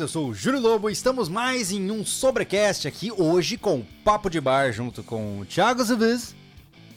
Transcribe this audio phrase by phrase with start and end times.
[0.00, 4.28] eu sou o Júlio Lobo e estamos mais em um Sobrecast aqui hoje com Papo
[4.28, 6.34] de Bar junto com o Thiago Zubiz.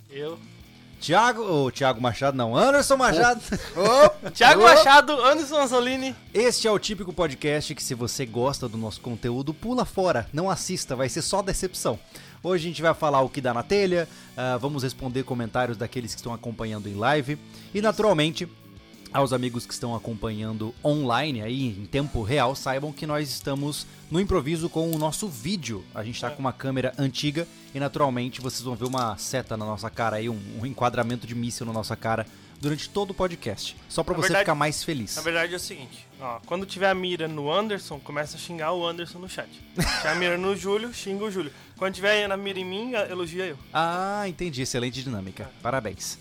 [0.10, 0.38] Eu.
[1.00, 3.42] Thiago, ou Thiago Machado, não, Anderson Machado.
[4.36, 6.14] Thiago Machado, Anderson Anzolini.
[6.34, 10.50] Este é o típico podcast que se você gosta do nosso conteúdo, pula fora, não
[10.50, 11.98] assista, vai ser só decepção.
[12.44, 16.14] Hoje a gente vai falar o que dá na telha, uh, vamos responder comentários daqueles
[16.14, 17.38] que estão acompanhando em live
[17.74, 18.48] e naturalmente
[19.12, 24.20] aos amigos que estão acompanhando online aí em tempo real, saibam que nós estamos no
[24.20, 25.84] improviso com o nosso vídeo.
[25.94, 26.32] A gente está é.
[26.32, 30.30] com uma câmera antiga e naturalmente vocês vão ver uma seta na nossa cara aí,
[30.30, 32.26] um, um enquadramento de míssil na nossa cara
[32.60, 33.76] durante todo o podcast.
[33.88, 35.16] Só para você verdade, ficar mais feliz.
[35.16, 38.74] Na verdade é o seguinte, ó, quando tiver a mira no Anderson, começa a xingar
[38.74, 39.50] o Anderson no chat.
[39.50, 41.52] Se tiver a mira no Júlio, xinga o Júlio.
[41.78, 43.58] Quando tiver na mira em mim, elogia eu.
[43.74, 44.62] Ah, entendi.
[44.62, 45.44] Excelente dinâmica.
[45.44, 45.62] É.
[45.62, 46.20] Parabéns.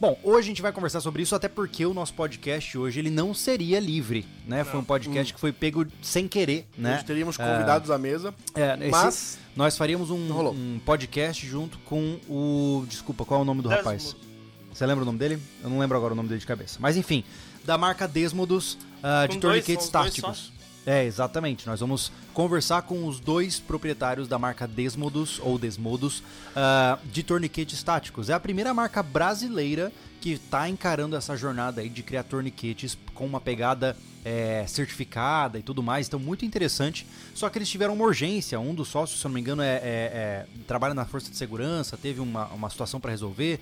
[0.00, 3.10] Bom, hoje a gente vai conversar sobre isso, até porque o nosso podcast hoje ele
[3.10, 4.58] não seria livre, né?
[4.58, 4.64] Não.
[4.64, 5.34] Foi um podcast hum.
[5.34, 6.94] que foi pego sem querer, né?
[6.94, 12.20] Hoje teríamos convidados é, à mesa, é, mas nós faríamos um, um, podcast junto com
[12.28, 12.86] o...
[12.86, 14.14] Desculpa, qual é o nome do rapaz?
[14.72, 15.42] Você lembra o nome dele?
[15.64, 16.78] Eu não lembro agora o nome dele de cabeça.
[16.78, 17.24] Mas enfim,
[17.64, 20.52] da marca Desmodos, uh, de torniquetes táticos.
[20.88, 21.66] É, exatamente.
[21.66, 27.82] Nós vamos conversar com os dois proprietários da marca Desmodus ou Desmodus uh, de torniquetes
[27.82, 28.30] táticos.
[28.30, 33.26] É a primeira marca brasileira que está encarando essa jornada aí de criar torniquetes com
[33.26, 33.94] uma pegada
[34.24, 37.06] é, certificada e tudo mais, então muito interessante.
[37.34, 38.58] Só que eles tiveram uma urgência.
[38.58, 41.36] Um dos sócios, se eu não me engano, é, é, é trabalha na força de
[41.36, 43.60] segurança, teve uma, uma situação para resolver.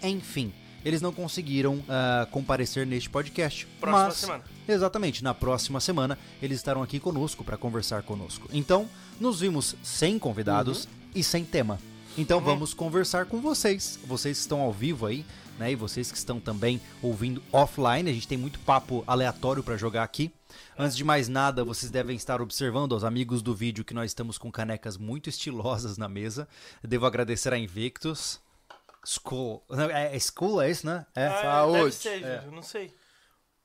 [0.00, 0.52] Enfim,
[0.88, 3.66] eles não conseguiram uh, comparecer neste podcast.
[3.80, 4.44] Próxima mas, semana.
[4.66, 8.48] Exatamente, na próxima semana eles estarão aqui conosco para conversar conosco.
[8.52, 8.88] Então,
[9.20, 10.90] nos vimos sem convidados uhum.
[11.14, 11.78] e sem tema.
[12.16, 12.44] Então uhum.
[12.44, 13.98] vamos conversar com vocês.
[14.04, 15.24] Vocês que estão ao vivo aí,
[15.58, 15.72] né?
[15.72, 18.10] E vocês que estão também ouvindo offline.
[18.10, 20.32] A gente tem muito papo aleatório para jogar aqui.
[20.76, 24.38] Antes de mais nada, vocês devem estar observando aos amigos do vídeo que nós estamos
[24.38, 26.48] com canecas muito estilosas na mesa.
[26.82, 28.40] devo agradecer a Invictus.
[29.08, 29.64] School.
[29.90, 31.06] É, é school, é isso, né?
[31.14, 31.26] É.
[31.28, 31.78] Ah, Saúde.
[31.78, 32.44] Deve ser, é.
[32.52, 32.94] não sei.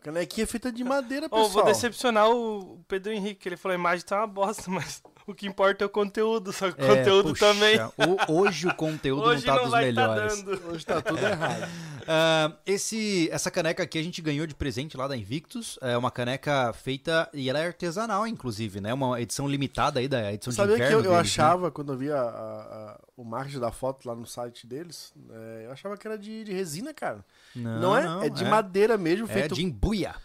[0.01, 1.45] Canequinha feita de madeira, pessoal.
[1.45, 5.33] Oh, vou decepcionar o Pedro Henrique, ele falou, a imagem tá uma bosta, mas o
[5.33, 7.79] que importa é o conteúdo, só que o é, conteúdo puxa, também.
[7.79, 10.41] O, hoje o conteúdo hoje não tá não dos tá melhores.
[10.41, 11.63] Tá hoje tá tudo errado.
[11.63, 15.79] Uh, esse, essa caneca aqui a gente ganhou de presente lá da Invictus.
[15.81, 18.93] É uma caneca feita e ela é artesanal, inclusive, né?
[18.93, 20.97] Uma edição limitada aí da edição Sabia de inverno.
[20.97, 21.43] Sabia que eu, eu deles, né?
[21.43, 21.71] achava, né?
[21.71, 25.71] quando eu via a, a, o marketing da foto lá no site deles, é, eu
[25.71, 27.23] achava que era de, de resina, cara.
[27.55, 28.03] Não, não é?
[28.03, 28.49] Não, é de é.
[28.49, 29.53] madeira mesmo, é feito...
[29.53, 30.15] É de embuia.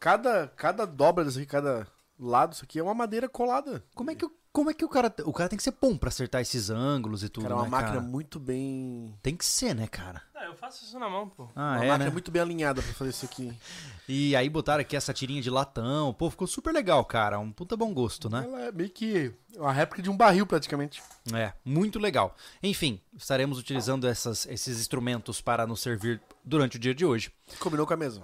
[0.00, 1.86] Cada, cada dobra desse aqui, cada
[2.18, 3.82] lado, isso aqui é uma madeira colada.
[3.94, 5.14] Como é que o como é que o cara.
[5.24, 7.62] O cara tem que ser bom para acertar esses ângulos e tudo, cara, é uma
[7.62, 8.00] né, máquina cara?
[8.00, 9.14] muito bem.
[9.22, 10.20] Tem que ser, né, cara?
[10.34, 11.48] Ah, eu faço isso na mão, pô.
[11.54, 12.10] Ah, uma é, máquina né?
[12.10, 13.56] muito bem alinhada para fazer isso aqui.
[14.10, 16.14] E aí botaram aqui essa tirinha de latão.
[16.14, 17.38] Pô, ficou super legal, cara.
[17.38, 18.42] Um puta bom gosto, né?
[18.42, 21.02] Ela é meio que uma réplica de um barril, praticamente.
[21.34, 22.34] É, muito legal.
[22.62, 27.30] Enfim, estaremos utilizando essas, esses instrumentos para nos servir durante o dia de hoje.
[27.60, 28.22] Combinou com a mesa.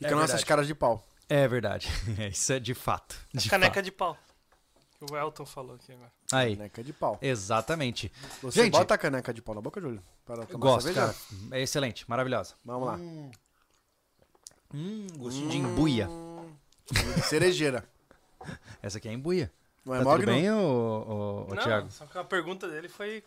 [0.00, 1.06] E é com nossas caras de pau.
[1.28, 1.88] É verdade.
[2.32, 3.14] Isso é de fato.
[3.32, 3.84] De caneca fato.
[3.84, 4.18] de pau.
[5.00, 6.12] O Elton falou aqui agora.
[6.32, 6.56] Aí.
[6.56, 7.18] Caneca de pau.
[7.22, 8.12] Exatamente.
[8.42, 10.02] Você Gente, bota a caneca de pau na boca, Júlio?
[10.26, 11.06] Para tomar gosto, cerveja?
[11.06, 11.16] cara.
[11.52, 12.54] É excelente, maravilhosa.
[12.64, 12.96] Vamos lá.
[12.96, 13.30] Hum,
[14.74, 16.08] hum gostinho hum, de embuia.
[17.24, 17.88] Cerejeira.
[18.82, 19.52] Essa aqui é embuia.
[19.84, 21.90] Não é tá tudo bem, ô, ô, ô Não, Thiago?
[21.90, 23.22] só que a pergunta dele foi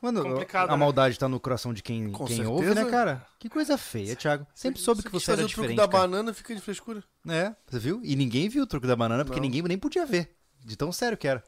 [0.00, 0.72] Mano, complicada.
[0.72, 0.80] A né?
[0.80, 3.26] maldade tá no coração de quem, quem ouve, né, cara?
[3.38, 4.46] Que coisa feia, Thiago.
[4.54, 5.74] Sempre soube que você era o diferente.
[5.74, 6.06] truque da cara.
[6.06, 7.02] banana fica de frescura.
[7.28, 8.00] É, você viu?
[8.04, 9.46] E ninguém viu o truque da banana porque Não.
[9.46, 10.35] ninguém nem podia ver.
[10.66, 11.44] De tão sério que era.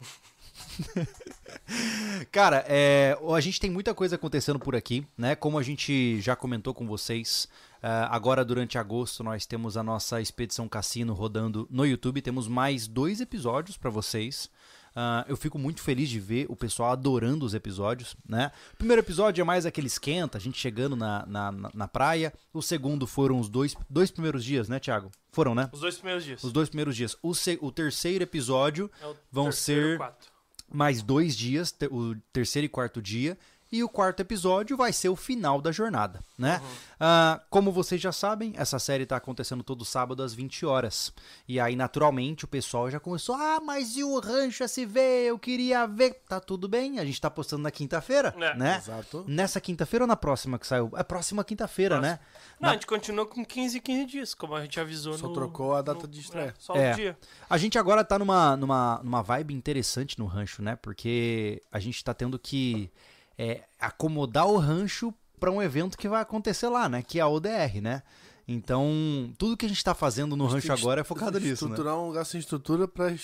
[2.30, 5.34] Cara, é, a gente tem muita coisa acontecendo por aqui, né?
[5.34, 7.48] Como a gente já comentou com vocês,
[7.82, 12.22] uh, agora durante agosto nós temos a nossa Expedição Cassino rodando no YouTube.
[12.22, 14.48] Temos mais dois episódios para vocês.
[14.90, 18.50] Uh, eu fico muito feliz de ver o pessoal adorando os episódios, né?
[18.74, 22.32] O primeiro episódio é mais aquele esquenta, a gente chegando na, na, na praia.
[22.52, 25.10] O segundo foram os dois, dois primeiros dias, né, Thiago?
[25.30, 25.68] Foram, né?
[25.72, 26.42] Os dois primeiros dias.
[26.42, 27.16] Os dois primeiros dias.
[27.22, 30.30] O, se, o terceiro episódio é o vão ser quatro.
[30.68, 33.38] mais dois dias, o terceiro e quarto dia.
[33.70, 36.58] E o quarto episódio vai ser o final da jornada, né?
[36.62, 36.68] Uhum.
[36.68, 41.12] Uh, como vocês já sabem, essa série está acontecendo todo sábado às 20 horas.
[41.46, 45.00] E aí, naturalmente, o pessoal já começou: ah, mas e o Rancho SV?
[45.26, 46.22] Eu queria ver.
[46.26, 48.56] Tá tudo bem, a gente tá postando na quinta-feira, é.
[48.56, 48.78] né?
[48.78, 49.24] Exato.
[49.28, 50.90] Nessa quinta-feira ou na próxima que saiu?
[50.96, 52.18] É próxima quinta-feira, né?
[52.58, 52.70] Não, na...
[52.70, 55.82] a gente continua com 15 15 dias, como a gente avisou Só no, trocou a
[55.82, 56.48] data no, de estreia.
[56.48, 56.92] É, só é.
[56.92, 57.18] o dia.
[57.50, 60.74] A gente agora tá numa, numa, numa vibe interessante no rancho, né?
[60.76, 62.90] Porque a gente tá tendo que
[63.38, 67.02] é, acomodar o rancho para um evento que vai acontecer lá, né?
[67.02, 68.02] Que é a ODR, né?
[68.46, 71.72] Então, tudo que a gente está fazendo no rancho agora é focado nisso, né?
[71.72, 73.14] Estruturar um lugar sem estrutura para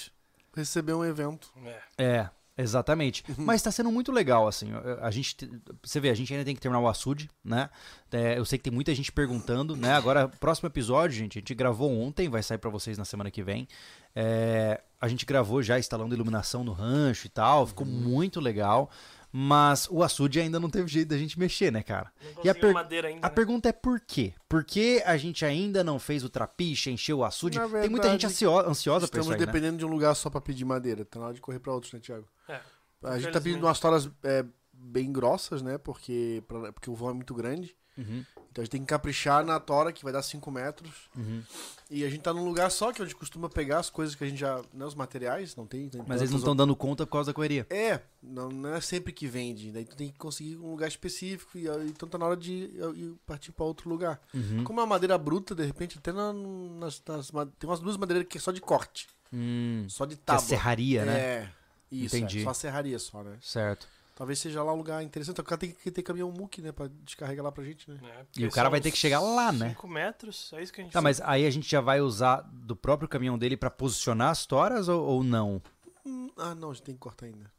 [0.54, 1.52] receber um evento.
[1.96, 2.04] É.
[2.04, 2.30] é.
[2.56, 3.24] Exatamente.
[3.28, 3.44] Uhum.
[3.44, 4.68] Mas está sendo muito legal, assim.
[5.00, 5.36] A gente,
[5.82, 7.68] você vê, a gente ainda tem que terminar o açude, né?
[8.12, 9.92] É, eu sei que tem muita gente perguntando, né?
[9.94, 13.42] Agora, próximo episódio, gente, a gente gravou ontem, vai sair para vocês na semana que
[13.42, 13.66] vem.
[14.14, 17.92] É, a gente gravou já instalando iluminação no rancho e tal, ficou uhum.
[17.92, 18.88] muito legal.
[19.36, 22.12] Mas o açude ainda não teve jeito da gente mexer, né, cara?
[22.44, 23.34] e a, per ainda, a né?
[23.34, 24.32] pergunta é por quê?
[24.48, 27.58] Por que a gente ainda não fez o trapiche, encheu o açude?
[27.58, 29.44] Verdade, Tem muita gente ansiosa, ansiosa pra isso aí, né?
[29.44, 29.78] dependendo né?
[29.78, 31.04] de um lugar só pra pedir madeira.
[31.04, 32.28] Tá na hora de correr pra outros, né, Thiago?
[32.48, 32.60] É.
[33.02, 35.78] A gente tá pedindo umas toras é, bem grossas, né?
[35.78, 37.76] Porque, pra, porque o vão é muito grande.
[37.96, 38.24] Uhum.
[38.50, 40.92] Então a gente tem que caprichar na tora, que vai dar 5 metros.
[41.16, 41.42] Uhum.
[41.90, 44.22] E a gente tá num lugar só que a gente costuma pegar as coisas que
[44.22, 44.62] a gente já.
[44.72, 45.88] Né, os materiais, não tem.
[45.88, 47.66] tem Mas eles não estão dando conta por causa da correria.
[47.68, 49.72] É, não, não, é sempre que vende.
[49.72, 51.58] Daí tu tem que conseguir um lugar específico.
[51.58, 54.20] E, então tá na hora de ir partir pra outro lugar.
[54.32, 54.62] Uhum.
[54.62, 58.24] Como é uma madeira bruta, de repente, até na, nas, nas, Tem umas duas madeiras
[58.28, 59.08] que é só de corte.
[59.32, 60.40] Hum, só de tábua.
[60.40, 61.18] Que é serraria, né?
[61.18, 61.50] É.
[61.90, 62.40] Isso, Entendi.
[62.40, 63.36] É, só a serraria só, né?
[63.40, 63.86] Certo.
[64.14, 65.40] Talvez seja lá um lugar interessante.
[65.40, 66.70] O cara tem que ter caminhão muque, né?
[66.70, 67.98] Pra descarregar lá pra gente, né?
[68.04, 69.70] É, e o cara vai ter que chegar lá, né?
[69.70, 72.42] 5 metros, é isso que a gente Tá, mas aí a gente já vai usar
[72.42, 75.60] do próprio caminhão dele pra posicionar as toras ou, ou não?
[76.06, 77.50] Hum, ah, não, a gente tem que cortar ainda.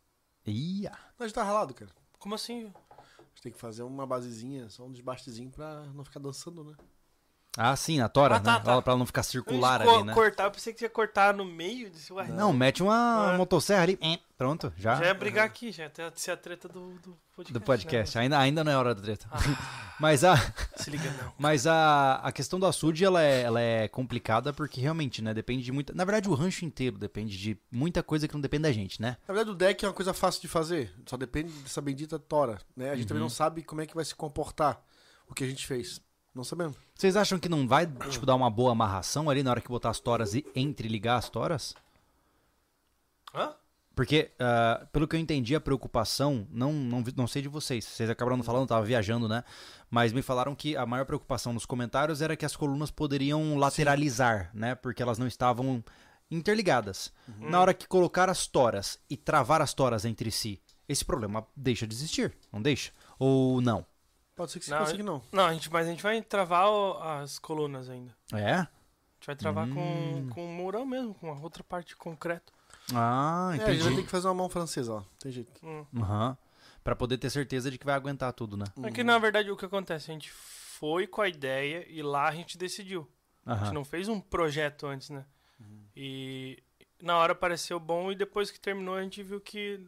[0.46, 0.92] Ia.
[1.18, 1.92] Não, a gente tá ralado, cara.
[2.18, 2.72] Como assim?
[2.98, 6.74] A gente tem que fazer uma basezinha, só um desbastezinho pra não ficar dançando, né?
[7.58, 8.60] Ah, sim, na tora, ah, tá, né?
[8.60, 8.82] Tá.
[8.82, 10.14] Pra ela não ficar circular ali, né?
[10.14, 11.90] cortar, eu pensei que ia cortar no meio.
[11.90, 13.38] Disse, Ué, não, mete uma ah.
[13.38, 13.98] motosserra ali.
[14.38, 14.96] Pronto, já.
[14.96, 17.54] Já ia brigar aqui, já ia ser a treta do, do podcast.
[17.54, 18.18] Do podcast.
[18.18, 18.24] Né?
[18.24, 19.28] Ainda, ainda não é hora da treta.
[19.32, 19.96] Ah.
[19.98, 20.36] Mas a.
[20.76, 21.34] Se liga, não.
[21.40, 25.34] Mas a, a questão do açude, ela é, ela é complicada porque realmente, né?
[25.34, 25.94] Depende de muita.
[25.94, 29.16] Na verdade, o rancho inteiro depende de muita coisa que não depende da gente, né?
[29.26, 30.94] Na verdade, o deck é uma coisa fácil de fazer.
[31.06, 32.90] Só depende dessa bendita tora, né?
[32.90, 33.08] A gente uhum.
[33.08, 34.84] também não sabe como é que vai se comportar
[35.30, 36.02] o que a gente fez.
[36.36, 36.76] Não sabemos.
[36.94, 39.90] Vocês acham que não vai, tipo, dar uma boa amarração ali na hora que botar
[39.90, 41.74] as toras e entreligar as toras?
[43.34, 43.56] Hã?
[43.96, 48.10] Porque, uh, pelo que eu entendi, a preocupação, não, não, não sei de vocês, vocês
[48.10, 49.46] acabaram falando, eu tava viajando, né?
[49.90, 54.50] Mas me falaram que a maior preocupação nos comentários era que as colunas poderiam lateralizar,
[54.52, 54.60] Sim.
[54.60, 54.76] né?
[54.76, 55.82] Porque elas não estavam
[56.30, 57.14] interligadas.
[57.26, 57.50] Uhum.
[57.50, 61.88] Na hora que colocar as toras e travar as toras entre si, esse problema deixa
[61.88, 62.92] de existir, não deixa?
[63.18, 63.86] Ou não?
[64.36, 65.22] Pode ser que não, consiga, não.
[65.32, 66.68] Não, a gente, mas a gente vai travar
[67.22, 68.14] as colunas ainda.
[68.34, 68.54] É?
[68.54, 68.68] A
[69.16, 69.74] gente vai travar hum.
[69.74, 72.54] com, com murão mesmo, com a outra parte de concreto.
[72.94, 73.64] Ah, entendi.
[73.64, 75.04] É, a gente vai ter que fazer uma mão francesa, ó.
[75.20, 75.66] Tem jeito.
[75.66, 75.86] Hum.
[75.94, 76.36] Uhum.
[76.84, 78.66] Pra poder ter certeza de que vai aguentar tudo, né?
[78.84, 80.12] É que, na verdade, o que acontece?
[80.12, 83.10] A gente foi com a ideia e lá a gente decidiu.
[83.46, 83.54] Uhum.
[83.54, 85.26] A gente não fez um projeto antes, né?
[85.60, 85.84] Uhum.
[85.96, 86.62] E
[87.02, 89.80] na hora pareceu bom e depois que terminou a gente viu que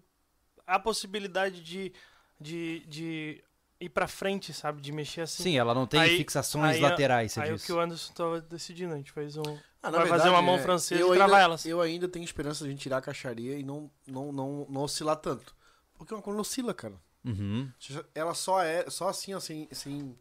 [0.65, 1.93] a possibilidade de,
[2.39, 3.43] de, de
[3.79, 4.81] ir pra frente, sabe?
[4.81, 5.43] De mexer assim.
[5.43, 7.63] Sim, ela não tem aí, fixações aí, laterais, você aí disse.
[7.63, 9.41] o que o Anderson tava decidindo, a gente fez um...
[9.81, 11.65] Ah, vai verdade, fazer uma mão é, francesa e travar elas.
[11.65, 14.81] Eu ainda tenho esperança de a gente tirar a caixaria e não, não, não, não
[14.81, 15.55] oscilar tanto.
[15.97, 16.95] Porque uma coluna oscila, cara.
[17.23, 17.71] Uhum.
[18.13, 20.17] Ela só é, só assim, assim, sem,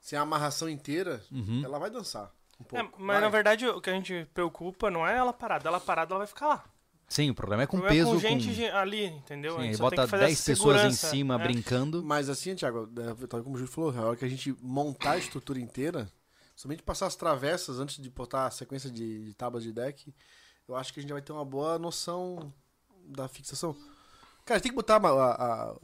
[0.00, 1.62] sem a amarração inteira, uhum.
[1.64, 2.32] ela vai dançar.
[2.60, 2.84] Um pouco.
[2.84, 3.20] É, mas vai.
[3.20, 5.68] na verdade o que a gente preocupa não é ela parada.
[5.68, 6.64] Ela parada, ela vai ficar lá.
[7.08, 8.10] Sim, o problema é com o peso.
[8.10, 8.76] É com gente com...
[8.76, 9.58] ali, entendeu?
[9.58, 11.38] Sim, bota 10 pessoas em cima é.
[11.38, 12.04] brincando.
[12.04, 15.18] Mas assim, Thiago, é, como o Júlio falou, a hora que a gente montar a
[15.18, 16.06] estrutura inteira,
[16.54, 20.14] somente passar as travessas antes de botar a sequência de, de tábuas de deck,
[20.68, 22.52] eu acho que a gente vai ter uma boa noção
[23.06, 23.74] da fixação.
[24.44, 25.76] Cara, tem que botar a, a, a,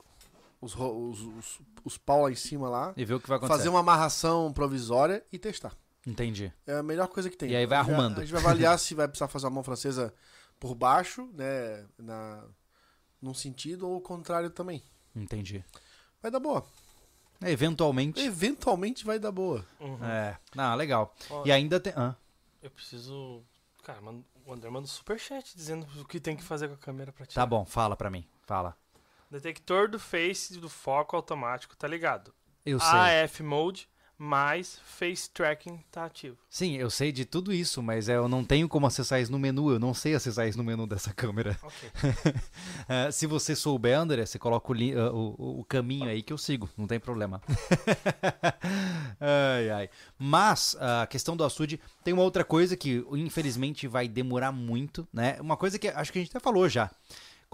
[0.60, 2.92] os, os, os, os pau lá em cima lá.
[2.98, 3.58] E ver o que vai acontecer.
[3.58, 5.72] Fazer uma amarração provisória e testar.
[6.06, 6.52] Entendi.
[6.66, 7.50] É a melhor coisa que tem.
[7.50, 8.18] E aí vai arrumando.
[8.18, 10.12] A gente vai avaliar se vai precisar fazer uma mão francesa
[10.64, 12.42] por baixo, né, na
[13.20, 14.82] num sentido ou o contrário também.
[15.14, 15.62] Entendi.
[16.22, 16.64] Vai dar boa.
[17.42, 18.18] É, eventualmente.
[18.18, 19.62] Eventualmente vai dar boa.
[19.78, 20.02] Uhum.
[20.02, 20.38] É.
[20.56, 21.14] Ah, legal.
[21.28, 21.92] Ó, e ainda tem.
[21.94, 22.16] Ah.
[22.62, 23.42] Eu preciso.
[23.82, 24.00] Cara,
[24.46, 27.26] o André manda um superchat dizendo o que tem que fazer com a câmera pra
[27.26, 27.42] tirar.
[27.42, 28.26] Tá bom, fala pra mim.
[28.46, 28.74] Fala.
[29.30, 32.32] Detector do face do foco automático, tá ligado?
[32.64, 33.22] Eu sei.
[33.22, 36.36] AF Mode mas face tracking tá ativo.
[36.48, 39.70] Sim, eu sei de tudo isso, mas eu não tenho como acessar isso no menu,
[39.70, 41.58] eu não sei acessar isso no menu dessa câmera.
[41.62, 41.88] Okay.
[41.88, 46.38] uh, se você souber, André, você coloca o, uh, o, o, caminho aí que eu
[46.38, 47.42] sigo, não tem problema.
[49.20, 49.90] ai, ai.
[50.18, 55.36] Mas a questão do açude tem uma outra coisa que infelizmente vai demorar muito, né?
[55.40, 56.90] Uma coisa que acho que a gente até falou já.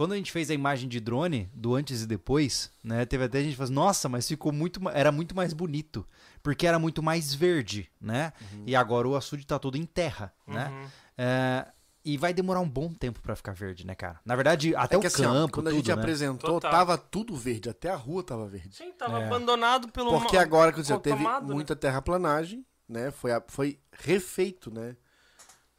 [0.01, 3.43] Quando a gente fez a imagem de drone do antes e depois, né, teve até
[3.43, 6.07] gente falando, nossa, mas ficou muito, era muito mais bonito,
[6.43, 8.33] porque era muito mais verde, né?
[8.53, 8.65] Uhum.
[8.67, 10.69] E agora o açude tá todo em terra, né?
[10.69, 10.81] uhum.
[10.83, 10.91] né?
[11.19, 11.67] É,
[12.03, 14.21] e vai demorar um bom tempo para ficar verde, né, cara?
[14.25, 15.93] Na verdade, até é o assim, campo, quando tudo, a gente né?
[15.95, 16.71] apresentou, Total.
[16.71, 18.75] tava tudo verde, até a rua tava verde.
[18.75, 19.27] Sim, tava é.
[19.27, 21.41] abandonado pelo Porque agora, quer dizer, teve né?
[21.43, 23.11] muita terraplanagem, né?
[23.11, 24.97] Foi, foi refeito, né?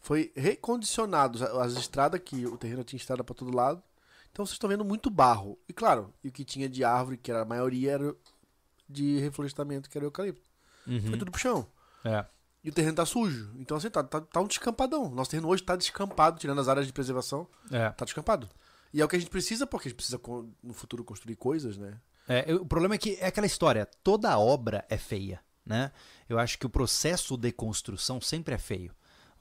[0.01, 3.81] foi recondicionado as estradas que o terreno tinha estrada para todo lado.
[4.31, 5.57] Então vocês estão vendo muito barro.
[5.69, 8.15] E claro, e o que tinha de árvore, que era a maioria, era
[8.89, 10.50] de reflorestamento, que era o eucalipto.
[10.87, 11.01] Uhum.
[11.01, 11.67] Foi tudo pro chão.
[12.03, 12.25] É.
[12.63, 13.51] E o terreno tá sujo.
[13.57, 15.09] Então, assim, tá, tá, tá um descampadão.
[15.09, 17.47] Nosso terreno hoje tá descampado, tirando as áreas de preservação.
[17.71, 17.89] É.
[17.89, 18.47] Tá descampado.
[18.93, 20.19] E é o que a gente precisa, porque a gente precisa
[20.61, 21.97] no futuro construir coisas, né?
[22.27, 25.91] É, o problema é que é aquela história, toda obra é feia, né?
[26.29, 28.93] Eu acho que o processo de construção sempre é feio.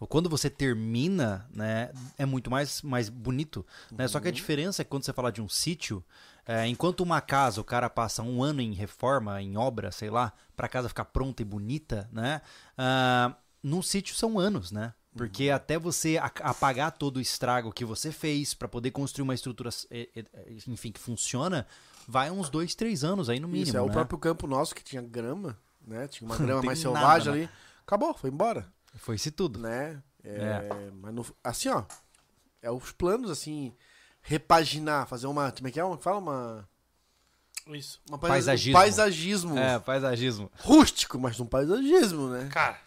[0.09, 3.67] Quando você termina, né, é muito mais, mais bonito.
[3.93, 4.05] Né?
[4.05, 4.09] Uhum.
[4.09, 4.35] Só que a uhum.
[4.35, 6.03] diferença é que quando você fala de um sítio,
[6.51, 10.33] é, enquanto uma casa o cara passa um ano em reforma, em obra, sei lá,
[10.57, 12.43] para a casa ficar pronta e bonita, né?
[12.77, 14.93] Uh, num sítio são anos, né?
[15.17, 15.55] Porque uhum.
[15.55, 19.71] até você apagar todo o estrago que você fez para poder construir uma estrutura,
[20.67, 21.69] enfim, que funciona,
[22.09, 23.69] vai uns dois, três anos aí no mínimo.
[23.69, 23.87] Isso, é né?
[23.87, 26.09] o próprio campo nosso que tinha grama, né?
[26.09, 27.41] Tinha uma grama mais selvagem nada, ali.
[27.43, 27.51] Né?
[27.87, 28.67] Acabou, foi embora.
[28.97, 29.61] Foi-se tudo.
[29.61, 30.03] Né?
[30.25, 30.91] É, é.
[31.01, 31.85] Mas no, assim, ó.
[32.61, 33.73] É os planos, assim.
[34.23, 35.51] Repaginar, fazer uma.
[35.51, 35.97] Como é que é?
[35.99, 36.69] Fala uma.
[37.69, 38.01] Isso.
[38.09, 38.73] Uma paisagismo.
[38.73, 39.59] paisagismo.
[39.59, 40.51] É, paisagismo.
[40.61, 42.49] Rústico, mas um paisagismo, né?
[42.51, 42.79] Cara.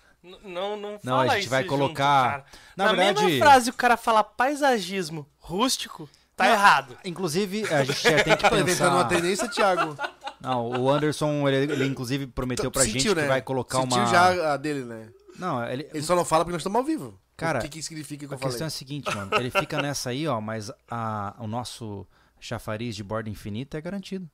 [0.46, 2.38] Não, não, não a gente vai colocar.
[2.38, 2.46] Junto,
[2.78, 6.98] Na, Na verdade, mesma frase o cara fala paisagismo rústico, tá não, errado.
[7.04, 8.90] Inclusive, a gente já tem que pensar.
[8.90, 9.98] uma tendência, Thiago.
[10.40, 13.22] Não, o Anderson, ele, ele inclusive prometeu pra Sentiu, gente né?
[13.24, 14.08] que vai colocar Sentiu uma.
[14.08, 15.10] já a dele, né?
[15.38, 15.90] Não, ele.
[15.94, 17.20] Ele só não fala porque nós estamos ao vivo.
[17.44, 19.32] Cara, o que, que significa que a questão é a seguinte, mano.
[19.36, 22.08] Ele fica nessa aí, ó, mas a, o nosso
[22.40, 24.30] chafariz de borda infinita é garantido.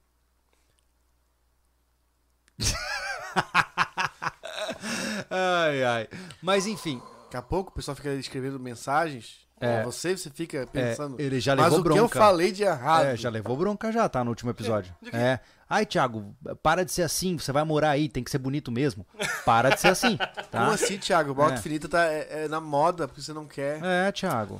[5.29, 6.09] ai, ai.
[6.41, 7.01] Mas enfim.
[7.23, 9.47] Daqui a pouco o pessoal fica escrevendo mensagens.
[9.59, 11.19] É, você, você fica pensando.
[11.19, 12.01] É, ele já levou mas bronca.
[12.01, 13.05] Mas o que eu falei de errado.
[13.05, 14.23] É, já levou bronca já, tá?
[14.23, 14.95] No último episódio.
[15.11, 15.17] É.
[15.17, 15.39] é.
[15.69, 19.05] Ai, Thiago, para de ser assim, você vai morar aí, tem que ser bonito mesmo.
[19.45, 20.17] Para de ser assim.
[20.49, 20.61] Tá?
[20.61, 21.33] Como assim, Thiago?
[21.33, 21.57] Borda é.
[21.59, 23.79] infinita tá, é, é, na moda, porque você não quer.
[23.83, 24.59] É, Thiago.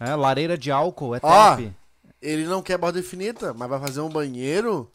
[0.00, 1.72] É, lareira de álcool, é Ó, top.
[2.20, 4.90] Ele não quer borda infinita, mas vai fazer um banheiro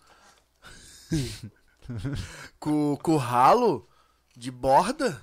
[2.60, 3.88] com, com ralo
[4.36, 5.22] de borda.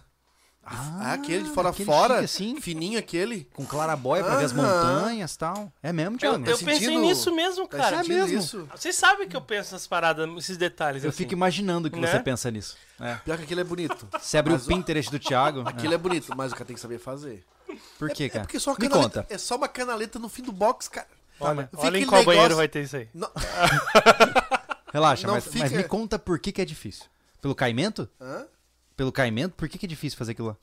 [0.72, 3.48] Ah, aquele de fora fora, assim, fininho aquele.
[3.52, 5.72] Com clarabóia pra ver as montanhas e tal.
[5.82, 6.44] É mesmo, Thiago?
[6.46, 7.96] Eu, eu pensei nisso mesmo, cara.
[7.96, 8.38] É mesmo.
[8.38, 8.68] Isso.
[8.74, 11.02] Vocês sabem que eu penso nessas paradas, esses detalhes.
[11.02, 11.18] Eu assim.
[11.18, 12.06] fico imaginando que né?
[12.06, 12.76] você pensa nisso.
[13.00, 13.16] É.
[13.16, 14.06] Pior que aquilo é bonito.
[14.20, 15.62] Você abriu o Pinterest do Thiago.
[15.66, 15.96] Aquilo é.
[15.96, 17.44] é bonito, mas o cara tem que saber fazer.
[17.98, 18.42] Por quê, cara?
[18.42, 19.26] É, porque só Me conta.
[19.28, 21.08] É só uma canaleta no fim do box, cara.
[21.40, 22.26] Olha, olha em qual negócio...
[22.26, 23.08] banheiro vai ter isso aí.
[23.12, 23.30] Não...
[24.92, 25.60] Relaxa, mas, fica...
[25.60, 27.06] mas, me conta por que, que é difícil.
[27.40, 28.08] Pelo caimento?
[28.20, 28.46] Hã?
[29.00, 29.54] Pelo caimento?
[29.54, 30.56] Por que, que é difícil fazer aquilo lá?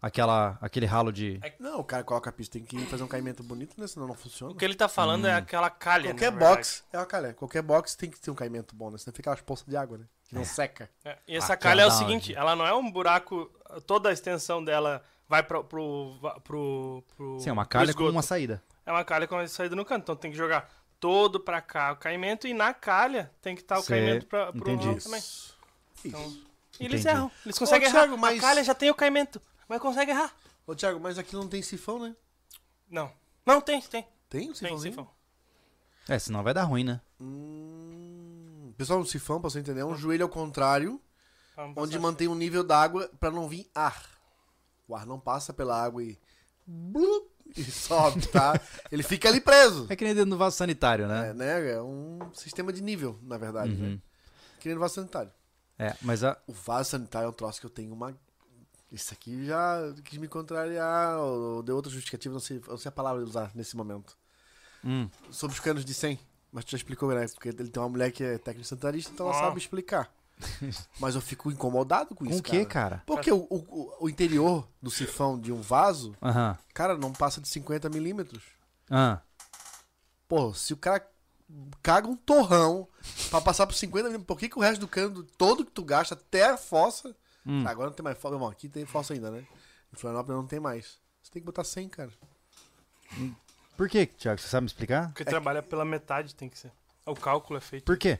[0.00, 1.38] Aquela, aquele ralo de.
[1.42, 3.86] É não, o cara coloca a pista, tem que fazer um caimento bonito, né?
[3.86, 4.54] Senão não funciona.
[4.54, 5.34] O que ele tá falando é hum.
[5.34, 7.34] é aquela calha, Qualquer box é uma calha.
[7.34, 8.96] Qualquer box tem que ter um caimento bom, né?
[8.96, 10.06] Senão fica aquelas poças de água, né?
[10.26, 10.44] Que não é.
[10.46, 10.88] seca.
[11.04, 11.18] É.
[11.28, 13.50] E essa calha é o seguinte, ela não é um buraco,
[13.86, 15.62] toda a extensão dela vai pro.
[15.62, 18.62] pro, pro, pro Sim, é uma calha com uma saída.
[18.86, 20.04] É uma calha com uma saída no canto.
[20.04, 20.66] Então tem que jogar
[20.98, 24.50] todo pra cá o caimento e na calha tem que estar tá o caimento pra,
[24.50, 25.04] pro Entendi.
[25.04, 25.20] também.
[25.20, 25.54] Isso.
[26.02, 26.49] Então,
[26.80, 27.30] e eles erram.
[27.44, 28.00] Eles conseguem Ô, errar.
[28.00, 28.38] Thiago, mas...
[28.38, 30.34] A calha já tem o caimento, mas consegue errar.
[30.66, 32.16] Ô, Thiago, mas aqui não tem sifão, né?
[32.90, 33.12] Não.
[33.44, 34.06] Não, tem, tem.
[34.28, 34.96] Tem um sifãozinho?
[34.96, 35.20] Tem sifão.
[36.08, 37.00] É, senão vai dar ruim, né?
[37.20, 38.72] Hum...
[38.76, 40.98] Pessoal, um sifão, pra você entender, é um joelho ao contrário,
[41.76, 44.08] onde mantém o um nível d'água pra não vir ar.
[44.88, 46.18] O ar não passa pela água e...
[46.66, 48.58] Blup, e sobe, tá?
[48.90, 49.86] Ele fica ali preso.
[49.90, 51.30] É que nem dentro do vaso sanitário, né?
[51.30, 51.72] É, né?
[51.72, 53.86] É um sistema de nível, na verdade, né?
[53.86, 53.94] uhum.
[53.94, 54.00] né?
[54.60, 55.32] Que nem no vaso sanitário.
[55.80, 56.36] É, mas a...
[56.46, 58.14] O vaso sanitário é um troço que eu tenho uma
[58.92, 62.92] isso aqui já quis me contrariar, ou deu outra justificativa, não sei, não sei a
[62.92, 64.16] palavra usar nesse momento.
[64.84, 65.08] Hum.
[65.30, 66.18] Sobre os canos de 100.
[66.52, 67.26] Mas tu já explicou, né?
[67.28, 70.12] Porque ele tem uma mulher que é técnico sanitarista, então ela sabe explicar.
[70.98, 72.42] Mas eu fico incomodado com, com isso.
[72.42, 73.02] Com o quê, cara?
[73.06, 76.58] Porque o, o, o, interior do sifão de um vaso, uh -huh.
[76.74, 78.42] cara, não passa de 50 milímetros.
[78.90, 79.20] Ah.
[80.26, 81.06] Pô, se o cara
[81.82, 82.88] caga um torrão
[83.30, 85.84] pra passar por 50 milímetros, por que, que o resto do cano todo que tu
[85.84, 87.14] gasta até a fossa
[87.46, 87.66] Hum.
[87.66, 88.36] Agora não tem mais fossa.
[88.36, 89.44] Bom, aqui tem fossa ainda, né?
[89.92, 90.98] Em Florianópolis não tem mais.
[91.22, 92.10] Você tem que botar 100, cara.
[93.18, 93.34] Hum.
[93.76, 94.40] Por que, Thiago?
[94.40, 95.08] Você sabe me explicar?
[95.08, 95.68] Porque é trabalha que...
[95.68, 96.72] pela metade, tem que ser.
[97.06, 97.84] O cálculo é feito.
[97.84, 98.18] Por quê?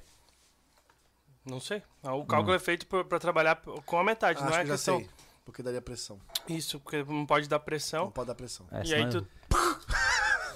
[1.45, 1.83] Não sei.
[2.03, 2.57] Ah, o cálculo hum.
[2.57, 4.99] é feito para trabalhar com a metade, Acho não é que questão.
[4.99, 5.11] Sei,
[5.45, 6.19] porque daria pressão.
[6.49, 8.07] Isso, porque não pode dar pressão.
[8.07, 8.67] Não pode dar pressão.
[8.71, 9.27] É, e aí tu.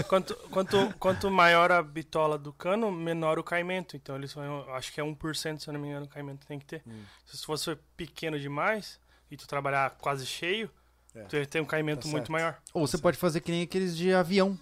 [0.09, 3.97] Quanto, quanto, quanto maior a bitola do cano, menor o caimento.
[3.97, 6.59] Então eles vão, acho que é 1%, se eu não me engano, o caimento tem
[6.59, 6.83] que ter.
[6.87, 7.03] Hum.
[7.25, 8.99] Se fosse pequeno demais
[9.31, 10.71] e tu trabalhar quase cheio,
[11.15, 11.23] é.
[11.25, 12.59] tu ia ter um caimento tá muito maior.
[12.73, 14.59] Ou você pode fazer que nem aqueles de avião.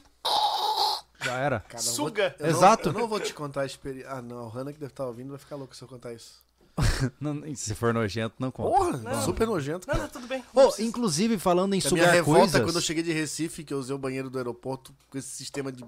[1.23, 1.61] Já era.
[1.61, 2.35] Cara, Suga!
[2.39, 2.89] Vou, Exato.
[2.89, 4.11] Não, eu não vou te contar a experiência.
[4.11, 4.47] Ah, não.
[4.47, 6.43] O Hanna que deve estar ouvindo vai ficar louco se eu contar isso.
[7.21, 8.77] não, se for nojento, não conta.
[8.77, 9.23] Porra, não.
[9.23, 9.87] super nojento.
[9.87, 9.99] Cara.
[9.99, 10.43] Não, tudo bem.
[10.55, 12.63] Oh, inclusive, falando em a sugar minha revolta coisas...
[12.63, 15.71] quando eu cheguei de Recife, que eu usei o banheiro do aeroporto com esse sistema
[15.71, 15.85] de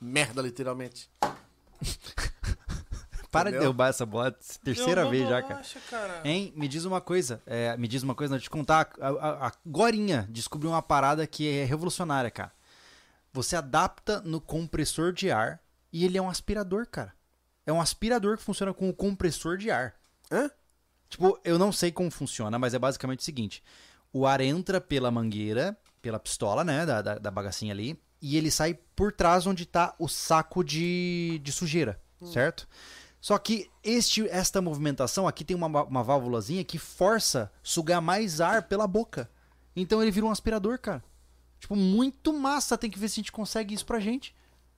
[0.00, 1.08] merda, literalmente.
[3.30, 3.62] Para Entendeu?
[3.62, 4.30] de derrubar essa bola
[4.62, 5.62] terceira vez já, cara.
[5.90, 6.20] cara.
[6.22, 6.52] Hein?
[6.54, 7.42] Me diz uma coisa.
[7.44, 8.92] É, me diz uma coisa, não te contar.
[9.00, 12.52] A, a, Gorinha descobriu uma parada que é revolucionária, cara.
[13.32, 15.60] Você adapta no compressor de ar
[15.92, 17.12] e ele é um aspirador, cara.
[17.66, 19.94] É um aspirador que funciona com o compressor de ar.
[20.30, 20.50] Hã?
[21.08, 23.62] Tipo, eu não sei como funciona, mas é basicamente o seguinte:
[24.12, 26.84] o ar entra pela mangueira, pela pistola, né?
[26.84, 31.40] Da, da, da bagacinha ali, e ele sai por trás onde tá o saco de,
[31.42, 32.26] de sujeira, hum.
[32.26, 32.66] certo?
[33.20, 38.64] Só que este, esta movimentação aqui tem uma, uma válvulazinha que força sugar mais ar
[38.64, 39.30] pela boca.
[39.74, 41.02] Então ele vira um aspirador, cara.
[41.58, 42.76] Tipo, muito massa.
[42.76, 44.34] Tem que ver se a gente consegue isso pra gente.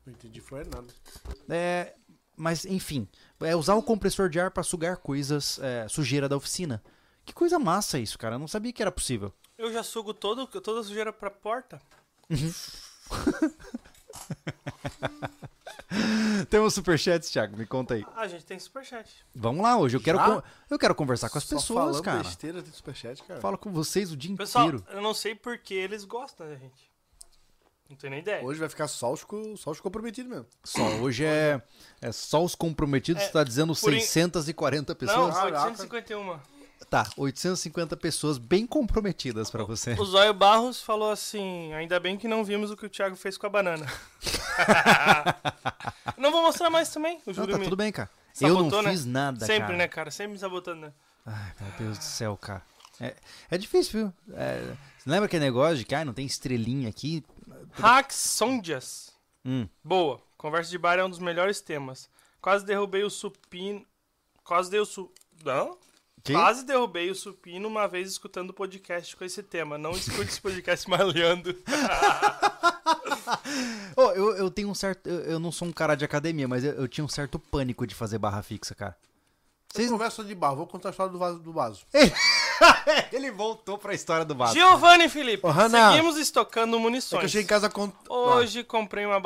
[0.07, 0.87] Não entendi, foi nada.
[1.49, 1.95] É,
[2.37, 3.09] mas, enfim.
[3.41, 6.83] É usar o compressor de ar para sugar coisas, é, sujeira da oficina.
[7.25, 8.37] Que coisa massa isso, cara.
[8.37, 9.33] Eu não sabia que era possível.
[9.59, 11.81] Eu já sugo todo, toda a sujeira pra porta.
[12.29, 12.53] Uhum.
[16.51, 18.05] Temos superchats, Thiago, me conta aí.
[18.15, 19.25] Ah, a gente tem superchat.
[19.35, 20.19] Vamos lá, hoje eu quero,
[20.69, 22.23] eu quero conversar com as Só pessoas, cara.
[22.23, 23.41] besteira de superchat, cara.
[23.41, 24.85] Falo com vocês o dia Pessoal, inteiro.
[24.91, 26.91] eu não sei porque eles gostam da gente.
[27.89, 28.45] Não tenho nem ideia.
[28.45, 29.25] Hoje vai ficar só os,
[29.57, 30.47] só os comprometidos mesmo.
[30.65, 31.63] Só, hoje é,
[32.01, 34.97] é só os comprometidos, é, tá dizendo 640 in...
[34.97, 35.35] pessoas?
[35.35, 36.39] Não, 851.
[36.91, 39.95] Tá, 850 pessoas bem comprometidas para você.
[39.95, 43.37] O Zóio Barros falou assim: ainda bem que não vimos o que o Thiago fez
[43.37, 43.87] com a banana.
[46.17, 47.21] não vou mostrar mais também.
[47.27, 48.11] O Júlio não, tá tudo bem, cara.
[48.33, 48.91] Sabotou, eu não né?
[48.91, 49.77] fiz nada, Sempre, cara.
[49.77, 50.11] né, cara?
[50.11, 50.93] Sempre me sabotando, né?
[51.25, 52.63] Ai, meu Deus do céu, cara.
[53.01, 53.15] É,
[53.51, 54.37] é difícil, viu?
[54.37, 57.25] É, você lembra aquele negócio de que ah, não tem estrelinha aqui?
[57.79, 59.13] Hacks Sondias.
[59.45, 59.69] Hum.
[59.85, 60.21] Boa.
[60.37, 62.09] Conversa de bar é um dos melhores temas.
[62.41, 63.85] Quase derrubei o supino.
[64.45, 65.11] Quase dei o su...
[65.45, 65.77] Não?
[66.23, 66.33] Que?
[66.33, 69.77] Quase derrubei o supino uma vez escutando o podcast com esse tema.
[69.77, 71.57] Não escute esse podcast malhando.
[73.97, 75.07] oh, eu, eu tenho um certo.
[75.07, 77.87] Eu, eu, não sou um cara de academia, mas eu, eu, tinha um certo pânico
[77.87, 78.97] de fazer barra fixa, cara.
[79.73, 81.39] Vocês conversa de barra, vou contar a história do vaso.
[81.39, 81.87] Do vaso.
[83.13, 84.55] Ele voltou pra história do vaso.
[84.55, 87.23] Giovanni Felipe, oh, seguimos estocando munições.
[87.23, 87.93] É eu cheguei em casa com.
[88.09, 88.65] Hoje ah.
[88.65, 89.21] comprei uma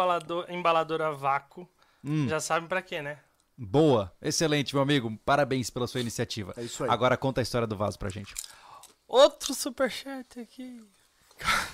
[0.48, 1.68] embaladora vácuo.
[2.04, 2.28] Hum.
[2.28, 3.18] Já sabe pra quê, né?
[3.56, 5.14] Boa, excelente, meu amigo.
[5.24, 6.54] Parabéns pela sua iniciativa.
[6.56, 6.90] É isso aí.
[6.90, 8.34] Agora conta a história do vaso pra gente.
[9.06, 10.82] Outro superchat aqui.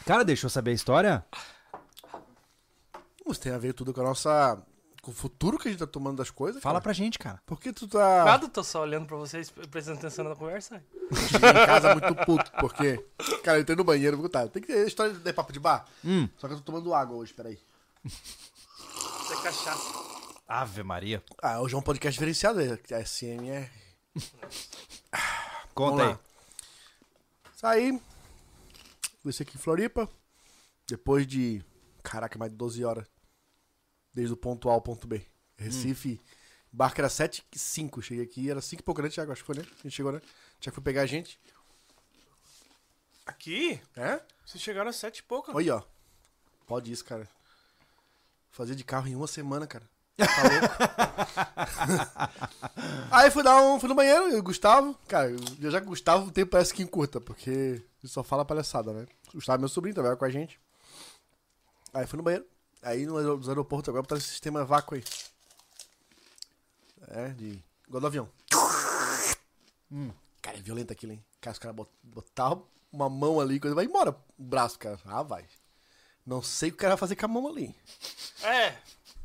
[0.05, 1.25] Cara, deixa eu saber a história?
[3.29, 4.59] Isso tem a ver tudo com a nossa.
[5.07, 6.61] Com o futuro que a gente tá tomando das coisas.
[6.61, 6.83] Fala cara.
[6.83, 7.41] pra gente, cara.
[7.47, 8.25] Por que tu tá.
[8.25, 10.83] Nada, tô só olhando pra vocês, prestando atenção na conversa.
[11.31, 12.97] Cheguei em casa muito puto, porque.
[13.45, 14.49] Cara, eu entrei no banheiro, vou contar.
[14.49, 15.87] Tem que ter história de papo de bar.
[16.05, 16.29] Hum.
[16.37, 17.57] Só que eu tô tomando água hoje, peraí.
[18.05, 19.95] Isso é cachaça.
[20.49, 21.23] Ave Maria.
[21.41, 23.71] Ah, hoje é um podcast diferenciado, é SMR.
[25.73, 26.19] Conta aí.
[27.55, 28.03] Saí.
[29.25, 30.09] Desci aqui em Floripa.
[30.89, 31.65] Depois de.
[32.03, 33.16] Caraca, mais de 12 horas.
[34.17, 35.27] Desde o ponto A ao ponto B.
[35.59, 36.19] Recife.
[36.19, 36.25] Hum.
[36.73, 38.01] Barco era 7 e 5.
[38.01, 39.31] Cheguei aqui, era 5 e pouco, né, Thiago?
[39.31, 39.63] Acho que foi, né?
[39.63, 40.23] A gente chegou, né?
[40.59, 41.39] Thiago foi pegar a gente.
[43.27, 43.79] Aqui?
[43.95, 44.23] É?
[44.43, 45.55] Vocês chegaram às 7 e pouco.
[45.55, 45.83] Olha, ó.
[46.67, 47.29] Pode isso, cara.
[48.51, 49.87] Fazer de carro em uma semana, cara.
[50.17, 50.27] Tá
[53.13, 53.79] Aí fui dar um.
[53.79, 54.99] Fui no banheiro, e o Gustavo.
[55.07, 59.07] Cara, eu já Gustavo o tempo parece que encurta, porque ele só fala palhaçada, né?
[59.29, 60.59] O Gustavo, é meu sobrinho, trabalha com a gente.
[61.93, 62.47] Aí fui no banheiro.
[62.87, 65.03] Aí no aeroporto agora botaram esse sistema vácuo aí.
[67.09, 67.61] É, de.
[67.89, 68.29] igual do avião.
[69.91, 70.13] Hum.
[70.41, 71.25] Cara, é violento aquilo, hein?
[71.41, 75.01] Cara, os caras botaram uma mão ali, coisa vai embora o braço, cara.
[75.05, 75.45] Ah, vai.
[76.25, 77.75] Não sei o que o cara vai fazer com a mão ali.
[78.45, 78.77] É,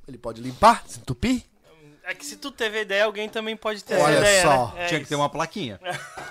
[0.07, 1.43] ele pode limpar, se entupir.
[2.01, 4.73] É que se tu teve ideia, alguém também pode ter Olha ideia, só.
[4.73, 4.85] Né?
[4.85, 5.05] É Tinha isso.
[5.05, 5.79] que ter uma plaquinha.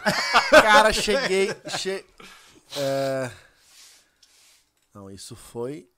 [0.50, 1.54] Cara, cheguei.
[1.78, 2.04] Che...
[2.76, 3.30] É...
[4.92, 5.88] Não, isso foi.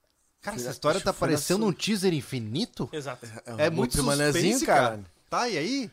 [0.43, 2.89] Cara, essa história tá parecendo um teaser infinito.
[2.93, 3.25] Exato.
[3.25, 4.81] É, é, é muito suspense, cara.
[4.83, 5.01] cara.
[5.31, 5.91] Tá, e aí?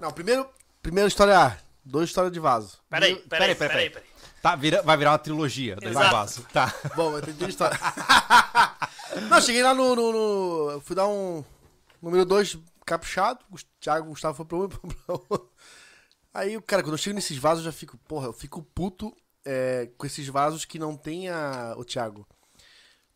[0.00, 0.48] Não, primeiro.
[0.82, 1.56] Primeira história A.
[1.84, 2.78] Dois histórias de vaso.
[2.90, 3.68] Peraí, peraí, peraí.
[3.68, 4.14] peraí, peraí.
[4.42, 6.46] Tá, vira, vai virar uma trilogia do vaso.
[6.52, 6.74] Tá.
[6.96, 7.78] Bom, eu tenho história.
[9.30, 10.80] Não, cheguei lá no, no, no.
[10.80, 11.44] Fui dar um.
[12.02, 13.40] Número 2 caprichado.
[13.50, 14.68] O Thiago Gustavo foi pro um e
[15.06, 15.50] pro outro.
[16.32, 17.96] Aí, cara, quando eu chego nesses vasos, eu já fico.
[18.08, 21.74] Porra, eu fico puto é, com esses vasos que não tem a.
[21.76, 22.26] O Thiago.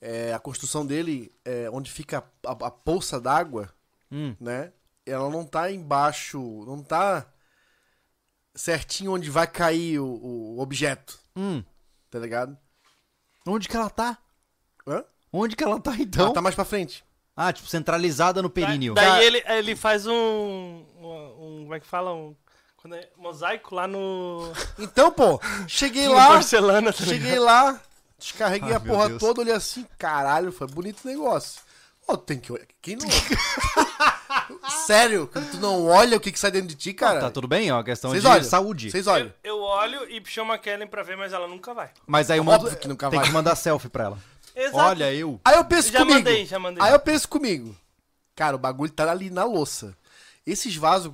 [0.01, 3.73] É, a construção dele, é, onde fica a, a, a poça d'água,
[4.11, 4.35] hum.
[4.41, 4.73] né?
[5.05, 6.39] Ela não tá embaixo.
[6.67, 7.27] Não tá
[8.55, 11.19] certinho onde vai cair o, o objeto.
[11.37, 11.63] Hum.
[12.11, 12.57] Tá ligado?
[13.47, 14.19] Onde que ela tá?
[14.87, 15.05] Hã?
[15.33, 16.27] Onde que ela tá então?
[16.27, 17.05] Ela tá mais pra frente.
[17.37, 18.95] Ah, tipo, centralizada no períneo.
[18.95, 22.13] Daí, daí ele, ele faz um, um, um, Como é que fala?
[22.13, 22.35] Um
[22.77, 24.53] Quando é mosaico lá no.
[24.79, 26.33] Então, pô, cheguei lá.
[26.33, 27.81] Porcelana, tá cheguei lá,
[28.19, 29.21] descarreguei Ai, a porra Deus.
[29.21, 31.61] toda, olhei assim, caralho, foi bonito o negócio.
[32.07, 32.67] Ó, oh, tem que olhar.
[32.81, 33.07] Quem não.
[34.87, 35.31] Sério?
[35.51, 37.21] Tu não olha o que, que sai dentro de ti, cara?
[37.21, 37.83] Tá tudo bem, ó.
[37.83, 38.45] Questão Cês de olham.
[38.45, 38.91] saúde.
[38.91, 39.33] Vocês olham.
[39.45, 41.91] Eu, eu, olho e chamo a Kellen pra ver, mas ela nunca vai.
[42.07, 43.29] Mas aí uma, que nunca tem vai.
[43.29, 44.19] que mandar selfie pra ela.
[44.57, 44.77] Exato.
[44.79, 45.39] Olha, eu.
[45.45, 46.19] Aí eu penso já comigo.
[46.19, 46.83] Mandei, já mandei.
[46.83, 47.77] Aí eu penso comigo.
[48.35, 49.95] Cara, o bagulho tá ali na louça.
[50.47, 51.13] Esses vasos.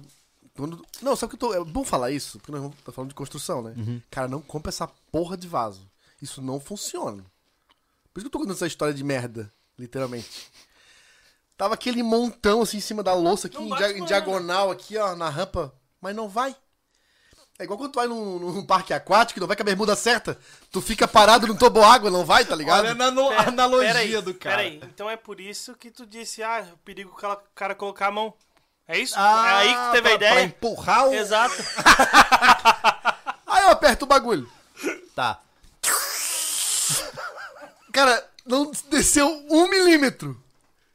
[0.57, 0.85] Quando...
[1.03, 1.55] Não, só que eu tô.
[1.55, 3.75] É bom falar isso, porque nós estamos falando de construção, né?
[3.77, 4.01] Uhum.
[4.11, 5.91] Cara, não compra essa porra de vaso.
[6.25, 7.23] Isso não funciona.
[8.11, 10.51] Por isso que eu tô contando essa história de merda, literalmente.
[11.55, 15.15] Tava aquele montão assim em cima da louça, aqui em, dia, em, diagonal, aqui, ó,
[15.15, 15.75] na rampa.
[16.01, 16.57] Mas não vai.
[17.59, 20.39] É igual quando tu vai num, num parque aquático, não vai com a bermuda certa.
[20.73, 22.87] Tu fica parado no toboágua, não vai, tá ligado?
[22.87, 23.05] Olha
[23.37, 24.57] a analogia pera aí, do cara.
[24.57, 28.13] Peraí, então é por isso que tu disse, ah, o perigo o cara colocar a
[28.13, 28.33] mão.
[28.89, 29.15] É isso?
[29.15, 30.33] Ah, é aí que tu teve pra, a ideia?
[30.33, 31.15] Pra empurrar o...
[31.15, 31.55] Exato.
[33.47, 34.51] aí eu aperto o bagulho.
[35.15, 35.44] Tá.
[37.95, 40.37] Cara, não desceu um milímetro.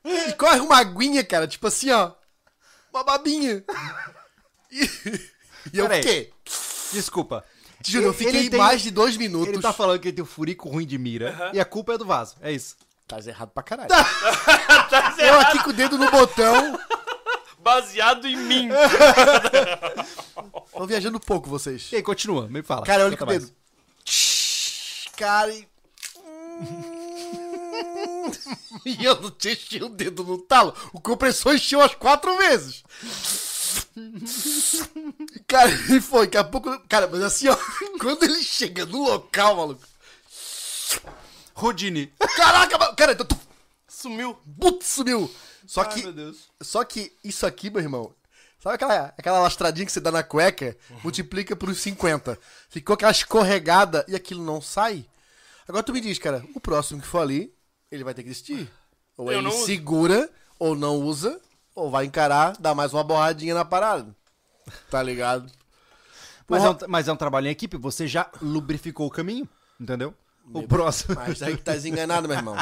[0.03, 2.11] E corre uma aguinha, cara, tipo assim, ó.
[2.93, 3.63] Uma babinha.
[4.69, 4.83] E,
[5.73, 6.33] e eu fiquei.
[6.91, 7.45] Desculpa.
[7.87, 9.47] Juro, eu fiquei tem, mais de dois minutos.
[9.47, 11.31] Ele tá falando que ele tem um furico ruim de mira.
[11.31, 11.55] Uhum.
[11.55, 12.35] E a culpa é do vaso.
[12.41, 12.75] É isso.
[13.07, 13.87] Tá errado pra caralho.
[13.87, 14.03] Tá.
[14.91, 16.77] tá eu aqui com o dedo no botão.
[17.59, 18.69] Baseado em mim.
[20.73, 21.89] Tô viajando pouco, vocês.
[21.93, 22.85] E aí, continua, me fala.
[22.85, 23.49] Cara, olha com o dedo.
[25.15, 25.68] Cara, e...
[28.85, 30.73] e eu não tinha enchi o dedo no talo.
[30.93, 32.83] O compressor encheu as quatro vezes.
[35.47, 36.79] Cara, ele foi, daqui a pouco.
[36.87, 37.57] Cara, mas assim, ó.
[37.99, 39.81] Quando ele chega no local, maluco.
[41.53, 42.11] Rodine.
[42.35, 43.27] Caraca, cara, então,
[43.87, 44.37] sumiu.
[44.59, 45.29] Putz, sumiu.
[45.67, 46.35] Só Ai, que.
[46.61, 48.13] Só que isso aqui, meu irmão.
[48.61, 50.75] Sabe aquela, aquela lastradinha que você dá na cueca?
[50.89, 50.99] Uhum.
[51.03, 52.37] Multiplica por 50.
[52.69, 55.05] Ficou aquela escorregada e aquilo não sai.
[55.69, 57.53] Agora tu me diz, cara, o próximo que for ali,
[57.91, 58.67] ele vai ter que desistir.
[59.15, 60.27] Ou Eu ele segura,
[60.57, 61.39] ou não usa,
[61.75, 64.15] ou vai encarar, dar mais uma borradinha na parada.
[64.89, 65.51] Tá ligado?
[66.47, 69.47] Mas é, um, mas é um trabalho em equipe, você já lubrificou o caminho,
[69.79, 70.15] entendeu?
[70.51, 71.13] O próximo.
[71.13, 72.55] Mas aí que tá desenganado, meu irmão.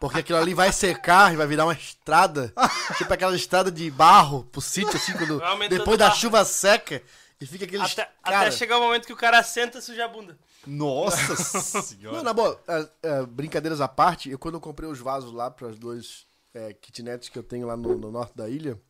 [0.00, 2.54] Porque aquilo ali vai secar e vai virar uma estrada.
[2.96, 6.18] tipo aquela estrada de barro pro sítio, assim, quando, depois da barro.
[6.18, 7.02] chuva seca.
[7.38, 7.82] E fica aquele.
[7.82, 8.38] Até, cara...
[8.40, 10.38] até chegar o momento que o cara senta e suja a bunda.
[10.66, 11.36] Nossa
[11.82, 12.16] senhora.
[12.16, 15.50] Não, na boa, é, é, brincadeiras à parte, eu quando eu comprei os vasos lá
[15.50, 18.80] para as duas é, kitnets que eu tenho lá no, no, norte da ilha,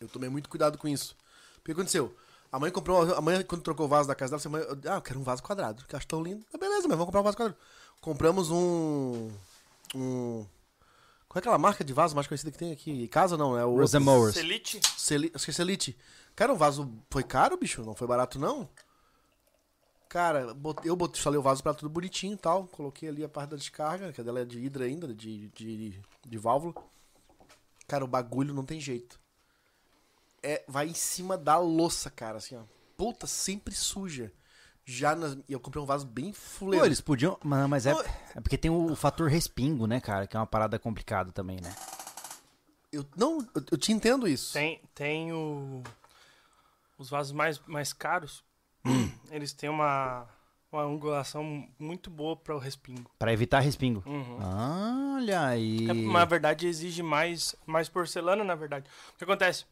[0.00, 1.16] eu tomei muito cuidado com isso.
[1.58, 2.14] O que aconteceu?
[2.50, 3.14] A mãe comprou.
[3.14, 5.42] A mãe, quando trocou o vaso da casa dela, mãe, ah, eu quero um vaso
[5.42, 6.44] quadrado, que acho tão lindo.
[6.52, 7.58] Ah, beleza, mas vamos comprar um vaso quadrado.
[8.00, 9.30] Compramos um.
[9.94, 10.46] Um.
[11.28, 13.06] Qual é aquela marca de vaso mais conhecida que tem aqui?
[13.08, 13.76] Casa não, é o.
[13.76, 14.36] Rosemowers.
[15.34, 15.98] Acho que é Celite.
[16.34, 17.82] Cara, um vaso foi caro, bicho?
[17.82, 18.68] Não foi barato, não?
[20.08, 22.66] Cara, eu instalei o vaso para tudo bonitinho e tal.
[22.68, 26.38] Coloquei ali a parte da descarga, que dela é de hidra ainda, de, de, de
[26.38, 26.74] válvula.
[27.86, 29.20] Cara, o bagulho não tem jeito.
[30.42, 32.62] É, vai em cima da louça, cara, assim, ó.
[32.96, 34.32] Puta, sempre suja.
[34.84, 36.82] Já nas, eu comprei um vaso bem fuleiro.
[36.82, 37.38] Pô, eles podiam.
[37.44, 37.92] Mas é,
[38.34, 40.26] é porque tem o fator respingo, né, cara?
[40.26, 41.74] Que é uma parada complicada também, né?
[42.90, 44.54] Eu não, eu, eu te entendo isso.
[44.54, 45.82] Tem, tem o,
[46.96, 48.42] os vasos mais, mais caros.
[49.30, 50.26] Eles têm uma,
[50.72, 53.10] uma angulação muito boa para o respingo.
[53.18, 54.02] Para evitar respingo.
[54.06, 54.38] Uhum.
[55.16, 55.88] Olha aí.
[55.88, 58.88] É, na verdade, exige mais, mais porcelana, na verdade.
[59.14, 59.64] O que acontece?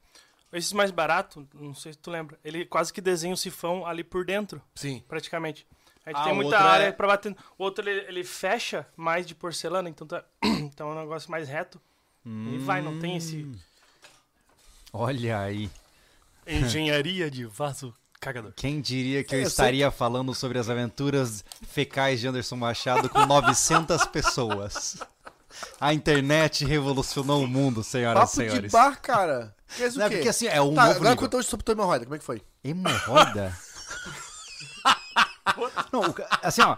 [0.52, 4.04] Esses mais baratos, não sei se tu lembra, ele quase que desenha o sifão ali
[4.04, 4.62] por dentro.
[4.74, 5.02] Sim.
[5.06, 5.66] Praticamente.
[6.04, 6.92] A gente ah, tem muita área é...
[6.92, 7.36] para bater.
[7.58, 11.48] O outro ele, ele, fecha mais de porcelana, então, tá, então é um negócio mais
[11.48, 11.80] reto.
[12.24, 12.54] Hum.
[12.54, 13.50] E vai, não tem esse.
[14.92, 15.68] Olha aí.
[16.46, 17.92] Engenharia de vaso
[18.26, 18.52] cagador.
[18.56, 19.98] Quem diria que eu, eu estaria sei...
[19.98, 24.98] falando sobre as aventuras fecais de Anderson Machado com 900 pessoas?
[25.80, 28.62] A internet revolucionou o mundo, senhoras Papo e senhores.
[28.62, 29.54] de bar, cara.
[29.76, 30.16] Quer dizer Não, o quê?
[30.16, 31.16] Porque assim, é um tá, novo agora nível.
[31.16, 32.42] contou sobre tua hemorroida, como é que foi?
[32.62, 33.56] Hemorroida?
[35.92, 36.02] não,
[36.42, 36.76] assim, ó.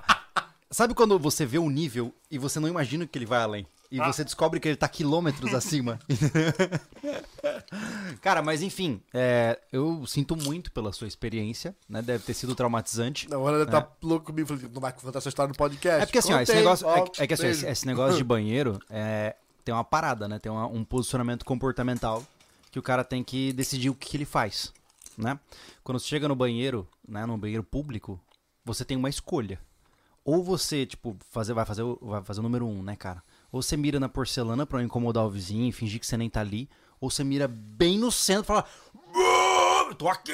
[0.71, 3.67] Sabe quando você vê um nível e você não imagina que ele vai além?
[3.91, 4.13] E ah.
[4.13, 5.99] você descobre que ele tá quilômetros acima.
[8.21, 12.03] Cara, mas enfim, é, eu sinto muito pela sua experiência, né?
[12.03, 13.29] Deve ter sido traumatizante.
[13.31, 14.07] Na hora ele tá é.
[14.07, 16.03] louco comigo, não vai contar essa história no podcast.
[16.03, 16.87] É porque assim, ó, esse negócio.
[16.87, 20.39] Ó, é, é, que assim, esse, esse, negócio de banheiro é, tem uma parada, né?
[20.39, 22.23] Tem uma, um posicionamento comportamental
[22.71, 24.71] que o cara tem que decidir o que, que ele faz,
[25.17, 25.41] né?
[25.83, 27.25] Quando você chega no banheiro, né?
[27.25, 28.21] No banheiro público,
[28.65, 29.59] você tem uma escolha.
[30.25, 33.23] Ou você, tipo, fazer, vai, fazer, vai fazer o número um, né, cara?
[33.51, 36.41] Ou você mira na porcelana pra não incomodar o vizinho, fingir que você nem tá
[36.41, 36.69] ali.
[37.01, 38.65] Ou você mira bem no centro e fala.
[39.89, 40.33] eu tô aqui!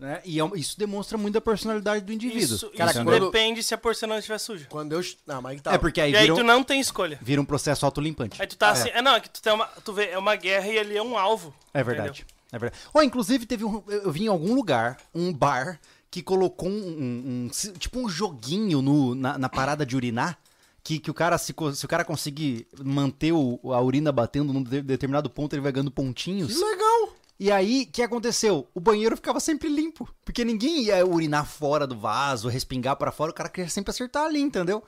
[0.00, 0.18] Né?
[0.24, 2.56] E é isso demonstra muito a personalidade do indivíduo.
[2.56, 3.26] Isso, Cara, isso quando...
[3.26, 4.66] depende se a porcelana estiver suja.
[4.70, 5.02] Quando eu.
[5.26, 5.74] Não, mas tá.
[5.74, 7.18] É porque aí, e aí tu não tem escolha.
[7.20, 8.40] Vira um processo autolimpante.
[8.40, 8.88] Aí tu tá ah, assim.
[8.88, 8.98] É.
[8.98, 9.02] é.
[9.02, 9.66] não, é que tu tem uma.
[9.66, 11.54] Tu vê, é uma guerra e ali é um alvo.
[11.74, 12.22] É verdade.
[12.22, 12.36] Entendeu?
[12.50, 12.82] É verdade.
[12.94, 13.82] Oh, inclusive, teve um.
[13.88, 15.78] Eu vi em algum lugar um bar
[16.10, 16.72] que colocou um.
[16.72, 20.38] um, um tipo um joguinho no, na, na parada de urinar
[20.82, 24.62] que, que o cara, se, se o cara conseguir manter o, a urina batendo num
[24.62, 26.52] determinado ponto, ele vai ganhando pontinhos.
[26.52, 27.16] Que legal!
[27.38, 28.68] E aí, o que aconteceu?
[28.74, 30.06] O banheiro ficava sempre limpo.
[30.24, 34.24] Porque ninguém ia urinar fora do vaso, respingar para fora, o cara queria sempre acertar
[34.24, 34.84] ali, entendeu?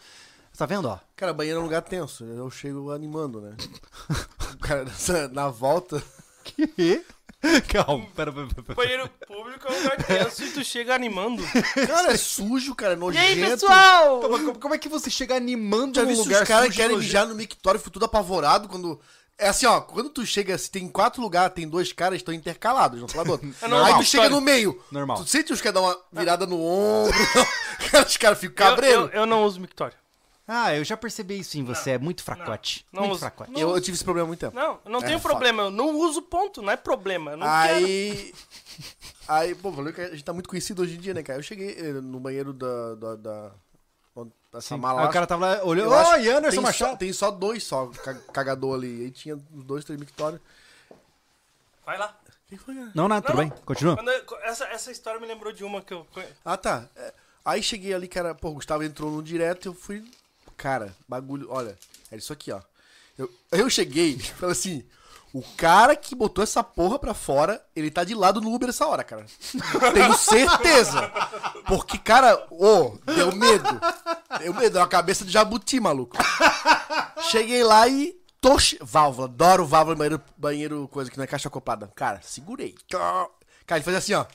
[0.57, 0.99] Tá vendo, ó?
[1.17, 2.25] Cara, banheiro é um lugar tenso.
[2.25, 3.57] Eu chego animando, né?
[4.53, 4.85] o cara,
[5.33, 6.03] na volta.
[6.45, 7.03] Que?
[7.69, 8.75] Calma, pera, pera, pera.
[8.75, 11.43] Banheiro público é um lugar tenso e tu chega animando.
[11.87, 13.25] Cara, é sujo, cara, é nojento.
[13.25, 14.19] E aí, pessoal?
[14.19, 17.27] Então, como, como, é que você chega animando Já num lugar os caras querem mijar
[17.27, 19.01] no mictório, fui tudo apavorado quando...
[19.39, 23.01] É assim, ó, quando tu chega, se tem quatro lugares, tem dois caras, estão intercalados,
[23.01, 23.55] não fala do outro.
[23.61, 24.81] É normal, Aí tu chega no meio.
[24.93, 25.17] Normal.
[25.17, 27.19] Tu sente os caras dar uma virada no ombro.
[28.07, 29.07] os caras ficam cabreiros.
[29.07, 29.97] Eu, eu, eu, não uso mictório.
[30.47, 32.85] Ah, eu já percebi isso em você, não, é muito fracote.
[32.93, 33.61] Não, não muito uso, fracote.
[33.61, 34.57] Eu, eu, tive esse problema há muito tempo.
[34.57, 37.37] Não, eu não é, tenho problema, eu não uso ponto, não é problema.
[37.37, 38.33] Não aí.
[38.35, 39.03] Quero.
[39.29, 41.39] Aí, pô, valeu que a gente tá muito conhecido hoje em dia, né, cara?
[41.39, 42.95] Eu cheguei eh, no banheiro da.
[42.97, 43.53] da, da
[44.53, 45.03] essa mala.
[45.03, 45.91] Aí o cara tava lá olhando.
[45.91, 46.91] Ô, oh, Anderson tem Machado.
[46.91, 47.91] Só, tem só dois só
[48.33, 49.05] cagador ali.
[49.05, 50.41] Aí tinha dois, três mictórios.
[51.87, 52.15] Vai lá.
[52.47, 52.91] Que foi, cara?
[52.95, 53.51] Não, nada, tudo bem.
[53.65, 53.97] Continua.
[54.03, 56.07] Eu, essa, essa história me lembrou de uma que eu.
[56.45, 56.87] Ah, tá.
[56.95, 60.05] É, aí cheguei ali, cara, pô, o Gustavo entrou no direto eu fui
[60.57, 61.47] Cara, bagulho.
[61.51, 61.77] Olha,
[62.11, 62.61] é isso aqui, ó.
[63.19, 64.85] Eu, eu cheguei falei assim.
[65.35, 68.87] O cara que botou essa porra pra fora, ele tá de lado no Uber essa
[68.87, 69.25] hora, cara.
[69.95, 71.11] Tenho certeza.
[71.67, 73.81] Porque, cara, ô, oh, deu medo.
[74.39, 76.19] Deu medo, deu a cabeça de jabuti, maluco.
[77.31, 78.15] Cheguei lá e.
[78.43, 78.77] Toxe.
[78.83, 81.91] Válvula, adoro válvula banheiro, banheiro, coisa que não é caixa acoplada.
[81.95, 82.75] Cara, segurei.
[82.91, 84.27] Cara, ele fazia assim, ó.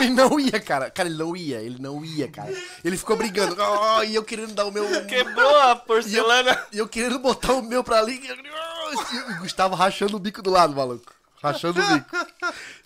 [0.00, 0.90] Ele não ia, cara.
[0.90, 2.52] Cara, ele não ia, ele não ia, cara.
[2.84, 3.56] Ele ficou brigando.
[3.60, 4.86] Oh, e eu querendo dar o meu.
[5.06, 6.52] Quebrou a porcelana.
[6.52, 8.20] E eu, e eu querendo botar o meu pra ali.
[8.22, 11.12] E o Gustavo rachando o bico do lado, maluco.
[11.42, 12.16] Rachando o bico.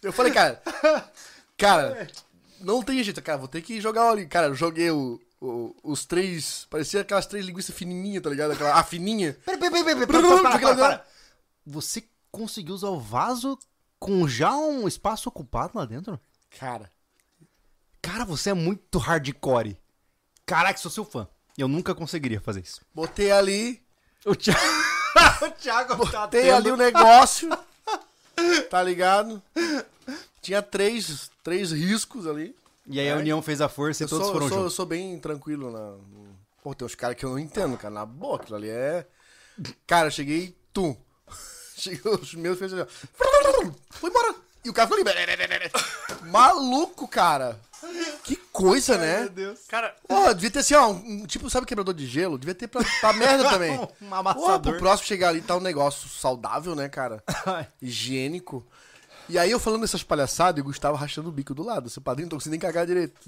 [0.02, 0.62] Eu falei, cara.
[1.56, 2.08] Cara,
[2.60, 3.38] não tem jeito, cara.
[3.38, 4.26] Vou ter que jogar ali.
[4.26, 6.66] Cara, eu joguei o, o, os três.
[6.70, 8.52] Parecia aquelas três linguiças fininhas, tá ligado?
[8.52, 9.36] Aquela, a fininha.
[9.44, 11.06] Pera, pera, pera, pera, pera, pera, pera.
[11.66, 13.58] Você conseguiu usar o vaso
[14.02, 16.18] com já um espaço ocupado lá dentro?
[16.58, 16.90] Cara.
[18.02, 19.78] Cara, você é muito hardcore.
[20.44, 21.28] Caraca, sou seu fã.
[21.56, 22.80] Eu nunca conseguiria fazer isso.
[22.92, 23.80] Botei ali.
[24.26, 24.60] O Thiago.
[25.46, 25.94] o Thiago tá
[26.26, 27.48] Botei tá ali o negócio.
[28.68, 29.40] tá ligado?
[30.40, 32.56] Tinha três, três riscos ali.
[32.88, 34.72] E aí a União fez a força e eu todos sou, foram eu sou, juntos.
[34.72, 35.94] Eu sou bem tranquilo na.
[36.60, 37.94] Pô, tem uns caras que eu não entendo, cara.
[37.94, 39.06] Na aquilo ali é.
[39.86, 40.56] Cara, eu cheguei.
[40.72, 40.96] Tum.
[41.83, 42.88] Chegou os meus fez assim,
[43.90, 44.37] Foi embora.
[44.64, 46.31] E o cara ficou ali.
[46.31, 47.59] Maluco, cara.
[48.23, 49.21] Que coisa, né?
[49.23, 49.61] Meu Deus.
[49.66, 49.92] Cara.
[50.07, 52.38] Pô, devia ter assim, ó, um, tipo, sabe quebrador de gelo?
[52.38, 53.77] Devia ter pra, pra merda também.
[54.01, 54.61] um amassador.
[54.61, 57.21] Pô, pro próximo chegar ali tá um negócio saudável, né, cara?
[57.83, 58.64] Higiênico.
[59.29, 61.90] E aí eu falando essas palhaçadas e o Gustavo rachando o bico do lado.
[61.90, 63.21] Seu padrinho não tô conseguindo nem cagar direito.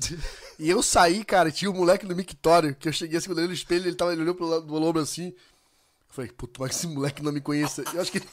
[0.60, 3.48] E eu saí, cara, tinha um moleque no mictório, que eu cheguei assim, quando ele
[3.48, 5.34] no espelho, ele, tava, ele olhou pro lado do ombro assim.
[6.14, 7.82] Falei, puto, mas esse moleque não me conheça.
[7.92, 8.22] Eu acho que.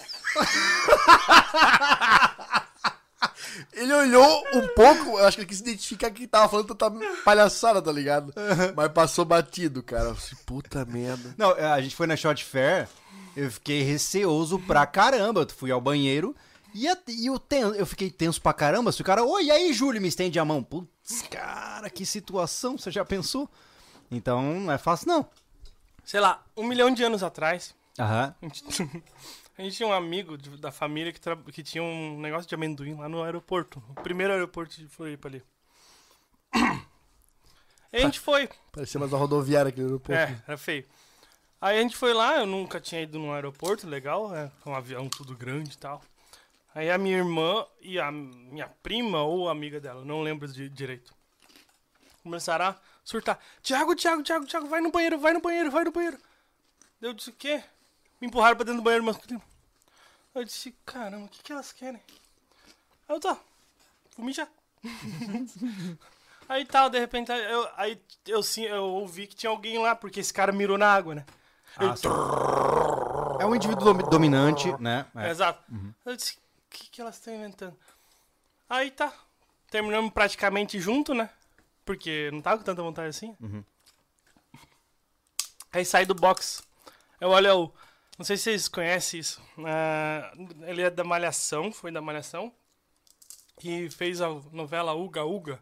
[3.74, 6.91] ele olhou um pouco, eu acho que ele quis identificar que tava falando tanta
[7.26, 8.32] palhaçada, tá ligado?
[8.76, 10.10] Mas passou batido, cara.
[10.10, 11.34] Eu falei, puta merda.
[11.36, 12.88] Não, a gente foi na Shot Fair,
[13.36, 15.41] eu fiquei receoso pra caramba.
[15.41, 16.36] Eu fui ao banheiro
[16.76, 18.91] e, e eu, ten, eu fiquei tenso pra caramba.
[18.91, 20.62] Se o cara, oi, e aí, Júlio, me estende a mão.
[20.62, 23.50] Putz, cara, que situação, você já pensou?
[24.12, 25.26] Então não é fácil, não
[26.04, 27.76] sei lá, um milhão de anos atrás.
[28.00, 28.36] Aham.
[28.42, 28.64] A gente,
[29.58, 31.36] a gente tinha um amigo de, da família que, tra...
[31.36, 33.82] que tinha um negócio de amendoim lá no aeroporto.
[33.90, 35.44] O primeiro aeroporto de Floripa ali.
[37.94, 38.50] E a gente foi.
[38.72, 40.18] Parecia mais uma rodoviária aqui no aeroporto.
[40.18, 40.86] É, era feio.
[41.60, 44.50] Aí a gente foi lá, eu nunca tinha ido num aeroporto, legal, né?
[44.66, 46.02] Um avião tudo grande e tal.
[46.74, 51.14] Aí a minha irmã e a minha prima ou amiga dela, não lembro de, direito.
[52.24, 53.40] Começaram a surtar.
[53.62, 56.18] Tiago, Tiago, Tiago, Tiago, vai no banheiro, vai no banheiro, vai no banheiro.
[57.02, 57.64] Eu disse, o quê?
[58.20, 59.42] Me empurraram pra dentro do banheiro masculino.
[60.34, 62.02] Eu disse, caramba, o que, que elas querem?
[63.10, 63.38] Aí eu, tá,
[64.16, 64.48] vou mijar.
[66.48, 70.20] aí tal, de repente, eu, aí eu, eu, eu ouvi que tinha alguém lá, porque
[70.20, 71.26] esse cara mirou na água, né?
[71.78, 71.96] Ah,
[73.40, 75.06] é um indivíduo dominante, né?
[75.16, 75.30] É.
[75.30, 75.64] Exato.
[75.72, 75.94] Uhum.
[76.06, 77.78] Eu disse, o que, que elas estão inventando?
[78.70, 79.12] Aí tá,
[79.70, 81.30] terminamos praticamente junto, né?
[81.86, 83.36] Porque não tava com tanta vontade assim.
[83.39, 83.63] Uhum.
[85.72, 86.63] Aí sai do box.
[87.20, 87.74] Eu olho,
[88.17, 89.41] não sei se vocês conhecem isso.
[89.58, 92.54] Uh, ele é da Malhação, foi da Malhação.
[93.60, 95.60] que fez a novela Uga Uga,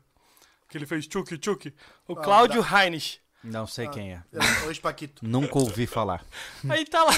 [0.68, 1.74] que ele fez Chuck Chuck,
[2.08, 2.84] o ah, Cláudio da...
[2.84, 3.22] Heinrich.
[3.44, 4.24] Não sei ah, quem é.
[4.70, 5.26] o Paquito.
[5.26, 6.26] Nunca ouvi falar.
[6.70, 7.14] Aí tá lá.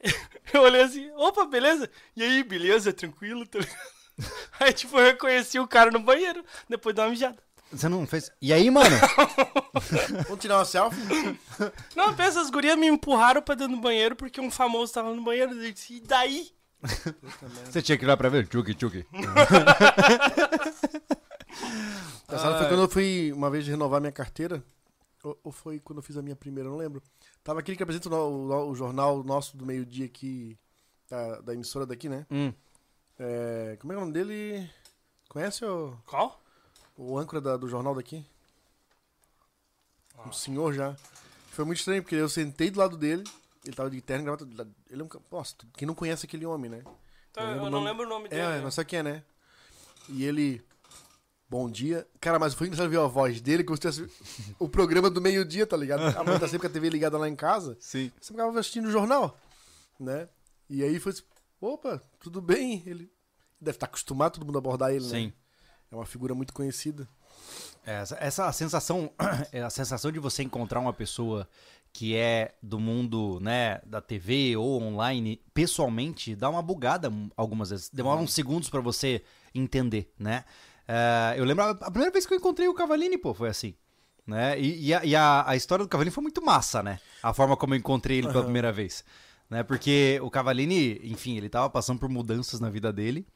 [0.52, 1.90] Eu olhei assim, opa, beleza?
[2.14, 2.92] E aí, beleza?
[2.92, 3.44] Tranquilo?
[3.46, 3.58] Tá
[4.60, 7.36] aí, tipo, eu reconheci o cara no banheiro, depois de uma mijada.
[7.70, 8.30] Você não fez.
[8.40, 8.96] E aí, mano?
[10.26, 10.98] Vamos tirar uma selfie?
[11.94, 15.22] Não, pensa, as gurias me empurraram pra dentro do banheiro porque um famoso tava no
[15.22, 15.52] banheiro.
[15.62, 16.50] E daí?
[17.64, 18.46] Você tinha que ir lá pra ver?
[18.46, 19.04] Tchuki, tchuki.
[22.28, 24.62] Essa foi quando eu fui uma vez renovar minha carteira.
[25.24, 27.02] Ou, ou, foi quando eu fiz a minha primeira, não lembro.
[27.42, 30.56] Tava aquele que apresenta o, o, o jornal nosso do meio-dia aqui,
[31.10, 32.24] da, da, emissora daqui, né?
[32.30, 32.52] Hum.
[33.18, 34.70] É, como é, é o nome dele?
[35.28, 35.98] Conhece o.
[36.06, 36.40] Qual?
[36.98, 38.26] O âncora da, do jornal daqui.
[40.18, 40.28] Ah.
[40.28, 40.96] Um senhor já.
[41.52, 43.22] Foi muito estranho, porque eu sentei do lado dele,
[43.64, 44.68] ele tava de terno e gravata.
[44.90, 45.08] Ele é um.
[45.30, 46.82] Nossa, quem não conhece aquele homem, né?
[47.30, 48.42] Então, eu, eu não lembro o nome dele.
[48.42, 49.24] É, não sei quem é, né?
[50.08, 50.60] E ele.
[51.48, 52.06] Bom dia.
[52.20, 54.10] Cara, mas foi engraçado ver a voz dele, como se tivesse
[54.58, 56.02] o programa do meio-dia, tá ligado?
[56.18, 57.76] A mãe tá sempre com a TV ligada lá em casa.
[57.80, 58.12] Sim.
[58.20, 59.38] Você ficava assistindo o jornal,
[59.98, 60.28] né?
[60.68, 61.22] E aí foi assim,
[61.60, 62.82] opa, tudo bem?
[62.84, 63.10] Ele
[63.60, 65.26] deve estar acostumado todo mundo a abordar ele, Sim.
[65.28, 65.32] né?
[65.90, 67.08] É uma figura muito conhecida.
[67.84, 69.10] Essa, essa sensação,
[69.64, 71.48] a sensação de você encontrar uma pessoa
[71.92, 77.88] que é do mundo, né, da TV ou online, pessoalmente, dá uma bugada algumas vezes.
[77.88, 79.22] Demora uns segundos para você
[79.54, 80.44] entender, né?
[80.88, 83.74] Uh, eu lembro a, a primeira vez que eu encontrei o Cavalini, pô, foi assim.
[84.26, 84.60] Né?
[84.60, 87.00] E, e, a, e a, a, história do Cavalini foi muito massa, né?
[87.22, 88.44] A forma como eu encontrei ele pela uhum.
[88.44, 89.02] primeira vez.
[89.48, 89.62] Né?
[89.62, 93.26] Porque o Cavalini, enfim, ele tava passando por mudanças na vida dele.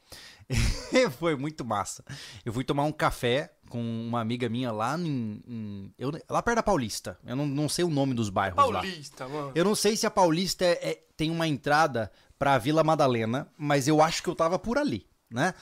[1.18, 2.04] foi muito massa.
[2.44, 6.56] Eu fui tomar um café com uma amiga minha lá em, em eu, lá perto
[6.56, 7.18] da Paulista.
[7.24, 9.30] Eu não, não sei o nome dos bairros Paulista, lá.
[9.32, 9.52] mano.
[9.54, 13.88] Eu não sei se a Paulista é, é, tem uma entrada pra Vila Madalena, mas
[13.88, 15.54] eu acho que eu tava por ali, né?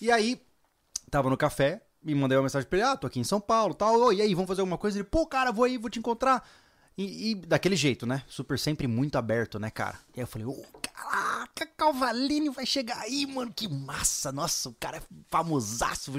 [0.00, 0.40] E aí,
[1.10, 3.72] tava no café, me mandei uma mensagem pra ele, ah, tô aqui em São Paulo,
[3.74, 4.98] tal, oh, e aí, vamos fazer alguma coisa?
[4.98, 6.46] Ele, pô, cara, vou aí, vou te encontrar.
[6.96, 8.22] E, e, daquele jeito, né?
[8.28, 9.98] Super sempre muito aberto, né, cara?
[10.14, 14.30] E aí eu falei, ô, oh, caraca, Calvalini vai chegar aí, mano, que massa!
[14.30, 16.12] Nossa, o cara é famosaço.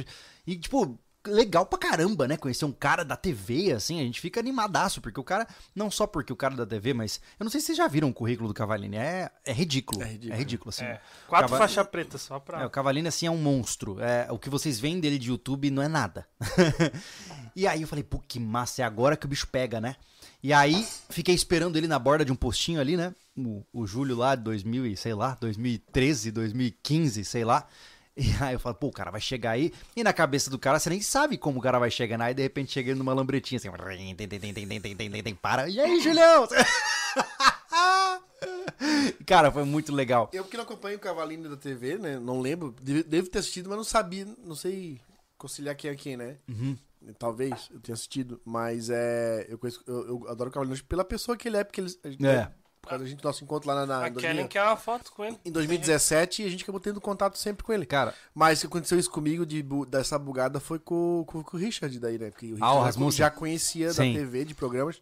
[0.46, 2.38] E, tipo, legal pra caramba, né?
[2.38, 6.06] Conhecer um cara da TV, assim, a gente fica animadaço, porque o cara, não só
[6.06, 8.14] porque o cara é da TV, mas eu não sei se vocês já viram o
[8.14, 10.02] currículo do Cavalini, é, é ridículo.
[10.02, 10.86] É ridículo, é ridículo assim.
[10.86, 11.02] É.
[11.28, 11.60] Quatro Caval...
[11.60, 12.62] faixas pretas só pra.
[12.62, 14.00] É, o Cavalini, assim, é um monstro.
[14.02, 16.28] É, o que vocês veem dele de YouTube não é nada.
[17.56, 19.96] e aí eu falei, pô, que massa, é agora que o bicho pega, né?
[20.46, 23.16] E aí, fiquei esperando ele na borda de um postinho ali, né?
[23.36, 27.68] O, o Júlio lá de 2000 sei lá, 2013, 2015, sei lá.
[28.16, 29.74] E aí eu falo, pô, o cara vai chegar aí.
[29.94, 32.24] E na cabeça do cara, você nem sabe como o cara vai chegar, né?
[32.26, 33.68] Aí de repente chega ele numa lambretinha assim.
[35.42, 35.68] Para.
[35.68, 36.48] E aí, Julião?
[39.28, 40.30] cara, foi muito legal.
[40.32, 42.18] Eu que não acompanho o Cavalinho da TV, né?
[42.18, 42.74] Não lembro.
[42.82, 44.26] Devo ter assistido, mas não sabia.
[44.46, 45.02] Não sei
[45.38, 46.38] conciliar quem é quem, né?
[46.48, 46.78] Uhum.
[47.14, 49.46] Talvez eu tenha assistido, mas é.
[49.50, 52.28] Eu, conheço, eu, eu adoro o Cavalinho pela pessoa que ele é, porque ele.
[52.28, 52.52] É.
[52.82, 53.86] Por causa da gente, nosso encontro lá na.
[53.86, 55.40] na a Kellen quer uma foto com ele.
[55.44, 57.86] Em 2017, a gente acabou tendo contato sempre com ele.
[57.86, 58.14] Cara.
[58.34, 62.00] Mas o que aconteceu isso comigo de, dessa bugada foi com, com, com o Richard
[62.00, 62.30] daí, né?
[62.30, 64.14] Porque o ah, Richard ah, já, já conhecia Sim.
[64.14, 65.02] da TV, de programas.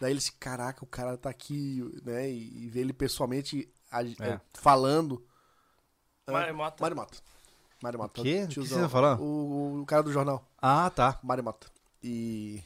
[0.00, 2.28] Daí ele disse: caraca, o cara tá aqui, né?
[2.28, 4.06] E, e ver ele pessoalmente a, é.
[4.20, 5.24] É, falando.
[6.28, 6.76] Mário Mota.
[6.82, 7.18] Mário Mota.
[7.82, 8.20] Mário Mota.
[8.20, 8.44] O quê?
[8.44, 9.22] O que você tá falando?
[9.22, 10.46] O, o cara do jornal.
[10.60, 11.18] Ah, tá.
[11.22, 11.66] Mário Mota.
[12.02, 12.62] E,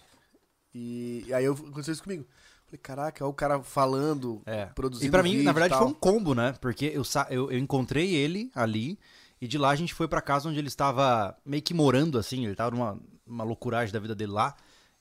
[0.75, 2.25] e, e aí eu, aconteceu isso comigo.
[2.67, 4.67] Falei, caraca, o cara falando, é.
[4.67, 5.07] produzindo.
[5.07, 6.55] E pra mim, na verdade, foi um combo, né?
[6.61, 8.99] Porque eu, eu, eu encontrei ele ali
[9.41, 12.45] e de lá a gente foi pra casa onde ele estava meio que morando, assim.
[12.45, 14.55] Ele tava numa uma loucuragem da vida dele lá.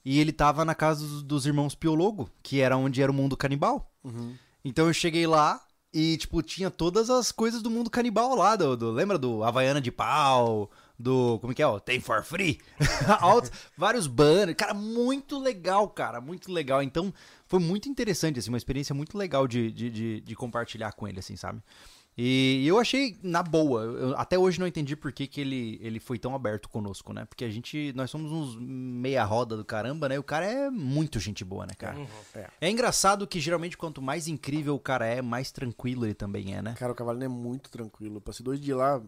[0.06, 3.38] E ele tava na casa dos, dos irmãos Piologo, que era onde era o mundo
[3.38, 3.92] canibal.
[4.04, 4.36] Uhum.
[4.64, 5.62] Então eu cheguei lá
[5.94, 8.56] e, tipo, tinha todas as coisas do mundo canibal lá.
[8.56, 10.70] Do, do lembra do Havaiana de Pau?
[10.98, 11.38] do.
[11.40, 11.68] Como que é?
[11.68, 12.60] Ó, Tem for free.
[13.78, 14.56] Vários banners.
[14.56, 16.22] Cara, muito legal, cara.
[16.22, 16.82] Muito legal.
[16.82, 17.14] Então,
[17.48, 21.20] foi muito interessante, assim, uma experiência muito legal de, de, de, de compartilhar com ele,
[21.20, 21.62] assim, sabe?
[22.18, 23.82] E eu achei na boa.
[23.84, 27.26] Eu até hoje não entendi por que, que ele, ele foi tão aberto conosco, né?
[27.26, 27.92] Porque a gente.
[27.96, 30.20] Nós somos uns meia roda do caramba, né?
[30.20, 31.98] O cara é muito gente boa, né, cara?
[31.98, 32.08] Uhum.
[32.36, 32.50] É.
[32.62, 32.70] é.
[32.70, 36.76] engraçado que geralmente quanto mais incrível o cara é, mais tranquilo ele também é, né?
[36.78, 38.18] Cara, o Cavalino é muito tranquilo.
[38.18, 39.02] Eu passei dois dias lá,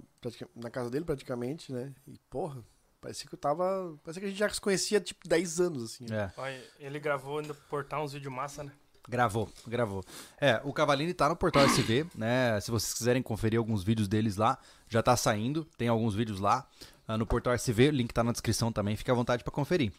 [0.56, 1.94] na casa dele praticamente, né?
[2.08, 2.64] E porra.
[3.00, 3.96] Parecia que eu tava.
[4.04, 6.06] Parecia que a gente já se conhecia tipo 10 anos, assim.
[6.10, 6.34] Né?
[6.36, 6.64] É.
[6.80, 8.72] Ele gravou no portal uns vídeos massa, né?
[9.08, 10.04] Gravou, gravou.
[10.40, 12.60] É, o Cavalini tá no portal SV, né?
[12.60, 14.58] Se vocês quiserem conferir alguns vídeos deles lá,
[14.90, 15.66] já tá saindo.
[15.78, 16.68] Tem alguns vídeos lá
[17.08, 19.92] uh, no portal SV, o link tá na descrição também, fica à vontade para conferir.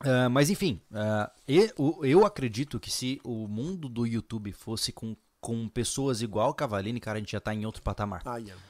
[0.00, 5.16] Uh, mas enfim, uh, eu, eu acredito que se o mundo do YouTube fosse com,
[5.40, 8.22] com pessoas igual o Cavalini, cara, a gente já tá em outro patamar.
[8.24, 8.60] Ah, yeah.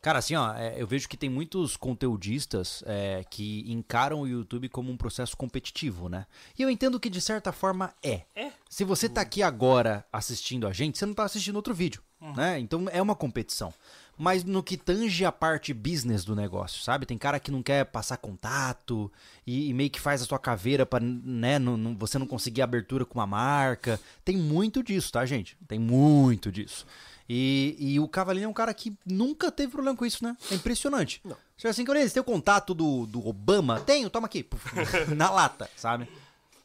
[0.00, 4.68] Cara, assim, ó, é, eu vejo que tem muitos conteudistas é, que encaram o YouTube
[4.68, 6.26] como um processo competitivo, né?
[6.56, 8.22] E eu entendo que de certa forma é.
[8.34, 8.52] É.
[8.68, 12.34] Se você tá aqui agora assistindo a gente, você não tá assistindo outro vídeo, uhum.
[12.34, 12.58] né?
[12.60, 13.74] Então é uma competição.
[14.16, 17.06] Mas no que tange a parte business do negócio, sabe?
[17.06, 19.10] Tem cara que não quer passar contato
[19.46, 22.62] e, e meio que faz a sua caveira para né, não, não, você não conseguir
[22.62, 23.98] abertura com uma marca.
[24.24, 25.56] Tem muito disso, tá, gente?
[25.68, 26.84] Tem muito disso.
[27.28, 30.34] E, e o Cavalinho é um cara que nunca teve problema com isso, né?
[30.50, 31.20] É impressionante.
[31.22, 31.36] Não.
[31.56, 33.80] Você assim, você tem o contato do, do Obama?
[33.80, 34.48] Tenho, toma aqui.
[35.14, 36.08] Na lata, sabe?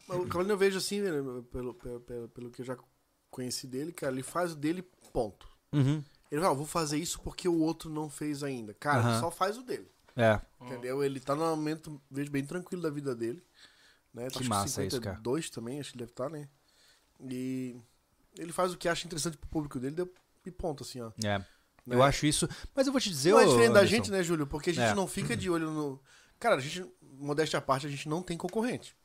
[0.07, 1.11] O Cavalinho eu vejo assim, né,
[1.51, 2.78] pelo, pelo, pelo, pelo, que eu já
[3.30, 5.47] conheci dele, cara, ele faz o dele, ponto.
[5.74, 6.03] Uhum.
[6.32, 8.74] Ele fala, ah, vou fazer isso porque o outro não fez ainda.
[8.74, 9.20] Cara, uhum.
[9.20, 9.91] só faz o dele.
[10.16, 10.39] É.
[10.61, 11.03] Entendeu?
[11.03, 13.43] Ele tá num momento, vejo, bem tranquilo da vida dele.
[14.14, 14.28] Né?
[14.30, 15.61] Que acho massa que 52 isso, cara.
[15.61, 16.47] também, acho que ele deve estar, tá, né?
[17.20, 17.76] E
[18.38, 20.14] ele faz o que acha interessante pro público dele, deu
[20.45, 21.11] e ponto, assim, ó.
[21.23, 21.43] É.
[21.85, 21.95] Né?
[21.95, 22.47] Eu acho isso.
[22.73, 23.31] Mas eu vou te dizer.
[23.31, 24.47] Não é diferente da gente, né, Júlio?
[24.47, 24.95] Porque a gente é.
[24.95, 26.01] não fica de olho no.
[26.39, 26.85] Cara, a gente,
[27.19, 28.95] modéstia à parte, a gente não tem concorrente.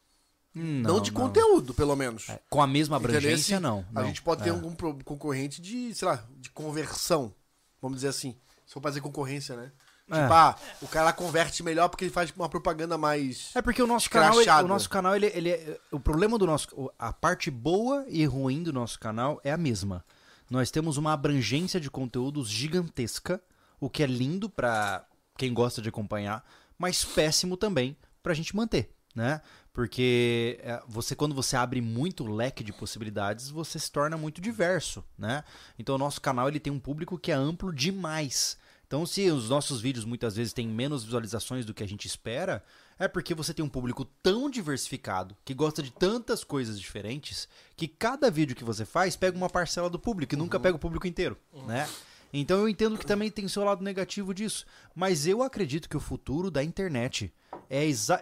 [0.55, 1.21] Não, não de não.
[1.21, 2.29] conteúdo, pelo menos.
[2.29, 2.41] É.
[2.49, 4.53] Com a mesma abrangência, não, não, A gente pode ter é.
[4.53, 4.75] algum
[5.05, 7.35] concorrente de, sei lá, de conversão.
[7.81, 8.37] Vamos dizer assim.
[8.67, 9.73] Se for fazer concorrência, né?
[10.11, 10.23] É.
[10.23, 13.51] Tipo, ah, o cara converte melhor porque ele faz uma propaganda mais.
[13.55, 16.47] É porque o nosso canal, ele, o nosso canal, ele, ele é, o problema do
[16.47, 20.05] nosso, a parte boa e ruim do nosso canal é a mesma
[20.51, 23.43] nós temos uma abrangência de conteúdos gigantesca,
[23.81, 26.45] o que é lindo para quem gosta de acompanhar,
[26.77, 29.41] mas péssimo também para a gente manter, né?
[29.73, 35.05] Porque é, você, quando você abre muito leque de possibilidades, você se torna muito diverso,
[35.17, 35.45] né?
[35.79, 38.59] Então o nosso canal ele tem um público que é amplo demais.
[38.89, 42.65] Então, se os nossos vídeos muitas vezes têm menos visualizações do que a gente espera,
[42.99, 47.87] é porque você tem um público tão diversificado, que gosta de tantas coisas diferentes, que
[47.87, 50.45] cada vídeo que você faz pega uma parcela do público e uhum.
[50.45, 51.67] nunca pega o público inteiro, uhum.
[51.67, 51.89] né?
[52.33, 56.01] Então eu entendo que também tem seu lado negativo disso, mas eu acredito que o
[56.01, 57.33] futuro da internet
[57.71, 58.21] é exa...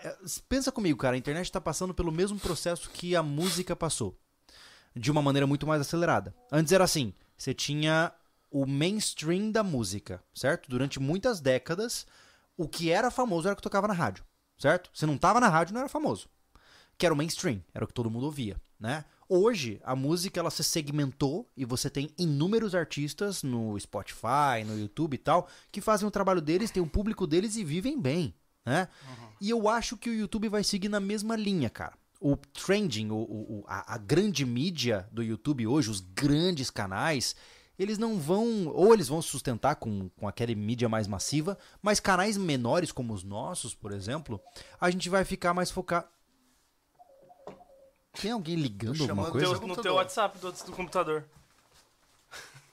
[0.49, 4.17] pensa comigo, cara, a internet está passando pelo mesmo processo que a música passou,
[4.95, 6.35] de uma maneira muito mais acelerada.
[6.53, 8.13] Antes era assim, você tinha
[8.49, 10.71] o mainstream da música, certo?
[10.71, 12.07] Durante muitas décadas,
[12.57, 14.25] o que era famoso era o que tocava na rádio
[14.59, 14.91] certo?
[14.93, 16.29] Você não tava na rádio, não era famoso.
[16.99, 19.05] Que era o mainstream, era o que todo mundo ouvia, né?
[19.29, 25.15] Hoje, a música ela se segmentou e você tem inúmeros artistas no Spotify, no YouTube
[25.15, 28.35] e tal, que fazem o trabalho deles, tem o público deles e vivem bem,
[28.65, 28.89] né?
[29.03, 29.29] Uhum.
[29.41, 31.95] E eu acho que o YouTube vai seguir na mesma linha, cara.
[32.21, 37.35] O trending, o, o a, a grande mídia do YouTube hoje, os grandes canais,
[37.79, 38.69] eles não vão.
[38.69, 43.23] Ou eles vão sustentar com, com aquela mídia mais massiva, mas canais menores como os
[43.23, 44.41] nossos, por exemplo,
[44.81, 46.09] a gente vai ficar mais focado.
[48.21, 49.59] Tem alguém ligando alguma coisa?
[49.59, 51.29] Teu, no teu WhatsApp do, do computador.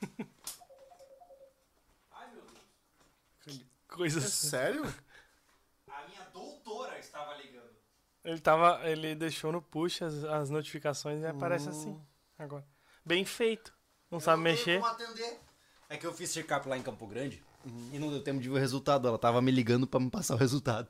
[2.12, 2.44] Ai, meu
[3.46, 3.66] Deus.
[3.90, 4.84] Coisa é sério?
[5.90, 7.70] A minha doutora estava ligando.
[8.24, 12.02] Ele, tava, ele deixou no push as, as notificações e aparece assim hum.
[12.40, 12.66] agora.
[13.06, 13.74] Bem feito.
[14.14, 14.80] Não sabe mexer.
[15.90, 17.90] É que eu fiz check-up lá em Campo Grande uhum.
[17.92, 19.08] e não deu tempo de ver o resultado.
[19.08, 20.88] Ela tava me ligando para me passar o resultado.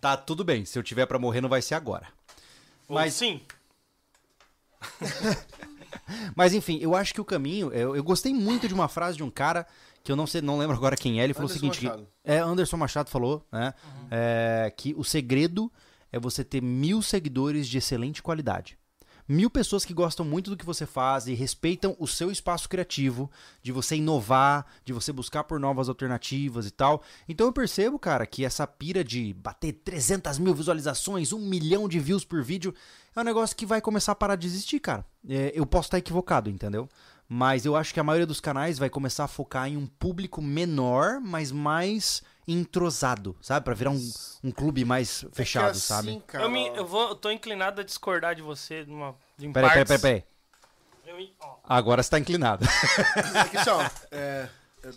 [0.00, 0.64] Tá, tudo bem.
[0.64, 2.08] Se eu tiver para morrer, não vai ser agora.
[2.88, 3.42] Mas sim.
[6.34, 7.70] Mas enfim, eu acho que o caminho.
[7.70, 9.66] Eu, eu, gostei muito de uma frase de um cara
[10.02, 11.24] que eu não sei, não lembro agora quem é.
[11.24, 12.08] Ele falou Anderson o seguinte: Machado.
[12.24, 13.74] Que, é Anderson Machado falou, né?
[13.84, 14.08] Uhum.
[14.10, 15.70] É, que o segredo
[16.10, 18.78] é você ter mil seguidores de excelente qualidade
[19.28, 23.30] mil pessoas que gostam muito do que você faz e respeitam o seu espaço criativo,
[23.62, 27.02] de você inovar, de você buscar por novas alternativas e tal.
[27.28, 31.98] Então eu percebo, cara, que essa pira de bater 300 mil visualizações, um milhão de
[31.98, 32.74] views por vídeo,
[33.14, 35.04] é um negócio que vai começar a parar de existir, cara.
[35.28, 36.88] É, eu posso estar equivocado, entendeu?
[37.28, 40.42] Mas eu acho que a maioria dos canais vai começar a focar em um público
[40.42, 43.64] menor, mas mais entrosado, sabe?
[43.64, 46.22] Para virar um, um clube mais fechado, é assim, sabe?
[46.26, 46.44] Cara...
[46.44, 49.84] Eu, me, eu, vou, eu tô inclinado a discordar de você numa, de peraí, peraí,
[49.84, 50.24] peraí, peraí.
[51.06, 51.30] Eu,
[51.64, 52.64] Agora você tá inclinado.
[52.64, 53.78] é que, só,
[54.10, 54.48] é,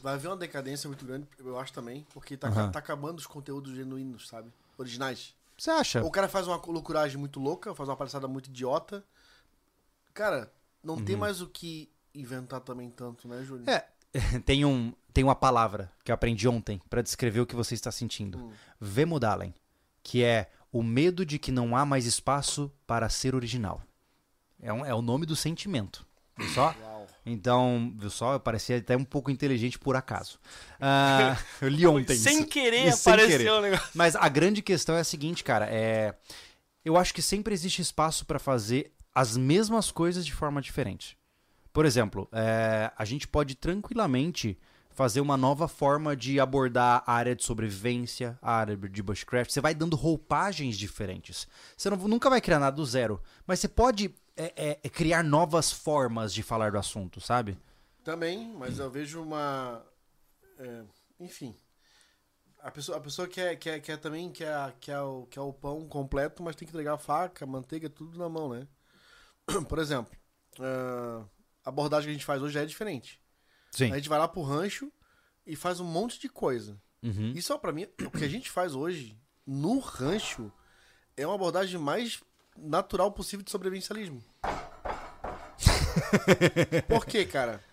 [0.02, 2.72] vai haver uma decadência muito grande, eu acho também, porque tá, uhum.
[2.72, 4.52] tá acabando os conteúdos genuínos, sabe?
[4.78, 5.36] Originais.
[5.58, 6.04] Você acha?
[6.04, 9.04] o cara faz uma loucuragem muito louca, faz uma palhaçada muito idiota.
[10.14, 10.52] Cara,
[10.84, 11.06] não uhum.
[11.06, 13.68] tem mais o que inventar também tanto, né, Júlio?
[13.70, 13.88] É,
[14.46, 17.92] tem, um, tem uma palavra que eu aprendi ontem para descrever o que você está
[17.92, 18.38] sentindo.
[18.38, 18.52] Hum.
[18.80, 19.52] Vemudalen,
[20.04, 23.82] que é o medo de que não há mais espaço para ser original.
[24.62, 26.06] É, um, é o nome do sentimento.
[26.38, 26.76] Viu só?
[26.80, 27.08] Uau.
[27.26, 28.34] Então, viu só?
[28.34, 30.40] Eu parecia até um pouco inteligente por acaso.
[30.76, 32.16] Uh, eu li ontem.
[32.16, 32.48] sem isso.
[32.50, 33.52] querer sem apareceu querer.
[33.54, 33.90] o negócio.
[33.96, 35.66] Mas a grande questão é a seguinte, cara.
[35.68, 36.14] É...
[36.86, 41.18] Eu acho que sempre existe espaço para fazer as mesmas coisas de forma diferente.
[41.74, 44.60] Por exemplo, é, a gente pode tranquilamente
[44.98, 49.52] fazer uma nova forma de abordar a área de sobrevivência, a área de bushcraft.
[49.52, 51.48] Você vai dando roupagens diferentes.
[51.78, 55.24] Você não, nunca vai criar nada do zero, mas você pode é, é, é criar
[55.24, 57.56] novas formas de falar do assunto, sabe?
[58.04, 59.86] Também, mas eu vejo uma.
[60.58, 60.84] É,
[61.20, 61.56] enfim.
[62.60, 66.42] A pessoa, a pessoa quer, quer, quer também quer, quer, o, quer o pão completo,
[66.42, 68.68] mas tem que entregar faca, manteiga, tudo na mão, né?
[69.70, 70.12] Por exemplo,
[70.58, 71.24] uh,
[71.64, 73.22] a abordagem que a gente faz hoje é diferente.
[73.78, 73.92] Sim.
[73.92, 74.92] A gente vai lá pro rancho
[75.46, 76.82] e faz um monte de coisa.
[77.04, 77.34] Uhum.
[77.36, 79.16] Isso, para mim, o que a gente faz hoje
[79.46, 80.52] no rancho
[81.16, 82.22] é uma abordagem mais
[82.58, 84.24] natural possível de sobrevivencialismo.
[86.88, 87.64] Por quê, cara?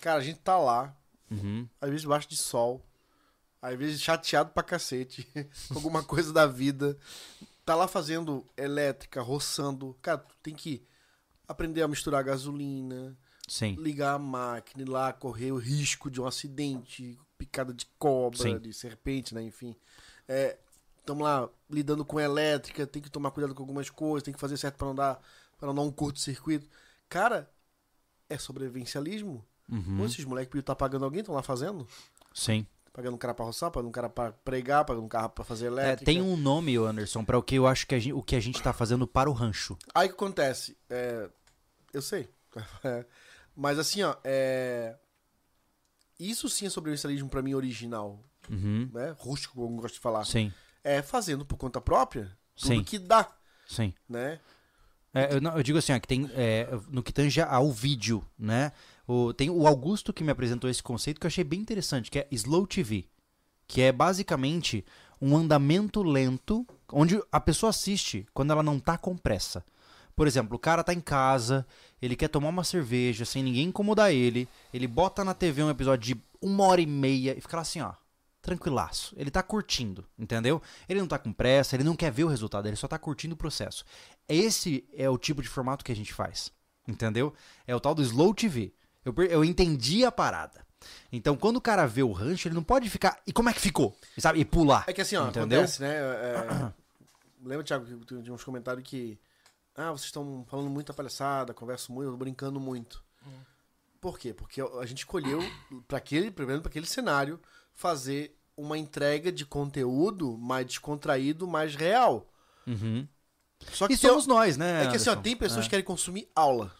[0.00, 0.94] Cara, a gente tá lá,
[1.30, 1.68] uhum.
[1.80, 2.84] às vezes debaixo de sol,
[3.60, 5.28] às vezes chateado pra cacete,
[5.68, 6.96] com alguma coisa da vida.
[7.64, 9.96] Tá lá fazendo elétrica, roçando.
[10.02, 10.82] Cara, tu tem que
[11.46, 13.16] aprender a misturar gasolina,
[13.48, 13.76] Sim.
[13.78, 18.58] ligar a máquina, ir lá correr o risco de um acidente, picada de cobra, Sim.
[18.58, 19.42] de serpente, né?
[19.42, 19.76] Enfim.
[20.98, 24.40] Estamos é, lá lidando com elétrica, tem que tomar cuidado com algumas coisas, tem que
[24.40, 25.20] fazer certo para não dar
[25.58, 26.68] para não dar um curto-circuito.
[27.08, 27.50] Cara,
[28.28, 29.44] é sobrevivencialismo.
[29.68, 29.98] Uhum.
[29.98, 31.86] Pô, esses moleques podiam estar tá pagando alguém, estão lá fazendo?
[32.32, 32.66] Sim.
[32.92, 35.64] Pagando um cara pra roçar, pagando um cara pra pregar, pagando um carro pra fazer
[35.64, 36.10] é, elétrica.
[36.10, 38.36] É, tem um nome, Anderson, para o que eu acho que a gente, o que
[38.36, 39.76] a gente tá fazendo para o rancho.
[39.94, 40.76] Aí o que acontece?
[40.88, 41.28] É,
[41.92, 42.28] eu sei.
[43.56, 44.96] Mas assim, ó, é...
[46.18, 48.22] Isso sim é sobrevivencialismo para mim original.
[48.50, 48.88] Uhum.
[48.92, 49.14] Né?
[49.18, 50.24] Rústico, como eu gosto de falar.
[50.24, 50.52] Sim.
[50.82, 52.84] É fazendo por conta própria tudo sim.
[52.84, 53.28] que dá.
[53.66, 53.92] Sim.
[54.08, 54.38] Né?
[55.12, 58.24] É, eu, não, eu, digo assim, ó, que tem é, no que tange ao vídeo,
[58.38, 58.72] né?
[59.06, 62.18] O, tem o Augusto que me apresentou esse conceito que eu achei bem interessante, que
[62.18, 63.06] é Slow TV.
[63.66, 64.84] Que é basicamente
[65.20, 69.64] um andamento lento, onde a pessoa assiste quando ela não tá com pressa.
[70.14, 71.66] Por exemplo, o cara tá em casa,
[72.00, 76.14] ele quer tomar uma cerveja sem ninguém incomodar ele, ele bota na TV um episódio
[76.14, 77.94] de uma hora e meia e fica lá assim, ó,
[78.40, 79.14] tranquilaço.
[79.16, 80.62] Ele tá curtindo, entendeu?
[80.88, 83.34] Ele não tá com pressa, ele não quer ver o resultado, ele só tá curtindo
[83.34, 83.84] o processo.
[84.28, 86.52] Esse é o tipo de formato que a gente faz,
[86.86, 87.32] entendeu?
[87.66, 88.72] É o tal do Slow TV.
[89.04, 90.64] Eu, eu entendi a parada.
[91.10, 93.18] Então, quando o cara vê o rancho, ele não pode ficar.
[93.26, 93.96] E como é que ficou?
[94.18, 94.40] Sabe?
[94.40, 94.84] E pular.
[94.86, 95.60] É que assim, ó, entendeu?
[95.60, 95.94] acontece, né?
[95.94, 96.72] É...
[97.42, 99.18] Lembra, Thiago, tinha uns comentários que
[99.76, 103.04] ah, vocês estão falando muita palhaçada, converso muito, brincando muito.
[103.26, 103.40] Hum.
[104.00, 104.32] Por quê?
[104.32, 105.40] Porque a gente escolheu,
[105.88, 107.40] para aquele, primeiro, para aquele cenário,
[107.72, 112.30] fazer uma entrega de conteúdo mais descontraído, mais real.
[112.66, 113.06] Uhum.
[113.72, 114.84] Só que e somos eu, nós, né?
[114.84, 115.62] É que assim, ó, tem pessoas é.
[115.64, 116.72] que querem consumir aula.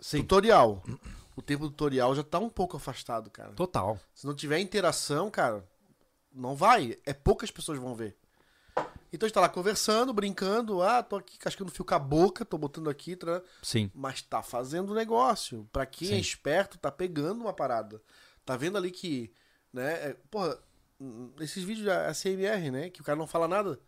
[0.00, 0.18] Sim.
[0.18, 0.82] Tutorial.
[1.36, 3.52] O tempo do tutorial já tá um pouco afastado, cara.
[3.52, 3.98] Total.
[4.14, 5.66] Se não tiver interação, cara,
[6.32, 6.98] não vai.
[7.06, 8.16] É poucas pessoas vão ver.
[9.12, 10.82] Então a gente tá lá conversando, brincando.
[10.82, 13.16] Ah, tô aqui cascando fio com a boca, tô botando aqui.
[13.16, 13.42] Tra...
[13.62, 13.90] Sim.
[13.94, 15.68] Mas tá fazendo negócio.
[15.72, 16.16] Pra quem é Sim.
[16.16, 18.00] é esperto, tá pegando uma parada.
[18.44, 19.32] Tá vendo ali que.
[19.72, 20.58] Né, é, porra,
[21.40, 22.90] esses vídeos da CMR, né?
[22.90, 23.80] Que o cara não fala nada.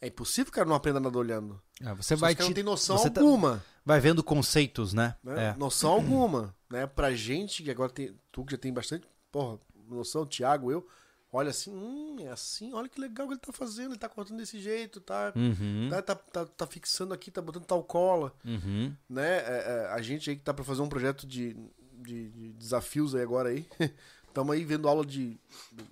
[0.00, 1.60] É impossível que o cara não aprenda nada olhando.
[1.80, 2.42] É, você Só vai te...
[2.42, 3.58] não tem noção tá alguma.
[3.58, 3.64] Tá...
[3.84, 5.14] Vai vendo conceitos, né?
[5.22, 5.48] né?
[5.48, 5.58] É.
[5.58, 6.54] Noção alguma.
[6.70, 6.86] Né?
[6.86, 8.18] Pra gente, que agora tem.
[8.32, 9.06] Tu que já tem bastante.
[9.30, 10.86] Porra, noção, Thiago, eu
[11.32, 14.38] olha assim, hum, é assim, olha que legal que ele tá fazendo, ele tá cortando
[14.38, 15.88] desse jeito, tá, uhum.
[15.90, 18.94] tá, tá, tá, tá, fixando aqui, tá botando tal cola, uhum.
[19.08, 19.38] né?
[19.38, 21.54] É, é, a gente aí que tá para fazer um projeto de,
[21.94, 23.64] de, de, desafios aí agora aí,
[24.26, 25.38] estamos aí vendo aula de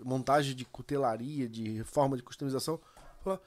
[0.00, 2.80] montagem de cutelaria, de reforma de customização,
[3.22, 3.40] fala,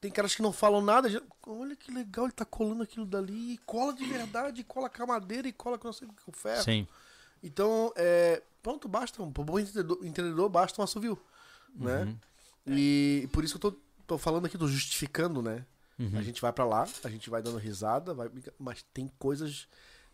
[0.00, 3.58] tem caras que não falam nada, já, olha que legal, ele tá colando aquilo dali,
[3.64, 6.62] cola de verdade, cola com a madeira e cola com, com o ferro.
[6.62, 6.86] Sim.
[7.42, 9.22] Então, é, pronto, basta.
[9.22, 11.16] Um bom entendedor, entendedor basta um assovio,
[11.72, 12.00] né?
[12.00, 12.04] uhum.
[12.66, 12.76] né?
[12.76, 15.64] E por isso que eu tô, tô falando aqui, tô justificando, né?
[15.96, 16.18] Uhum.
[16.18, 19.68] A gente vai para lá, a gente vai dando risada, vai, mas tem coisas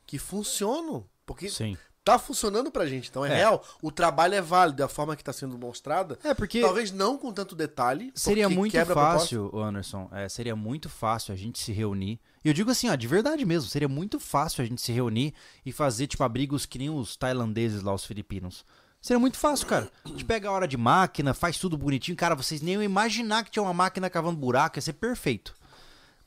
[0.04, 1.08] que funcionam.
[1.24, 1.78] Porque Sim.
[2.04, 3.08] tá funcionando pra gente.
[3.08, 3.64] Então é, é, real.
[3.80, 6.18] O trabalho é válido da forma que tá sendo mostrada.
[6.22, 6.60] É, porque.
[6.60, 8.12] Talvez não com tanto detalhe.
[8.14, 10.10] Seria muito fácil, Anderson.
[10.12, 13.44] É, seria muito fácil a gente se reunir e eu digo assim, ó, de verdade
[13.44, 15.34] mesmo, seria muito fácil a gente se reunir
[15.64, 18.64] e fazer, tipo, abrigos que nem os tailandeses lá, os filipinos.
[19.00, 19.90] Seria muito fácil, cara.
[20.04, 22.16] A gente pega a hora de máquina, faz tudo bonitinho.
[22.16, 25.54] Cara, vocês nem iam imaginar que tinha uma máquina cavando buraco, ia ser perfeito.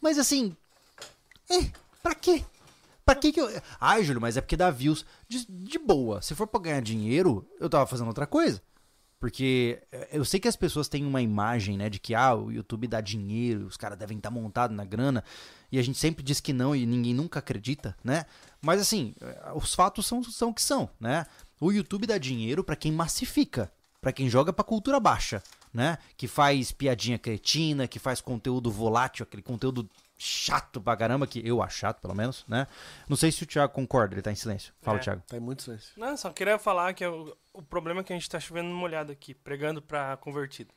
[0.02, 0.56] Mas assim.
[1.50, 1.72] É,
[2.04, 2.44] pra quê?
[3.06, 3.50] Pra que que eu.
[3.80, 5.06] Ai, Júlio, mas é porque dá views.
[5.28, 6.22] De, de boa.
[6.22, 8.62] Se for pra ganhar dinheiro, eu tava fazendo outra coisa.
[9.20, 12.52] Porque eh, eu sei que as pessoas têm uma imagem, né, de que ah, o
[12.52, 15.24] YouTube dá dinheiro, os caras devem estar montados na grana,
[15.72, 18.26] e a gente sempre diz que não e ninguém nunca acredita, né?
[18.62, 21.26] Mas assim, eh, os fatos são são o que são, né?
[21.60, 25.42] O YouTube dá dinheiro para quem massifica, para quem joga para cultura baixa,
[25.74, 25.98] né?
[26.18, 31.62] Que faz piadinha cretina, que faz conteúdo volátil, aquele conteúdo chato pra caramba, que eu
[31.62, 32.68] acho chato, pelo menos, né?
[33.08, 34.74] Não sei se o Thiago concorda, ele tá em silêncio.
[34.82, 35.24] Fala, é, Thiago.
[35.28, 35.92] Tá em muito silêncio.
[35.98, 39.12] Não, só queria falar que eu, o problema é que a gente tá chovendo molhado
[39.12, 40.74] aqui, pregando pra convertido.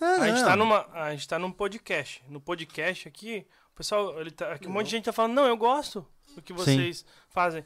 [0.00, 2.22] Ah, a, gente tá numa, a gente tá num podcast.
[2.28, 5.46] No podcast aqui, o pessoal, ele tá, aqui um monte de gente tá falando, não,
[5.46, 7.04] eu gosto do que vocês Sim.
[7.28, 7.64] fazem.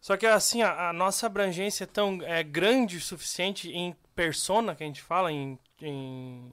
[0.00, 4.74] Só que assim, a, a, nossa abrangência é tão é, grande o suficiente em persona,
[4.74, 6.52] que a gente fala, em, em,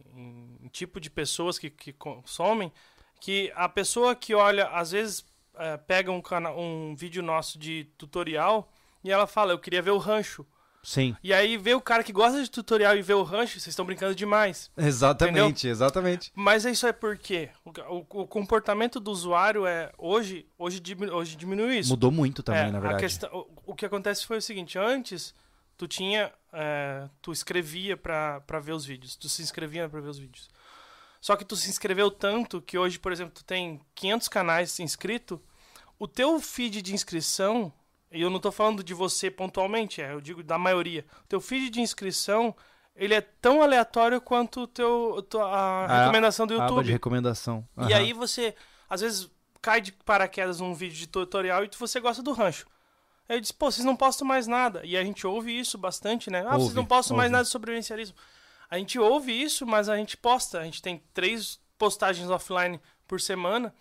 [0.63, 2.71] em tipo de pessoas que, que consomem,
[3.19, 5.25] que a pessoa que olha, às vezes
[5.55, 8.71] é, pega um, canal, um vídeo nosso de tutorial
[9.03, 10.45] e ela fala, eu queria ver o rancho.
[10.85, 11.17] Sim.
[11.23, 13.83] E aí vê o cara que gosta de tutorial e vê o rancho, vocês estão
[13.83, 14.69] brincando demais.
[14.77, 15.71] Exatamente, entendeu?
[15.71, 16.31] exatamente.
[16.35, 21.35] Mas isso é porque o, o, o, comportamento do usuário é hoje, hoje, diminu, hoje
[21.35, 21.89] diminui isso.
[21.89, 23.01] Mudou muito também, é, na verdade.
[23.01, 25.33] Questão, o, o, que acontece foi o seguinte, antes
[25.75, 30.19] tu tinha, é, tu escrevia para ver os vídeos, tu se inscrevia para ver os
[30.19, 30.49] vídeos.
[31.19, 35.39] Só que tu se inscreveu tanto que hoje, por exemplo, tu tem 500 canais inscritos,
[35.97, 37.73] o teu feed de inscrição
[38.15, 41.05] e eu não estou falando de você pontualmente, é, eu digo da maioria.
[41.23, 42.55] O teu feed de inscrição,
[42.95, 46.71] ele é tão aleatório quanto o teu, a, a recomendação do YouTube.
[46.71, 47.67] Aba de recomendação.
[47.75, 47.89] Uhum.
[47.89, 48.55] E aí você,
[48.89, 49.29] às vezes,
[49.61, 52.65] cai de paraquedas num vídeo de tutorial e você gosta do rancho.
[53.27, 54.81] Aí eu disse, pô, vocês não postam mais nada.
[54.85, 56.41] E a gente ouve isso bastante, né?
[56.41, 57.23] Ah, ouve, vocês não postam ouve.
[57.23, 58.15] mais nada sobre sobrevivencialismo.
[58.69, 60.59] A gente ouve isso, mas a gente posta.
[60.59, 63.73] A gente tem três postagens offline por semana.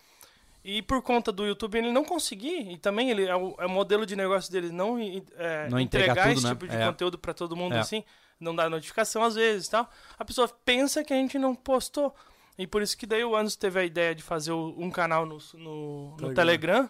[0.67, 3.69] E por conta do YouTube ele não conseguir, e também ele é o, é o
[3.69, 4.97] modelo de negócio dele não,
[5.37, 6.49] é, não entregar tudo, esse né?
[6.49, 6.87] tipo de é.
[6.87, 7.79] conteúdo para todo mundo é.
[7.79, 8.03] assim,
[8.39, 9.87] não dá notificação às vezes tal.
[10.17, 12.15] A pessoa pensa que a gente não postou.
[12.57, 15.37] E por isso que daí o Anos teve a ideia de fazer um canal no,
[15.53, 16.89] no, no Telegram,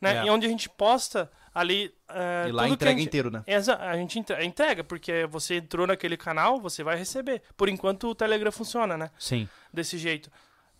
[0.00, 0.16] né?
[0.16, 0.24] É.
[0.24, 1.92] E onde a gente posta ali.
[2.08, 3.44] É, e lá entrega gente, inteiro, né?
[3.80, 7.42] a gente entrega, porque você entrou naquele canal, você vai receber.
[7.54, 9.10] Por enquanto o Telegram funciona, né?
[9.18, 9.46] Sim.
[9.70, 10.30] Desse jeito.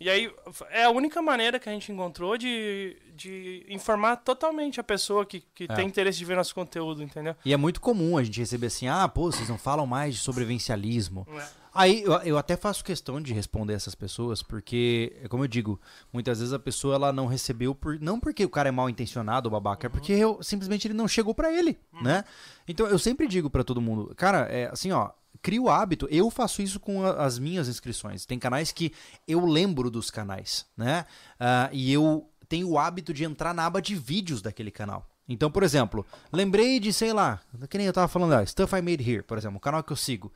[0.00, 0.32] E aí,
[0.70, 5.44] é a única maneira que a gente encontrou de, de informar totalmente a pessoa que,
[5.54, 5.74] que é.
[5.74, 7.36] tem interesse de ver nosso conteúdo, entendeu?
[7.44, 10.20] E é muito comum a gente receber assim, ah, pô, vocês não falam mais de
[10.22, 11.26] sobrevivencialismo.
[11.30, 11.60] É.
[11.72, 15.80] Aí eu, eu até faço questão de responder essas pessoas, porque, como eu digo,
[16.12, 19.48] muitas vezes a pessoa ela não recebeu, por, não porque o cara é mal intencionado
[19.48, 19.90] ou babaca, uhum.
[19.90, 22.02] é porque eu, simplesmente ele não chegou para ele, uhum.
[22.02, 22.24] né?
[22.66, 25.10] Então eu sempre digo para todo mundo, cara, é assim, ó,
[25.42, 26.06] cria o hábito.
[26.10, 28.26] Eu faço isso com a, as minhas inscrições.
[28.26, 28.92] Tem canais que
[29.26, 31.06] eu lembro dos canais, né?
[31.40, 35.08] Uh, e eu tenho o hábito de entrar na aba de vídeos daquele canal.
[35.28, 38.82] Então, por exemplo, lembrei de, sei lá, que nem eu tava falando, ah, Stuff I
[38.82, 40.32] Made Here, por exemplo, o canal que eu sigo.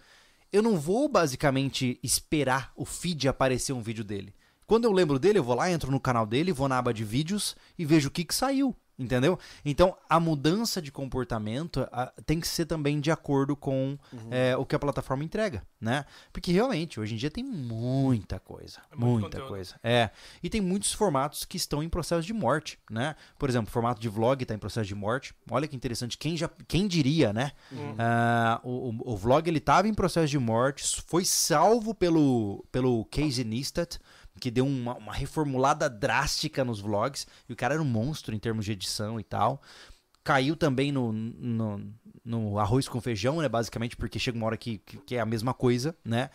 [0.52, 4.32] Eu não vou basicamente esperar o feed aparecer um vídeo dele.
[4.66, 7.04] Quando eu lembro dele, eu vou lá, entro no canal dele, vou na aba de
[7.04, 8.74] vídeos e vejo o que, que saiu.
[8.96, 9.36] Entendeu?
[9.64, 14.28] Então, a mudança de comportamento a, tem que ser também de acordo com uhum.
[14.30, 16.04] é, o que a plataforma entrega, né?
[16.32, 18.78] Porque realmente, hoje em dia tem muita coisa.
[18.92, 19.74] É muita coisa.
[19.82, 20.10] É.
[20.40, 23.16] E tem muitos formatos que estão em processo de morte, né?
[23.36, 25.34] Por exemplo, o formato de vlog está em processo de morte.
[25.50, 26.16] Olha que interessante.
[26.16, 27.50] Quem, já, quem diria, né?
[27.72, 27.94] Uhum.
[27.94, 33.44] Uh, o, o, vlog ele estava em processo de morte, foi salvo pelo, pelo Casey
[33.44, 33.98] Neistat,
[34.40, 37.26] que deu uma, uma, reformulada drástica nos vlogs.
[37.48, 39.60] E o cara era um monstro em termos de edição e tal.
[40.22, 41.92] Caiu também no, no,
[42.24, 43.48] no arroz com feijão, né?
[43.48, 46.30] Basicamente, porque chega uma hora que, que é a mesma coisa, né?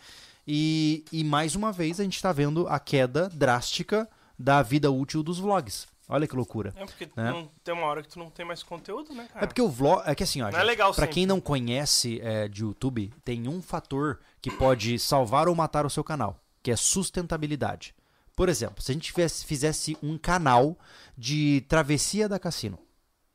[0.46, 5.22] E, e mais uma vez a gente está vendo a queda drástica da vida útil
[5.22, 5.86] dos vlogs.
[6.08, 6.72] Olha que loucura.
[6.76, 7.30] É porque né?
[7.30, 9.44] não, tem uma hora que tu não tem mais conteúdo, né, cara?
[9.44, 10.02] É porque o vlog.
[10.04, 10.46] É que assim, ó.
[10.46, 14.50] Não gente, é legal Pra quem não conhece é, de YouTube, tem um fator que
[14.50, 17.94] pode salvar ou matar o seu canal que é sustentabilidade.
[18.34, 20.78] Por exemplo, se a gente tivesse, fizesse um canal
[21.16, 22.78] de travessia da cassino,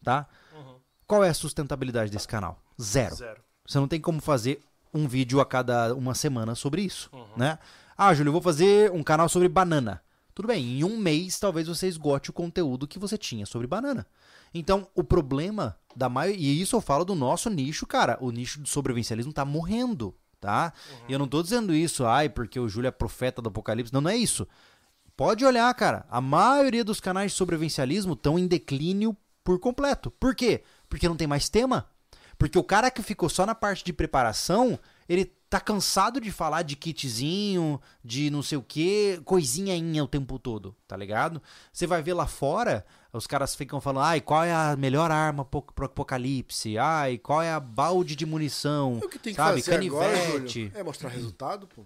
[0.03, 0.28] tá?
[0.53, 0.76] Uhum.
[1.05, 2.59] Qual é a sustentabilidade desse canal?
[2.82, 3.15] Zero.
[3.15, 3.41] Zero.
[3.67, 4.61] Você não tem como fazer
[4.93, 7.26] um vídeo a cada uma semana sobre isso, uhum.
[7.38, 7.59] né?
[7.97, 10.01] Ah, Júlio, eu vou fazer um canal sobre banana.
[10.34, 14.05] Tudo bem, em um mês talvez você esgote o conteúdo que você tinha sobre banana.
[14.53, 16.38] Então, o problema da maioria.
[16.38, 18.17] E isso eu falo do nosso nicho, cara.
[18.19, 20.15] O nicho do sobrevivencialismo tá morrendo
[20.46, 20.72] tá?
[20.91, 20.98] Uhum.
[21.10, 23.91] E eu não tô dizendo isso, ai, porque o Júlio é profeta do apocalipse.
[23.91, 24.48] Não, não é isso.
[25.18, 26.06] Pode olhar, cara.
[26.08, 30.12] A maioria dos canais de sobrevivencialismo estão em declínio por completo.
[30.12, 30.64] Por quê?
[30.88, 31.89] Porque não tem mais tema.
[32.38, 34.78] Porque o cara que ficou só na parte de preparação,
[35.10, 40.38] ele tá cansado de falar de kitzinho, de não sei o que, coisinha o tempo
[40.38, 41.41] todo, tá ligado?
[41.72, 42.86] Você vai ver lá fora,
[43.16, 46.78] os caras ficam falando, ai, qual é a melhor arma pro apocalipse?
[46.78, 48.97] Ai, qual é a balde de munição?
[48.97, 49.61] O que tem que sabe?
[49.61, 49.95] fazer Canivete.
[49.95, 51.84] agora, Júlio, é mostrar resultado, pô.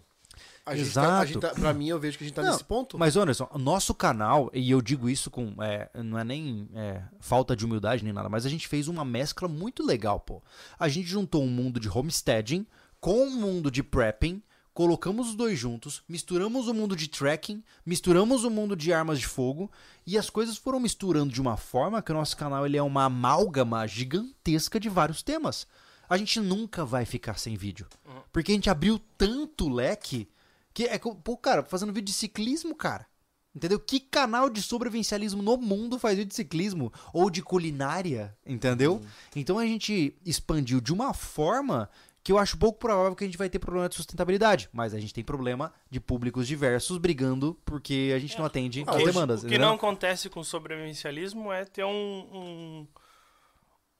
[0.66, 1.28] A Exato.
[1.28, 2.98] Gente tá, gente tá, pra mim, eu vejo que a gente tá não, nesse ponto.
[2.98, 5.56] Mas, Anderson, nosso canal, e eu digo isso com.
[5.62, 9.04] É, não é nem é, falta de humildade nem nada, mas a gente fez uma
[9.04, 10.44] mescla muito legal, pô.
[10.78, 12.68] A gente juntou um mundo de homesteading
[13.00, 14.44] com um mundo de prepping
[14.80, 19.28] colocamos os dois juntos, misturamos o mundo de tracking, misturamos o mundo de armas de
[19.28, 19.70] fogo
[20.08, 23.04] e as coisas foram misturando de uma forma que o nosso canal ele é uma
[23.04, 25.68] amálgama gigantesca de vários temas.
[26.08, 27.88] a gente nunca vai ficar sem vídeo.
[28.06, 28.22] Uhum.
[28.32, 30.30] Porque a gente abriu tanto leque
[30.74, 30.98] que é.
[30.98, 33.06] Pô, cara, fazendo vídeo de ciclismo, cara.
[33.54, 33.80] Entendeu?
[33.80, 36.94] Que canal de sobrevivencialismo no mundo faz vídeo de ciclismo?
[37.12, 38.34] Ou de culinária?
[38.46, 38.94] Entendeu?
[38.94, 39.06] Uhum.
[39.36, 41.90] Então a gente expandiu de uma forma
[42.30, 44.70] que eu acho pouco provável que a gente vai ter problema de sustentabilidade.
[44.72, 48.38] Mas a gente tem problema de públicos diversos brigando porque a gente é.
[48.38, 49.44] não atende as demandas.
[49.44, 51.90] O que não acontece com o sobrevivencialismo é ter um,
[52.32, 52.88] um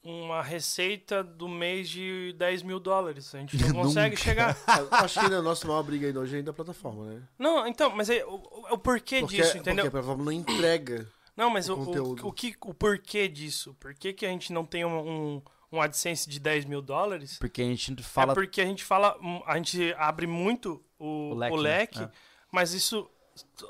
[0.04, 3.34] uma receita do mês de 10 mil dólares.
[3.34, 4.56] A gente não consegue chegar.
[4.92, 7.24] Acho que a nossa maior briga ainda hoje é ainda a plataforma, né?
[7.40, 8.36] Não, então, mas é, o,
[8.70, 9.86] o porquê porque, disso, entendeu?
[9.86, 11.10] Porque a plataforma não entrega.
[11.36, 13.76] Não, mas o, o, o, que, o porquê disso?
[13.80, 15.42] Por que, que a gente não tem um, um,
[15.72, 17.38] um AdSense de 10 mil dólares?
[17.38, 18.34] Porque a gente fala.
[18.34, 19.18] É porque a gente fala.
[19.46, 22.12] A gente abre muito o, o leque, o leque né?
[22.52, 23.10] mas isso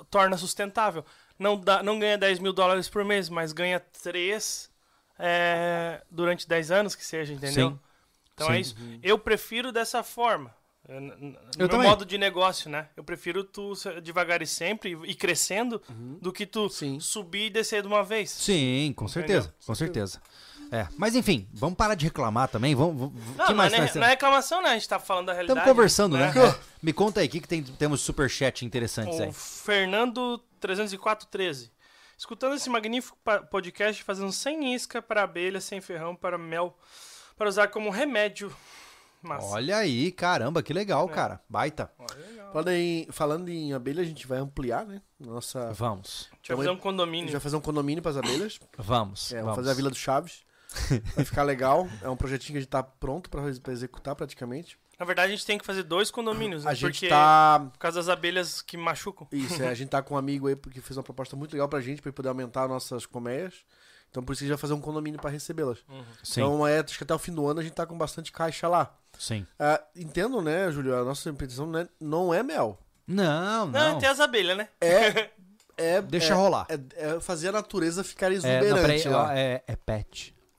[0.10, 1.06] torna sustentável.
[1.38, 4.70] Não, dá, não ganha 10 mil dólares por mês, mas ganha 3
[5.18, 7.72] é, durante 10 anos que seja, entendeu?
[7.72, 7.80] Sim.
[8.34, 8.58] Então é Sim.
[8.58, 8.76] é isso.
[9.04, 10.54] Eu prefiro dessa forma.
[10.88, 12.90] No eu meu modo de negócio, né?
[12.98, 16.18] Eu prefiro tu devagar e sempre e crescendo uhum.
[16.20, 17.00] do que tu Sim.
[17.00, 18.32] subir e descer de uma vez.
[18.32, 20.20] Sim, com certeza, com certeza.
[20.72, 22.76] É, mas enfim, vamos parar de reclamar também.
[22.76, 24.70] Vamos, vamos não, que mais não, é, não é reclamação, né?
[24.70, 25.60] A gente tá falando da realidade.
[25.60, 26.32] Estamos conversando, né?
[26.32, 26.56] né?
[26.82, 29.34] Me conta aí, o que, que tem, temos superchat interessantes o aí?
[29.34, 31.72] Fernando 30413.
[32.18, 33.18] Escutando esse magnífico
[33.50, 36.78] podcast, fazendo sem isca para abelha, sem ferrão para mel,
[37.38, 38.54] para usar como remédio.
[39.22, 39.48] Massa.
[39.48, 41.12] Olha aí, caramba, que legal, é.
[41.12, 41.42] cara.
[41.50, 41.92] Baita.
[42.52, 45.02] Falando em, falando em abelha, a gente vai ampliar, né?
[45.20, 45.72] Nossa.
[45.74, 46.30] Vamos.
[46.32, 47.24] A gente vai fazer um condomínio.
[47.24, 48.60] A gente vai fazer um condomínio para as abelhas.
[48.78, 49.34] Vamos.
[49.34, 49.56] É, vamos.
[49.56, 50.44] fazer a Vila do Chaves.
[51.16, 51.88] Vai ficar legal.
[52.02, 54.78] É um projetinho que a gente tá pronto para executar praticamente.
[55.00, 56.72] Na verdade, a gente tem que fazer dois condomínios, né?
[56.72, 57.70] A gente Porque tá.
[57.72, 59.28] Por causa das abelhas que machucam.
[59.32, 61.70] Isso, é, a gente tá com um amigo aí que fez uma proposta muito legal
[61.70, 63.54] pra gente, pra poder aumentar nossas colmeias.
[64.10, 65.80] Então por isso a gente vai fazer um condomínio para recebê-las.
[65.88, 66.04] Uhum.
[66.30, 68.68] Então é, acho que até o fim do ano a gente tá com bastante caixa
[68.68, 68.94] lá.
[69.18, 69.46] Sim.
[69.60, 70.98] Uh, entendo, né, Júlio?
[70.98, 72.78] A nossa intenção não é, não é mel.
[73.08, 73.94] Não, não.
[73.94, 74.68] Não, tem as abelhas, né?
[74.82, 75.30] É.
[75.78, 76.68] é Deixa é, rolar.
[76.70, 79.08] É, é, fazer a natureza ficar exuberante.
[79.08, 79.38] É, não, lá.
[79.38, 79.76] É, é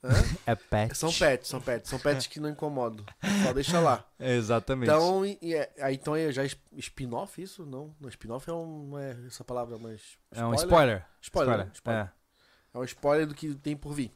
[0.01, 0.39] pet.
[0.45, 0.97] É pet.
[0.97, 1.89] São pets, são pets.
[1.89, 3.05] São pets que não incomodam.
[3.43, 4.03] Só deixa lá.
[4.19, 4.89] Exatamente.
[4.89, 6.43] Então, e, é, aí, então é já
[6.77, 7.65] spin-off isso?
[7.65, 10.01] Não, não spin-off é um, é essa palavra, mas...
[10.31, 10.43] Spoiler?
[10.43, 11.05] É um spoiler.
[11.21, 11.71] Spoiler, spoiler.
[11.73, 12.05] spoiler.
[12.05, 12.77] É.
[12.77, 14.11] é um spoiler do que tem por vir.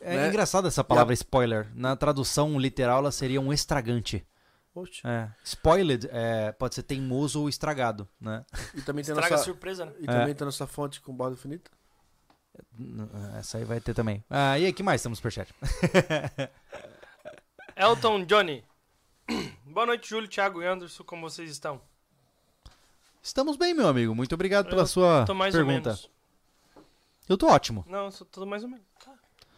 [0.00, 0.28] É né?
[0.28, 1.68] engraçado essa palavra spoiler.
[1.74, 4.26] Na tradução literal, ela seria um estragante.
[4.76, 5.08] Poxa.
[5.08, 5.30] É.
[5.42, 8.44] Spoiled é, pode ser teimoso ou estragado, né?
[8.74, 9.92] E também tem Estraga nossa, surpresa, né?
[10.00, 11.70] E também tem nossa fonte com borda infinita.
[13.38, 14.24] Essa aí vai ter também.
[14.28, 15.54] Ah, e aí, que mais temos no superchat?
[17.76, 18.64] Elton Johnny.
[19.64, 21.80] Boa noite, Júlio, Thiago e Anderson, como vocês estão?
[23.22, 24.14] Estamos bem, meu amigo.
[24.14, 25.90] Muito obrigado pela sua tô mais pergunta.
[25.90, 26.10] Ou menos.
[27.28, 27.84] Eu tô ótimo.
[27.88, 28.86] Não, eu tô mais ou menos.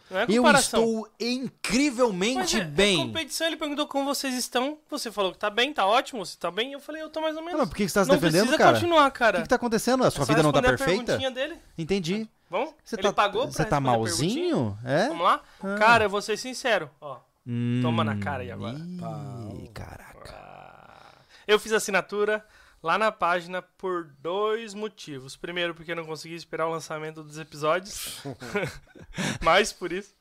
[0.09, 2.97] Não é eu estou incrivelmente é, é, bem.
[2.97, 4.77] Na competição ele perguntou como vocês estão.
[4.89, 6.73] Você falou que tá bem, tá ótimo, você tá bem.
[6.73, 7.59] Eu falei, eu tô mais ou menos.
[7.59, 8.73] Não, por que, você tá se não defendendo, cara?
[8.73, 9.37] continuar, cara.
[9.37, 10.03] O que, que tá acontecendo?
[10.03, 11.17] A sua é vida não tá perfeita?
[11.29, 11.57] Dele.
[11.77, 12.27] Entendi.
[12.49, 12.73] Vamos?
[12.83, 14.77] Você ele tá, pagou pra Você tá malzinho?
[14.83, 15.07] É?
[15.09, 15.41] Vamos lá?
[15.63, 15.75] Ah.
[15.77, 16.89] Cara, eu vou ser sincero.
[16.99, 18.77] Ó, hum, toma na cara aí agora.
[18.77, 20.33] Ih, caraca.
[20.33, 21.19] Ah.
[21.47, 22.43] Eu fiz assinatura
[22.81, 25.35] lá na página por dois motivos.
[25.35, 28.21] Primeiro, porque eu não consegui esperar o lançamento dos episódios.
[29.41, 30.13] Mais por isso.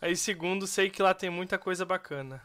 [0.00, 2.42] Aí, segundo, sei que lá tem muita coisa bacana.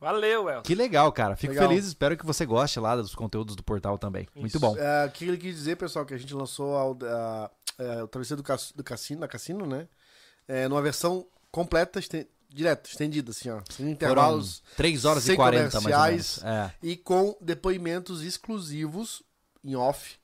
[0.00, 0.62] Valeu, Elton.
[0.62, 1.36] Que legal, cara.
[1.36, 1.68] Fico legal.
[1.68, 1.86] feliz.
[1.86, 4.24] Espero que você goste lá dos conteúdos do portal também.
[4.24, 4.40] Isso.
[4.40, 4.76] Muito bom.
[4.76, 7.50] É, o que ele quis dizer, pessoal, que a gente lançou a, a,
[8.00, 9.88] a, o Travesseiro do, do Cassino, da Cassino, né?
[10.46, 12.00] É, numa versão completa,
[12.54, 13.60] direto, estendida, assim, ó.
[13.68, 14.60] Sem intervalos.
[14.60, 16.44] Foram 3 horas e 40, mais ou menos.
[16.44, 16.72] É.
[16.82, 19.22] E com depoimentos exclusivos
[19.62, 20.16] em off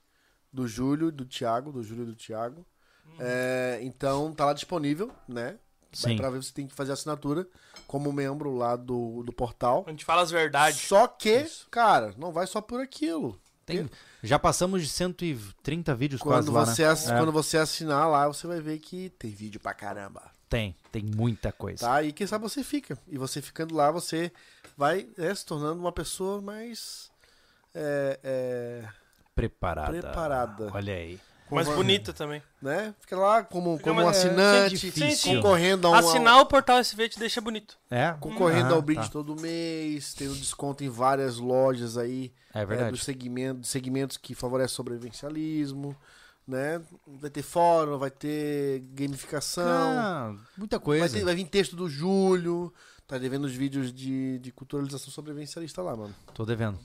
[0.52, 2.64] do Júlio, do Thiago, do Júlio e do Thiago.
[3.06, 3.16] Hum.
[3.18, 5.58] É, então, tá lá disponível, né?
[5.92, 6.16] Sim.
[6.16, 7.46] Pra ver, você tem que fazer assinatura
[7.86, 9.84] como membro lá do, do portal.
[9.86, 10.80] A gente fala as verdades.
[10.80, 11.66] Só que, Isso.
[11.68, 13.40] cara, não vai só por aquilo.
[13.66, 13.90] Tem,
[14.22, 17.18] já passamos de 130 vídeos quando quase você lá, né?
[17.18, 20.22] Quando você assinar lá, você vai ver que tem vídeo pra caramba.
[20.50, 21.86] Tem, tem muita coisa.
[21.86, 22.98] Tá, e quem sabe você fica.
[23.08, 24.32] E você ficando lá, você
[24.76, 27.08] vai é, se tornando uma pessoa mais...
[27.72, 28.88] É, é...
[29.32, 29.92] Preparada.
[29.92, 30.70] Preparada.
[30.74, 31.20] Olha aí.
[31.48, 32.42] Mais bonita também.
[32.60, 32.94] Né?
[33.00, 35.94] Fica lá como, como um assinante, é concorrendo a um...
[35.94, 37.76] Assinar o Portal SV te deixa bonito.
[37.90, 38.14] É?
[38.20, 39.08] Concorrendo ah, ao brinde tá.
[39.08, 42.32] todo mês, tendo desconto em várias lojas aí.
[42.52, 42.88] É verdade.
[42.88, 45.96] É, dos segmentos, segmentos que favorecem o sobrevivencialismo.
[46.50, 46.82] Né?
[47.06, 49.98] Vai ter fórum, vai ter gamificação.
[49.98, 51.06] Ah, muita coisa.
[51.06, 52.74] Vai, ter, vai vir texto do Júlio.
[53.06, 56.14] Tá devendo os vídeos de, de culturalização sobrevivencialista lá, mano.
[56.34, 56.78] Tô devendo.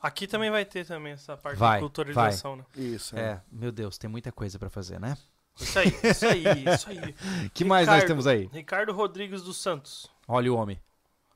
[0.00, 2.58] Aqui também vai ter também essa parte vai, de culturalização, vai.
[2.58, 2.88] né?
[2.88, 3.16] Isso.
[3.16, 3.20] É.
[3.20, 5.16] é, meu Deus, tem muita coisa para fazer, né?
[5.60, 6.44] Isso aí, isso aí,
[6.74, 7.12] isso aí.
[7.52, 8.48] que Ricardo, mais nós temos aí?
[8.50, 10.10] Ricardo Rodrigues dos Santos.
[10.26, 10.80] Olha o homem.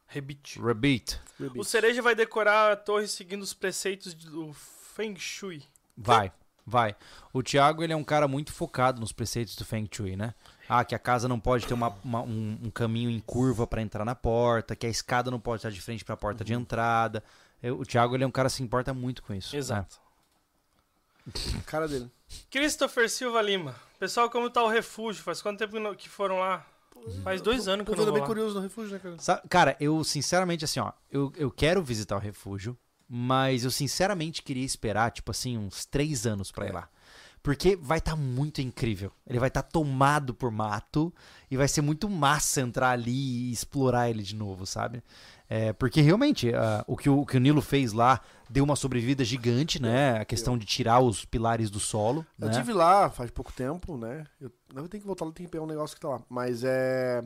[0.07, 0.61] Rebite.
[0.61, 1.21] Rebite.
[1.57, 5.63] O Cereja vai decorar a torre seguindo os preceitos do Feng Shui.
[5.97, 6.33] Vai,
[6.67, 6.97] vai.
[7.33, 10.35] O Thiago, ele é um cara muito focado nos preceitos do Feng Shui, né?
[10.69, 13.81] Ah, que a casa não pode ter uma, uma, um, um, caminho em curva para
[13.81, 16.47] entrar na porta, que a escada não pode estar de frente para a porta uhum.
[16.47, 17.23] de entrada.
[17.63, 19.55] Eu, o Thiago ele é um cara que se importa muito com isso.
[19.55, 19.59] Né?
[19.61, 20.01] Exato.
[21.25, 21.63] Né?
[21.67, 22.11] cara dele.
[22.51, 23.77] Christopher Silva Lima.
[23.99, 25.23] Pessoal, como tá o refúgio?
[25.23, 26.67] Faz quanto tempo que foram lá?
[27.23, 29.43] Faz dois anos que eu não vou bem curioso no refúgio, né, cara?
[29.49, 32.77] cara, eu sinceramente, assim, ó, eu, eu quero visitar o refúgio,
[33.09, 36.89] mas eu sinceramente queria esperar, tipo assim, uns três anos pra ir lá.
[37.43, 39.13] Porque vai estar tá muito incrível.
[39.25, 41.15] Ele vai estar tá tomado por mato
[41.49, 43.13] e vai ser muito massa entrar ali
[43.49, 45.01] e explorar ele de novo, sabe?
[45.49, 48.75] É, porque realmente uh, o, que o, o, que o Nilo fez lá deu uma
[48.75, 50.19] sobrevida gigante, né?
[50.19, 52.27] A questão de tirar os pilares do solo.
[52.37, 52.55] Eu né?
[52.55, 54.27] tive lá faz pouco tempo, né?
[54.41, 56.23] Eu, eu tenho que voltar lá, tem que pegar um negócio que tá lá.
[56.29, 57.23] Mas é.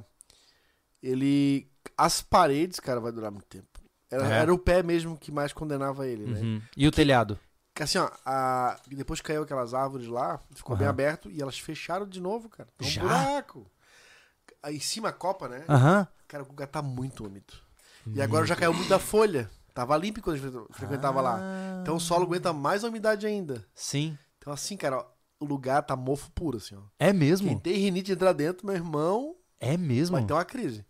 [1.02, 1.66] Ele.
[1.96, 3.69] As paredes, cara, vai durar muito tempo.
[4.10, 4.38] Era, é.
[4.40, 6.40] era o pé mesmo que mais condenava ele, né?
[6.40, 6.62] Uhum.
[6.76, 7.38] E o telhado?
[7.78, 8.76] Assim, ó, a...
[8.88, 10.80] depois que caiu aquelas árvores lá, ficou uhum.
[10.80, 12.68] bem aberto e elas fecharam de novo, cara.
[12.76, 13.02] Tem um Já?
[13.02, 13.70] buraco.
[14.62, 15.64] Aí em cima a copa, né?
[15.68, 16.06] Uhum.
[16.28, 17.54] Cara, o lugar tá muito úmido.
[18.14, 19.50] E agora já caiu muita folha.
[19.72, 21.22] Tava limpo quando a gente frequentava ah.
[21.22, 21.40] lá.
[21.80, 23.64] Então o solo aguenta mais a umidade ainda.
[23.74, 24.18] Sim.
[24.38, 25.06] Então assim, cara,
[25.38, 26.82] o lugar tá mofo puro, assim, ó.
[26.98, 27.48] É mesmo?
[27.48, 29.36] Quem tem rinite entrar dentro, meu irmão...
[29.58, 30.16] É mesmo?
[30.16, 30.84] Vai ter uma crise.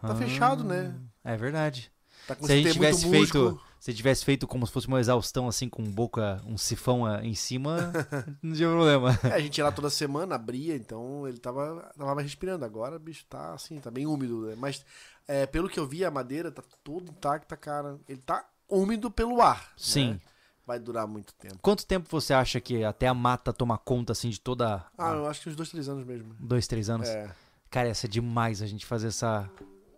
[0.00, 0.14] Tá ah.
[0.14, 0.94] fechado, né?
[1.24, 1.90] É verdade.
[2.26, 5.68] Tá se a gente tivesse feito se tivesse feito como se fosse uma exaustão, assim,
[5.68, 7.92] com boca, um sifão ah, em cima,
[8.42, 9.16] não tinha problema.
[9.22, 12.64] É, a gente ia lá toda semana, abria, então ele tava, tava respirando.
[12.64, 14.46] Agora bicho tá assim, tá bem úmido.
[14.46, 14.56] Né?
[14.58, 14.84] Mas
[15.28, 17.96] é, pelo que eu vi, a madeira tá toda intacta, cara.
[18.08, 19.60] Ele tá úmido pelo ar.
[19.60, 19.72] Né?
[19.76, 20.10] Sim.
[20.14, 20.20] Né?
[20.66, 21.58] Vai durar muito tempo.
[21.62, 24.84] Quanto tempo você acha que até a mata tomar conta, assim, de toda.
[24.98, 26.34] Ah, eu acho que uns dois, três anos mesmo.
[26.40, 27.08] Dois, três anos?
[27.08, 27.30] É.
[27.70, 29.48] Cara, ia ser demais a gente fazer essa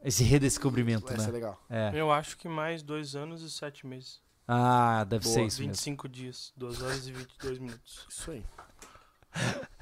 [0.03, 1.25] esse redescobrimento, Vai né?
[1.25, 1.61] ser legal.
[1.69, 1.91] É.
[1.95, 4.21] Eu acho que mais dois anos e sete meses.
[4.47, 5.35] Ah, deve Boa.
[5.35, 6.15] ser isso 25 mesmo.
[6.15, 8.07] dias, 2 horas e 22 minutos.
[8.09, 8.45] Isso aí.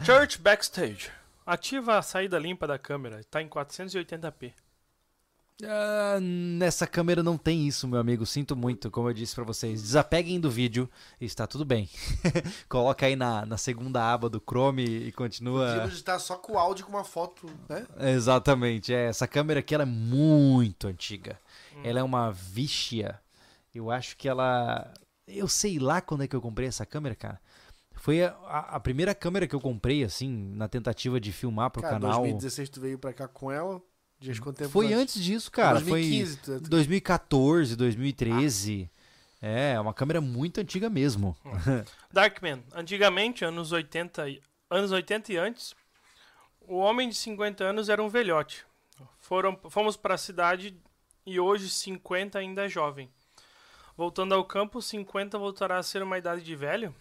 [0.05, 1.11] Church Backstage.
[1.47, 3.21] Ativa a saída limpa da câmera.
[3.21, 4.53] Está em 480p.
[5.63, 8.27] Uh, nessa câmera não tem isso, meu amigo.
[8.27, 9.81] Sinto muito, como eu disse para vocês.
[9.81, 10.89] Desapeguem do vídeo
[11.19, 11.89] e está tudo bem.
[12.69, 15.69] Coloca aí na, na segunda aba do Chrome e continua.
[15.69, 17.87] Podíamos estar só com o áudio com uma foto, né?
[17.99, 18.93] Exatamente.
[18.93, 21.39] É, essa câmera aqui ela é muito antiga.
[21.75, 21.81] Hum.
[21.85, 23.19] Ela é uma Vixia.
[23.75, 24.93] Eu acho que ela.
[25.27, 27.41] Eu sei lá quando é que eu comprei essa câmera, cara.
[27.95, 31.95] Foi a, a, primeira câmera que eu comprei, assim, na tentativa de filmar pro cara,
[31.95, 32.27] canal.
[32.27, 33.83] Em 2016 tu veio pra cá com ela?
[34.19, 35.81] Dias quanto tempo Foi antes, antes disso, cara.
[35.81, 38.91] 2015, Foi 2014, 2013.
[38.93, 38.97] Ah.
[39.43, 41.37] É, uma câmera muito antiga mesmo.
[42.11, 44.25] Darkman, antigamente, anos 80,
[44.71, 45.75] anos 80 e antes,
[46.63, 48.65] o homem de 50 anos era um velhote.
[49.19, 50.75] Foram, fomos para a cidade
[51.25, 53.11] e hoje 50 ainda é jovem.
[53.97, 56.95] Voltando ao campo, 50 voltará a ser uma idade de velho?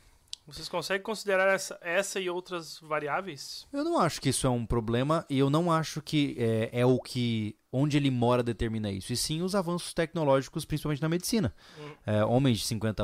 [0.47, 3.65] Vocês conseguem considerar essa, essa e outras variáveis?
[3.73, 6.85] Eu não acho que isso é um problema e eu não acho que é, é
[6.85, 11.53] o que onde ele mora determina isso, e sim os avanços tecnológicos, principalmente na medicina.
[11.77, 11.91] Hum.
[12.05, 13.03] É, homens de 50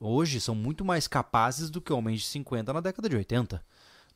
[0.00, 3.62] hoje são muito mais capazes do que homens de 50 na década de 80.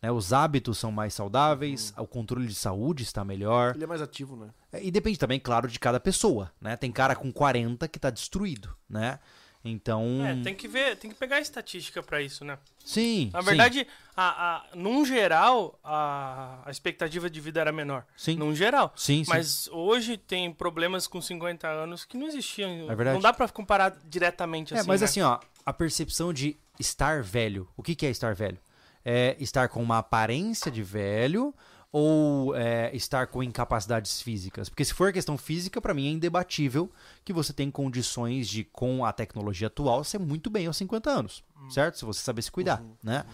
[0.03, 0.11] Né?
[0.11, 2.03] Os hábitos são mais saudáveis, hum.
[2.03, 3.75] o controle de saúde está melhor.
[3.75, 4.49] Ele é mais ativo, né?
[4.73, 6.51] É, e depende também, claro, de cada pessoa.
[6.61, 6.77] Né?
[6.77, 9.21] Tem cara com 40 que está destruído, né?
[9.65, 10.25] Então.
[10.25, 12.59] É, tem que ver, tem que pegar a estatística para isso, né?
[12.85, 13.31] Sim.
[13.33, 13.87] Na verdade, sim.
[14.15, 18.05] A, a, num geral, a, a expectativa de vida era menor.
[18.15, 18.37] Sim.
[18.37, 18.93] Num geral.
[18.95, 19.71] Sim, Mas sim.
[19.73, 22.91] hoje tem problemas com 50 anos que não existiam.
[22.91, 23.15] É verdade.
[23.15, 24.89] Não dá para comparar diretamente é, assim.
[24.89, 25.07] Mas né?
[25.07, 27.67] assim, ó, a percepção de estar velho.
[27.75, 28.59] O que, que é estar velho?
[29.03, 31.55] É estar com uma aparência de velho
[31.97, 34.69] ou é, estar com incapacidades físicas?
[34.69, 36.91] Porque se for questão física, para mim é indebatível
[37.25, 41.45] que você tem condições de, com a tecnologia atual, ser muito bem aos 50 anos,
[41.57, 41.71] uhum.
[41.71, 41.97] certo?
[41.97, 42.97] Se você saber se cuidar, uhum.
[43.01, 43.25] né?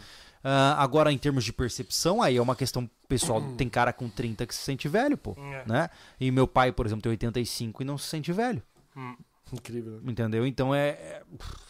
[0.44, 3.40] Uh, agora, em termos de percepção, aí é uma questão pessoal.
[3.40, 3.56] Uhum.
[3.56, 5.64] Tem cara com 30 que se sente velho, pô, é.
[5.66, 5.88] né?
[6.20, 8.62] E meu pai, por exemplo, tem 85 e não se sente velho.
[8.94, 9.16] Hum.
[9.50, 10.02] Incrível.
[10.02, 10.12] Né?
[10.12, 10.46] Entendeu?
[10.46, 11.22] Então é, é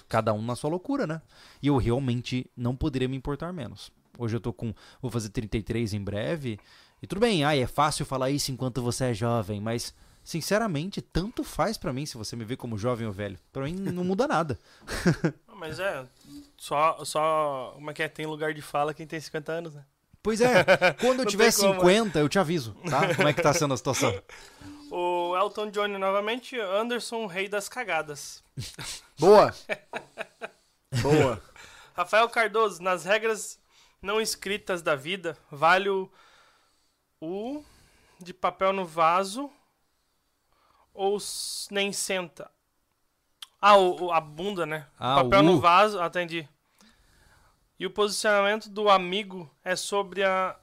[0.09, 1.23] cada um na sua loucura, né?
[1.63, 3.93] E eu realmente não poderia me importar menos.
[4.21, 4.75] Hoje eu tô com.
[5.01, 6.61] Vou fazer 33 em breve.
[7.03, 9.95] E tudo bem, ai, é fácil falar isso enquanto você é jovem, mas.
[10.23, 13.39] Sinceramente, tanto faz para mim se você me vê como jovem ou velho.
[13.51, 14.59] Pra mim não muda nada.
[15.57, 16.05] mas é,
[16.59, 17.73] só, só.
[17.75, 18.09] Como é que é?
[18.09, 19.83] Tem lugar de fala quem tem 50 anos, né?
[20.23, 20.63] Pois é,
[21.01, 23.15] quando eu tiver 50, eu te aviso, tá?
[23.15, 24.13] Como é que tá sendo a situação.
[24.93, 28.43] O Elton John novamente, Anderson, rei das cagadas.
[29.17, 29.55] Boa!
[31.01, 31.41] Boa!
[31.95, 33.57] Rafael Cardoso, nas regras
[34.03, 36.11] não escritas da vida, vale o,
[37.21, 37.63] o
[38.19, 39.51] de papel no vaso
[40.93, 41.19] ou
[41.71, 42.51] nem senta?
[43.61, 44.87] Ah, o, a bunda, né?
[44.99, 46.49] Ah, o papel o no vaso, atendi.
[47.79, 50.59] E o posicionamento do amigo é sobre a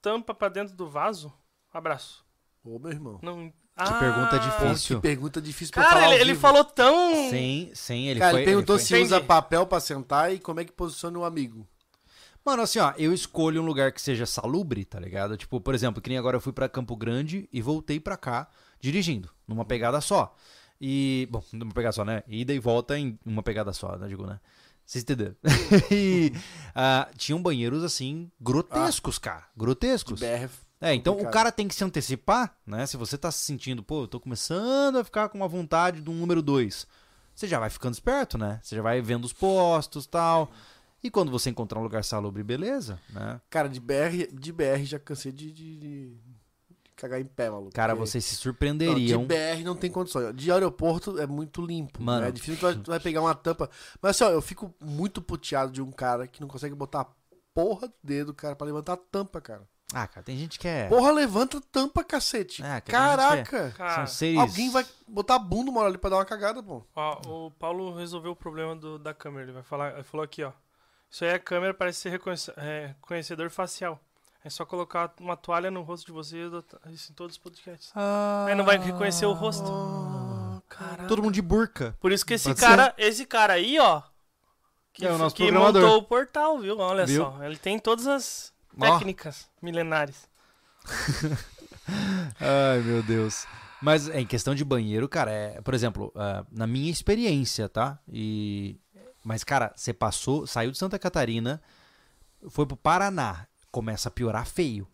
[0.00, 1.32] tampa pra dentro do vaso?
[1.72, 2.24] Abraço.
[2.64, 3.18] Ô, meu irmão.
[3.22, 3.52] Não...
[3.74, 4.96] Que pergunta Ah, difícil.
[4.96, 7.14] Que pergunta difícil pra Cara, falar ele, ele falou tão.
[7.30, 8.40] Sim, sim, ele Cara, foi.
[8.42, 9.26] ele perguntou ele se foi- usa Entendi.
[9.28, 11.66] papel pra sentar e como é que posiciona o amigo.
[12.44, 15.36] Mano, assim, ó, eu escolho um lugar que seja salubre, tá ligado?
[15.36, 18.48] Tipo, por exemplo, que nem agora eu fui pra Campo Grande e voltei pra cá
[18.80, 20.34] dirigindo, numa pegada só.
[20.80, 22.24] E, bom, numa pegada só, né?
[22.26, 24.08] Ida e volta em uma pegada só, né?
[24.08, 24.40] Digo, né?
[24.84, 25.36] Vocês entenderam?
[25.90, 26.32] e
[26.74, 29.44] ah, tinham banheiros, assim, grotescos, cara.
[29.56, 30.18] Grotescos.
[30.18, 30.50] BR.
[30.80, 32.84] É, então o cara tem que se antecipar, né?
[32.86, 36.10] Se você tá se sentindo, pô, eu tô começando a ficar com uma vontade do
[36.10, 36.88] número 2,
[37.32, 38.58] você já vai ficando esperto, né?
[38.60, 40.50] Você já vai vendo os postos tal.
[41.02, 43.40] E quando você encontrar um lugar salubre, beleza, né?
[43.50, 46.16] Cara, de BR, de BR já cansei de, de- de
[46.94, 47.72] cagar em pé, maluco.
[47.72, 49.22] Cara, Porque- vocês se Não, surpreenderiam.
[49.22, 50.32] de BR não tem condições.
[50.36, 52.00] De aeroporto é muito limpo.
[52.02, 52.22] Mano.
[52.22, 52.28] Né?
[52.28, 53.68] É difícil tu vai, tu vai pegar uma tampa.
[54.00, 57.06] Mas assim, ó, eu fico muito puteado de um cara que não consegue botar a
[57.52, 59.62] porra do dedo, cara, pra levantar a tampa, cara.
[59.94, 60.88] Ah, cara, tem gente que é.
[60.88, 62.62] Porra, levanta a tampa, cacete.
[62.62, 63.68] É, cara, tem gente Caraca.
[63.68, 64.38] São Cara, seres.
[64.40, 66.82] Alguém vai botar a bunda uma hora ali pra dar uma cagada, pô.
[66.96, 69.42] ó, o Paulo resolveu o problema do- da câmera.
[69.44, 70.52] Ele vai falar, ele falou aqui, ó.
[71.12, 72.20] Isso aí é câmera, parece ser
[72.56, 74.00] é, conhecedor facial.
[74.42, 77.42] É só colocar uma toalha no rosto de você e adotar isso em todos os
[77.42, 77.92] podcasts.
[77.94, 79.70] Ah, Aí não vai reconhecer o rosto.
[80.68, 81.06] Caraca.
[81.06, 81.94] Todo mundo de burca.
[82.00, 84.02] Por isso que esse Pode cara, esse cara aí, ó,
[84.92, 85.82] que, É o nosso que programador.
[85.82, 86.78] montou o portal, viu?
[86.78, 87.22] Olha Viu?
[87.24, 90.26] só, ele tem todas as técnicas milenares.
[92.40, 93.46] Ai, meu Deus.
[93.82, 97.98] Mas em questão de banheiro, cara, é, por exemplo, ah, na minha experiência, tá?
[98.08, 98.80] E
[99.22, 101.62] mas cara, você passou, saiu de Santa Catarina,
[102.48, 104.86] foi pro Paraná, começa a piorar feio.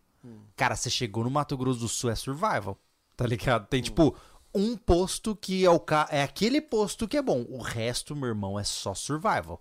[0.57, 2.76] Cara, você chegou no Mato Grosso do Sul é survival,
[3.16, 3.66] tá ligado?
[3.66, 4.16] Tem tipo
[4.55, 6.09] um posto que é o ca...
[6.11, 9.61] é aquele posto que é bom, o resto, meu irmão, é só survival.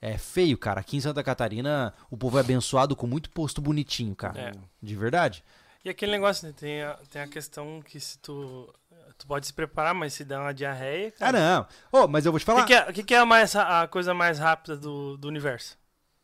[0.00, 0.80] É feio, cara.
[0.80, 4.38] Aqui em Santa Catarina, o povo é abençoado com muito posto bonitinho, cara.
[4.38, 4.52] É.
[4.82, 5.42] De verdade.
[5.82, 6.54] E aquele negócio, né?
[6.54, 8.72] Tem a, tem a questão que se tu.
[9.16, 11.12] Tu pode se preparar, mas se der uma diarreia.
[11.16, 11.66] Ah, Cara, não.
[12.00, 12.62] Ô, mas eu vou te O falar.
[12.64, 15.28] que, que é, o que, que é a, mais, a coisa mais rápida do, do
[15.28, 15.78] universo?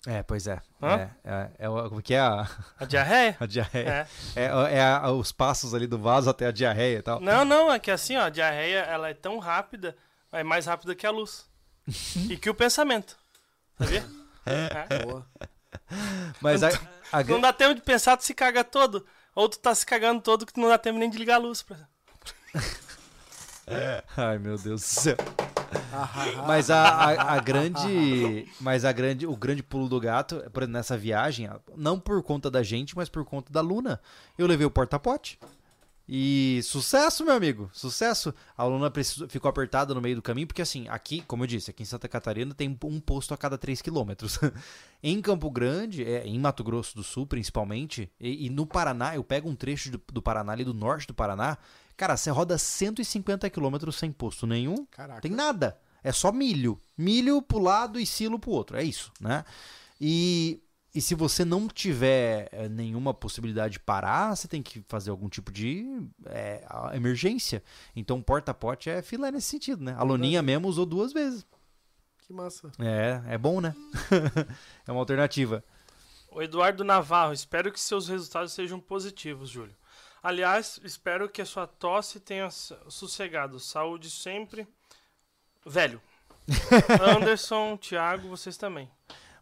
[0.07, 0.61] É, pois é.
[0.83, 0.97] Hã?
[0.99, 2.49] É, é, é o como que é a,
[2.81, 3.37] A diarreia?
[3.39, 4.09] a diarreia?
[4.35, 4.43] É.
[4.45, 4.45] É,
[4.79, 7.21] é a- os passos ali do vaso até a diarreia e tal.
[7.21, 9.97] Não, não, é que assim, ó, a diarreia ela é tão rápida,
[10.33, 11.49] é mais rápida que a luz.
[12.31, 13.17] e que o pensamento.
[13.79, 14.05] Sabia?
[14.47, 15.05] É.
[15.05, 15.27] Boa.
[16.41, 16.69] Mas a,
[17.13, 19.07] a, Não dá tempo de pensar, tu se caga todo.
[19.35, 21.39] Ou tu tá se cagando todo que tu não dá tempo nem de ligar a
[21.39, 21.63] luz.
[21.63, 21.77] Pra...
[24.17, 25.17] Ai, meu Deus do céu.
[26.47, 28.49] Mas a, a, a grande.
[28.61, 29.27] Mas a grande.
[29.27, 33.09] O grande pulo do gato, por exemplo, nessa viagem, não por conta da gente, mas
[33.09, 34.01] por conta da Luna.
[34.37, 35.39] Eu levei o porta-pote.
[36.13, 37.71] E sucesso, meu amigo.
[37.73, 38.35] Sucesso.
[38.59, 41.71] A Luna precisou, ficou apertada no meio do caminho, porque assim, aqui, como eu disse,
[41.71, 44.37] aqui em Santa Catarina tem um posto a cada 3 quilômetros.
[45.01, 49.23] em Campo Grande, é, em Mato Grosso do Sul, principalmente, e, e no Paraná, eu
[49.23, 51.57] pego um trecho do, do Paraná, ali do norte do Paraná,
[52.01, 54.87] cara, você roda 150 quilômetros sem posto nenhum.
[54.91, 55.21] Caraca.
[55.21, 55.79] Tem nada.
[56.03, 56.81] É só milho.
[56.97, 58.79] Milho pro lado e silo pro outro.
[58.79, 59.45] É isso, né?
[60.01, 60.63] E,
[60.95, 65.29] e se você não tiver eh, nenhuma possibilidade de parar, você tem que fazer algum
[65.29, 65.85] tipo de
[66.67, 67.63] a- emergência.
[67.95, 69.95] Então, porta-pote é filé nesse sentido, né?
[69.99, 71.45] A Loninha mesmo usou duas vezes.
[72.27, 72.73] Que massa.
[72.79, 73.75] É, é bom, né?
[74.89, 75.63] é uma alternativa.
[76.33, 79.75] O Eduardo Navarro, espero que seus resultados sejam positivos, Júlio.
[80.23, 83.59] Aliás, espero que a sua tosse tenha sossegado.
[83.59, 84.67] Saúde sempre.
[85.65, 86.01] Velho.
[87.17, 88.91] Anderson, Thiago, vocês também.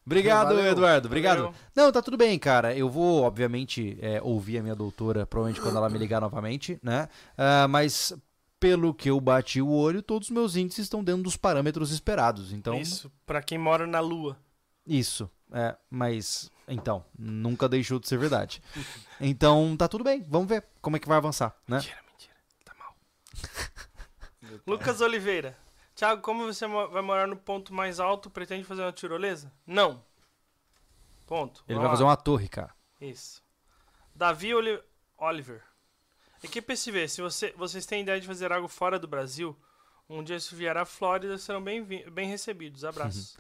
[0.05, 0.73] Obrigado, Valeu.
[0.73, 1.07] Eduardo.
[1.07, 1.39] Obrigado.
[1.39, 1.55] Valeu.
[1.75, 2.75] Não, tá tudo bem, cara.
[2.75, 7.09] Eu vou, obviamente, é, ouvir a minha doutora, provavelmente quando ela me ligar novamente, né?
[7.37, 8.15] Ah, mas
[8.59, 12.53] pelo que eu bati o olho, todos os meus índices estão dentro dos parâmetros esperados.
[12.53, 14.37] Então, Isso, pra quem mora na lua.
[14.87, 18.63] Isso, é, mas então, nunca deixou de ser verdade.
[19.21, 21.77] Então, tá tudo bem, vamos ver como é que vai avançar, né?
[21.79, 22.35] Mentira, mentira.
[22.65, 22.95] Tá mal.
[24.67, 25.57] Lucas Oliveira.
[25.95, 29.53] Thiago, como você vai morar no ponto mais alto, pretende fazer uma tirolesa?
[29.67, 30.05] Não.
[31.27, 31.65] Ponto.
[31.67, 31.91] Ele Vamos vai lá.
[31.91, 32.73] fazer uma torre, cara.
[33.01, 33.43] Isso.
[34.15, 34.83] Davi Oli-
[35.19, 35.63] Oliver.
[36.43, 39.59] Equipe SV, se você, vocês têm ideia de fazer algo fora do Brasil,
[40.09, 42.85] um dia se vier à Flórida, serão bem, bem recebidos.
[42.85, 43.37] Abraços.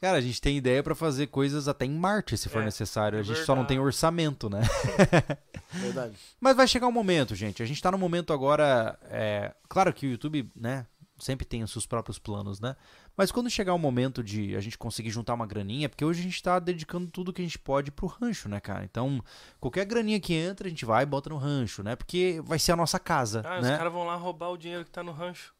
[0.00, 3.16] Cara, a gente tem ideia pra fazer coisas até em Marte, se for É, necessário.
[3.16, 3.86] é a gente só não tem verdade.
[3.86, 4.60] orçamento, né?
[5.70, 6.14] Verdade.
[6.40, 7.62] Mas vai chegar um momento, gente.
[7.62, 8.98] A gente tá no momento agora.
[9.10, 10.86] é, Claro que o YouTube, né?
[11.18, 12.76] Sempre tem os seus próprios planos, né?
[13.16, 16.22] Mas quando chegar o momento de a gente conseguir juntar uma graninha, porque hoje a
[16.22, 18.84] gente tá dedicando tudo que a gente pode pro rancho, né, cara?
[18.84, 19.20] Então,
[19.58, 21.96] qualquer graninha que entra, a gente vai e bota no rancho, né?
[21.96, 23.72] Porque vai ser a nossa casa, ah, né?
[23.72, 25.52] os caras vão lá roubar o dinheiro que tá no rancho.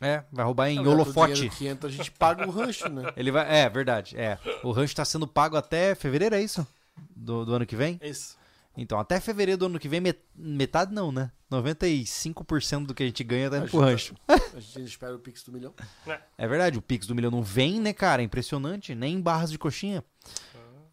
[0.00, 1.48] É, vai roubar em Não, holofote.
[1.50, 3.12] que entra, a gente paga o rancho, né?
[3.16, 4.38] Ele vai, é, verdade, é.
[4.62, 6.66] O rancho tá sendo pago até fevereiro, é isso?
[7.14, 7.98] Do, do ano que vem?
[8.02, 8.36] Isso.
[8.76, 10.00] Então, até fevereiro do ano que vem,
[10.34, 11.30] metade não, né?
[11.50, 14.14] 95% do que a gente ganha tá indo pro rancho.
[14.26, 15.72] A gente espera o Pix do milhão.
[16.06, 16.18] É.
[16.38, 18.20] é verdade, o Pix do milhão não vem, né, cara?
[18.20, 20.02] É impressionante, nem em barras de coxinha.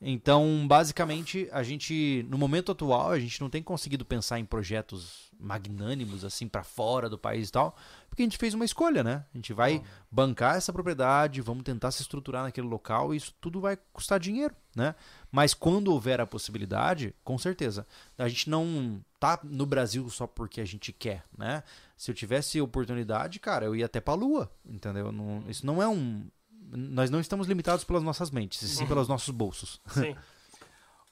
[0.02, 5.30] Então, basicamente, a gente, no momento atual, a gente não tem conseguido pensar em projetos
[5.40, 7.76] magnânimos, assim, para fora do país e tal,
[8.10, 9.26] porque a gente fez uma escolha, né?
[9.34, 13.62] A gente vai bancar essa propriedade, vamos tentar se estruturar naquele local e isso tudo
[13.62, 14.96] vai custar dinheiro, né?
[15.32, 17.86] Mas quando houver a possibilidade, com certeza.
[18.18, 21.64] A gente não tá no Brasil só porque a gente quer, né?
[21.96, 25.12] Se eu tivesse oportunidade, cara, eu ia até pra lua, entendeu?
[25.12, 26.28] Não, isso não é um.
[26.74, 29.82] Nós não estamos limitados pelas nossas mentes, e sim pelos nossos bolsos.
[29.92, 30.16] Sim.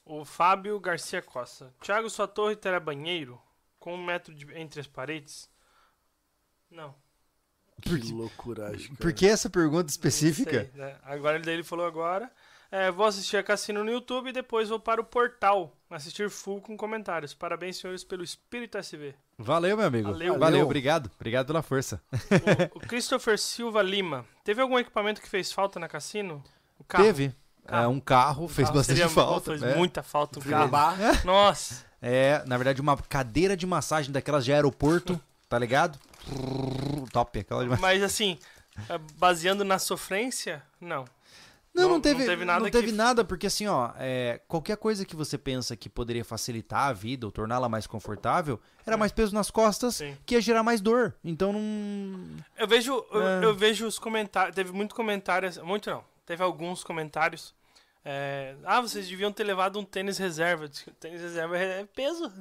[0.04, 1.72] O Fábio Garcia Costa.
[1.80, 3.40] Tiago, sua torre terá banheiro?
[3.78, 5.48] Com um metro de, entre as paredes?
[6.70, 6.94] Não.
[7.80, 10.68] Que loucura, Por que essa pergunta específica?
[10.70, 10.98] Sei, né?
[11.02, 12.30] Agora ele falou agora.
[12.72, 16.60] É, vou assistir a Cassino no YouTube e depois vou para o portal assistir full
[16.60, 17.34] com comentários.
[17.34, 19.14] Parabéns, senhores, pelo Espírito SV.
[19.36, 20.12] Valeu, meu amigo.
[20.12, 21.10] Valeu, Valeu obrigado.
[21.16, 22.00] Obrigado pela força.
[22.72, 24.24] O, o, Christopher Silva Lima.
[24.44, 26.44] Teve algum equipamento que fez falta na Cassino?
[26.88, 27.34] Teve.
[27.66, 27.84] Carro.
[27.84, 29.50] É, um carro fez carro bastante falta.
[29.50, 29.74] Fez é.
[29.74, 30.70] muita falta um carro.
[31.24, 31.84] Nossa.
[32.00, 35.98] É, na verdade, uma cadeira de massagem daquelas de aeroporto, tá ligado?
[37.12, 38.38] Top, aquela de Mas assim,
[38.88, 41.04] é, baseando na sofrência, não.
[41.72, 42.60] Não, não, não, teve, não teve nada.
[42.64, 42.92] Não teve que...
[42.92, 47.26] nada, porque assim, ó, é, qualquer coisa que você pensa que poderia facilitar a vida
[47.26, 48.98] ou torná-la mais confortável, era é.
[48.98, 50.16] mais peso nas costas, Sim.
[50.26, 51.14] que ia gerar mais dor.
[51.22, 52.36] Então não.
[52.58, 53.16] Eu vejo, é.
[53.16, 54.54] eu, eu, vejo os comentários.
[54.54, 55.58] Teve muito comentários.
[55.58, 56.04] Muito não.
[56.26, 57.54] Teve alguns comentários.
[58.04, 60.68] É, ah, vocês deviam ter levado um tênis reserva.
[60.98, 62.32] Tênis reserva é peso.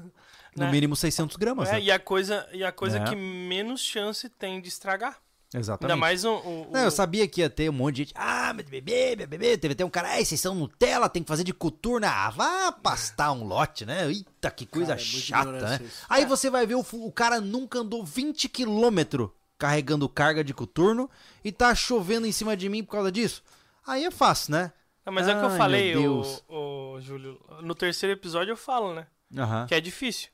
[0.56, 0.72] No né?
[0.72, 1.70] mínimo 600 gramas.
[1.70, 1.82] É, né?
[1.82, 3.04] e a coisa, e a coisa é.
[3.04, 5.20] que menos chance tem de estragar.
[5.54, 5.92] Exatamente.
[5.92, 8.14] Ainda mais um, um, Não, eu sabia que ia ter um monte de gente.
[8.16, 9.58] Ah, mas bebê, bebê.
[9.58, 12.08] Teve até um cara, ah, vocês são Nutella, tem que fazer de coturna.
[12.08, 14.08] Ah, vá pastar um lote, né?
[14.08, 15.80] Eita, que coisa cara, é chata, né?
[15.84, 16.06] Isso.
[16.08, 21.10] Aí você vai ver o, o cara nunca andou 20 quilômetros carregando carga de coturno
[21.44, 23.44] e tá chovendo em cima de mim por causa disso.
[23.86, 24.72] Aí é fácil, né?
[25.04, 27.42] Não, mas Ai, é o que eu falei, o, o, Júlio.
[27.62, 29.08] No terceiro episódio eu falo, né?
[29.32, 29.66] Uhum.
[29.66, 30.30] Que é difícil.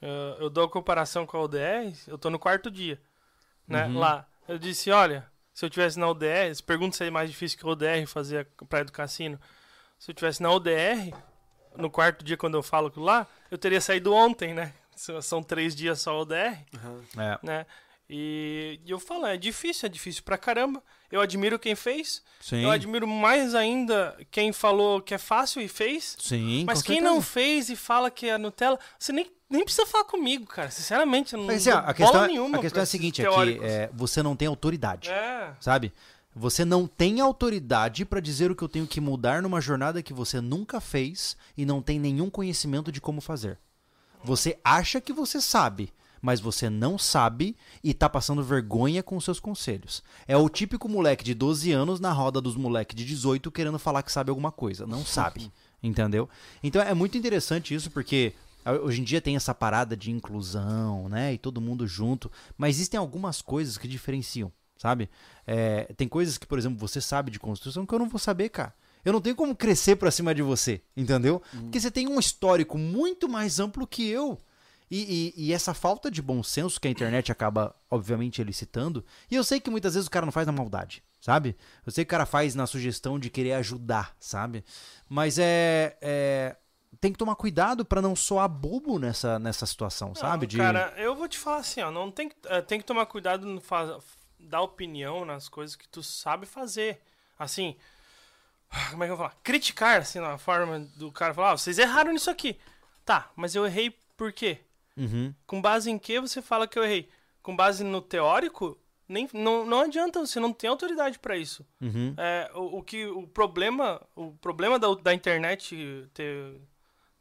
[0.00, 3.00] Eu, eu, dou a comparação com a ODR, eu tô no quarto dia,
[3.66, 3.86] né?
[3.86, 3.98] Uhum.
[3.98, 4.28] Lá.
[4.48, 7.66] Eu disse, olha, se eu tivesse na ODR, eles perguntam se é mais difícil que
[7.66, 9.40] a ODR fazer a Praia do Cassino.
[9.98, 11.14] Se eu tivesse na ODR,
[11.76, 14.72] no quarto dia quando eu falo aquilo lá, eu teria saído ontem, né?
[15.22, 17.02] São três dias só ODR, uhum.
[17.20, 17.38] é.
[17.42, 17.66] né?
[18.08, 20.82] E, eu falo, é difícil, é difícil pra caramba.
[21.10, 22.22] Eu admiro quem fez.
[22.40, 22.62] Sim.
[22.62, 26.16] Eu admiro mais ainda quem falou que é fácil e fez.
[26.20, 30.04] Sim, Mas quem não fez e fala que é Nutella, você nem, nem precisa falar
[30.04, 30.70] comigo, cara.
[30.70, 32.58] Sinceramente, não Mas, assim, a questão, é- nenhuma.
[32.58, 35.10] A questão é a seguinte, é que é, você não tem autoridade.
[35.10, 35.54] É.
[35.60, 35.92] Sabe?
[36.36, 40.12] Você não tem autoridade para dizer o que eu tenho que mudar numa jornada que
[40.12, 43.58] você nunca fez e não tem nenhum conhecimento de como fazer.
[44.24, 49.24] Você acha que você sabe, mas você não sabe e tá passando vergonha com os
[49.24, 50.02] seus conselhos.
[50.26, 54.02] É o típico moleque de 12 anos na roda dos moleques de 18 querendo falar
[54.02, 54.86] que sabe alguma coisa.
[54.86, 55.52] Não sabe.
[55.88, 56.28] entendeu?
[56.62, 58.32] Então é muito interessante isso porque
[58.82, 61.34] Hoje em dia tem essa parada de inclusão, né?
[61.34, 62.30] E todo mundo junto.
[62.56, 65.10] Mas existem algumas coisas que diferenciam, sabe?
[65.46, 68.48] É, tem coisas que, por exemplo, você sabe de construção que eu não vou saber,
[68.48, 68.74] cara.
[69.04, 71.42] Eu não tenho como crescer pra cima de você, entendeu?
[71.52, 71.62] Uhum.
[71.62, 74.38] Porque você tem um histórico muito mais amplo que eu.
[74.90, 79.04] E, e, e, essa falta de bom senso que a internet acaba, obviamente, elicitando.
[79.30, 81.56] E eu sei que muitas vezes o cara não faz na maldade, sabe?
[81.84, 84.64] Eu sei que o cara faz na sugestão de querer ajudar, sabe?
[85.08, 85.96] Mas é.
[86.00, 86.56] é
[87.04, 90.46] tem que tomar cuidado para não soar bobo nessa, nessa situação, não, sabe?
[90.46, 90.56] De...
[90.56, 91.90] Cara, eu vou te falar assim, ó.
[91.90, 94.02] Não tem, uh, tem que tomar cuidado no faz,
[94.40, 96.98] dar opinião nas coisas que tu sabe fazer.
[97.38, 97.76] Assim.
[98.90, 99.38] Como é que eu vou falar?
[99.42, 102.58] Criticar, assim, na forma do cara falar, ah, vocês erraram nisso aqui.
[103.04, 104.60] Tá, mas eu errei por quê?
[104.96, 105.34] Uhum.
[105.46, 107.10] Com base em que você fala que eu errei?
[107.42, 111.66] Com base no teórico, nem, não, não adianta, você não tem autoridade para isso.
[111.82, 112.14] Uhum.
[112.16, 116.62] É, o, o, que o problema, o problema da, da internet ter,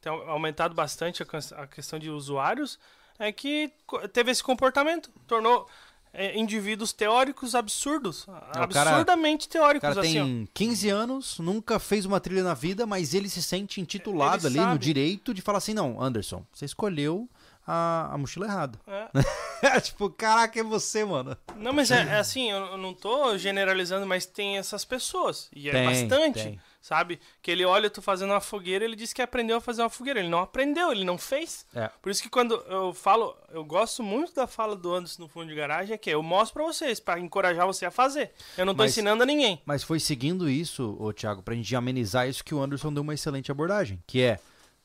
[0.03, 2.77] ter aumentado bastante a, questão de usuários
[3.17, 3.71] é que
[4.11, 5.67] teve esse comportamento, tornou
[6.13, 8.27] é, indivíduos teóricos absurdos.
[8.53, 9.89] Absurdamente cara, teóricos.
[9.89, 10.51] O cara assim, tem ó.
[10.53, 14.73] 15 anos, nunca fez uma trilha na vida, mas ele se sente intitulado ali sabe.
[14.73, 17.29] no direito de falar assim: não, Anderson, você escolheu
[17.65, 18.77] a, a mochila errada.
[18.85, 19.79] É.
[19.79, 21.37] tipo, caraca, é você, mano.
[21.55, 25.49] Não, mas é, é assim, eu não tô generalizando, mas tem essas pessoas.
[25.55, 26.43] E é tem, bastante.
[26.43, 26.59] Tem.
[26.83, 27.17] Sabe?
[27.41, 30.19] Que ele olha tu fazendo uma fogueira, ele diz que aprendeu a fazer uma fogueira.
[30.19, 31.65] Ele não aprendeu, ele não fez.
[31.73, 31.89] É.
[32.01, 35.47] Por isso que quando eu falo, eu gosto muito da fala do Anderson no fundo
[35.47, 38.33] de garagem, é que eu mostro pra vocês, para encorajar você a fazer.
[38.57, 39.61] Eu não tô mas, ensinando a ninguém.
[39.65, 43.13] Mas foi seguindo isso, ô Thiago, pra gente amenizar isso que o Anderson deu uma
[43.13, 44.03] excelente abordagem.
[44.05, 44.39] Que é,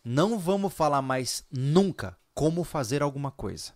[0.05, 3.73] não vamos falar mais nunca como fazer alguma coisa.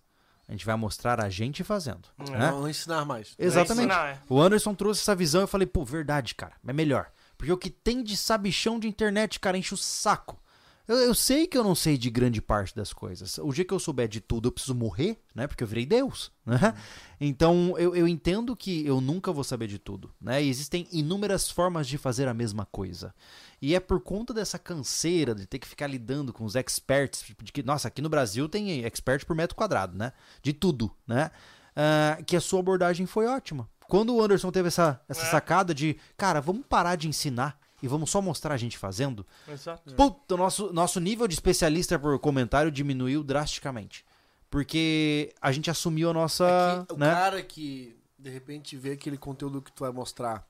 [0.47, 2.09] A gente vai mostrar a gente fazendo.
[2.21, 2.53] Hum, né?
[2.53, 3.35] Vamos ensinar mais.
[3.37, 3.89] Exatamente.
[3.89, 4.19] Ensinar, é.
[4.29, 7.11] O Anderson trouxe essa visão e eu falei, pô, verdade, cara, é melhor.
[7.43, 10.41] Porque o que tem de sabichão de internet, cara, enche o saco.
[10.87, 13.37] Eu, eu, sei que eu não sei de grande parte das coisas.
[13.39, 15.49] O dia que eu souber de tudo, eu preciso morrer, né?
[15.49, 16.57] Porque eu virei Deus, né?
[16.63, 16.73] Uhum.
[17.21, 20.41] Então, eu, eu entendo que eu nunca vou saber de tudo, né?
[20.41, 23.13] E existem inúmeras formas de fazer a mesma coisa.
[23.61, 27.51] E é por conta dessa canseira de ter que ficar lidando com os experts, de
[27.51, 30.13] que, nossa, aqui no Brasil tem expert por metro quadrado, né?
[30.41, 31.33] De tudo, né?
[31.73, 33.69] Uh, que a sua abordagem foi ótima.
[33.93, 35.31] Quando o Anderson teve essa, essa é.
[35.31, 39.27] sacada de, cara, vamos parar de ensinar e vamos só mostrar a gente fazendo.
[39.47, 39.95] Exato.
[39.95, 44.03] Puta, o nosso, nosso nível de especialista por comentário diminuiu drasticamente.
[44.49, 46.87] Porque a gente assumiu a nossa.
[46.89, 47.11] É o né?
[47.11, 50.43] cara que de repente vê aquele conteúdo que tu vai mostrar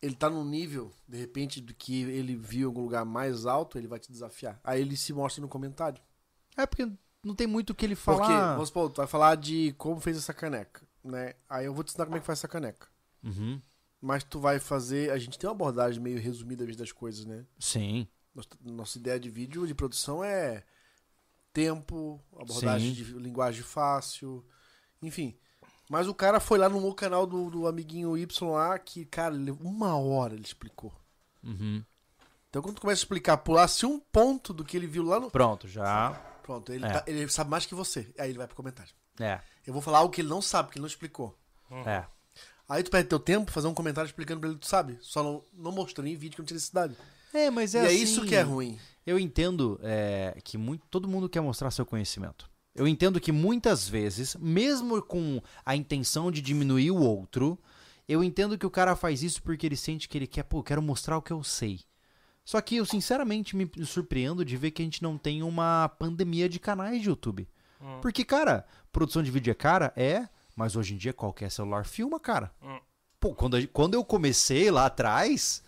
[0.00, 3.76] ele tá num nível, de repente, do que ele viu em algum lugar mais alto,
[3.76, 4.60] ele vai te desafiar.
[4.62, 6.00] Aí ele se mostra no comentário.
[6.56, 6.88] É porque
[7.24, 8.18] não tem muito o que ele falar.
[8.18, 11.34] Porque, vamos supor, tu vai falar de como fez essa caneca, né?
[11.48, 12.88] Aí eu vou te ensinar como é que faz essa caneca.
[13.22, 13.60] Uhum.
[14.00, 15.10] Mas tu vai fazer.
[15.10, 17.44] A gente tem uma abordagem meio resumida das coisas, né?
[17.58, 18.08] Sim.
[18.34, 20.64] Nossa, nossa ideia de vídeo, de produção é
[21.52, 23.02] tempo, abordagem Sim.
[23.02, 24.44] de linguagem fácil,
[25.02, 25.36] enfim.
[25.88, 29.96] Mas o cara foi lá no canal do, do amiguinho Y lá, que, cara, uma
[29.96, 30.92] hora ele explicou.
[31.42, 31.84] Uhum.
[32.48, 35.30] Então quando tu começa a explicar, pulasse um ponto do que ele viu lá no.
[35.30, 36.12] Pronto, já.
[36.42, 36.88] Pronto, ele, é.
[36.88, 38.12] tá, ele sabe mais que você.
[38.18, 38.92] Aí ele vai pro comentário.
[39.18, 39.40] É.
[39.66, 41.36] Eu vou falar algo que ele não sabe, que ele não explicou.
[41.70, 41.88] Uhum.
[41.88, 42.06] É.
[42.68, 44.96] Aí tu perde teu tempo fazer um comentário explicando pra ele, tu sabe.
[45.00, 46.96] Só não, não mostrou em vídeo que não tinha necessidade.
[47.32, 48.78] É, mas é e assim, é isso que é ruim.
[49.06, 52.50] Eu entendo é, que muito, todo mundo quer mostrar seu conhecimento.
[52.74, 57.58] Eu entendo que muitas vezes, mesmo com a intenção de diminuir o outro,
[58.08, 60.80] eu entendo que o cara faz isso porque ele sente que ele quer, pô, quero
[60.80, 61.80] mostrar o que eu sei.
[62.44, 66.48] Só que eu sinceramente me surpreendo de ver que a gente não tem uma pandemia
[66.48, 67.48] de canais de YouTube.
[67.80, 67.98] Hum.
[68.00, 69.92] Porque, cara, produção de vídeo é cara?
[69.96, 72.52] É, mas hoje em dia qualquer celular filma, cara.
[72.62, 72.78] Hum.
[73.18, 75.62] Pô, quando, quando eu comecei lá atrás,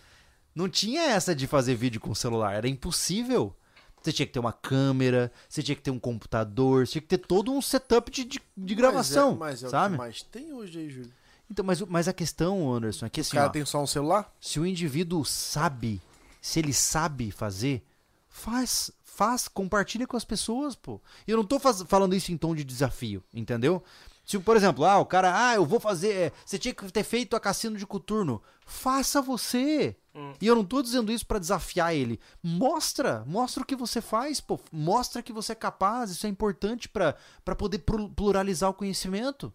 [0.55, 3.55] não tinha essa de fazer vídeo com celular, era impossível.
[4.01, 7.07] Você tinha que ter uma câmera, você tinha que ter um computador, você tinha que
[7.07, 9.35] ter todo um setup de, de, de gravação.
[9.35, 9.93] Mas é, mas é sabe?
[9.93, 11.11] o que mais tem hoje aí, Júlio.
[11.49, 13.31] Então, mas, mas a questão, Anderson, é que o assim.
[13.31, 14.33] O cara ó, tem só um celular?
[14.41, 16.01] Se o indivíduo sabe,
[16.41, 17.85] se ele sabe fazer,
[18.27, 20.99] faz, faz, compartilha com as pessoas, pô.
[21.27, 23.83] E eu não tô faz, falando isso em tom de desafio, entendeu?
[24.25, 26.31] Se, por exemplo, ah, o cara, ah, eu vou fazer.
[26.45, 28.41] Você tinha que ter feito a cassino de coturno.
[28.65, 29.95] Faça você.
[30.15, 30.33] Hum.
[30.39, 32.19] E eu não tô dizendo isso para desafiar ele.
[32.41, 34.59] Mostra, mostra o que você faz, pô.
[34.71, 36.09] Mostra que você é capaz.
[36.09, 37.15] Isso é importante para
[37.57, 37.83] poder
[38.15, 39.53] pluralizar o conhecimento.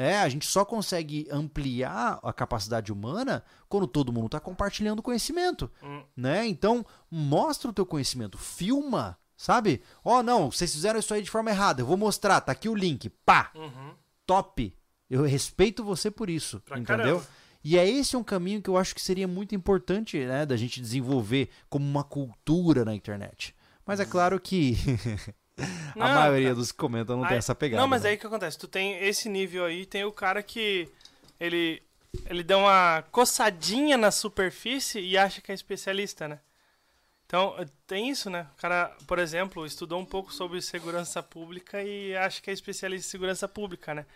[0.00, 5.68] É, a gente só consegue ampliar a capacidade humana quando todo mundo está compartilhando conhecimento,
[5.82, 6.04] hum.
[6.16, 6.46] né?
[6.46, 9.82] Então, mostra o teu conhecimento, filma, sabe?
[10.04, 12.68] Ó, oh, não, vocês fizeram isso aí de forma errada, eu vou mostrar, tá aqui
[12.68, 13.92] o link, pá, uhum.
[14.24, 14.72] top.
[15.10, 17.16] Eu respeito você por isso, pra entendeu?
[17.16, 17.26] Caramba.
[17.64, 20.80] E é esse um caminho que eu acho que seria muito importante, né, da gente
[20.80, 23.52] desenvolver como uma cultura na internet.
[23.84, 24.76] Mas é claro que
[25.96, 27.80] não, a maioria dos que comentam não aí, tem essa pegada.
[27.80, 28.10] Não, mas né?
[28.10, 28.58] aí o que acontece?
[28.58, 30.88] Tu tem esse nível aí, tem o cara que
[31.38, 31.82] ele
[32.26, 36.40] ele dá uma coçadinha na superfície e acha que é especialista, né?
[37.26, 37.54] Então,
[37.86, 38.46] tem isso, né?
[38.56, 43.06] O cara, por exemplo, estudou um pouco sobre segurança pública e acha que é especialista
[43.06, 44.06] em segurança pública, né?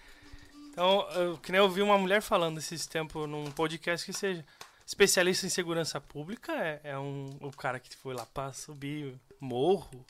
[0.71, 4.43] Então, eu, que nem eu vi uma mulher falando esses tempos num podcast que seja
[4.87, 10.05] especialista em segurança pública é, é um o cara que foi lá para subir morro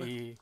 [0.00, 0.36] e,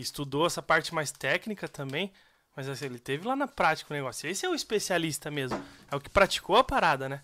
[0.00, 2.12] estudou essa parte mais técnica também,
[2.56, 4.28] mas assim, ele teve lá na prática o negócio.
[4.28, 7.22] Esse é o especialista mesmo, é o que praticou a parada, né?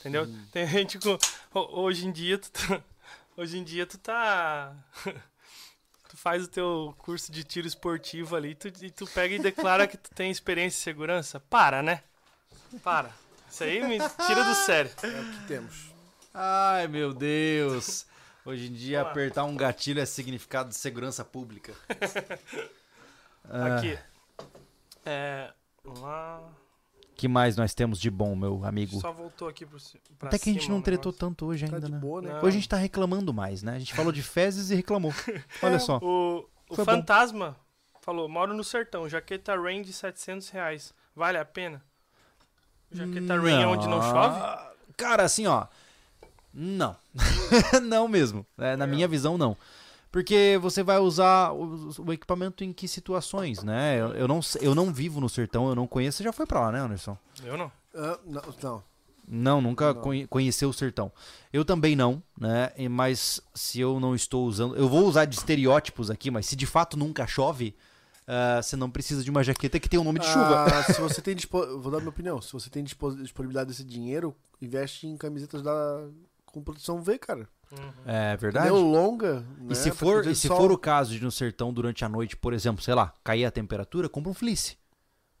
[0.00, 0.24] Entendeu?
[0.24, 0.46] Hum.
[0.50, 1.18] Tem gente com
[1.52, 2.82] hoje em dia tu tá,
[3.36, 4.74] hoje em dia tu tá
[6.08, 9.86] tu faz o teu curso de tiro esportivo ali tu, e tu pega e declara
[9.86, 11.38] que tu tem experiência em segurança?
[11.38, 12.02] Para, né?
[12.82, 13.10] Para.
[13.50, 14.90] Isso aí me tira do sério.
[15.02, 15.90] É o que temos.
[16.32, 18.06] Ai, meu Deus.
[18.44, 19.10] Hoje em dia, Olá.
[19.10, 21.74] apertar um gatilho é significado de segurança pública.
[23.48, 23.98] Aqui.
[25.04, 25.52] É.
[25.84, 26.50] Vamos lá
[27.20, 28.98] que mais nós temos de bom, meu amigo?
[28.98, 29.76] Só voltou aqui pro,
[30.18, 31.98] pra Até que a gente não tretou tanto hoje tá ainda, tá né?
[31.98, 32.38] Boa, né?
[32.38, 33.76] Hoje a gente tá reclamando mais, né?
[33.76, 35.12] A gente falou de fezes e reclamou.
[35.62, 35.98] Olha só.
[35.98, 37.54] O, o fantasma,
[38.00, 40.94] falou, moro no sertão, jaqueta Rain de 700 reais.
[41.14, 41.84] Vale a pena?
[42.90, 43.44] Jaqueta não.
[43.44, 44.40] Rain é onde não chove?
[44.96, 45.66] Cara, assim, ó.
[46.52, 46.96] Não.
[47.82, 48.46] não mesmo.
[48.58, 49.56] É, na minha visão, não.
[50.10, 54.00] Porque você vai usar o, o equipamento em que situações, né?
[54.00, 56.18] Eu, eu, não, eu não vivo no sertão, eu não conheço.
[56.18, 57.16] Você já foi pra lá, né, Anderson?
[57.44, 57.66] Eu não.
[57.94, 58.82] Uh, não, não.
[59.32, 60.26] Não, nunca não.
[60.26, 61.12] conheceu o sertão.
[61.52, 62.72] Eu também não, né?
[62.90, 64.76] Mas se eu não estou usando.
[64.76, 67.76] Eu vou usar de estereótipos aqui, mas se de fato nunca chove,
[68.26, 70.64] uh, você não precisa de uma jaqueta que tem o um nome de chuva.
[70.64, 71.36] Ah, se você tem.
[71.48, 72.42] Vou dar minha opinião.
[72.42, 76.08] Se você tem disponibilidade desse dinheiro, investe em camisetas da...
[76.50, 77.48] com proteção V, cara.
[77.72, 77.92] Uhum.
[78.04, 78.66] É verdade.
[78.66, 79.40] Deu longa.
[79.58, 79.68] Né?
[79.70, 82.52] E se, for, e se for o caso de no sertão durante a noite, por
[82.52, 84.76] exemplo, sei lá, cair a temperatura, compra um fleece.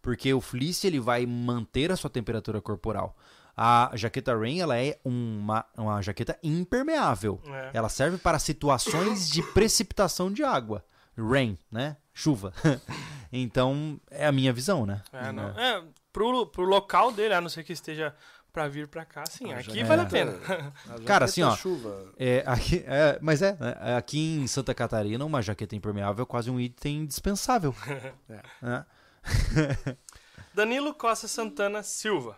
[0.00, 3.16] Porque o fleece ele vai manter a sua temperatura corporal.
[3.56, 7.40] A jaqueta Rain ela é uma, uma jaqueta impermeável.
[7.46, 7.70] É.
[7.74, 10.84] Ela serve para situações de precipitação de água.
[11.16, 11.96] Rain, né?
[12.14, 12.54] Chuva.
[13.32, 15.02] então, é a minha visão, né?
[15.12, 15.58] É, não.
[15.58, 15.78] É.
[15.78, 15.82] é,
[16.12, 18.14] pro, pro local dele, a não ser que esteja
[18.52, 19.52] para vir para cá, sim.
[19.52, 20.32] aqui vale a pena.
[21.06, 21.54] Cara, assim, ó.
[21.56, 22.12] Chuva.
[22.18, 26.50] É, aqui, é, mas é, né, aqui em Santa Catarina, uma jaqueta impermeável é quase
[26.50, 27.74] um item indispensável.
[28.28, 28.42] é.
[28.62, 29.96] é.
[30.54, 32.36] Danilo Costa Santana Silva.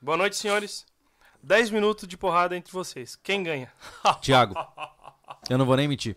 [0.00, 0.86] Boa noite, senhores.
[1.42, 3.14] 10 minutos de porrada entre vocês.
[3.16, 3.72] Quem ganha?
[4.20, 4.54] Tiago.
[5.48, 6.16] Eu não vou nem mentir.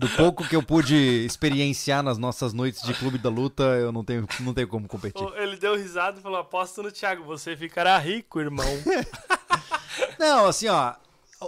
[0.00, 0.96] Do pouco que eu pude
[1.26, 5.26] experienciar nas nossas noites de clube da luta, eu não tenho, não tenho como competir.
[5.36, 8.66] Ele deu risada e falou: aposto no Thiago, você ficará rico, irmão.
[10.18, 10.94] não, assim, ó.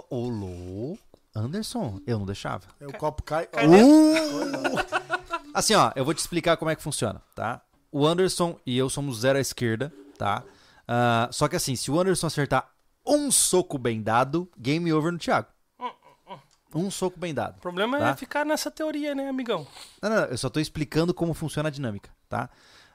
[0.09, 0.97] O Lô,
[1.35, 2.63] Anderson, eu não deixava.
[2.79, 3.45] É, o copo cai.
[3.45, 5.53] Uh!
[5.53, 7.61] Assim, ó, eu vou te explicar como é que funciona, tá?
[7.91, 10.43] O Anderson e eu somos zero à esquerda tá?
[10.83, 12.69] Uh, só que assim, se o Anderson acertar
[13.05, 15.47] um soco bem dado, game over no Thiago.
[16.75, 17.57] Um soco bem dado.
[17.57, 18.09] O problema tá?
[18.09, 19.67] é ficar nessa teoria, né, amigão?
[20.01, 22.49] Não, não, eu só tô explicando como funciona a dinâmica, tá?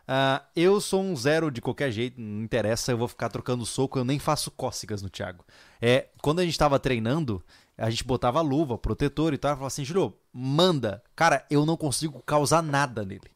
[0.08, 3.98] Uh, eu sou um zero de qualquer jeito, não interessa, eu vou ficar trocando soco,
[3.98, 5.44] eu nem faço cócegas no Thiago.
[5.82, 7.44] É, quando a gente tava treinando,
[7.76, 11.02] a gente botava luva, protetor e tal, e falava assim, Juro, manda.
[11.14, 13.30] Cara, eu não consigo causar nada nele.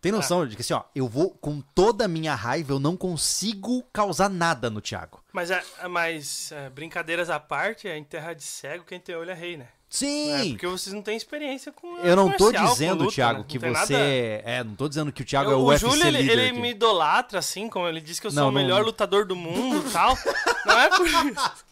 [0.00, 0.46] Tem noção ah.
[0.46, 4.28] de que assim, ó, eu vou com toda a minha raiva, eu não consigo causar
[4.28, 5.22] nada no Thiago.
[5.32, 9.30] Mas, é, mas é, brincadeiras à parte, é em terra de cego, quem tem olho
[9.30, 9.68] é rei, né?
[9.92, 10.32] Sim!
[10.32, 13.44] É, porque vocês não têm experiência com Eu não tô dizendo, luta, Thiago, né?
[13.46, 13.92] que você.
[13.92, 13.94] Nada...
[13.94, 16.52] É, não tô dizendo que o Thiago eu, é o, o UFC Júlio, ele, ele
[16.52, 18.86] me idolatra, assim, como ele diz que eu sou não, o melhor não...
[18.86, 20.16] lutador do mundo e tal.
[20.64, 21.64] não é por isso.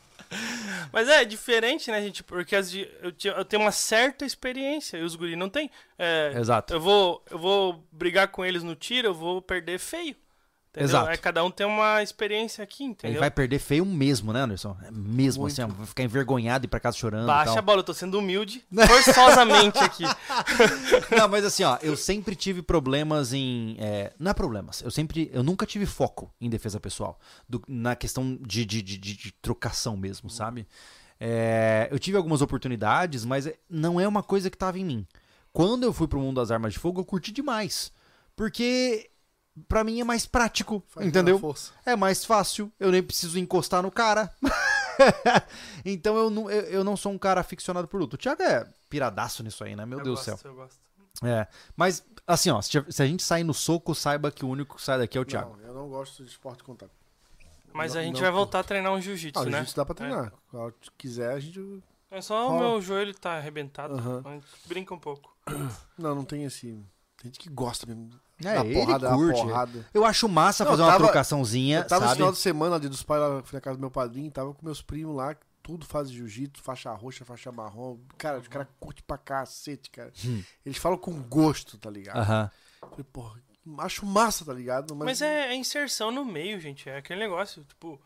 [0.93, 2.23] Mas é diferente, né, gente?
[2.23, 5.71] Porque eu, tenho uma certa experiência e os guri não tem.
[5.99, 6.75] É, Exato.
[6.75, 10.15] Eu vou, eu vou brigar com eles no tiro, eu vou perder feio.
[10.71, 10.89] Entendeu?
[10.89, 11.11] Exato.
[11.11, 13.15] É, cada um tem uma experiência aqui, entendeu?
[13.15, 14.77] Ele vai perder feio mesmo, né, Anderson?
[14.85, 15.61] É mesmo Muito.
[15.61, 17.27] assim, vai ficar envergonhado e ir pra casa chorando.
[17.27, 20.05] Baixa a bola, eu tô sendo humilde forçosamente aqui.
[21.17, 23.77] Não, mas assim, ó, eu sempre tive problemas em.
[23.81, 25.29] É, não é problemas, eu sempre.
[25.33, 27.19] Eu nunca tive foco em defesa pessoal.
[27.49, 30.69] Do, na questão de, de, de, de trocação mesmo, sabe?
[31.19, 35.07] É, eu tive algumas oportunidades, mas não é uma coisa que tava em mim.
[35.53, 37.93] Quando eu fui pro mundo das armas de fogo, eu curti demais.
[38.37, 39.11] Porque
[39.69, 41.41] para mim é mais prático, Faz entendeu?
[41.85, 44.33] É mais fácil, eu nem preciso encostar no cara.
[45.85, 48.17] então eu não, eu, eu, não sou um cara aficionado por luta.
[48.17, 49.85] O Thiago é piradaço nisso aí, né?
[49.87, 50.39] Meu eu Deus do céu.
[50.45, 50.79] Eu gosto.
[51.23, 51.47] É,
[51.77, 54.99] mas assim, ó, se, a gente sair no soco, saiba que o único que sai
[54.99, 55.57] daqui é o Thiago.
[55.57, 56.93] Não, eu não gosto de esporte contato.
[57.73, 59.51] Mas não, a gente vai voltar a treinar um jiu-jitsu, né?
[59.51, 60.27] jiu-jitsu dá pra treinar.
[60.27, 60.33] É.
[60.51, 61.83] Quando quiser, a gente.
[62.11, 62.57] É só Rola.
[62.57, 63.95] o meu joelho tá arrebentado.
[63.95, 64.23] Uhum.
[64.25, 65.37] A gente brinca um pouco.
[65.97, 66.85] Não, não tem assim.
[67.17, 68.11] Tem gente que gosta mesmo.
[68.45, 69.41] É, da porrada, curte.
[69.41, 69.87] Porrada.
[69.93, 71.79] Eu acho massa não, fazer tava, uma trocaçãozinha.
[71.79, 72.11] Eu tava sabe?
[72.11, 74.55] no final de semana ali dos pais, lá, fui na casa do meu padrinho, tava
[74.55, 77.99] com meus primos lá, tudo faz jiu-jitsu, faixa roxa, faixa marrom.
[78.17, 80.13] Cara, os caras curtem pra cacete, cara.
[80.25, 80.43] Hum.
[80.65, 82.19] Eles falam com gosto, tá ligado?
[82.19, 82.45] Aham.
[82.45, 82.91] Uh -huh.
[82.91, 83.41] Falei, porra,
[83.79, 84.95] acho massa, tá ligado?
[84.97, 86.89] Mas, Mas é, é, inserção no meio, gente.
[86.89, 88.01] É aquele negócio, tipo.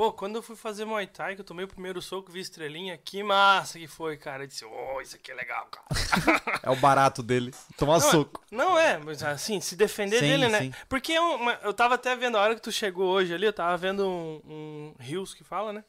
[0.00, 2.96] Pô, quando eu fui fazer Muay Thai, que eu tomei o primeiro soco, vi estrelinha,
[2.96, 4.44] que massa que foi, cara.
[4.44, 5.86] Eu disse, ô, oh, isso aqui é legal, cara.
[6.64, 8.42] é o barato dele, tomar não, soco.
[8.50, 10.58] Não é, mas assim, se defender sim, dele, né?
[10.58, 10.72] Sim.
[10.88, 13.76] Porque eu, eu tava até vendo, a hora que tu chegou hoje ali, eu tava
[13.76, 15.84] vendo um, um Rios que fala, né?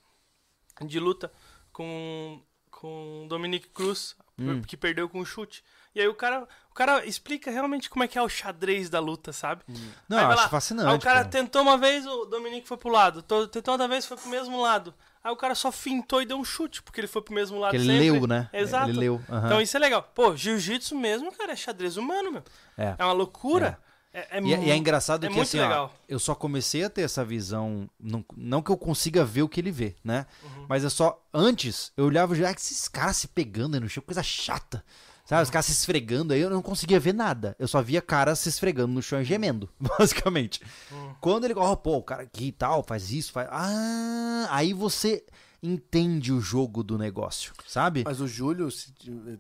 [0.82, 1.32] De luta
[1.72, 4.62] com, com Dominique Cruz, hum.
[4.62, 5.64] que perdeu com o chute.
[5.94, 9.00] E aí o cara, o cara explica realmente como é que é o xadrez da
[9.00, 9.62] luta, sabe?
[9.68, 9.92] Hum.
[10.08, 10.90] Não, aí acho lá, fascinante.
[10.90, 13.22] Aí o cara tentou uma vez, o Dominique foi pro lado.
[13.22, 14.94] Tentou outra vez, foi pro mesmo lado.
[15.24, 17.76] Aí o cara só fintou e deu um chute, porque ele foi pro mesmo lado
[17.76, 18.12] ele sempre.
[18.12, 18.50] leu, né?
[18.54, 18.90] Exato.
[18.90, 19.22] Ele leu.
[19.30, 19.46] Uhum.
[19.46, 20.02] Então isso é legal.
[20.16, 22.44] Pô, jiu-jitsu mesmo, cara, é xadrez humano, meu.
[22.78, 23.78] É, é uma loucura.
[23.88, 23.92] É.
[24.14, 26.90] É, é e, é, e, é engraçado é que assim, ó, eu só comecei a
[26.90, 30.26] ter essa visão, não, não que eu consiga ver o que ele vê, né?
[30.44, 30.66] Uhum.
[30.68, 34.22] Mas é só, antes, eu olhava já que esses caras se pegando no chão, coisa
[34.22, 34.84] chata
[35.32, 37.56] Sabe, os caras se esfregando aí, eu não conseguia ver nada.
[37.58, 40.60] Eu só via caras se esfregando no chão e gemendo, basicamente.
[40.92, 41.14] Hum.
[41.22, 43.48] Quando ele, ó, oh, pô, o cara aqui e tal, faz isso, faz.
[43.50, 45.26] Ah, aí você
[45.64, 48.04] entende o jogo do negócio, sabe?
[48.06, 48.94] Mas o Júlio, se,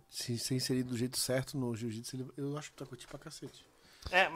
[0.10, 3.66] se ser inserido do jeito certo no jiu-jitsu, eu acho que tá curtindo pra cacete.
[4.12, 4.32] É,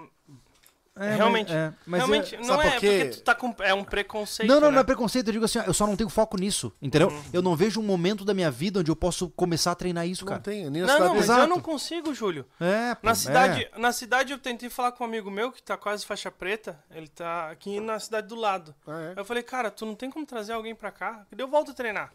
[0.97, 1.51] é, realmente.
[1.51, 2.87] Mas, é, mas realmente, é, não é porque...
[2.87, 3.53] porque tu tá com.
[3.59, 4.47] É um preconceito.
[4.47, 4.75] Não, não, né?
[4.75, 5.27] não é preconceito.
[5.27, 6.73] Eu digo assim, eu só não tenho foco nisso.
[6.81, 7.09] Entendeu?
[7.09, 7.23] Uhum.
[7.33, 10.23] Eu não vejo um momento da minha vida onde eu posso começar a treinar isso,
[10.23, 10.41] não cara.
[10.41, 11.41] Tenho, nem não, não, mas Exato.
[11.41, 12.45] eu não consigo, Júlio.
[12.59, 13.77] É, pô, na cidade, é.
[13.77, 16.79] na cidade eu tentei falar com um amigo meu que tá quase faixa preta.
[16.89, 18.73] Ele tá aqui na cidade do lado.
[18.87, 19.19] Ah, é?
[19.19, 21.25] Eu falei, cara, tu não tem como trazer alguém pra cá?
[21.37, 22.13] Eu volto a treinar.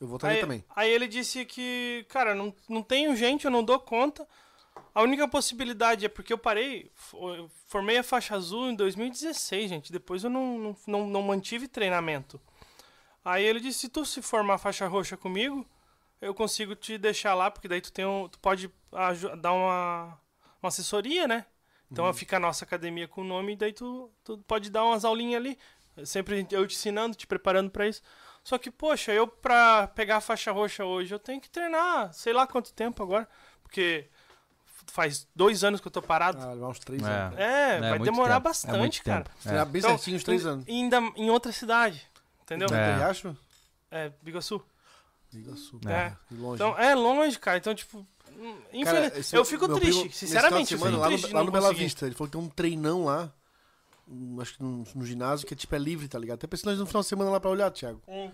[0.00, 0.64] Eu voltaria aí, também.
[0.74, 4.26] Aí ele disse que, cara, não, não tenho gente, eu não dou conta.
[4.94, 9.92] A única possibilidade é porque eu parei, eu formei a faixa azul em 2016, gente.
[9.92, 12.40] Depois eu não, não, não mantive treinamento.
[13.24, 15.66] Aí ele disse: se tu se formar faixa roxa comigo,
[16.20, 18.70] eu consigo te deixar lá, porque daí tu, tem um, tu pode
[19.40, 20.18] dar uma,
[20.62, 21.46] uma assessoria, né?
[21.90, 22.14] Então uhum.
[22.14, 25.40] fica a nossa academia com o nome, e daí tu, tu pode dar umas aulinhas
[25.40, 25.58] ali.
[26.04, 28.02] Sempre eu te ensinando, te preparando para isso.
[28.42, 32.32] Só que, poxa, eu pra pegar a faixa roxa hoje, eu tenho que treinar, sei
[32.32, 33.28] lá quanto tempo agora.
[33.62, 34.08] Porque
[34.86, 36.38] faz dois anos que eu tô parado.
[36.40, 37.06] Ah, uns três é.
[37.06, 37.38] anos.
[37.38, 38.48] É, é vai demorar tempo.
[38.48, 39.24] É bastante, é cara.
[39.44, 39.64] É.
[39.64, 40.66] bem então, certinho uns três anos.
[40.68, 42.06] ainda em outra cidade,
[42.42, 42.68] entendeu?
[42.68, 42.96] É.
[42.96, 43.36] Riacho?
[43.90, 44.62] É, Biguaçu.
[45.32, 45.80] Biguaçu.
[45.86, 45.92] É.
[45.92, 46.16] é.
[46.30, 46.54] Longe.
[46.54, 47.58] Então, é longe, cara.
[47.58, 48.06] Então, tipo,
[48.72, 50.76] infelizmente, eu fico triste, primo, sinceramente.
[50.76, 53.32] Semana, lá no, lá no Bela Vista, ele falou que tem um treinão lá,
[54.40, 56.38] acho que no, no, ginásio, que é tipo é livre, tá ligado?
[56.38, 58.02] Até pensando no final de semana lá pra olhar, Thiago.
[58.08, 58.30] Hum.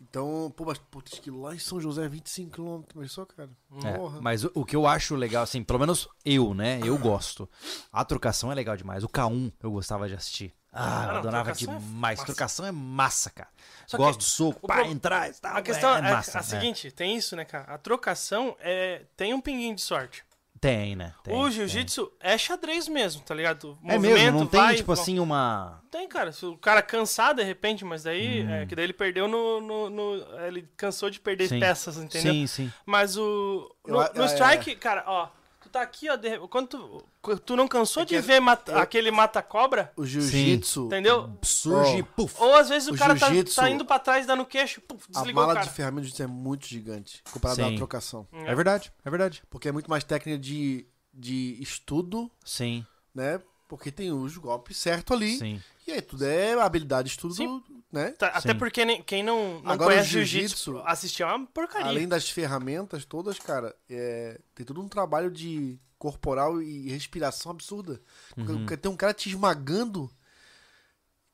[0.00, 3.50] Então, pô, mas putz, que lá em São José é 25 km, mas só, cara.
[3.84, 6.80] É, mas o, o, que eu acho legal, assim, pelo menos eu, né?
[6.84, 7.48] Eu gosto.
[7.92, 9.02] A trocação é legal demais.
[9.02, 10.54] O K1 eu gostava de assistir.
[10.72, 12.20] Ah, eu adorava demais.
[12.20, 13.48] É trocação é massa, cara.
[13.86, 14.86] Só Gosto do soco, pá, pro...
[14.86, 15.56] entrar e tal.
[15.56, 16.46] A questão é, é massa, a, a é.
[16.46, 17.72] seguinte, tem isso, né, cara?
[17.72, 20.24] A trocação é, tem um pinguinho de sorte.
[20.60, 21.14] Tem, né?
[21.22, 23.78] Tem, o jiu-jitsu é xadrez mesmo, tá ligado?
[23.82, 25.80] O é mesmo, não tem, vai, tipo assim, uma...
[25.90, 26.32] Tem, cara.
[26.32, 28.44] Se o cara cansar, de repente, mas daí...
[28.44, 28.50] Hum.
[28.50, 29.60] É, que daí ele perdeu no...
[29.60, 31.60] no, no ele cansou de perder sim.
[31.60, 32.32] peças, entendeu?
[32.32, 32.72] Sim, sim.
[32.84, 33.74] Mas o...
[33.86, 35.28] No, no strike, cara, ó...
[35.68, 36.16] Tu tá aqui, ó.
[36.16, 36.38] De...
[36.48, 38.72] Quando tu, tu não cansou é de ver mata...
[38.72, 38.78] eu...
[38.78, 39.92] aquele mata-cobra?
[39.96, 40.86] O jiu-jitsu.
[40.86, 41.30] Entendeu?
[41.42, 42.04] Surge, oh.
[42.04, 42.34] puf.
[42.40, 45.42] Ou às vezes o, o cara tá, tá, indo pra trás, dando queixo, puf, desligou
[45.42, 48.26] A mala de ferramentas é muito gigante, comparado à trocação.
[48.32, 48.52] É.
[48.52, 49.42] é verdade, é verdade.
[49.50, 50.86] Porque é muito mais técnica de
[51.18, 52.30] de estudo.
[52.44, 52.86] Sim.
[53.14, 53.40] Né?
[53.66, 55.36] Porque tem os golpes certo ali.
[55.36, 55.62] Sim.
[55.86, 57.62] E aí tudo é habilidade, estudo, Sim.
[57.90, 58.10] Né?
[58.12, 58.58] Tá, até Sim.
[58.58, 61.86] porque nem, quem não, não Agora, conhece jiu-jitsu, assistir é uma porcaria.
[61.86, 68.00] Além das ferramentas todas, cara, é, tem todo um trabalho de corporal e respiração absurda.
[68.36, 68.66] Uhum.
[68.66, 70.10] Tem um cara te esmagando.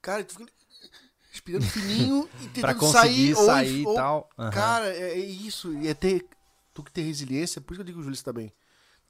[0.00, 0.52] Cara, tu fica
[1.30, 4.30] respirando fininho e tentando pra conseguir sair, sair ou, e tal.
[4.38, 4.50] Uhum.
[4.50, 5.72] Cara, é, é, isso.
[5.74, 6.26] E é ter.
[6.72, 8.52] Tu que ter resiliência, por isso que eu digo o Júlio também.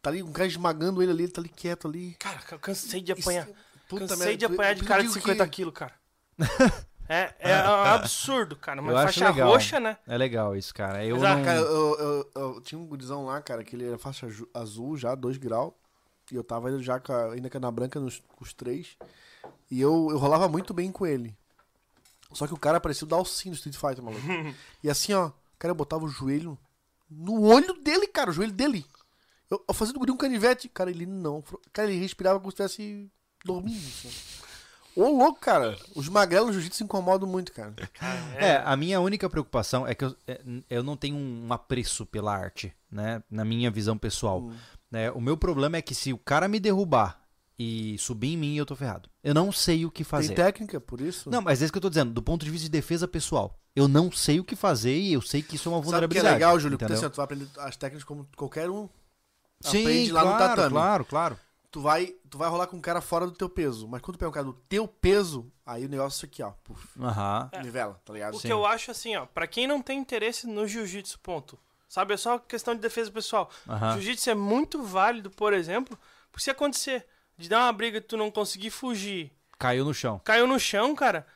[0.02, 2.14] Tá ali, um cara esmagando ele ali, ele tá ali quieto ali.
[2.18, 3.48] Cara, eu cansei de apanhar.
[3.88, 5.50] Puta cansei merda, de apanhar de cara de 50 que...
[5.50, 5.94] quilos, cara.
[7.08, 8.80] É, é, um absurdo, cara.
[8.80, 9.50] Uma eu faixa legal.
[9.50, 9.98] roxa, né?
[10.06, 11.04] É legal isso, cara.
[11.04, 11.44] Eu Exato, não...
[11.44, 15.14] cara, eu, eu, eu, tinha um gurizão lá, cara, que ele era faixa azul já,
[15.14, 15.72] 2 graus.
[16.32, 18.96] E eu tava já com a, ainda na branca nos, com os três.
[19.70, 21.36] E eu, eu rolava muito bem com ele.
[22.32, 24.22] Só que o cara parecia o Dalsin no Street Fighter, maluco.
[24.82, 26.58] e assim, ó, o cara botava o joelho
[27.10, 28.84] no olho dele, cara, o joelho dele.
[29.50, 30.68] Eu, eu fazia do guri um canivete.
[30.68, 31.42] Cara, ele não.
[31.72, 33.10] Cara, ele respirava como se estivesse
[33.44, 33.76] dormindo.
[33.76, 34.10] Assim.
[34.96, 35.76] Ô, louco, cara.
[35.94, 37.74] Os magrelos no jiu-jitsu se incomodam muito, cara.
[38.36, 40.40] É, a minha única preocupação é que eu, é,
[40.70, 43.22] eu não tenho um apreço pela arte, né?
[43.30, 44.40] Na minha visão pessoal.
[44.40, 44.54] Hum.
[44.92, 47.20] É, o meu problema é que se o cara me derrubar
[47.58, 49.08] e subir em mim, eu tô ferrado.
[49.22, 50.28] Eu não sei o que fazer.
[50.28, 51.30] Tem técnica, por isso?
[51.30, 52.12] Não, mas é isso que eu tô dizendo.
[52.12, 53.58] Do ponto de vista de defesa pessoal.
[53.74, 56.28] Eu não sei o que fazer e eu sei que isso é uma vulnerabilidade.
[56.28, 56.78] Sabe o que é legal, Júlio?
[56.78, 58.88] Porque assim, tu vai aprender as técnicas como qualquer um
[59.60, 60.70] Sim, aprende lá claro, no tatame.
[60.70, 61.38] Claro, claro.
[61.74, 63.88] Tu vai, tu vai rolar com um cara fora do teu peso.
[63.88, 66.52] Mas quando tu pega um cara do teu peso, aí o negócio aqui, ó.
[66.62, 67.50] Puf, Aham.
[67.60, 68.34] Nivela, tá ligado?
[68.36, 68.46] O Sim.
[68.46, 71.58] que eu acho assim, ó, pra quem não tem interesse no jiu-jitsu, ponto.
[71.88, 73.50] Sabe, é só questão de defesa pessoal.
[73.94, 75.98] Jiu-jitsu é muito válido, por exemplo,
[76.30, 77.04] por se acontecer
[77.36, 79.32] de dar uma briga e tu não conseguir fugir.
[79.58, 80.20] Caiu no chão.
[80.22, 81.26] Caiu no chão, cara.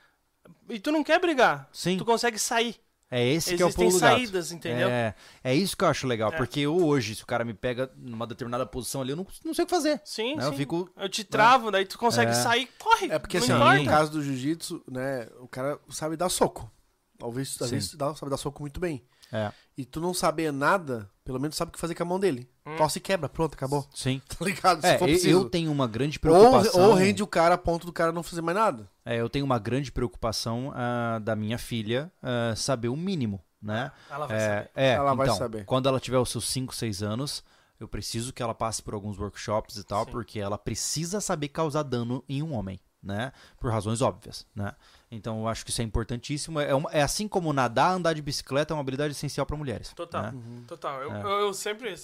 [0.68, 1.68] E tu não quer brigar.
[1.72, 1.98] Sim.
[1.98, 2.80] Tu consegue sair.
[3.10, 4.88] É esse Existem que é o pulo do saídas, entendeu?
[4.88, 6.36] É, é isso que eu acho legal, é.
[6.36, 9.54] porque eu hoje, se o cara me pega numa determinada posição ali, eu não, não
[9.54, 10.00] sei o que fazer.
[10.04, 10.42] Sim, né?
[10.42, 10.48] sim.
[10.48, 10.90] Eu fico...
[10.94, 11.72] Eu te travo, né?
[11.72, 12.34] daí tu consegue é.
[12.34, 13.06] sair, corre.
[13.10, 16.70] É porque assim, no caso do jiu-jitsu, né, o cara sabe dar soco.
[17.18, 19.02] Talvez, às vezes sabe dar soco muito bem.
[19.32, 19.52] É.
[19.76, 22.48] E tu não saber nada, pelo menos sabe o que fazer com a mão dele.
[22.66, 22.76] Hum.
[22.76, 23.86] Tosse e quebra, pronto, acabou.
[23.94, 24.20] Sim.
[24.28, 24.80] Tá ligado?
[24.80, 26.80] Se é, for eu tenho uma grande preocupação.
[26.80, 28.90] Ou, ou, rende o cara a ponto do cara não fazer mais nada.
[29.04, 33.90] É, eu tenho uma grande preocupação uh, da minha filha uh, saber o mínimo né?
[34.10, 34.70] Ela vai é, saber.
[34.74, 35.64] É, ela então, vai saber.
[35.64, 37.44] Quando ela tiver os seus 5, 6 anos,
[37.80, 40.10] Eu preciso que ela passe por alguns workshops e tal, Sim.
[40.10, 43.30] porque ela precisa saber causar dano em um homem, né?
[43.60, 44.74] Por razões óbvias, né?
[45.10, 46.60] Então eu acho que isso é importantíssimo.
[46.60, 49.92] É, uma, é assim como nadar, andar de bicicleta é uma habilidade essencial para mulheres.
[49.94, 50.32] Total, né?
[50.34, 50.64] uhum.
[50.66, 51.02] total.
[51.02, 51.22] Eu, é.
[51.22, 51.94] eu, eu, sempre,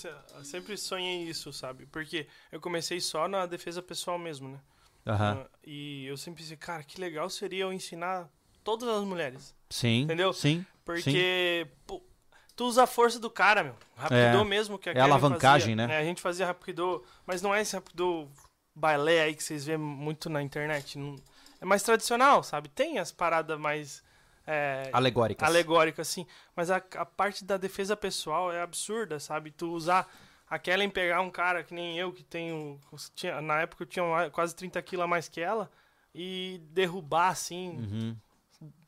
[0.43, 1.87] sempre sonhei isso, sabe?
[1.87, 4.61] Porque eu comecei só na defesa pessoal mesmo, né?
[5.07, 5.43] Uhum.
[5.43, 8.29] Uh, e eu sempre pensei, cara, que legal seria eu ensinar
[8.63, 9.55] todas as mulheres.
[9.69, 10.03] Sim.
[10.03, 10.33] Entendeu?
[10.33, 10.65] Sim.
[10.83, 11.73] Porque sim.
[11.87, 12.03] Pô,
[12.57, 13.77] tu usa a força do cara, meu.
[13.97, 14.45] Rapidô é.
[14.45, 15.95] mesmo que a É a alavancagem, fazia, né?
[15.95, 18.29] É, a gente fazia rapidô, mas não é esse rapidô
[18.75, 20.99] balé aí que vocês vêem muito na internet.
[20.99, 21.17] Não,
[21.65, 22.69] é mais tradicional, sabe?
[22.69, 24.05] Tem as paradas mais.
[24.47, 25.49] É, alegóricas.
[25.49, 26.27] Alegóricas, sim.
[26.55, 29.51] Mas a, a parte da defesa pessoal é absurda, sabe?
[29.51, 30.07] Tu usar
[30.49, 32.79] aquela em pegar um cara que nem eu, que tenho.
[33.15, 35.71] Tinha, na época eu tinha quase 30 quilos a mais que ela,
[36.15, 37.71] e derrubar assim.
[37.71, 38.17] Uhum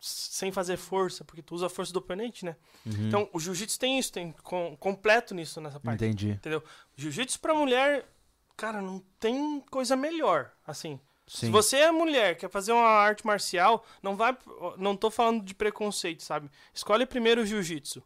[0.00, 2.56] sem fazer força, porque tu usa a força do oponente, né?
[2.86, 3.08] Uhum.
[3.08, 6.02] Então, o jiu-jitsu tem isso, tem com, completo nisso nessa parte.
[6.02, 6.30] Entendi.
[6.30, 6.62] Entendeu?
[6.96, 8.08] Jiu-jitsu pra mulher,
[8.56, 10.98] cara, não tem coisa melhor, assim.
[11.26, 11.46] Sim.
[11.46, 14.36] Se você é mulher, quer fazer uma arte marcial, não vai,
[14.78, 16.48] não tô falando de preconceito, sabe?
[16.72, 18.02] Escolhe primeiro o jiu-jitsu.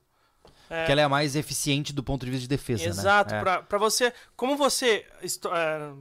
[0.71, 3.41] É, que ela é a mais eficiente do ponto de vista de defesa, exato, né?
[3.41, 3.63] Exato, é.
[3.63, 5.05] pra, você, como você
[5.53, 5.93] é,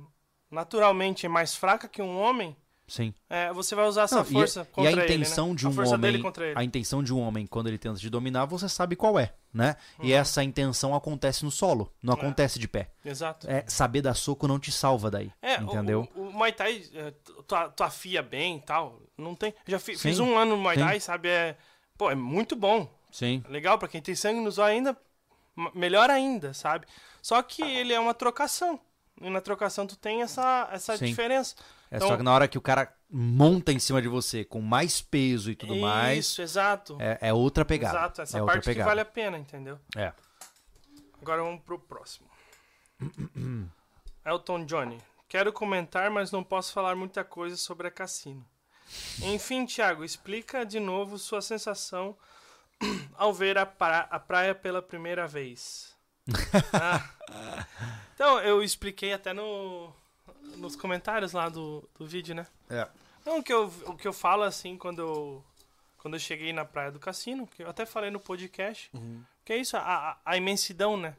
[0.49, 2.55] naturalmente é mais fraca que um homem,
[2.89, 3.13] Sim.
[3.29, 5.57] É, você vai usar essa Não, força e, contra e a intenção ele, né?
[5.57, 6.23] de um a homem,
[6.55, 9.75] a intenção de um homem quando ele tenta te dominar, você sabe qual é, né?
[9.99, 10.05] Uhum.
[10.05, 12.17] E essa intenção acontece no solo, não é.
[12.17, 12.89] acontece de pé.
[13.05, 13.49] Exato.
[13.49, 16.07] É, saber dar soco não te salva daí, é, entendeu?
[16.15, 19.53] O, o, o Muay Thai, é, tu, tu afia bem e tal, não tem...
[19.67, 21.29] Já fi, fiz um ano no Muay Thai, sabe?
[21.29, 21.55] É,
[21.97, 22.91] pô, é muito bom.
[23.11, 23.43] Sim.
[23.49, 24.97] Legal, para quem tem sangue nos olhos ainda,
[25.73, 26.85] melhor ainda, sabe?
[27.21, 28.79] Só que ele é uma trocação.
[29.21, 31.55] E na trocação tu tem essa, essa diferença.
[31.91, 34.61] É então, só que na hora que o cara monta em cima de você com
[34.61, 36.25] mais peso e tudo isso, mais.
[36.25, 36.97] Isso, exato.
[36.99, 37.97] É, é, outra pegada.
[37.97, 39.79] Exato, essa é parte que vale a pena, entendeu?
[39.95, 40.13] É.
[41.21, 42.29] Agora vamos pro próximo.
[44.25, 44.97] Elton Johnny.
[45.27, 48.45] Quero comentar, mas não posso falar muita coisa sobre a cassino.
[49.21, 52.17] Enfim, Thiago, explica de novo sua sensação
[53.15, 55.95] ao ver a, pra a praia pela primeira vez.
[56.73, 57.65] ah.
[58.13, 59.93] Então, eu expliquei até no,
[60.57, 62.45] nos comentários lá do, do vídeo, né?
[62.69, 62.87] É.
[63.21, 65.43] Então, o que, eu, o que eu falo, assim, quando eu,
[65.97, 69.23] quando eu cheguei na Praia do Cassino, que eu até falei no podcast, uhum.
[69.45, 71.15] que é isso, a, a, a, imensidão, né?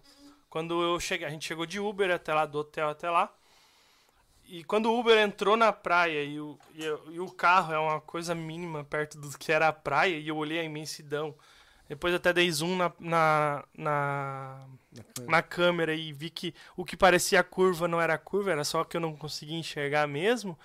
[0.48, 3.32] Quando eu cheguei, a gente chegou de Uber até lá, do hotel até lá,
[4.47, 6.82] e quando o Uber entrou na praia e o, e,
[7.12, 10.36] e o carro é uma coisa mínima perto do que era a praia, e eu
[10.36, 11.35] olhei a imensidão,
[11.89, 14.66] depois até dei zoom na, na, na,
[15.26, 18.96] na, câmera e vi que o que parecia curva não era curva, era só que
[18.96, 20.58] eu não conseguia enxergar mesmo.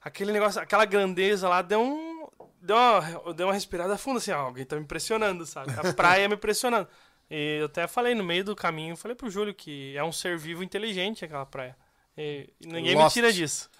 [0.00, 2.28] Aquele negócio, aquela grandeza lá deu um.
[2.60, 5.72] Deu uma, deu uma respirada funda, assim, ó, alguém tá me impressionando, sabe?
[5.78, 6.88] A praia me impressionando.
[7.30, 10.38] E eu até falei no meio do caminho, falei pro Júlio que é um ser
[10.38, 11.76] vivo inteligente aquela praia.
[12.16, 13.14] E, ninguém Lost.
[13.16, 13.70] me tira disso.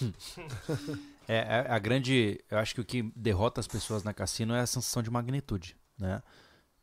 [1.30, 2.42] É, é, a grande.
[2.50, 5.76] Eu acho que o que derrota as pessoas na cassino é a sensação de magnitude,
[5.98, 6.22] né?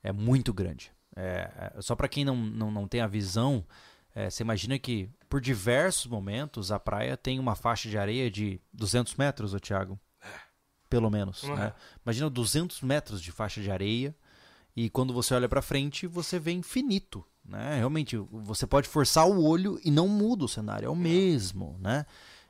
[0.04, 0.92] É muito grande.
[1.16, 3.66] É, é, só para quem não, não, não tem a visão,
[4.14, 8.60] é, você imagina que por diversos momentos a praia tem uma faixa de areia de
[8.74, 10.00] 200 metros, ô Thiago?
[10.90, 11.44] Pelo menos.
[11.44, 11.56] Uhum.
[11.56, 11.74] Né?
[12.06, 14.16] Imagina 200 metros de faixa de areia
[14.76, 17.26] e quando você olha para frente você vê infinito.
[17.44, 17.78] Né?
[17.78, 22.06] Realmente, você pode forçar o olho e não muda o cenário, é o mesmo, né?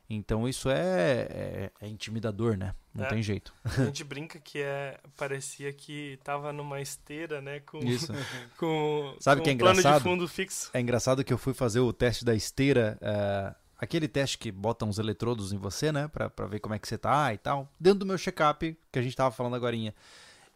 [0.08, 2.74] Então isso é, é, é intimidador, né?
[2.94, 3.08] Não é.
[3.08, 3.52] tem jeito.
[3.64, 7.60] A gente brinca que é parecia que tava numa esteira, né?
[7.60, 8.12] Com, isso.
[8.56, 9.82] com, Sabe com que é um engraçado?
[9.82, 10.70] plano de fundo fixo.
[10.72, 14.84] É engraçado que eu fui fazer o teste da esteira, uh, aquele teste que bota
[14.84, 16.08] uns eletrodos em você, né?
[16.08, 17.68] Pra, pra ver como é que você tá e tal.
[17.78, 19.76] Dentro do meu check-up, que a gente tava falando agora.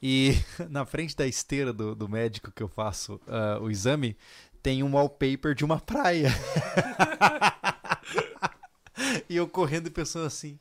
[0.01, 0.35] E
[0.70, 4.16] na frente da esteira do, do médico que eu faço uh, o exame,
[4.62, 6.31] tem um wallpaper de uma praia.
[9.28, 10.59] E eu correndo e pensando assim: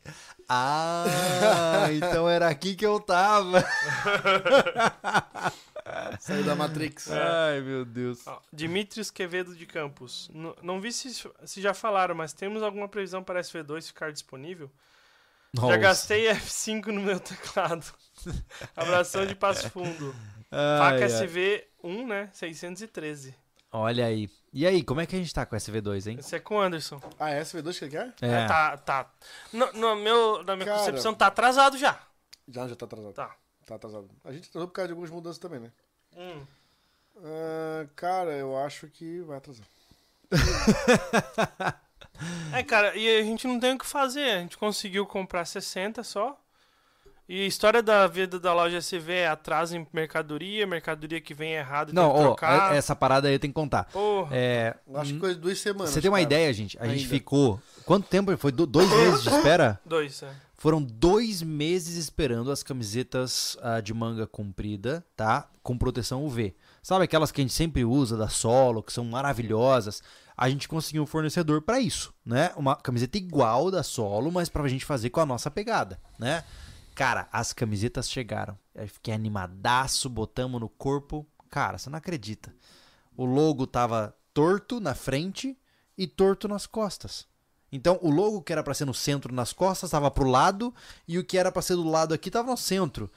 [0.47, 3.63] Ah, então era aqui que eu tava.
[6.19, 7.09] Saiu da Matrix.
[7.11, 8.23] Ai, meu Deus.
[8.53, 10.29] Dimitrios Quevedo de Campos.
[10.33, 11.11] N não vi se,
[11.45, 14.69] se já falaram, mas temos alguma previsão para SV2 ficar disponível?
[15.53, 15.69] Nossa.
[15.69, 17.85] Já gastei F5 no meu teclado.
[18.75, 20.15] Abração de Passo Fundo.
[20.51, 21.27] Ai, Faca ai.
[21.27, 22.29] SV1, né?
[22.33, 23.35] 613.
[23.71, 24.29] Olha aí.
[24.51, 26.17] E aí, como é que a gente tá com a SV2, hein?
[26.19, 26.99] Esse é com o Anderson.
[27.19, 28.13] Ah, é SV2 que ele quer?
[28.21, 28.43] É.
[28.43, 29.11] é tá, tá.
[29.53, 31.99] No, no meu, na minha Cara, concepção, tá atrasado já.
[32.47, 33.13] Já, já tá atrasado.
[33.13, 33.35] Tá.
[33.65, 34.09] Tá atrasado.
[34.25, 35.71] A gente atrasou por causa de algumas mudanças também, né?
[36.17, 36.45] Hum.
[37.17, 39.65] Uh, cara, eu acho que vai atrasar.
[42.53, 44.31] é, cara, e a gente não tem o que fazer.
[44.31, 46.39] A gente conseguiu comprar 60 só.
[47.29, 51.53] E a história da vida da loja SV é atraso em mercadoria, mercadoria que vem
[51.53, 53.83] errado Não, ó, é, essa parada aí eu tenho que contar.
[53.83, 54.35] Porra.
[54.35, 55.91] É, Acho que coisa de duas semanas.
[55.91, 56.23] Você tem uma cara.
[56.23, 56.75] ideia, gente?
[56.79, 56.97] A Ainda.
[56.97, 57.61] gente ficou.
[57.85, 58.35] Quanto tempo?
[58.35, 59.79] Foi dois meses de espera?
[59.85, 60.29] Dois, é.
[60.57, 65.47] Foram dois meses esperando as camisetas uh, de manga comprida, tá?
[65.61, 66.55] Com proteção UV.
[66.81, 70.01] Sabe aquelas que a gente sempre usa da Solo, que são maravilhosas?
[70.35, 72.51] A gente conseguiu um fornecedor para isso, né?
[72.55, 76.43] Uma camiseta igual da Solo, mas pra gente fazer com a nossa pegada, né?
[76.99, 78.59] Cara, as camisetas chegaram.
[78.75, 81.25] Eu fiquei animadaço, botamos no corpo.
[81.49, 82.53] Cara, você não acredita.
[83.15, 85.57] O logo tava torto na frente
[85.97, 87.25] e torto nas costas.
[87.71, 90.75] Então, o logo que era para ser no centro nas costas tava pro lado
[91.07, 93.09] e o que era para ser do lado aqui tava no centro.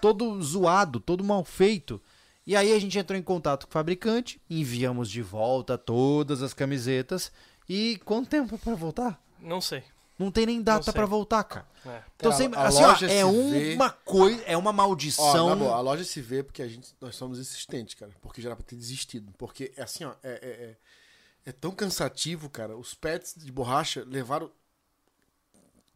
[0.00, 2.00] Todo zoado, todo mal feito.
[2.46, 6.54] E aí a gente entrou em contato com o fabricante, enviamos de volta todas as
[6.54, 7.32] camisetas.
[7.68, 9.20] E quanto tempo para voltar?
[9.40, 9.82] Não sei.
[10.18, 11.66] Não tem nem data para voltar, cara.
[11.84, 12.02] É.
[12.16, 15.48] Então, sempre, assim, ó, é uma coisa, é uma maldição.
[15.48, 18.12] Ó, boa, a loja se vê porque a gente, nós somos insistentes, cara.
[18.22, 19.32] Porque já era pra ter desistido.
[19.36, 20.76] Porque, é assim, ó, é, é, é,
[21.46, 22.76] é tão cansativo, cara.
[22.76, 24.50] Os pets de borracha levaram.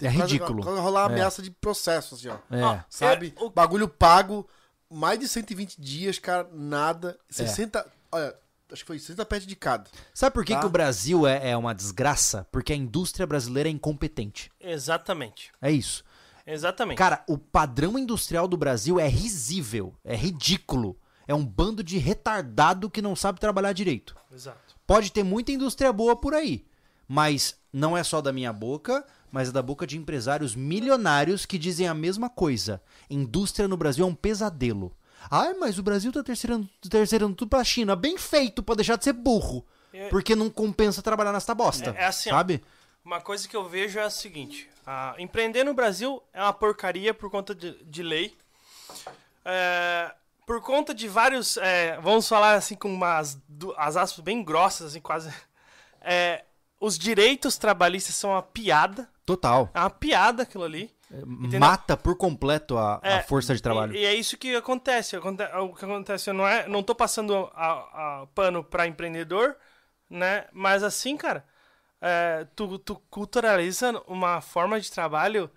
[0.01, 0.63] É ridículo.
[0.63, 1.13] Quando rolar é.
[1.13, 2.39] ameaça de processo, assim, ó.
[2.55, 2.85] É.
[2.91, 3.35] Sabe?
[3.37, 3.51] É, o...
[3.51, 4.49] Bagulho pago,
[4.91, 7.19] mais de 120 dias, cara, nada.
[7.31, 7.87] 60.
[8.11, 8.37] Olha,
[8.73, 9.91] acho que foi 60 pets de cada.
[10.13, 10.61] Sabe por que, tá?
[10.61, 12.47] que o Brasil é, é uma desgraça?
[12.51, 14.51] Porque a indústria brasileira é incompetente.
[14.61, 15.51] Exatamente.
[15.61, 16.05] É isso.
[16.47, 16.97] Exatamente.
[16.97, 20.99] Cara, o padrão industrial do Brasil é risível, é ridículo.
[21.27, 24.17] É um bando de retardado que não sabe trabalhar direito.
[24.33, 24.77] Exato.
[24.87, 26.65] Pode ter muita indústria boa por aí,
[27.07, 31.59] mas não é só da minha boca, mas é da boca de empresários milionários que
[31.59, 32.81] dizem a mesma coisa.
[33.11, 34.97] Indústria no Brasil é um pesadelo.
[35.31, 37.95] Ai, mas o Brasil tá terceirando, terceirando tudo pra China.
[37.97, 39.67] Bem feito pra deixar de ser burro.
[39.93, 40.09] É...
[40.09, 41.95] Porque não compensa trabalhar nessa bosta.
[41.97, 42.63] É, é assim, sabe?
[43.05, 44.69] Uma coisa que eu vejo é a seguinte:
[45.19, 48.37] empreender no Brasil é uma porcaria por conta de, de lei.
[49.45, 50.13] É,
[50.47, 51.57] por conta de vários.
[51.57, 53.39] É, vamos falar assim com umas
[53.77, 55.33] as aspas bem grossas, assim, quase.
[56.01, 56.45] É,
[56.81, 59.09] os direitos trabalhistas são uma piada.
[59.27, 59.69] Total.
[59.75, 60.91] É uma piada aquilo ali.
[61.11, 61.61] Entendeu?
[61.61, 63.95] Mata por completo a, é, a força de trabalho.
[63.95, 65.17] E, e, é isso que acontece.
[65.17, 69.57] O que acontece, eu não, é, não tô passando a, a pano para empreendedor,
[70.09, 70.47] né?
[70.53, 71.45] Mas assim, cara,
[72.01, 75.51] é, tu, tu culturaliza uma forma de trabalho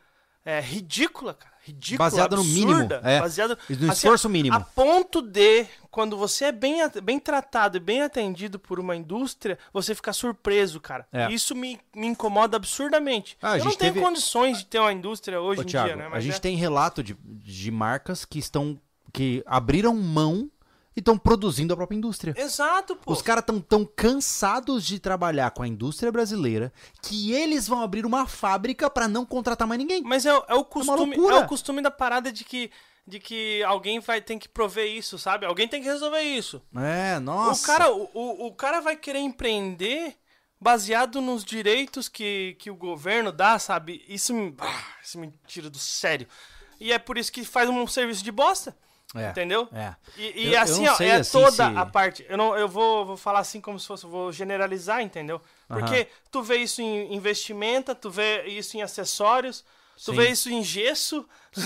[0.45, 3.19] é, ridícula, cara ridícula, baseado absurda, no mínimo, é.
[3.19, 4.55] baseado no assim, esforço mínimo.
[4.55, 9.59] A ponto de quando você é bem, bem tratado e bem atendido por uma indústria,
[9.73, 11.05] você ficar surpreso, cara.
[11.11, 11.31] É.
[11.31, 13.37] Isso me, me incomoda absurdamente.
[13.41, 14.05] Ah, Eu não tenho teve...
[14.05, 16.07] condições de ter uma indústria hoje Ô, em Thiago, dia, né?
[16.09, 16.39] Mas a gente é...
[16.39, 18.79] tem relato de, de marcas que estão
[19.13, 20.49] que abriram mão
[20.95, 22.33] e estão produzindo a própria indústria.
[22.37, 23.11] Exato, pô.
[23.11, 28.05] Os caras estão tão cansados de trabalhar com a indústria brasileira que eles vão abrir
[28.05, 30.01] uma fábrica para não contratar mais ninguém.
[30.03, 32.71] Mas é, é o costume, é, é, o costume da parada de que
[33.07, 35.45] de que alguém vai ter que prover isso, sabe?
[35.45, 36.61] Alguém tem que resolver isso.
[36.75, 37.63] É, nossa.
[37.63, 40.15] O cara, o, o, o cara vai querer empreender
[40.59, 44.05] baseado nos direitos que, que o governo dá, sabe?
[44.07, 46.27] Isso me, ah, isso me tira do sério.
[46.79, 48.77] E é por isso que faz um serviço de bosta.
[49.13, 49.67] É, entendeu?
[49.73, 49.93] É.
[50.17, 51.61] E, e eu, assim, eu ó, é assim toda se...
[51.61, 52.25] a parte.
[52.29, 55.41] Eu, não, eu vou, vou falar assim como se fosse, vou generalizar, entendeu?
[55.67, 59.65] Porque tu vê isso em investimento, tu vê isso em acessórios,
[59.95, 60.17] tu Sim.
[60.17, 61.25] vê isso em gesso,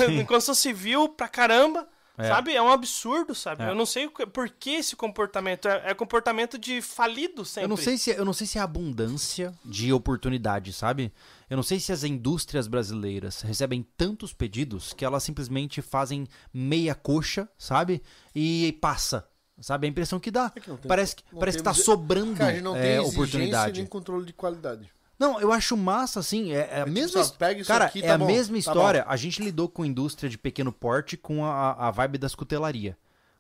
[0.10, 1.88] em construção civil pra caramba.
[2.18, 2.30] É.
[2.30, 2.56] Sabe?
[2.56, 3.64] É um absurdo, sabe?
[3.64, 3.70] É.
[3.70, 5.68] Eu não sei por que esse comportamento.
[5.68, 7.66] É, é, comportamento de falido sempre.
[7.66, 11.12] Eu não sei se, eu não sei se é abundância de oportunidade, sabe?
[11.50, 16.96] Eu não sei se as indústrias brasileiras recebem tantos pedidos que elas simplesmente fazem meia
[16.96, 18.02] coxa, sabe?
[18.34, 19.28] E passa.
[19.62, 19.88] Sabe?
[19.88, 20.52] A impressão que dá.
[20.56, 23.80] É que tem, parece que, parece que tá sobrando Cara, não tem é, oportunidade.
[23.80, 24.92] nem controle de qualidade.
[25.18, 27.26] Não, eu acho massa, assim, é, é a é mesma...
[27.26, 29.04] Pega isso cara, aqui, tá é bom, a mesma tá história.
[29.04, 32.98] Tá a gente lidou com indústria de pequeno porte com a, a vibe das cutelaria.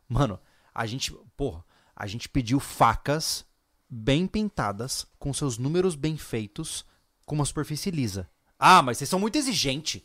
[0.07, 0.39] Mano,
[0.73, 3.45] a gente, porra, a gente pediu facas
[3.89, 6.85] bem pintadas, com seus números bem feitos,
[7.25, 8.29] com uma superfície lisa.
[8.57, 10.01] Ah, mas vocês são muito exigentes.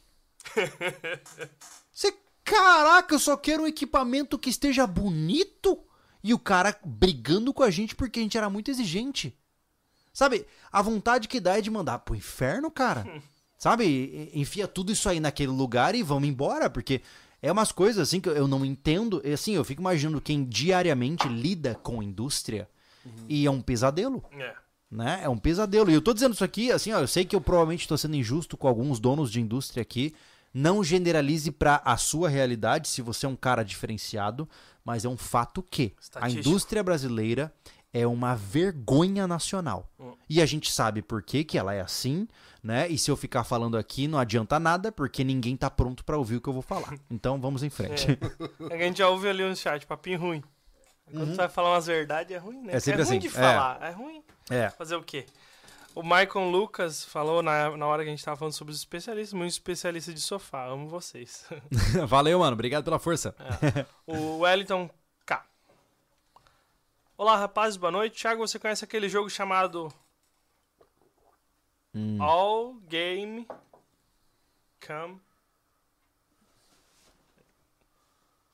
[1.93, 5.79] Você, caraca, eu só quero um equipamento que esteja bonito
[6.23, 9.37] e o cara brigando com a gente porque a gente era muito exigente.
[10.13, 13.07] Sabe, a vontade que dá é de mandar pro inferno, cara.
[13.59, 17.03] Sabe, enfia tudo isso aí naquele lugar e vamos embora, porque
[17.43, 19.23] é umas coisas assim que eu não entendo.
[19.33, 22.67] Assim, eu fico imaginando quem diariamente lida com indústria
[23.05, 23.27] uhum.
[23.29, 24.25] e é um pesadelo.
[24.33, 24.55] É.
[24.91, 25.21] Né?
[25.23, 25.91] É um pesadelo.
[25.91, 28.17] E eu tô dizendo isso aqui, assim, ó, eu sei que eu provavelmente estou sendo
[28.17, 30.15] injusto com alguns donos de indústria aqui.
[30.53, 34.49] Não generalize para a sua realidade se você é um cara diferenciado,
[34.85, 37.53] mas é um fato que a indústria brasileira
[37.93, 39.89] é uma vergonha nacional.
[39.99, 40.15] Hum.
[40.29, 42.27] E a gente sabe por que, que ela é assim,
[42.63, 42.89] né?
[42.89, 46.37] E se eu ficar falando aqui, não adianta nada, porque ninguém tá pronto para ouvir
[46.37, 46.95] o que eu vou falar.
[47.11, 48.07] Então vamos em frente.
[48.71, 48.75] É.
[48.75, 50.43] a gente já ouve ali no chat, papinho ruim.
[51.11, 51.31] Quando uhum.
[51.31, 52.77] você vai falar umas verdades, é ruim, né?
[52.77, 53.29] É sempre é ruim assim.
[53.29, 54.23] de falar, é, é ruim.
[54.49, 54.71] É.
[54.71, 55.27] Fazer o quê?
[55.95, 59.33] O Michael Lucas falou na, na hora que a gente tava falando sobre os especialistas,
[59.37, 60.67] muito especialista de sofá.
[60.67, 61.47] Amo vocês.
[62.07, 62.53] Valeu, mano.
[62.53, 63.35] Obrigado pela força.
[63.41, 63.85] É.
[64.07, 64.89] O Wellington
[65.27, 65.45] K.
[67.19, 67.77] Olá, rapazes.
[67.77, 68.21] Boa noite.
[68.21, 69.93] Thiago, você conhece aquele jogo chamado
[71.93, 72.23] hum.
[72.23, 73.47] All Game
[74.87, 75.21] Come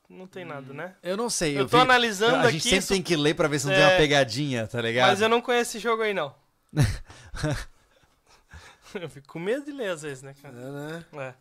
[0.09, 0.95] Não tem nada, né?
[1.03, 1.57] Eu não sei.
[1.57, 1.83] Eu, eu tô vi...
[1.83, 2.47] analisando aqui.
[2.47, 2.89] A gente sempre isso...
[2.89, 3.77] tem que ler pra ver se não é...
[3.77, 5.09] tem uma pegadinha, tá ligado?
[5.09, 6.35] Mas eu não conheço esse jogo aí, não.
[8.95, 10.57] eu fico com medo de ler às vezes, né, cara?
[10.57, 11.05] É, né?
[11.15, 11.35] É.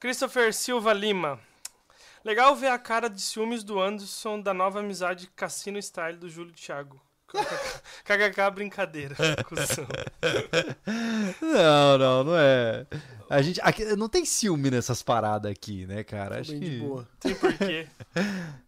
[0.00, 1.38] Christopher Silva Lima.
[2.24, 6.52] Legal ver a cara de ciúmes do Anderson da nova amizade Cassino Style do Júlio
[6.52, 7.00] Thiago.
[8.04, 9.16] KKK brincadeira.
[11.40, 12.86] não, não, não é.
[13.30, 16.40] A gente aqui, não tem ciúme nessas paradas aqui, né, cara?
[16.40, 16.70] Acho Bem que...
[16.70, 17.08] de boa.
[17.18, 17.88] Tem porquê.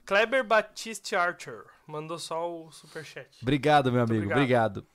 [0.06, 3.28] Kleber Batiste Archer mandou só o superchat.
[3.42, 4.32] Obrigado, meu amigo.
[4.32, 4.78] Obrigado.
[4.78, 4.86] obrigado.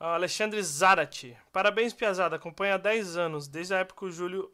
[0.00, 1.36] Alexandre Zarate.
[1.52, 2.36] Parabéns, Piazada.
[2.36, 4.50] Acompanha há 10 anos, desde a época que o Júlio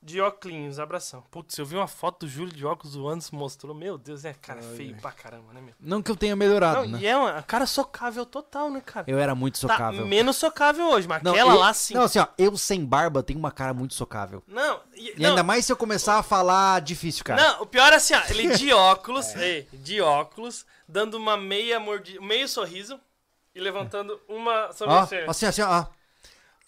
[0.00, 1.24] de óculos, abração.
[1.30, 3.74] Putz, eu vi uma foto do Júlio de óculos o Anderson mostrou.
[3.74, 5.74] Meu Deus, é cara Ai, feio pra caramba, né, meu?
[5.80, 6.98] Não que eu tenha melhorado, não, né?
[7.00, 9.06] E é uma cara socável total, né, cara?
[9.08, 10.02] Eu era muito tá socável.
[10.02, 11.94] Tá menos socável hoje, mas não, aquela eu, lá sim.
[11.94, 14.42] Não, assim, ó, eu sem barba tenho uma cara muito socável.
[14.46, 17.42] Não, e, e não, ainda mais se eu começar a falar difícil, cara.
[17.42, 19.66] Não, o pior é assim, ó, ele de óculos, é.
[19.72, 23.00] de óculos, dando uma meia mordida, meio sorriso
[23.52, 25.26] e levantando uma sobrancelha.
[25.26, 25.86] Ó, assim, assim, ó.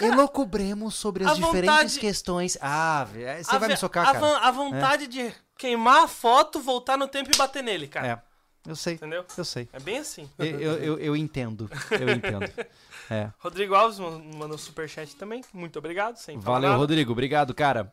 [0.00, 1.98] Cara, Elocubremos sobre as diferentes vontade...
[1.98, 2.56] questões.
[2.60, 3.06] Ah,
[3.42, 4.38] você vai me socar, a cara.
[4.38, 5.06] A vontade é.
[5.06, 8.06] de queimar a foto, voltar no tempo e bater nele, cara.
[8.06, 8.22] É.
[8.66, 8.94] Eu sei.
[8.94, 9.24] Entendeu?
[9.36, 9.68] Eu sei.
[9.72, 10.28] É bem assim.
[10.38, 11.70] Eu, eu, eu, eu entendo.
[11.90, 12.50] Eu entendo.
[13.12, 13.28] É.
[13.40, 15.42] Rodrigo Alves mandou superchat também.
[15.52, 16.16] Muito obrigado.
[16.16, 17.10] Sem Valeu, Rodrigo.
[17.10, 17.92] Obrigado, cara.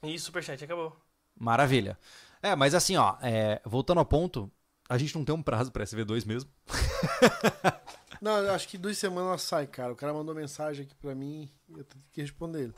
[0.00, 0.96] E superchat acabou.
[1.36, 1.98] Maravilha.
[2.40, 4.48] É, mas assim, ó, é, voltando ao ponto,
[4.88, 6.48] a gente não tem um prazo pra SV2 mesmo.
[8.20, 9.92] Não, acho que duas semanas ela sai, cara.
[9.92, 12.74] O cara mandou mensagem aqui pra mim eu tenho que responder ele.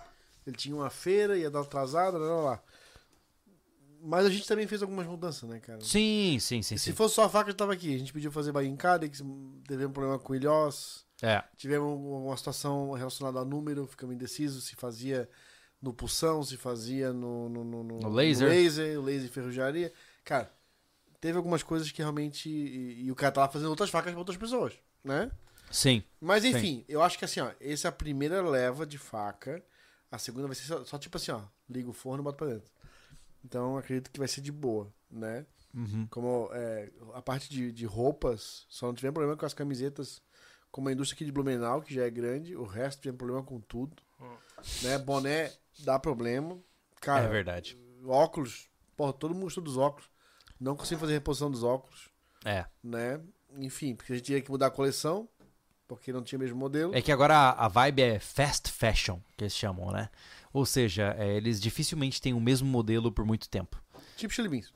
[0.47, 2.63] Ele tinha uma feira, ia dar atrasada, lá, lá, lá.
[4.03, 5.81] Mas a gente também fez algumas mudanças, né, cara?
[5.83, 6.77] Sim, sim, sim.
[6.79, 6.93] Se sim.
[6.93, 7.95] fosse só a faca, eu tava aqui.
[7.95, 9.23] A gente pediu fazer em Cadex,
[9.67, 11.05] teve um problema com o Ilhós.
[11.23, 11.45] É.
[11.57, 15.29] Tivemos uma situação relacionada a número, ficamos indecisos se fazia
[15.81, 18.49] no pulsão, se fazia no, no, no, no, no laser.
[18.49, 19.93] No laser, o laser ferrujaria.
[20.25, 20.51] Cara,
[21.21, 22.49] teve algumas coisas que realmente.
[22.49, 24.73] E, e o cara tava fazendo outras facas para outras pessoas
[25.05, 25.31] né?
[25.71, 26.03] Sim.
[26.21, 26.85] Mas enfim, sim.
[26.89, 29.63] eu acho que assim, ó, essa é a primeira leva de faca.
[30.11, 32.47] A segunda vai ser só, só tipo assim, ó, liga o forno e bota pra
[32.49, 32.71] dentro.
[33.45, 35.47] Então acredito que vai ser de boa, né?
[35.73, 36.07] Uhum.
[36.11, 40.21] Como é, a parte de, de roupas, só não tivemos problema com as camisetas,
[40.71, 43.61] como a indústria aqui de Blumenau, que já é grande, o resto tivemos problema com
[43.61, 43.97] tudo.
[44.21, 44.37] Hum.
[44.83, 44.99] Né?
[44.99, 46.59] Boné dá problema.
[47.01, 47.79] Cara, é verdade.
[48.05, 50.11] Óculos, porra, todo mundo estuda os óculos.
[50.59, 52.11] Não consigo fazer reposição dos óculos.
[52.45, 52.67] É.
[52.83, 53.21] Né?
[53.59, 55.29] Enfim, porque a gente tinha que mudar a coleção,
[55.87, 56.95] porque não tinha o mesmo modelo.
[56.95, 60.09] É que agora a, vibe é fast fashion, que eles chamam, né?
[60.53, 63.83] Ou seja, é, eles dificilmente têm o mesmo modelo por muito tempo.
[64.17, 64.73] Tipo Chili Beans.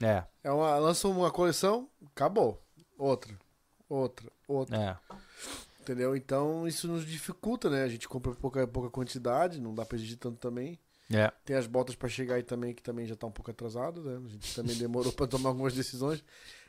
[0.00, 0.24] É.
[0.42, 2.60] é uma, lançam uma coleção, acabou.
[2.98, 3.32] Outra,
[3.88, 4.76] outra, outra.
[4.76, 5.16] É.
[5.80, 6.16] Entendeu?
[6.16, 7.82] Então isso nos dificulta, né?
[7.84, 10.78] A gente compra pouca, pouca quantidade, não dá pra exigir tanto também.
[11.12, 11.30] É.
[11.44, 14.20] Tem as botas para chegar aí também, que também já tá um pouco atrasado, né?
[14.24, 16.24] A gente também demorou para tomar algumas decisões.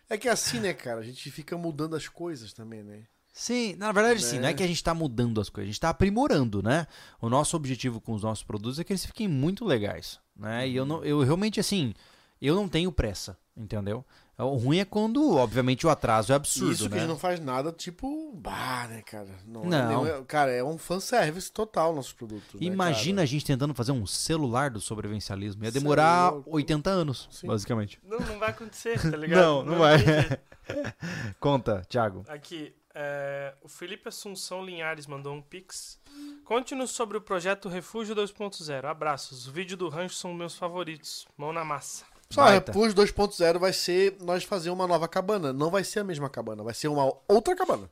[0.09, 0.99] É que é assim, né, cara?
[0.99, 3.03] A gente fica mudando as coisas também, né?
[3.33, 4.29] Sim, na verdade, né?
[4.29, 4.39] sim.
[4.39, 6.87] Não é que a gente está mudando as coisas, a gente está aprimorando, né?
[7.19, 10.67] O nosso objetivo com os nossos produtos é que eles fiquem muito legais, né?
[10.67, 11.93] E eu, não, eu realmente, assim,
[12.41, 14.05] eu não tenho pressa, entendeu?
[14.37, 16.97] O ruim é quando, obviamente, o atraso é absurdo, Isso que né?
[16.97, 19.29] a gente não faz nada tipo, bah, né, cara?
[19.47, 19.63] Não.
[19.63, 20.05] É não.
[20.05, 22.59] É cara, é um fanservice total nossos produtos.
[22.59, 25.63] Né, Imagina né, a gente tentando fazer um celular do sobrevivencialismo.
[25.63, 26.43] Ia demorar Sério?
[26.47, 27.47] 80 anos, Sim.
[27.47, 27.97] basicamente.
[28.03, 29.41] Não, não vai acontecer, tá ligado?
[29.41, 29.97] não, não, não vai.
[31.39, 32.25] Conta, Thiago.
[32.27, 35.97] Aqui, é, o Felipe Assunção Linhares mandou um pix.
[36.43, 38.85] Conte-nos sobre o projeto Refúgio 2.0.
[38.85, 39.47] Abraços.
[39.47, 41.25] O vídeo do rancho são meus favoritos.
[41.37, 42.05] Mão na massa.
[42.29, 42.45] Só.
[42.45, 45.53] Repus 2.0 vai ser nós fazer uma nova cabana.
[45.53, 47.89] Não vai ser a mesma cabana, vai ser uma outra cabana.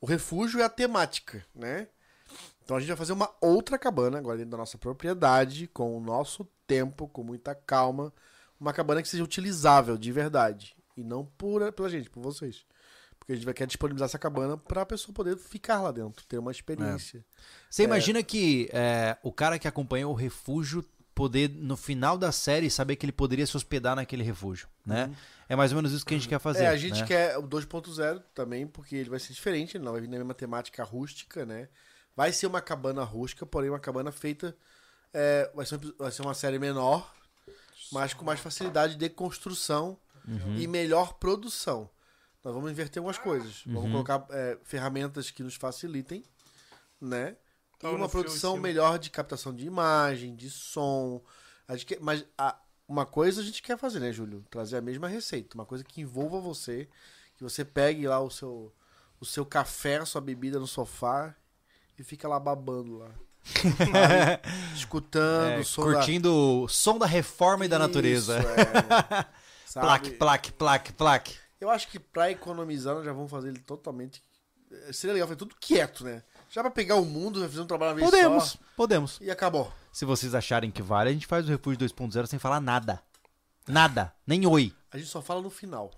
[0.00, 1.88] O refúgio é a temática, né?
[2.64, 6.00] Então a gente vai fazer uma outra cabana, agora dentro da nossa propriedade, com o
[6.00, 8.12] nosso tempo, com muita calma.
[8.58, 10.76] Uma cabana que seja utilizável de verdade.
[10.96, 12.64] E não pura pela gente, por vocês.
[13.18, 16.24] Porque a gente vai querer disponibilizar essa cabana para a pessoa poder ficar lá dentro,
[16.26, 17.18] ter uma experiência.
[17.18, 17.22] É.
[17.70, 17.84] Você é.
[17.84, 22.96] imagina que é, o cara que acompanhou o refúgio poder, no final da série, saber
[22.96, 25.06] que ele poderia se hospedar naquele refúgio, né?
[25.06, 25.14] Uhum.
[25.48, 26.64] É mais ou menos isso que a gente quer fazer.
[26.64, 27.06] É, a gente né?
[27.06, 30.34] quer o 2.0 também, porque ele vai ser diferente, ele não vai vir na mesma
[30.34, 31.68] temática rústica, né?
[32.16, 34.56] Vai ser uma cabana rústica, porém uma cabana feita.
[35.12, 37.14] É, vai, ser, vai ser uma série menor,
[37.90, 40.56] mas com mais facilidade de construção uhum.
[40.56, 41.90] e melhor produção.
[42.42, 43.64] Nós vamos inverter algumas coisas.
[43.66, 43.74] Uhum.
[43.74, 46.24] Vamos colocar é, ferramentas que nos facilitem,
[47.00, 47.36] né?
[47.82, 51.22] E uma produção melhor de captação de imagem, de som.
[51.66, 52.56] A gente quer, mas a,
[52.88, 54.44] uma coisa a gente quer fazer, né, Júlio?
[54.50, 55.54] Trazer a mesma receita.
[55.54, 56.88] Uma coisa que envolva você.
[57.34, 58.72] Que você pegue lá o seu,
[59.20, 61.34] o seu café, a sua bebida no sofá
[61.98, 63.10] e fica lá babando lá.
[64.76, 66.34] escutando, é, som curtindo da...
[66.34, 68.38] o som da reforma Isso, e da natureza.
[68.38, 69.24] É,
[69.74, 71.36] plaque, plaque, plaque, plaque.
[71.60, 74.22] Eu acho que pra economizar nós já vamos fazer ele totalmente.
[74.92, 76.22] Seria legal fazer tudo quieto, né?
[76.52, 78.58] Já pra pegar o mundo, fazer um trabalho uma vez podemos, só.
[78.76, 79.72] Podemos, E acabou.
[79.90, 83.02] Se vocês acharem que vale, a gente faz o Refúgio 2.0 sem falar nada.
[83.66, 84.14] Nada.
[84.26, 84.70] Nem oi.
[84.90, 85.90] A gente só fala no final.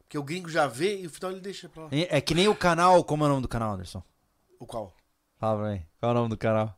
[0.00, 1.88] Porque o gringo já vê e o final ele deixa pra lá.
[1.92, 3.04] É, é que nem o canal.
[3.04, 4.02] Como é o nome do canal, Anderson?
[4.58, 4.92] O qual?
[5.38, 5.86] Fala pra mim.
[6.00, 6.76] Qual é o nome do canal?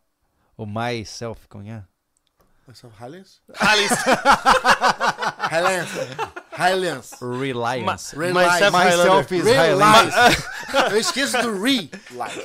[0.54, 1.82] O My Self, como é?
[2.68, 3.40] Myself Highlands?
[3.54, 4.04] Highlands.
[5.50, 5.90] Highlands.
[6.56, 7.12] Highlands.
[7.20, 8.14] Reliance.
[8.14, 8.70] Ma Reliance.
[8.70, 10.14] Myself is Highlands.
[10.90, 11.90] Eu esqueço do re.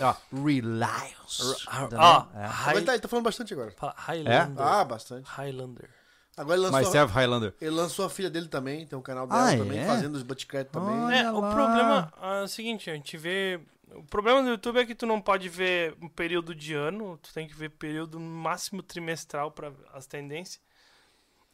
[0.02, 1.56] Ó, Reliance.
[1.98, 2.76] Ó, é.
[2.76, 3.74] ele, tá, ele tá falando bastante agora.
[3.96, 4.62] Highlander.
[4.62, 5.30] Ah, bastante.
[5.30, 5.90] Highlander.
[6.36, 7.54] Agora ele lançou, Myself Highlander.
[7.60, 9.86] Ele lançou a filha dele também, tem um canal dela Ah, também, é?
[9.86, 10.96] fazendo os Butchcrat também.
[10.98, 11.54] Olha É, o lá.
[11.54, 13.60] problema é o seguinte, a gente vê.
[13.94, 17.34] O problema do YouTube é que tu não pode ver um período de ano, tu
[17.34, 20.62] tem que ver período no máximo trimestral para as tendências.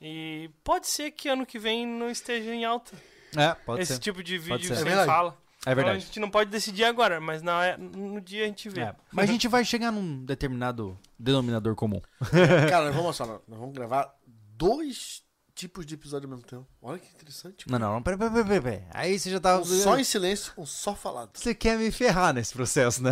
[0.01, 2.91] E pode ser que ano que vem não esteja em alta
[3.35, 3.99] É, pode esse ser.
[3.99, 5.07] tipo de vídeo que É você verdade.
[5.07, 5.30] fala.
[5.65, 6.05] É Então a verdade.
[6.05, 8.81] gente não pode decidir agora, mas na, no dia a gente vê.
[8.81, 11.99] É, Mas a gente vai chegar num determinado denominador comum.
[12.69, 15.23] Cara, nós vamos só, nós vamos gravar dois
[15.55, 16.67] tipos de episódio ao mesmo tempo.
[16.81, 17.67] Olha que interessante.
[17.72, 18.84] Não, não, não, peraí, peraí, peraí, peraí.
[18.93, 19.57] Aí você já tá.
[19.57, 21.31] Um só em silêncio, um só falado.
[21.34, 23.11] Você quer me ferrar nesse processo, né?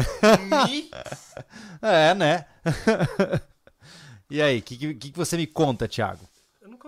[0.68, 0.92] Me?
[1.82, 2.46] É, né?
[4.30, 6.28] e aí, o que, que, que você me conta, Thiago?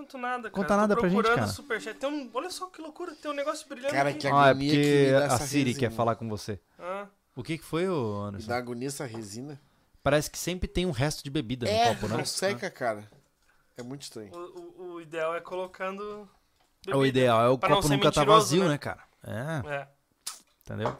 [0.05, 0.51] Conto nada, cara.
[0.51, 1.47] Conta nada pra gente, cara.
[1.47, 1.97] Superchat.
[1.99, 4.19] Tem um, olha só que loucura, tem um negócio brilhando Cara, aqui.
[4.19, 5.79] que Ah, é agonia que porque a Siri resina.
[5.89, 6.59] quer falar com você.
[6.79, 8.47] Ah, O que, que foi, ô Me Anderson?
[8.47, 9.59] dá agonia essa resina.
[10.03, 12.17] Parece que sempre tem um resto de bebida É, no copo, né?
[12.17, 13.09] não seca, cara.
[13.75, 14.31] É muito estranho.
[14.33, 14.37] o,
[14.83, 16.29] o- o ideal é colocando.
[16.87, 17.07] É o bebida.
[17.07, 18.69] ideal, é o Pra copo nunca tá vazio, né?
[18.69, 19.03] né, cara?
[19.23, 19.87] É, É.
[20.63, 20.95] entendeu?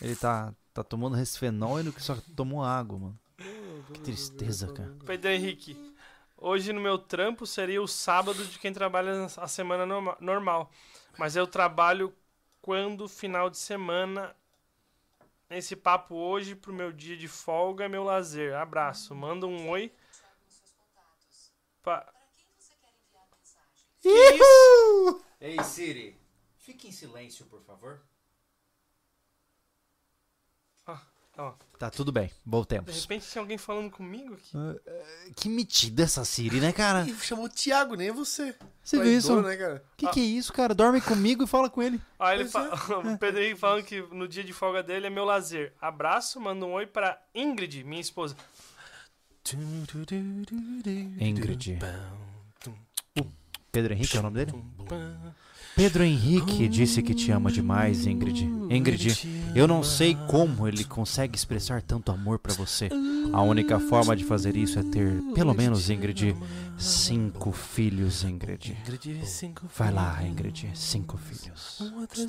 [0.00, 3.18] Ele tá, tá tomando resfenol e no que só tomou água, mano.
[3.92, 4.94] Que tristeza, cara.
[5.04, 5.91] Pedro Henrique.
[6.44, 10.72] Hoje no meu trampo seria o sábado de quem trabalha a semana norma- normal.
[11.16, 12.12] Mas eu trabalho
[12.60, 14.34] quando final de semana.
[15.48, 18.56] Esse papo hoje pro meu dia de folga é meu lazer.
[18.56, 19.14] Abraço.
[19.14, 19.92] Manda um oi.
[21.80, 22.12] Pa...
[24.00, 25.24] Que isso?
[25.40, 26.20] Ei, Siri,
[26.56, 28.02] fique em silêncio, por favor.
[31.38, 32.94] Ó, Tá tudo bem, de voltemos.
[33.00, 34.52] repente tem alguém falando comigo aqui.
[35.34, 37.04] Que metida essa Siri, né, cara?
[37.08, 38.54] E chamou o Thiago, nem você.
[38.84, 39.42] Você viu isso?
[39.42, 39.84] Né, cara?
[39.96, 40.74] Que que é isso, cara?
[40.74, 42.00] Dorme comigo e fala com ele.
[42.18, 42.98] Ó, ele Pois fa...
[43.00, 45.72] o Pedro Henrique falando que no dia de folga dele é meu lazer.
[45.80, 48.36] Abraço, manda um oi pra Ingrid, minha esposa.
[51.18, 51.78] Ingrid.
[53.72, 54.52] Pedro Henrique é o nome dele?
[55.74, 58.44] Pedro Henrique disse que te ama demais, Ingrid.
[58.70, 62.90] Ingrid, eu não sei como ele consegue expressar tanto amor pra você.
[63.32, 66.36] A única forma de fazer isso é ter, pelo menos, Ingrid,
[66.78, 68.76] cinco filhos, Ingrid.
[69.76, 71.80] Vai lá, Ingrid, cinco filhos.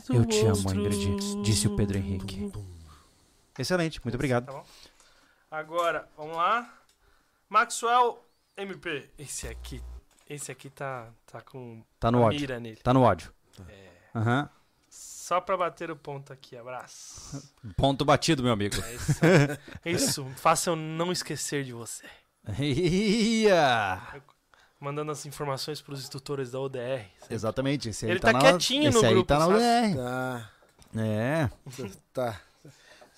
[0.10, 2.52] Eu te amo, Ingrid, disse o Pedro Henrique.
[3.60, 4.46] Excelente, muito obrigado.
[4.46, 4.64] Tá?
[5.52, 6.74] Agora, vamos lá.
[7.50, 8.24] Maxwell
[8.58, 9.10] MP.
[9.18, 9.82] Esse aqui,
[10.30, 12.40] esse aqui tá, tá com Tá no ódio.
[12.40, 12.78] mira nele.
[12.78, 13.32] Tá no ódio.
[14.16, 14.50] Aham.
[14.90, 17.52] Só pra bater o ponto aqui, abraço.
[17.78, 18.76] Ponto batido, meu amigo.
[18.84, 19.20] É isso.
[19.86, 22.06] isso, faça eu não esquecer de você.
[22.60, 24.02] Ia!
[24.80, 27.06] Mandando as informações pros instrutores da ODR.
[27.30, 29.58] Exatamente, esse aí Ele tá, tá na, quietinho esse no aí grupo, tá na sabe?
[29.58, 29.96] UDR.
[29.96, 30.52] Tá,
[31.00, 31.50] É.
[32.12, 32.42] tá.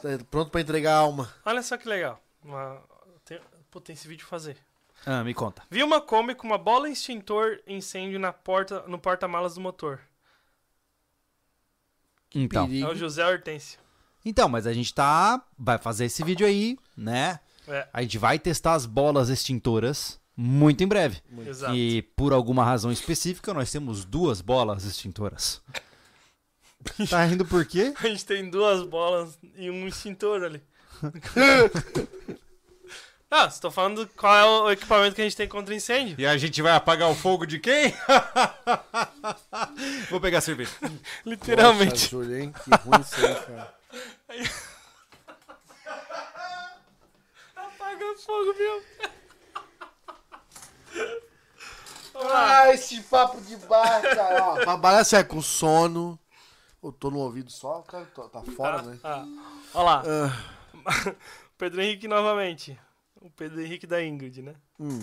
[0.01, 1.33] Tá Pronto pra entregar a alma.
[1.43, 2.21] Olha só que legal.
[2.43, 2.79] Uma...
[3.25, 3.39] Tem...
[3.71, 4.57] Pô, tem esse vídeo pra fazer.
[5.05, 5.61] Ah, me conta.
[5.69, 9.99] Vi uma Kombi com uma bola extintor incêndio na porta, no porta-malas do motor.
[12.33, 12.67] Então.
[12.67, 12.87] Perigo.
[12.87, 13.79] É o José Hortêncio.
[14.25, 15.41] Então, mas a gente tá.
[15.57, 17.39] Vai fazer esse vídeo aí, né?
[17.67, 21.21] É, A gente vai testar as bolas extintoras muito em breve.
[21.47, 21.73] exato.
[21.73, 25.61] E por alguma razão específica, nós temos duas bolas extintoras.
[27.09, 27.95] Tá rindo por quê?
[27.99, 30.61] A gente tem duas bolas e um extintor ali.
[33.37, 36.15] Ah, você tá falando qual é o equipamento que a gente tem contra incêndio.
[36.17, 37.93] E a gente vai apagar o fogo de quem?
[40.09, 40.71] Vou pegar a cerveja.
[41.25, 41.91] Literalmente.
[41.91, 42.53] Poxa, Júlio, hein?
[42.53, 43.75] Que ruim isso aí, cara.
[47.57, 48.81] Apaga o fogo, meu.
[52.33, 54.45] Ah, esse papo de bar, cara.
[54.45, 56.17] Ó, é com sono.
[56.81, 58.05] Eu tô no ouvido só, cara.
[58.15, 58.97] Tô- tá fora, né?
[59.03, 59.25] Ah,
[59.73, 60.03] olha lá.
[60.07, 61.13] Ah,
[61.57, 62.79] Pedro Henrique novamente.
[63.25, 64.55] O Pedro Henrique da Ingrid, né?
[64.79, 64.99] hum.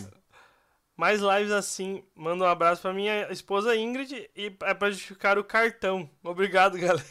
[0.96, 2.04] Mais lives assim.
[2.14, 6.08] Manda um abraço pra minha esposa Ingrid e é pra justificar o cartão.
[6.22, 7.04] Obrigado, galera.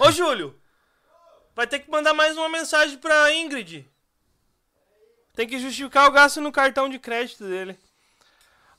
[0.00, 0.58] Ô, Júlio!
[1.54, 3.88] Vai ter que mandar mais uma mensagem pra Ingrid.
[5.34, 7.78] Tem que justificar o gasto no cartão de crédito dele.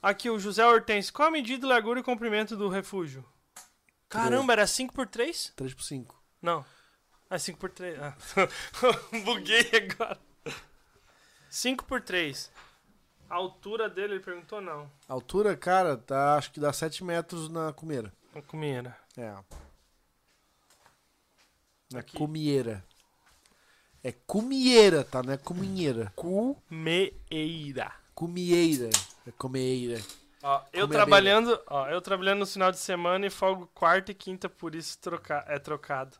[0.02, 1.14] Aqui, o José Hortense.
[1.14, 3.24] Qual a medida, largura e comprimento do refúgio?
[4.10, 6.22] Caramba, era 5 por 3 3 por 5.
[6.42, 6.66] Não.
[7.30, 8.18] Ah, 5 por 3 Ah.
[9.24, 10.20] Buguei agora.
[11.50, 12.52] 5 por 3
[13.30, 14.90] A altura dele, ele perguntou não.
[15.08, 18.14] A altura, cara, tá, acho que dá 7 metros na cumeira.
[18.36, 18.96] A comida.
[19.18, 19.34] É.
[21.92, 22.18] Na Aqui.
[22.18, 22.84] cumieira.
[24.04, 25.22] É cumieira, tá?
[25.24, 26.14] Não é cuminheira.
[26.70, 27.92] Meeira.
[28.14, 28.90] Cumieira.
[29.28, 30.02] É comeira.
[30.42, 34.48] Ó, eu trabalhando, ó, eu trabalhando no final de semana e folgo quarta e quinta,
[34.48, 36.16] por isso troca, é trocado.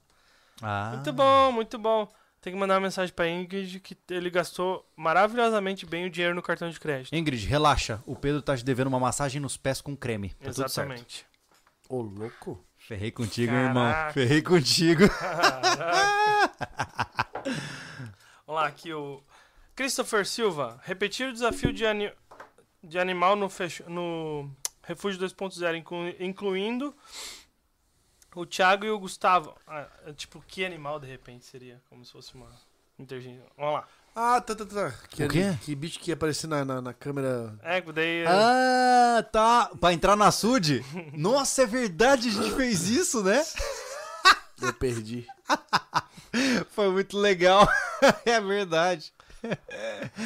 [0.62, 0.92] Ah.
[0.94, 2.12] Muito bom, muito bom.
[2.42, 6.42] Tem que mandar uma mensagem pra Ingrid que ele gastou maravilhosamente bem o dinheiro no
[6.42, 7.14] cartão de crédito.
[7.14, 8.02] Ingrid, relaxa.
[8.06, 10.30] O Pedro tá te devendo uma massagem nos pés com creme.
[10.36, 10.48] Tá.
[10.50, 11.26] Exatamente.
[11.90, 12.64] Ô, louco.
[12.78, 13.68] Ferrei contigo, Caraca.
[13.70, 14.14] irmão.
[14.14, 15.04] Ferrei contigo.
[18.46, 19.22] Vamos lá, aqui o
[19.76, 20.80] Christopher Silva.
[20.84, 22.12] Repetir o desafio de, ani-
[22.84, 23.84] de animal no, fech...
[23.88, 24.50] no
[24.84, 26.96] Refúgio 2.0, inclu- incluindo
[28.40, 29.56] o Thiago e o Gustavo.
[29.68, 31.82] Ah, tipo, que animal de repente seria?
[31.90, 32.48] Como se fosse uma
[32.98, 33.46] interjeição.
[33.58, 33.88] Vamos lá.
[34.16, 34.92] Ah, tá, tá, tá.
[35.10, 35.40] Que, O quê?
[35.44, 37.58] ali- que bicho que ia aparecer na, na, na câmera.
[37.62, 38.26] É, daí.
[38.28, 39.72] Ah, tá.
[39.80, 40.84] Pra entrar na SUD?
[41.14, 43.44] Nossa, é verdade, a gente fez isso, né?
[44.62, 45.26] Eu perdi.
[46.72, 47.68] Foi muito legal.
[48.26, 49.14] é verdade.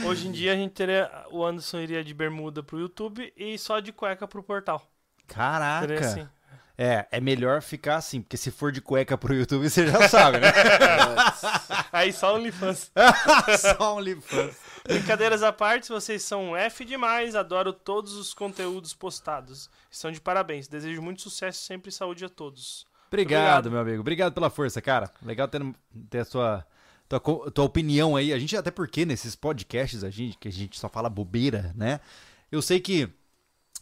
[0.08, 1.10] Hoje em dia a gente teria.
[1.30, 4.88] O Anderson iria de bermuda pro YouTube e só de cueca pro portal.
[5.28, 5.88] Caraca.
[5.88, 6.30] Seria assim.
[6.76, 10.40] É, é melhor ficar assim, porque se for de cueca pro YouTube, você já sabe,
[10.40, 10.52] né?
[11.94, 12.92] Aí só OnlyFans.
[13.60, 14.58] Só um OnlyFans.
[14.84, 17.36] Brincadeiras à parte, vocês são F demais.
[17.36, 19.70] Adoro todos os conteúdos postados.
[19.90, 20.68] Estão de parabéns.
[20.68, 22.86] Desejo muito sucesso e sempre saúde a todos.
[23.08, 23.72] Obrigado, Obrigado.
[23.72, 24.02] meu amigo.
[24.02, 25.12] Obrigado pela força, cara.
[25.22, 25.62] Legal ter,
[26.10, 26.66] ter a sua,
[27.08, 27.20] tua,
[27.52, 28.34] tua opinião aí.
[28.34, 32.00] A gente, até porque nesses podcasts, a gente, que a gente só fala bobeira, né?
[32.52, 33.10] Eu sei que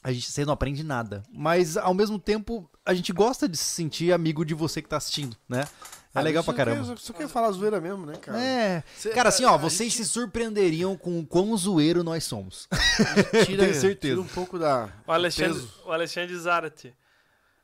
[0.03, 3.63] a gente você não aprende nada, mas ao mesmo tempo a gente gosta de se
[3.65, 5.67] sentir amigo de você que tá assistindo, né?
[6.13, 6.85] É Ah, legal pra caramba.
[6.87, 8.37] Quer, só quer falar zoeira mesmo, né, cara?
[8.41, 8.83] É.
[8.97, 12.67] Cê- Cara, assim, ó, vocês gente se surpreenderiam com o quão zoeiro nós somos.
[13.45, 14.15] tira, tenho certeza.
[14.15, 14.89] tira um pouco da.
[15.07, 15.69] O Alexandre, peso.
[15.85, 16.93] o Alexandre Zarate.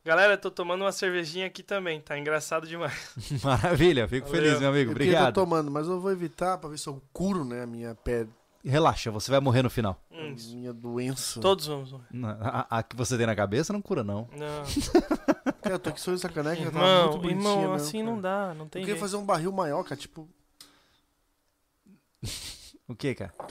[0.06, 2.00] Galera, eu tô tomando uma cervejinha aqui também.
[2.00, 2.94] Tá engraçado demais.
[3.44, 4.42] Maravilha, fico Valeu.
[4.44, 4.92] feliz, meu amigo.
[4.92, 5.34] Eu queria tô Obrigado.
[5.34, 8.30] tomando, mas eu vou evitar pra ver se eu curo, né, a minha pele,
[8.70, 10.02] Relaxa, você vai morrer no final.
[10.12, 10.56] a Hum, isso.
[10.56, 11.40] minha doença.
[11.40, 11.92] Todos vamos.
[11.92, 12.06] morrer.
[12.42, 14.28] A, a que você tem na cabeça não cura, não.
[14.34, 14.64] Não.
[15.62, 18.12] Cara, eu tô aqui só essa caneca, tava Irmão, muito bonitinha irmão, mesmo, assim cara.
[18.12, 18.54] não dá.
[18.54, 19.00] Não tem Eu queria jeito.
[19.00, 20.28] fazer um barril maior, cara, tipo...
[22.88, 23.34] O que, cara?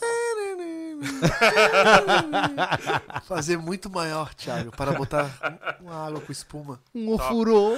[3.25, 5.31] fazer muito maior, Thiago, para botar
[5.81, 6.81] uma água com espuma.
[6.95, 7.77] Um ofurô.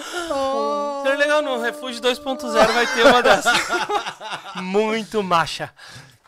[1.02, 3.59] Seria legal, no Refúgio 2.0 vai ter uma dessas.
[4.62, 5.73] Muito macha.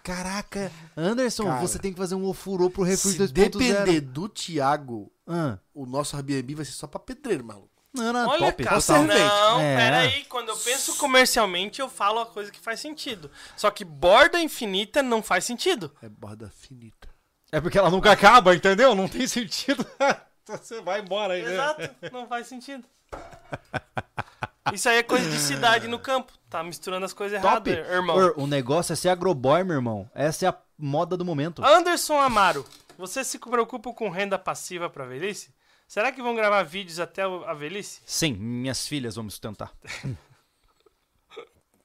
[0.03, 3.51] Caraca, Anderson, Cara, você tem que fazer um ofurô pro Refúgio Se 2.0.
[3.51, 7.69] depender do Thiago, Ah, o nosso Airbnb vai ser só pra pedreiro, maluco.
[7.93, 8.65] não, não, Olha, top.
[8.65, 9.03] cara, total.
[9.05, 9.77] não, É.
[9.77, 10.25] peraí.
[10.25, 13.31] Quando eu penso comercialmente, eu falo a coisa que faz sentido.
[13.57, 15.93] Só que borda infinita não faz sentido.
[16.03, 17.09] É borda finita.
[17.53, 18.95] É porque ela nunca acaba, entendeu?
[18.95, 19.85] Não tem sentido.
[20.47, 21.53] você vai embora aí, né?
[21.53, 22.85] Exato, não faz sentido.
[24.73, 26.33] Isso aí é coisa de cidade no campo.
[26.49, 27.69] Tá misturando as coisas Top.
[27.71, 28.35] erradas, irmão.
[28.37, 30.11] O negócio é ser agroboy, meu irmão.
[30.15, 31.65] Essa é a moda do momento.
[31.65, 32.67] Anderson Amaro,
[32.99, 35.55] você se preocupa com renda passiva pra velhice?
[35.89, 38.01] Será que vão gravar vídeos até a velhice?
[38.05, 39.73] Sim, minhas filhas vão me sustentar.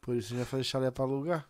[0.02, 1.48] Por isso vai fazer chalé pra alugar.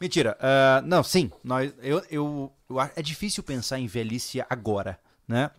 [0.00, 0.36] Mentira.
[0.40, 1.30] ah, não, sim.
[1.44, 4.98] Nós, eu, eu, eu é difícil pensar em velhice agora,
[5.28, 5.50] né?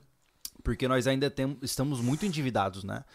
[0.65, 3.05] Porque nós ainda tem, estamos muito endividados, né?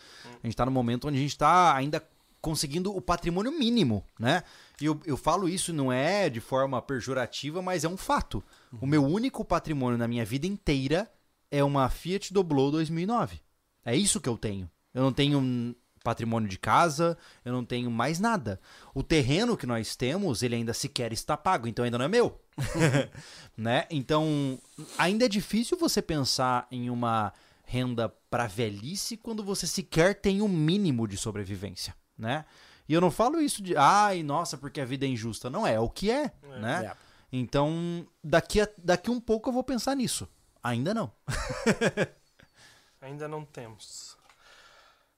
[0.43, 2.01] A gente tá no momento onde a gente tá ainda
[2.40, 4.44] conseguindo o patrimônio mínimo, né?
[4.81, 8.43] E eu, eu falo isso não é de forma pejorativa, mas é um fato.
[8.81, 11.10] O meu único patrimônio na minha vida inteira
[11.51, 13.40] é uma Fiat Doblo 2009.
[13.85, 14.70] É isso que eu tenho.
[14.94, 18.60] Eu não tenho hum, patrimônio de casa, eu não tenho mais nada.
[18.94, 22.40] O terreno que nós temos, ele ainda sequer está pago, então ainda não é meu.
[23.56, 23.86] né?
[23.90, 24.59] Então,
[24.98, 27.32] ainda é difícil você pensar em uma
[27.64, 32.44] renda para velhice quando você sequer tem o um mínimo de sobrevivência, né?
[32.89, 35.48] E eu não falo isso de, ai, nossa, porque a vida é injusta.
[35.48, 36.59] Não é, é o que é, é.
[36.59, 36.86] né?
[36.86, 36.97] É.
[37.32, 40.28] Então, daqui, a, daqui um pouco eu vou pensar nisso.
[40.60, 41.12] Ainda não.
[43.01, 44.18] Ainda não temos.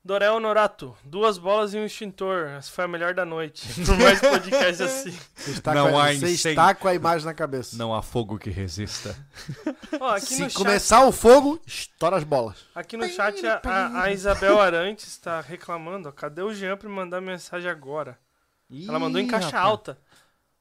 [0.04, 2.48] Dorel Norato, duas bolas e um extintor.
[2.48, 3.68] Essa foi a melhor da noite.
[3.86, 5.16] Por mais podcast assim.
[5.36, 7.76] Você está, não com, a, você está com a imagem na cabeça.
[7.76, 9.14] Não há fogo que resista.
[10.00, 11.08] Oh, Se começar chat...
[11.08, 12.66] o fogo, estoura as bolas.
[12.74, 16.08] Aqui no chat a, a Isabel Arantes está reclamando.
[16.08, 18.18] Ó, cadê o Jean para mandar mensagem agora?
[18.68, 19.64] Ih, Ela mandou em caixa rapaz.
[19.64, 19.98] alta.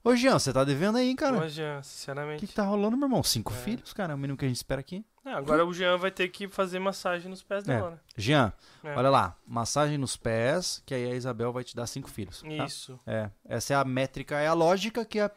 [0.04, 1.38] Ô, Jean, você tá devendo aí, cara?
[1.38, 2.38] Ô, Jean, sinceramente.
[2.38, 3.24] O que, que tá rolando, meu irmão?
[3.24, 3.56] Cinco é.
[3.56, 4.14] filhos, cara?
[4.14, 5.04] É o mínimo que a gente espera aqui.
[5.24, 7.92] É, agora o Jean vai ter que fazer massagem nos pés dela, é.
[7.92, 8.00] né?
[8.18, 8.54] Jean,
[8.84, 8.96] é.
[8.96, 9.38] olha lá.
[9.46, 12.42] Massagem nos pés, que aí a Isabel vai te dar cinco filhos.
[12.42, 12.66] Tá?
[12.66, 13.00] Isso.
[13.06, 13.30] É.
[13.46, 15.30] Essa é a métrica, é a lógica que é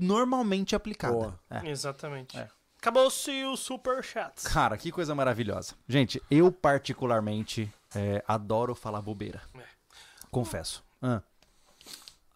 [0.00, 1.38] normalmente aplicada.
[1.50, 1.68] É.
[1.68, 2.38] Exatamente.
[2.38, 2.48] É.
[2.78, 4.42] Acabou-se o super chat.
[4.44, 5.74] Cara, que coisa maravilhosa.
[5.88, 9.42] Gente, eu particularmente é, adoro falar bobeira.
[9.54, 9.64] É.
[10.30, 10.84] Confesso.
[11.02, 11.20] Ah.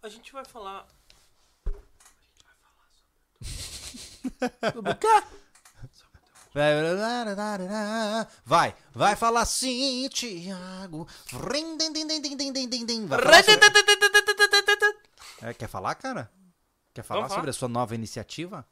[0.03, 0.87] A gente vai falar
[4.83, 4.99] Vai,
[8.93, 11.07] vai falar sim, Thiago.
[15.43, 16.31] É, quer falar, cara?
[16.93, 18.67] Quer falar sobre a sua nova iniciativa?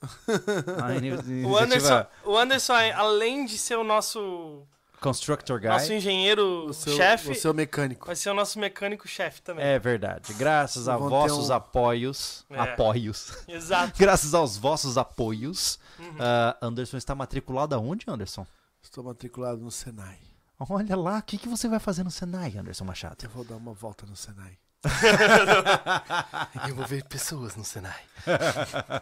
[0.97, 1.49] iniciativa...
[1.49, 4.67] O, Anderson, o Anderson, além de ser o nosso
[5.01, 5.69] Constructor Guy.
[5.69, 7.31] Nosso engenheiro-chefe.
[7.31, 8.07] O seu mecânico.
[8.07, 9.65] Vai ser o nosso mecânico-chefe também.
[9.65, 10.33] É verdade.
[10.35, 11.55] Graças a vossos um...
[11.55, 12.45] apoios.
[12.51, 12.59] É.
[12.59, 13.33] Apoios.
[13.49, 13.99] Exato.
[13.99, 15.79] Graças aos vossos apoios.
[15.99, 16.07] Uhum.
[16.07, 18.47] Uh, Anderson está matriculado aonde, Anderson?
[18.83, 20.19] Estou matriculado no Senai.
[20.59, 23.25] Olha lá, o que, que você vai fazer no Senai, Anderson Machado?
[23.25, 24.59] Eu vou dar uma volta no Senai.
[26.69, 28.01] Envolver pessoas no Senai.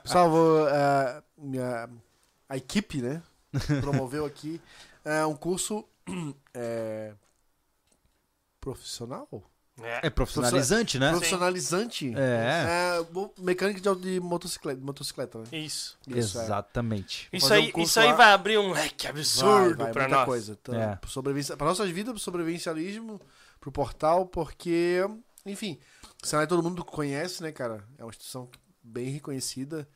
[0.03, 1.89] Pessoal, vou, uh, minha,
[2.49, 3.23] a equipe, né?
[3.81, 4.61] Promoveu aqui
[5.07, 5.89] é um curso
[6.53, 7.15] é,
[8.61, 9.29] profissional?
[9.81, 11.11] É, é profissionalizante, né?
[11.11, 12.13] Profissionalizante.
[12.17, 12.99] É.
[12.99, 13.07] é
[13.39, 15.45] mecânica de, de motocicleta, motocicleta, né?
[15.53, 15.99] Isso.
[16.09, 16.45] Isso é.
[16.45, 17.29] Exatamente.
[17.33, 20.25] Isso aí, um isso aí vai abrir um leque absurdo vai, vai, pra nós.
[20.25, 20.59] coisa.
[20.61, 20.99] Então, é.
[21.07, 23.21] sobrevivência, pra nossas vidas, pro sobrevivencialismo,
[23.61, 25.03] pro portal, porque,
[25.45, 25.79] enfim,
[26.23, 27.85] o Senai todo mundo conhece, né, cara?
[27.99, 28.49] É uma instituição
[28.83, 29.87] bem reconhecida.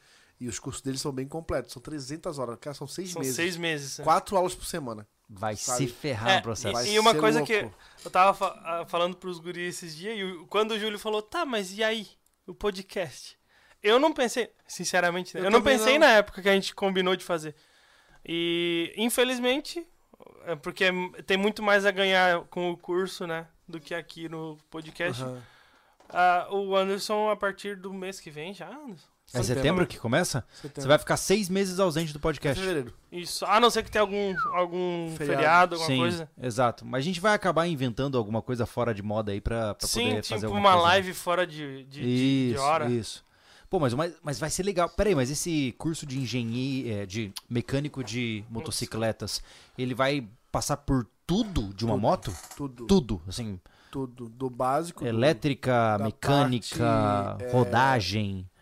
[0.40, 1.72] E os cursos deles são bem completos.
[1.72, 2.56] São 300 horas.
[2.58, 3.36] Cara, são seis são meses.
[3.36, 4.00] seis meses.
[4.00, 4.02] É.
[4.02, 5.06] Quatro aulas por semana.
[5.28, 5.86] Vai sabe?
[5.86, 6.86] se ferrar é, no processo.
[6.86, 7.52] E, e uma coisa louco.
[7.52, 7.70] que
[8.04, 11.44] eu tava fa ah, falando pros guris esses dias, e quando o Júlio falou, tá,
[11.44, 12.08] mas e aí?
[12.46, 13.38] O podcast?
[13.80, 16.08] Eu não pensei, sinceramente, eu, eu não pensei não.
[16.08, 17.54] na época que a gente combinou de fazer.
[18.26, 19.86] E, infelizmente,
[20.46, 20.86] é porque
[21.26, 23.46] tem muito mais a ganhar com o curso, né?
[23.68, 25.22] Do que aqui no podcast.
[25.22, 25.40] Uhum.
[26.08, 29.08] Uh, o Anderson, a partir do mês que vem já, Anderson?
[29.32, 30.44] É setembro que começa?
[30.54, 30.82] Setembro.
[30.82, 32.60] Você vai ficar seis meses ausente do podcast.
[32.60, 32.92] Fevereiro.
[33.12, 33.44] Isso.
[33.44, 36.30] A não ser que tenha algum, algum feriado, feriado alguma Sim, coisa.
[36.40, 36.84] Exato.
[36.84, 40.08] Mas a gente vai acabar inventando alguma coisa fora de moda aí pra, pra Sim,
[40.08, 40.76] poder tipo fazer uma coisa.
[40.88, 42.90] live fora de, de, isso, de hora.
[42.90, 43.24] Isso.
[43.68, 44.88] Pô, mas, mas, mas vai ser legal.
[44.88, 49.40] Peraí, mas esse curso de engenheiro, é, de mecânico de motocicletas,
[49.78, 52.36] ele vai passar por tudo de uma tudo, moto?
[52.56, 52.86] Tudo.
[52.86, 53.60] Tudo, assim.
[53.92, 54.28] Tudo.
[54.28, 55.06] Do básico.
[55.06, 58.44] Elétrica, do, mecânica, parte, é, rodagem.
[58.56, 58.59] É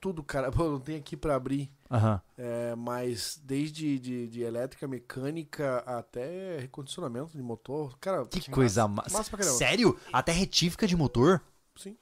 [0.00, 0.50] tudo, cara.
[0.52, 1.70] Pô, não tem aqui para abrir.
[1.90, 2.20] Uhum.
[2.36, 7.96] É, mas desde de, de, elétrica, mecânica até recondicionamento de motor.
[7.98, 9.16] Cara, que, que coisa massa.
[9.16, 9.58] massa pra caramba.
[9.58, 9.98] Sério?
[10.12, 11.42] Até retífica de motor?
[11.76, 11.96] Sim.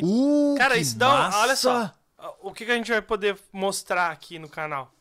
[0.00, 1.30] Uh, cara, isso dá.
[1.30, 1.92] Um, olha só.
[2.40, 4.92] O que, que a gente vai poder mostrar aqui no canal?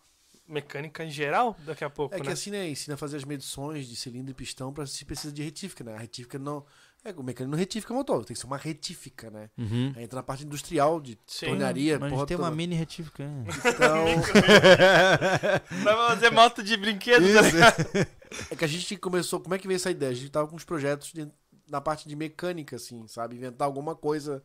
[0.47, 2.13] Mecânica em geral, daqui a pouco.
[2.13, 2.25] É né?
[2.25, 2.67] que assim, né?
[2.67, 5.95] Ensina a fazer as medições de cilindro e pistão para se precisa de retífica, né?
[5.95, 6.65] A retífica não
[7.03, 9.49] é, o mecânico não retifica motor, tem que ser uma retífica, né?
[9.57, 9.91] Uhum.
[9.95, 11.97] Aí entra na parte industrial de Sim, tornearia.
[11.97, 13.23] Mas a gente tem uma mini retífica.
[13.65, 14.05] Então.
[15.83, 18.07] Vai fazer moto de brinquedo, tá
[18.51, 19.39] É que a gente começou.
[19.39, 20.11] Como é que veio essa ideia?
[20.11, 21.27] A gente tava com uns projetos de,
[21.67, 23.35] na parte de mecânica, assim, sabe?
[23.35, 24.43] Inventar alguma coisa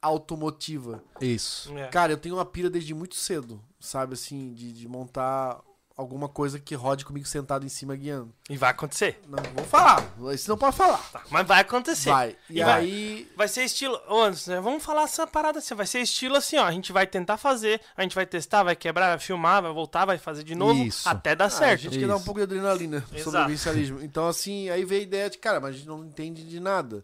[0.00, 1.04] automotiva.
[1.20, 1.76] Isso.
[1.76, 1.88] É.
[1.88, 4.14] Cara, eu tenho uma pira desde muito cedo, sabe?
[4.14, 5.60] Assim, de, de montar
[6.00, 8.32] alguma coisa que rode comigo sentado em cima guiando.
[8.48, 9.20] E vai acontecer.
[9.28, 10.02] Não vou falar.
[10.32, 10.98] Isso não pode falar.
[11.12, 12.10] Tá, mas vai acontecer.
[12.10, 12.36] Vai.
[12.48, 13.24] E, e aí.
[13.24, 14.00] Vai, vai ser estilo.
[14.08, 14.60] Ô, Anderson, né?
[14.60, 15.74] vamos falar essa parada assim.
[15.74, 16.64] Vai ser estilo assim, ó.
[16.64, 20.06] A gente vai tentar fazer, a gente vai testar, vai quebrar, vai filmar, vai voltar,
[20.06, 20.82] vai fazer de novo.
[20.82, 21.06] Isso.
[21.06, 21.72] Até dar ah, certo.
[21.72, 22.00] A gente Isso.
[22.00, 23.22] quer dar um pouco de adrenalina Exato.
[23.22, 24.02] sobre o vivencialismo.
[24.02, 27.02] Então, assim, aí veio a ideia de, cara, mas a gente não entende de nada.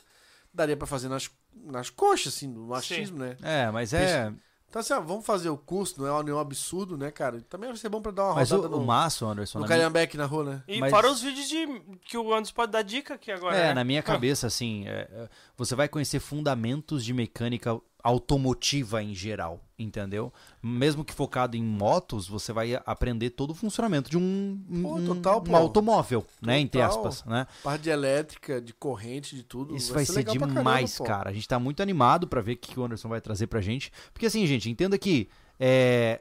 [0.55, 3.23] Daria pra fazer nas, nas coxas, assim, do machismo, Sim.
[3.23, 3.36] né?
[3.43, 4.32] É, mas é.
[4.77, 7.40] Então, assim, ó, vamos fazer o curso, não é nenhum absurdo, né, cara?
[7.48, 9.59] Também vai ser bom pra dar uma Mas rodada o, no, o Márcio, Anderson.
[9.59, 10.62] no na minha- Calhambeque na rua, né?
[10.69, 11.66] E Mas- fora os vídeos de
[12.05, 13.57] que o Anderson pode dar dica aqui agora.
[13.57, 13.74] É, né?
[13.74, 19.61] na minha cabeça, assim, é, é, você vai conhecer fundamentos de mecânica automotiva em geral,
[19.78, 20.33] entendeu?
[20.62, 25.05] Mesmo que focado em motos, você vai aprender todo o funcionamento de um, Pô, um-
[25.05, 25.57] total, um pô.
[25.57, 26.59] automóvel, né?
[26.61, 26.89] Entre Total.
[27.07, 27.47] aspas, né?
[27.62, 29.74] Parte de elétrica, de corrente, de tudo.
[29.77, 31.31] Isso vai, ser, pra demais, caramba, cara.
[31.31, 33.93] A gente tá muito animado pra ver o que o Anderson vai trazer pra gente.
[34.12, 35.28] Porque assim, gente, entenda que
[35.59, 36.20] é,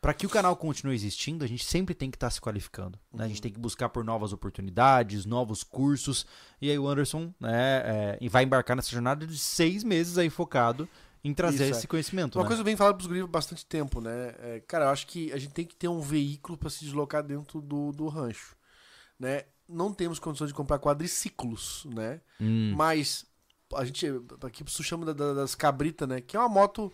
[0.00, 2.98] para que o canal continue existindo, a gente sempre tem que estar se qualificando.
[3.12, 3.20] né?
[3.20, 3.28] A Uhum.
[3.30, 6.26] gente tem que buscar por novas oportunidades, novos cursos.
[6.60, 10.86] E aí o Anderson né, é, vai embarcar nessa jornada de seis meses aí focado
[11.24, 11.78] em trazer Isso, é.
[11.78, 12.36] esse conhecimento.
[12.36, 12.48] Uma né?
[12.48, 14.34] coisa venho falando pros guris há bastante tempo, né?
[14.38, 17.22] É, cara, eu acho que a gente tem que ter um veículo pra se deslocar
[17.22, 18.54] dentro do, do rancho,
[19.18, 19.44] né?
[19.66, 22.20] Não temos condições de comprar quadriciclos, né?
[22.38, 23.24] Hum, Mas
[23.74, 24.06] a gente
[24.44, 26.20] aqui chama da- da- das cabritas, né?
[26.20, 26.92] Que é uma moto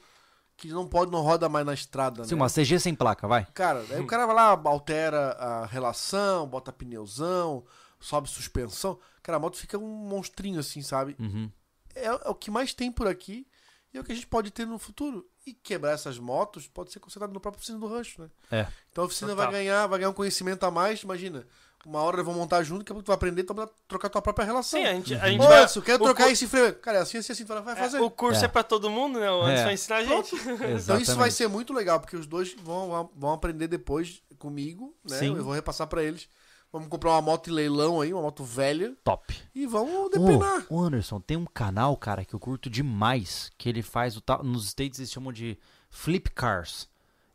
[0.57, 2.41] que não pode, não roda mais na estrada, sim, né?
[2.41, 3.47] uma CG sem placa, vai.
[3.55, 7.65] Cara, aí o cara vai lá, altera a relação, bota pneuzão,
[7.99, 8.99] sobe suspensão.
[9.23, 11.17] Cara, a moto fica um monstrinho assim, sabe?
[11.19, 11.51] Uhum.
[11.95, 13.47] é, é o que mais tem por aqui
[13.93, 15.27] e é o que a gente pode ter no futuro.
[15.47, 18.31] E quebrar essas motos pode ser consertado no próprio oficina do rancho, né?
[18.51, 18.67] É.
[18.91, 19.47] Então a oficina Total.
[19.47, 21.47] vai ganhar, vai ganhar um conhecimento a mais, imagina.
[21.87, 24.21] Uma hora eu vou montar junto, a pouco tu vai aprender tu vai trocar tua
[24.21, 24.79] própria relação.
[24.79, 25.63] Sim, a gente, a gente Ô, vai.
[25.63, 26.75] Edson, quero o trocar cu- esse freio.
[26.75, 27.97] Cara, é assim, assim, assim, tu vai fazer.
[27.97, 28.45] é, o curso É.
[28.45, 29.31] é, pra todo mundo, né?
[29.31, 29.65] O Anderson É.
[29.65, 30.37] vai ensinar a gente.
[30.85, 35.19] Então isso vai ser muito legal, porque os dois vão, vão aprender depois comigo, né?
[35.19, 35.35] Sim.
[35.35, 36.29] Eu vou repassar pra eles.
[36.73, 39.37] Vamos comprar uma moto em leilão aí, uma moto velha, top.
[39.55, 40.67] e vamos depenar.
[40.71, 44.21] Ô, ô, Anderson, tem um canal, cara, que eu curto demais, que ele faz o
[44.21, 44.45] tal.
[44.45, 45.59] Nos States eles chamam de
[45.91, 46.89] flip cars.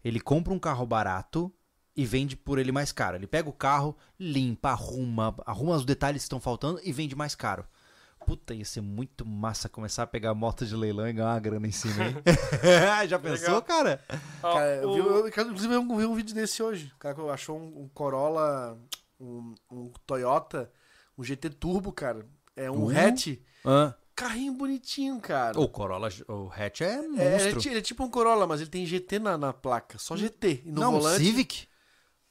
[0.03, 1.51] Ele compra um carro barato
[1.97, 3.17] e vende por ele mais caro.
[3.17, 7.35] Ele pega o carro, limpa, arruma, arruma os detalhes que estão faltando e vende mais
[7.35, 7.65] caro.
[8.25, 11.67] Puta, ia ser muito massa começar a pegar moto de leilão e ganhar uma grana
[11.67, 12.15] em cima, hein?
[13.07, 13.61] Já pensou, Legal.
[13.63, 14.01] cara?
[14.41, 16.91] Ó, Cara, eu o- vi, eu, inclusive eu vi um vídeo desse hoje.
[16.95, 18.77] O cara achou um, um Corolla,
[19.19, 20.71] um, um Toyota,
[21.17, 22.25] um GT Turbo, cara.
[22.55, 22.97] É um Uh.
[22.97, 23.37] hatch.
[23.65, 25.59] Ah, Carrinho bonitinho, cara.
[25.59, 27.59] o Corolla, o hatch é É, ele, monstro.
[27.67, 29.97] é, ele é tipo um Corolla, mas ele tem GT na, na placa.
[29.97, 30.61] Só GT.
[30.65, 31.17] E no Não, volante.
[31.21, 31.67] Civic?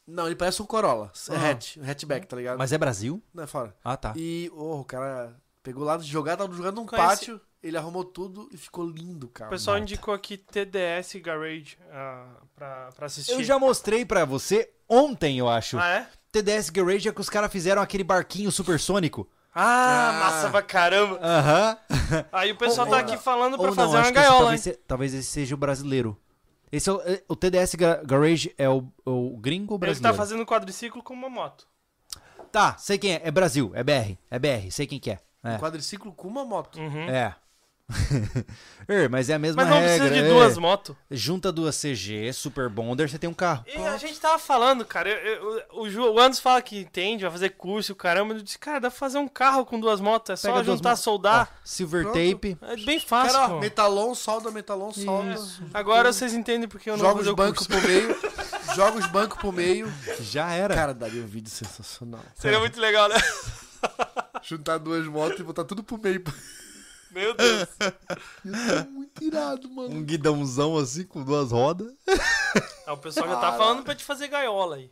[0.06, 1.12] Não, ele parece um Corolla.
[1.31, 1.51] É Ah.
[1.51, 2.59] hatch, um hatchback, tá ligado?
[2.59, 3.23] Mas é Brasil?
[3.35, 3.77] Não é fora.
[3.85, 4.15] Ah, tá.
[4.16, 7.40] E oh, o cara pegou lá de jogar, tava jogando num Conhece- pátio.
[7.62, 9.51] Ele arrumou tudo e ficou lindo, O cara.
[9.51, 9.90] pessoal Malta.
[9.93, 13.32] indicou aqui TDS Garage ah, pra, pra assistir.
[13.32, 15.78] Eu já mostrei pra você ontem, eu acho.
[15.78, 16.09] Ah, é?
[16.43, 19.28] TDS Garage é que os caras fizeram aquele barquinho supersônico.
[19.55, 20.12] Ah, Ah.
[20.24, 21.19] massa pra caramba.
[21.23, 21.78] Aham.
[22.32, 23.19] Aí o pessoal Ou- tá ou aqui não.
[23.20, 26.20] falando pra fazer não, uma que esse gaiola, talvez, se- talvez esse seja o brasileiro.
[26.73, 30.16] Esse é o, é- o TDS Ga- Garage é o, o gringo ou Ele brasileiro?
[30.16, 31.69] tá fazendo quadriciclo com uma moto.
[32.51, 33.20] Tá, sei quem é.
[33.24, 34.19] É Brasil, é BR.
[34.31, 35.20] É BR, sei quem que é.
[35.44, 35.55] É.
[35.55, 36.81] Um quadriciclo com uma moto.
[36.81, 37.09] Uhum.
[37.09, 37.35] É.
[38.89, 39.97] Er, mas é a mesma Mas não regra.
[40.06, 40.28] precisa de é.
[40.32, 40.94] duas motos.
[41.11, 43.65] Junta duas CG, Super Bonder, você tem um carro.
[43.66, 47.23] E a gente tava falando, cara, eu- eu- o, Ju, o Anderson fala que entende,
[47.24, 48.35] vai fazer curso e o caramba.
[48.35, 50.78] Eu disse, cara, dá pra fazer um carro com duas motos, é só Pega duas
[50.78, 51.48] juntar, soldar.
[51.51, 52.15] Ó, silver Pronto.
[52.15, 52.59] Tape.
[52.62, 55.35] É bem fácil, Cara, ó, metalon, solda, metalon, solda.
[55.73, 58.16] Agora vocês entendem porque eu não Joga vou os bancos pro meio.
[58.74, 59.93] joga os bancos pro meio.
[60.20, 60.74] Já era.
[60.74, 62.20] Cara, daria um vídeo sensacional.
[62.35, 63.16] Seria muito legal, né?
[64.43, 66.23] Juntar duas motos e botar tudo pro meio.
[67.15, 67.69] Meu Deus.
[68.45, 69.95] Ia ser muito irado, mano.
[69.95, 71.95] um guidãozão assim com duas rodas.
[72.86, 74.91] Ah, o pessoal já tá falando pra te fazer gaiola aí.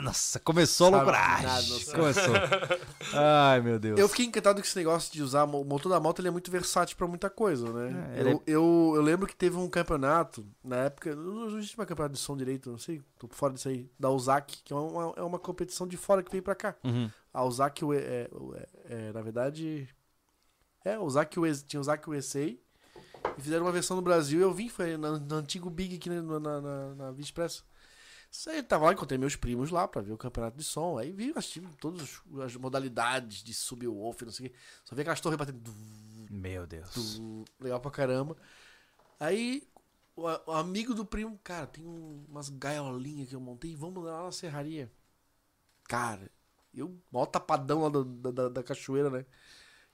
[0.00, 1.46] Nossa, começou a Sabe loucuragem.
[1.46, 1.98] nada, não sabe.
[1.98, 2.34] Começou.
[3.18, 3.98] Ai, meu Deus.
[3.98, 6.50] Eu fiquei encantado com esse negócio de usar o motor da moto, ele é muito
[6.50, 8.12] versátil pra muita coisa, né?
[8.14, 11.76] É, ele eu, eu, eu lembro que teve um campeonato, na época, não não existe
[11.76, 14.72] mais campeonato de som direito, não sei, tô por fora disso aí, da USAC, que
[14.72, 16.76] é uma, é uma competição de fora que veio pra cá.
[16.84, 17.10] Uhum.
[17.32, 19.88] A USAC, é, é, é, é, na verdade,
[20.88, 22.58] é, a USAC, US tinha a USAC USA, e
[23.40, 26.22] fizeram uma versão no Brasil, e eu vim, foi na- no, antigo Big aqui na,
[26.40, 27.62] na, na, na Via Expressa.
[28.68, 30.98] Tava lá, encontrei meus primos lá pra ver o campeonato de som.
[30.98, 34.56] Aí vi, assisti todas as modalidades de subwoofer, não sei o quê.
[34.84, 35.62] Só vi aquelas torres batendo.
[36.30, 36.90] Meu Deus.
[37.16, 38.36] tu, legal pra caramba.
[39.18, 39.66] Aí,
[40.14, 44.24] o, o amigo do primo, cara, tem um- umas gaiolinhas que eu montei, vamos lá
[44.24, 44.92] na serraria.
[45.84, 46.30] Cara,
[46.74, 49.24] eu, mó tapadão lá da, da, da cachoeira, né?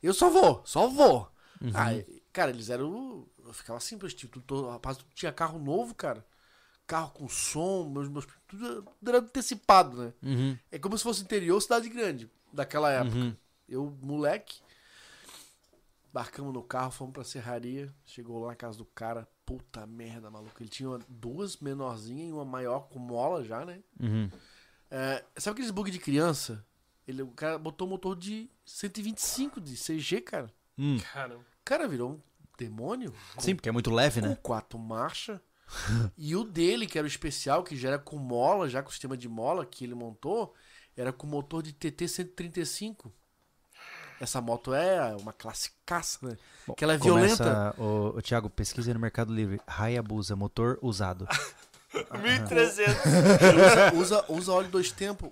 [0.05, 1.31] Eu só vou, só vou.
[1.73, 3.27] Aí, cara, eles eram.
[3.43, 6.25] Eu ficava assim, tipo, tudo, rapaz, tudo tinha carro novo, cara.
[6.87, 10.13] Carro com som, meus, meus, tudo, tudo era antecipado, né?
[10.23, 10.59] Uhum.
[10.71, 13.17] É como se fosse interior, cidade grande, daquela época.
[13.17, 13.37] Uhum.
[13.67, 14.61] Eu, moleque,
[16.11, 17.91] embarcamos no carro, fomos pra serraria.
[18.05, 19.27] Chegou lá na casa do cara.
[19.47, 20.63] Puta merda, maluco.
[20.63, 23.83] Ele tinha duas menorzinhas e uma maior com mola já, né?
[23.99, 24.31] Uhum.
[24.91, 26.63] É, sabe aqueles bug de criança?
[27.07, 30.51] Ele, o cara botou um motor de 125 de CG, cara.
[30.79, 30.99] Hum.
[31.13, 31.41] Caramba.
[31.41, 32.21] O cara virou um
[32.59, 33.13] demônio.
[33.39, 34.39] Sim, porque é muito leve, Com né?
[34.43, 35.39] quatro marchas.
[36.17, 38.93] e o dele, que era o especial, que já era com mola, já com o
[38.93, 40.55] sistema de mola que ele montou,
[40.97, 43.13] era com motor de TT 135.
[44.21, 46.37] Essa moto é uma classicaça, né?
[46.67, 47.83] Bom, que ela é começa, violenta.
[47.83, 49.61] O, o Thiago, pesquisa no Mercado Livre.
[49.67, 51.27] Hayabusa, motor usado.
[52.23, 52.95] 1300.
[53.05, 55.31] usa, usa, usa óleo dois tempos.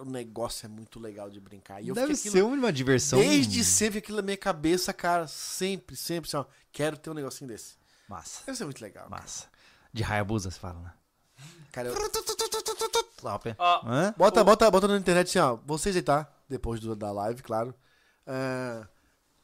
[0.00, 1.82] Cara, o negócio é muito legal de brincar.
[1.82, 3.18] E eu Deve ser uma diversão.
[3.18, 5.26] Desde sempre aquilo na minha cabeça, cara.
[5.26, 6.28] Sempre, sempre.
[6.28, 7.74] Assim, ó, quero ter um negocinho desse.
[8.08, 8.42] Massa.
[8.46, 9.08] Deve ser muito legal.
[9.08, 9.46] Massa.
[9.92, 10.92] De Hayabusa, você fala, né?
[11.72, 11.94] Cara, eu...
[13.20, 13.54] Top.
[14.16, 15.56] Bota, bota, bota na internet assim, ó.
[15.66, 16.30] Vocês aí, tá?
[16.48, 17.74] Depois do, da live, claro.
[18.26, 18.86] É,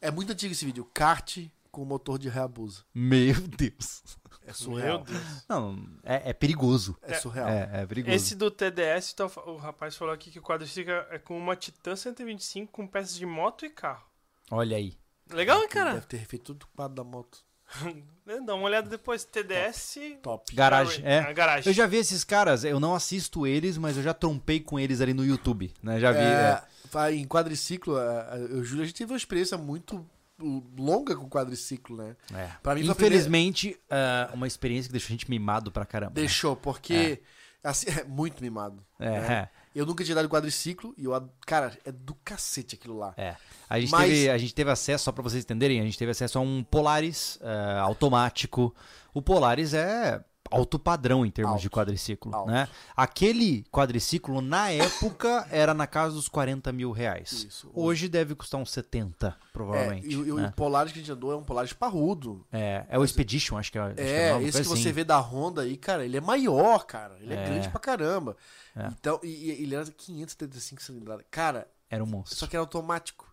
[0.00, 0.88] é muito antigo esse vídeo.
[0.94, 1.38] Kart
[1.70, 2.82] com motor de Hayabusa.
[2.94, 4.02] Meu Deus.
[4.46, 4.98] É surreal.
[4.98, 5.44] Meu Deus.
[5.48, 6.96] Não, é, é perigoso.
[7.02, 7.48] É surreal.
[7.48, 8.14] É, é perigoso.
[8.14, 11.96] Esse do TDS, então, o rapaz falou aqui que o quadriciclo é com uma Titan
[11.96, 14.04] 125 com peças de moto e carro.
[14.50, 14.96] Olha aí.
[15.30, 15.94] Legal, hein, cara?
[15.94, 17.44] Deve ter refeito tudo o quadro da moto.
[18.46, 19.24] Dá uma olhada depois.
[19.24, 19.98] TDS.
[20.22, 20.54] Top.
[20.54, 21.18] Garagem, é.
[21.18, 21.68] A garagem.
[21.68, 25.00] Eu já vi esses caras, eu não assisto eles, mas eu já trompei com eles
[25.00, 25.98] ali no YouTube, né?
[25.98, 26.18] Já vi.
[26.18, 26.62] É,
[26.94, 27.12] é.
[27.12, 31.96] Em quadriciclo, eu e o Júlio, a gente teve uma experiência muito longa com quadriciclo,
[31.96, 32.16] né?
[32.34, 32.50] É.
[32.62, 34.30] Pra mim, Infelizmente, primeira...
[34.32, 36.10] uh, uma experiência que deixou a gente mimado pra caramba.
[36.10, 36.20] né?
[36.20, 36.60] Deixou, né?
[36.62, 37.20] porque.
[37.64, 37.68] É.
[37.68, 38.84] Assim, é muito mimado.
[38.98, 39.20] É.
[39.20, 39.48] Né?
[39.74, 41.30] Eu nunca tinha dado quadriciclo e eu.
[41.46, 43.12] Cara, é do cacete aquilo lá.
[43.16, 43.36] É.
[43.68, 44.08] A gente, Mas...
[44.08, 46.62] teve, a gente teve acesso, só pra vocês entenderem, a gente teve acesso a um
[46.62, 48.74] Polaris uh, automático.
[49.12, 52.50] O Polaris é alto padrão em termos alto, de quadriciclo, alto.
[52.50, 52.68] né?
[52.96, 57.32] Aquele quadriciclo, na época, era na casa dos 40 mil reais.
[57.44, 57.70] Isso.
[57.74, 60.06] Hoje deve custar uns 70, provavelmente.
[60.06, 60.48] É, e, né?
[60.48, 62.46] o Polaris que a gente andou é um Polaris parrudo.
[62.52, 63.82] É, é o Expedition, acho que é.
[63.82, 64.82] Acho É, que é esse que assim.
[64.82, 67.16] você vê da Honda aí, cara, ele é maior, cara.
[67.20, 67.44] Ele é, É.
[67.46, 68.36] grande pra caramba.
[68.74, 68.88] É.
[68.88, 71.24] Então, e, e ele era 575 cilindradas.
[71.30, 72.36] Cara, Era um monstro.
[72.38, 73.26] só que era automático.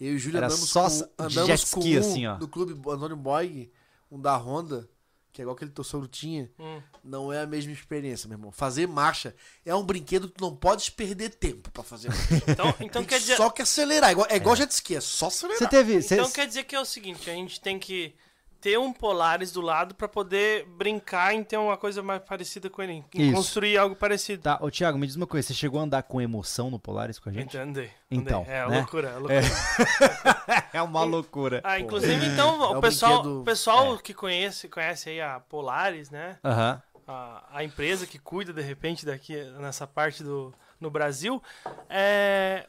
[0.00, 2.36] Eu e o Júlio andamos só com, andamos jet com ski, um assim, ó.
[2.36, 3.70] do clube Antônio Boy,
[4.10, 4.88] um da Honda,
[5.38, 6.50] que é igual aquele teu sogro tinha.
[6.58, 6.82] Hum.
[7.04, 8.50] Não é a mesma experiência, meu irmão.
[8.50, 9.32] Fazer marcha
[9.64, 12.42] é um brinquedo que tu não podes perder tempo pra fazer marcha.
[12.50, 13.36] Então, então quer dizer.
[13.36, 14.10] Só que acelerar.
[14.10, 15.58] É igual, é igual jet ski, é só acelerar.
[15.58, 15.94] Você teve.
[15.98, 18.12] Então cê- quer dizer que é o seguinte, a gente tem que
[18.60, 22.82] ter um Polaris do lado pra poder brincar em ter uma coisa mais parecida com
[22.82, 23.34] ele, em Isso.
[23.34, 24.42] construir algo parecido.
[24.42, 27.18] Tá, ô Thiago, me diz uma coisa, você chegou a andar com emoção no Polaris
[27.18, 27.56] com a gente?
[27.56, 27.90] Entendei.
[28.10, 28.78] Então, É né?
[28.78, 29.40] loucura, é loucura.
[30.72, 31.60] É uma loucura.
[31.64, 33.98] Ah, inclusive, então, É o pessoal, brinquedo- o pessoal É.
[33.98, 36.38] que conhece, conhece aí a Polaris, né?
[36.44, 36.82] Aham.
[37.06, 41.42] A, a empresa que cuida, de repente, daqui nessa parte do no Brasil,
[41.88, 42.66] é,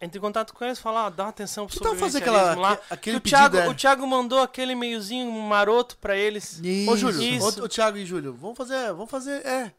[0.00, 2.38] entre em contato com eles e fala, ó, dá uma atenção pro tal fazer aquela,
[2.54, 2.72] sobrevivencialismo lá.
[2.72, 3.68] aque- aquele Que o, Thiago, pedido?
[3.70, 6.60] é- o Thiago mandou aquele meiozinho maroto pra eles.
[6.88, 7.62] Ô, Júlio, Isso.
[7.64, 9.72] ô, Thiago e Júlio, vamos fazer, vamos fazer, é,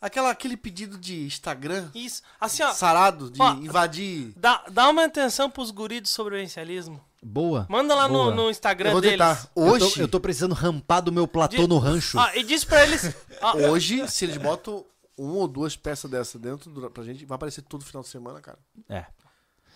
[0.00, 2.22] aquela, aquele pedido de Instagram Isso.
[2.40, 4.32] Assim, ó, sarado, de Ó, invadir.
[4.36, 7.00] dá, dá uma atenção pros guris do sobrevivencialismo.
[7.22, 7.66] Boa.
[7.68, 8.34] Manda lá no, Boa.
[8.34, 9.18] no Instagram Eu vou deles.
[9.18, 9.46] tentar.
[9.54, 12.18] Eu Hoje, tô, eu tô precisando rampar do meu platô De- no rancho.
[12.18, 13.14] Ah, e diz pra eles...
[13.42, 14.84] ó, hoje, se eles botam
[15.18, 18.40] uma ou duas peças dessa dentro do, pra gente, vai aparecer todo final de semana,
[18.40, 18.58] cara.
[18.88, 19.04] É.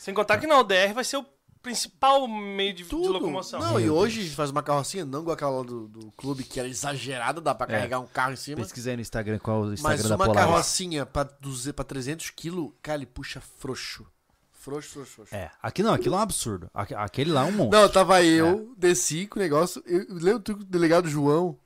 [0.04, 1.26] sem contar que na ODR vai ser o
[1.62, 3.12] principal meio de, de Tudo.
[3.12, 3.58] locomoção.
[3.58, 6.44] Não, e hoje a gente faz uma carrocinha, não igual aquela lá do, do clube,
[6.44, 7.70] que era exagerada, dá pra É.
[7.70, 8.58] carregar um carro em cima.
[8.58, 10.46] Pesquisa aí no Instagram qual é o Instagram Mas da uma Polaris.
[10.50, 14.06] carrocinha pra, 200, pra 300 quilos, cara, ele puxa frouxo.
[14.52, 15.34] Frouxo, frouxo, frouxo.
[15.34, 16.70] É, aqui não, aquilo é um absurdo.
[16.74, 17.78] Aque- Aquele lá é um monstro.
[17.80, 19.82] Não, tava eu, desci com o negócio.
[19.86, 21.58] Eu lembro que o delegado João,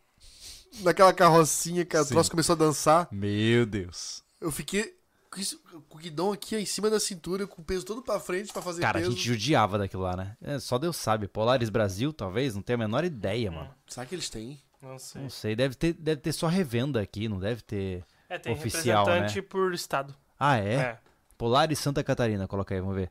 [0.82, 2.10] naquela carrocinha que Sim.
[2.10, 3.08] troça começou a dançar.
[3.10, 4.22] Meu Deus.
[4.40, 4.96] Eu fiquei
[5.30, 8.62] com, o guidão aqui em cima da cintura, com o peso todo pra frente pra
[8.62, 9.12] fazer Cara, a peso.
[9.12, 10.36] gente judiava daquilo lá, né?
[10.40, 11.28] É, só Deus sabe.
[11.28, 13.70] Polaris Brasil, talvez, não tenho a menor ideia, mano.
[13.86, 14.60] Sabe que eles têm?
[14.80, 15.22] Não sei.
[15.22, 18.04] Não sei, deve ter, deve ter só revenda aqui, não deve ter.
[18.28, 19.46] É, tem Oficial, representante né?
[19.48, 20.14] por estado.
[20.38, 20.74] Ah, é?
[20.74, 20.98] É.
[21.36, 23.10] Polaris Santa Catarina, coloca aí, vamos ver.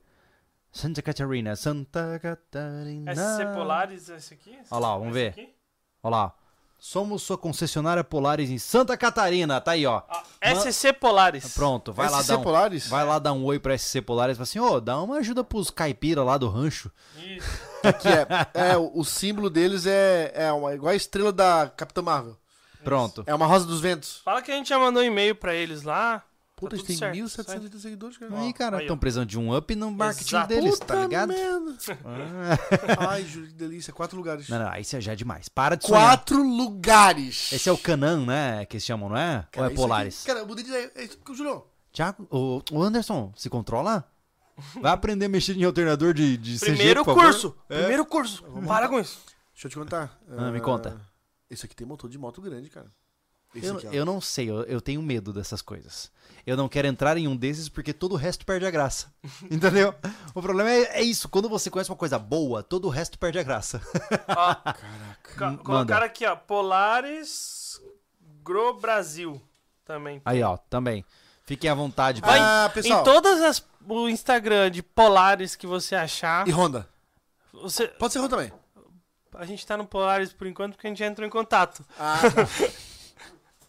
[0.71, 3.15] Santa Catarina, Santa Catarina.
[3.15, 4.57] SC Polaris, esse aqui?
[4.69, 5.29] Olha lá, vamos Esse ver.
[5.29, 5.55] aqui?
[6.03, 6.35] Olha lá.
[6.79, 10.03] Somos sua concessionária Polaris em Santa Catarina, tá aí, ó.
[10.07, 10.23] Ah,
[10.55, 11.53] SC Polaris.
[11.53, 12.87] Pronto, vai lá SC dar um, Polaris?
[12.87, 15.43] vai lá dar um oi pra SC Polaris e fala assim, ô, dá uma ajuda
[15.43, 16.91] pros caipira lá do rancho.
[17.17, 17.67] Isso.
[17.99, 18.27] Que é,
[18.71, 22.37] é, o, o símbolo deles é, é uma, igual a estrela da Capitã Marvel.
[22.83, 23.23] Pronto.
[23.25, 24.21] É uma rosa dos ventos.
[24.23, 26.23] Fala que a gente já mandou um e-mail pra eles lá.
[26.57, 28.39] Puta, Tá a gente tudo tem certo, 1.780 seguidores, cara.
[28.39, 30.47] Aí, cara, aí, estão precisando de um up no marketing Exato.
[30.47, 31.33] deles, Puta tá ligado?
[32.03, 33.07] Ah.
[33.11, 33.93] Ai, Júlio, que delícia.
[33.93, 34.49] Quatro lugares.
[34.49, 35.47] Não, não, isso já é demais.
[35.49, 36.01] Para de sonhar.
[36.01, 37.53] Quatro lugares.
[37.53, 38.65] Esse é o Canan, né?
[38.65, 39.45] Que eles chamam, não é?
[39.51, 40.15] Cara, Ou é isso Polaris?
[40.17, 40.91] aqui- cara, eu mudei de ideia.
[40.95, 41.63] É isso que o Júlio.
[41.93, 44.03] Tiago, o, o Anderson, se controla?
[44.81, 47.23] Vai aprender a mexer em alternador de, de CG, Primeiro favor?
[47.23, 47.55] curso.
[47.69, 47.77] É.
[47.77, 48.43] Primeiro curso.
[48.65, 49.19] Para com isso.
[49.53, 50.19] Deixa eu te contar.
[50.35, 50.99] Ah, me conta.
[51.49, 52.91] Esse aqui tem motor de moto grande, cara.
[53.55, 53.91] Eu, aqui, ó.
[53.91, 56.11] eu não sei, eu, eu tenho medo dessas coisas.
[56.45, 59.11] Eu não quero entrar em um desses porque todo o resto perde a graça.
[59.51, 59.93] Entendeu?
[60.33, 61.27] O problema é, é isso.
[61.27, 63.81] Quando você conhece uma coisa boa, todo o resto perde a graça.
[64.27, 64.55] Ó,
[65.35, 65.63] Caraca.
[65.63, 66.35] colocaram aqui, ó.
[66.35, 67.81] Polaris
[68.47, 69.41] Agro Brasil
[69.83, 70.21] também.
[70.23, 71.03] Aí, ó, também.
[71.45, 72.21] Fiquem à vontade.
[72.21, 73.01] Vai ah, pessoal.
[73.01, 76.47] Em todas as o Instagram de Polaris que você achar.
[76.47, 76.87] E Honda.
[77.53, 77.87] Você...
[77.87, 78.51] Pode ser Honda também.
[79.33, 81.85] A gente tá no Polaris por enquanto porque a gente já entrou em contato.
[81.99, 82.47] Ah, tá.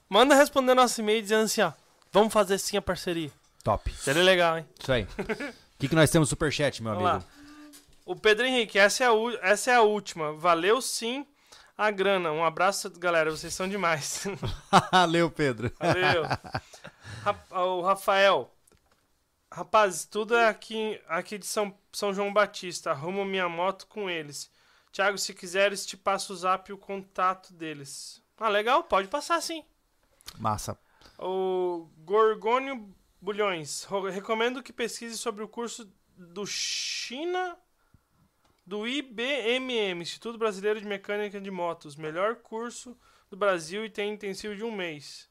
[0.08, 1.72] Manda responder nosso e-mail dizendo assim, ó.
[2.10, 3.30] Vamos fazer sim a parceria.
[3.62, 3.92] Top.
[3.92, 4.66] Seria legal, hein?
[4.78, 5.02] Isso aí.
[5.04, 5.08] O
[5.78, 7.24] que, que nós temos no Superchat, meu Vamos amigo?
[7.26, 7.38] Lá.
[8.06, 9.12] O Pedro Henrique, essa é, a,
[9.42, 10.32] essa é a última.
[10.32, 11.26] Valeu sim
[11.76, 12.32] a grana.
[12.32, 13.30] Um abraço, galera.
[13.30, 14.24] Vocês são demais.
[14.90, 15.70] Valeu, Pedro.
[15.78, 16.22] Valeu.
[17.50, 18.50] o Rafael.
[19.52, 22.90] Rapaz, tudo é aqui, aqui de São, São João Batista.
[22.90, 24.50] Arrumo minha moto com eles.
[24.90, 28.22] Tiago, se quiseres, te passo o zap e o contato deles.
[28.38, 28.84] Ah, legal.
[28.84, 29.62] Pode passar sim.
[30.36, 30.78] Massa.
[31.18, 33.86] O Gorgônio Bulhões.
[34.12, 37.56] Recomendo que pesquise sobre o curso do China
[38.66, 41.96] do IBMM, Instituto Brasileiro de Mecânica de Motos.
[41.96, 42.96] Melhor curso
[43.30, 45.28] do Brasil e tem intensivo de um mês.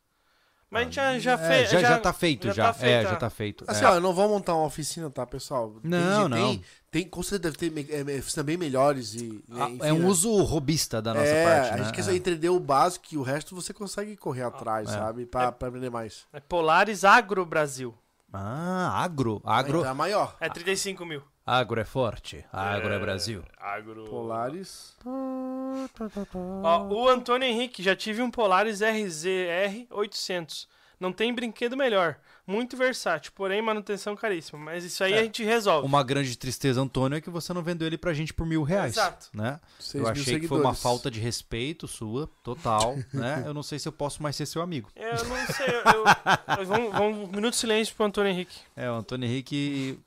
[0.69, 2.53] Mas a gente já, já, é, já, já, já tá feito, já.
[2.53, 2.63] já.
[2.65, 3.63] Tá feito, é, já tá feito.
[3.67, 3.87] Assim, é.
[3.87, 5.75] ó, eu não vou montar uma oficina, tá, pessoal?
[5.81, 6.47] Não, tem, não.
[6.49, 9.41] Tem, tem, com certeza deve ter é, oficina bem melhores e...
[9.49, 10.05] Ah, enfim, é um né?
[10.05, 12.15] uso robista da nossa é, parte, a gente quer é.
[12.15, 14.91] entender o básico e o resto você consegue correr atrás, é.
[14.91, 15.25] sabe?
[15.25, 16.25] Pra, é, pra aprender mais.
[16.33, 17.97] É Polaris Agro Brasil.
[18.33, 19.41] Ah, agro.
[19.45, 19.85] Agro.
[19.85, 20.35] É maior.
[20.39, 21.23] É 35 mil.
[21.45, 22.43] Agro é forte.
[22.51, 23.43] Agro é, é Brasil.
[23.57, 24.03] Agro.
[24.05, 24.97] Polaris.
[25.05, 30.67] Ó, o Antônio Henrique, já tive um Polaris RZR 800.
[30.99, 32.17] Não tem brinquedo melhor.
[32.47, 34.57] Muito versátil, porém manutenção caríssima.
[34.57, 35.19] Mas isso aí é.
[35.19, 35.85] a gente resolve.
[35.85, 38.93] Uma grande tristeza, Antônio, é que você não vendeu ele pra gente por mil reais.
[38.93, 39.27] Exato.
[39.33, 39.59] Né?
[39.93, 40.41] eu achei seguidores.
[40.41, 42.95] que foi uma falta de respeito sua, total.
[43.13, 43.43] né?
[43.45, 44.89] Eu não sei se eu posso mais ser seu amigo.
[44.95, 45.67] Eu não sei.
[45.67, 48.57] Eu, eu, vamos, vamos, um minuto de silêncio pro Antônio Henrique.
[48.77, 49.99] É, o Antônio Henrique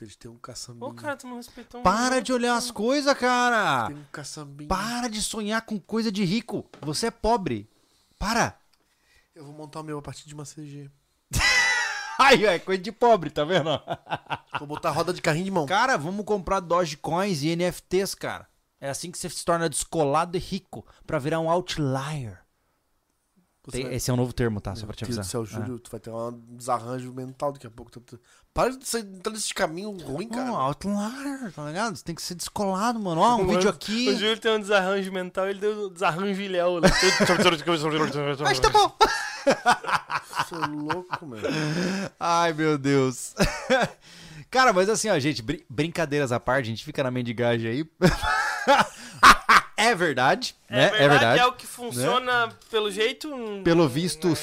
[0.00, 0.86] Eles têm um caçambinho.
[0.86, 3.88] Ô, cara, tu não respeitou Para de olhar as coisas, cara!
[3.88, 4.68] Tem um caçambinho.
[4.68, 6.64] Para de sonhar com coisa de rico.
[6.82, 7.68] Você é pobre.
[8.16, 8.56] Para!
[9.38, 10.90] Eu vou montar o meu a partir de uma CG.
[12.18, 13.70] Aí, é coisa de pobre, tá vendo?
[14.58, 15.64] Vou botar roda de carrinho de mão.
[15.64, 18.48] Cara, vamos comprar Dogecoins e NFTs, cara.
[18.80, 22.40] É assim que você se torna descolado e rico para virar um outlier.
[23.70, 23.94] Tem, vai...
[23.94, 24.70] Esse é um novo termo, tá?
[24.70, 25.22] Meu Só pra te avisar.
[25.22, 25.78] Deus do céu, Júlio, é.
[25.78, 27.92] tu vai ter um desarranjo mental daqui a pouco.
[28.52, 30.52] Para de sair nesse caminho ruim, cara.
[30.52, 31.94] Oh, outlier, tá ligado?
[31.94, 33.20] Você tem que ser descolado, mano.
[33.20, 34.08] Ó, um mano, vídeo aqui.
[34.08, 36.80] O Júlio tem um desarranjo mental, ele deu um desarranjo ilhéu.
[36.80, 36.88] Né?
[38.40, 38.92] Mas tá bom.
[40.48, 41.42] Sou louco, mano.
[42.18, 43.34] Ai, meu Deus.
[44.50, 47.84] Cara, mas assim, ó, gente, br brincadeiras à parte, a gente fica na mendigagem aí.
[49.78, 50.82] É verdade, é né?
[50.88, 51.40] Verdade, é verdade.
[51.40, 52.52] É o que funciona né?
[52.68, 53.30] pelo jeito.
[53.62, 54.34] Pelo visto, né?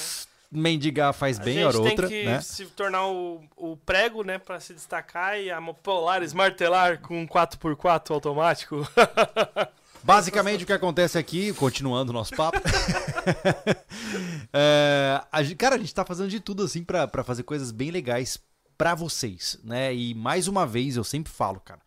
[0.50, 2.08] mendigar faz bem, hora outra.
[2.08, 2.40] tem que né?
[2.40, 8.12] se tornar o, o prego, né, para se destacar e a Polaris martelar com 4x4
[8.12, 8.88] automático.
[10.06, 12.60] Basicamente o que acontece aqui, continuando o nosso papo.
[14.54, 18.40] é, a, cara, a gente tá fazendo de tudo assim para fazer coisas bem legais
[18.78, 19.94] para vocês, né?
[19.94, 21.86] E mais uma vez eu sempre falo, cara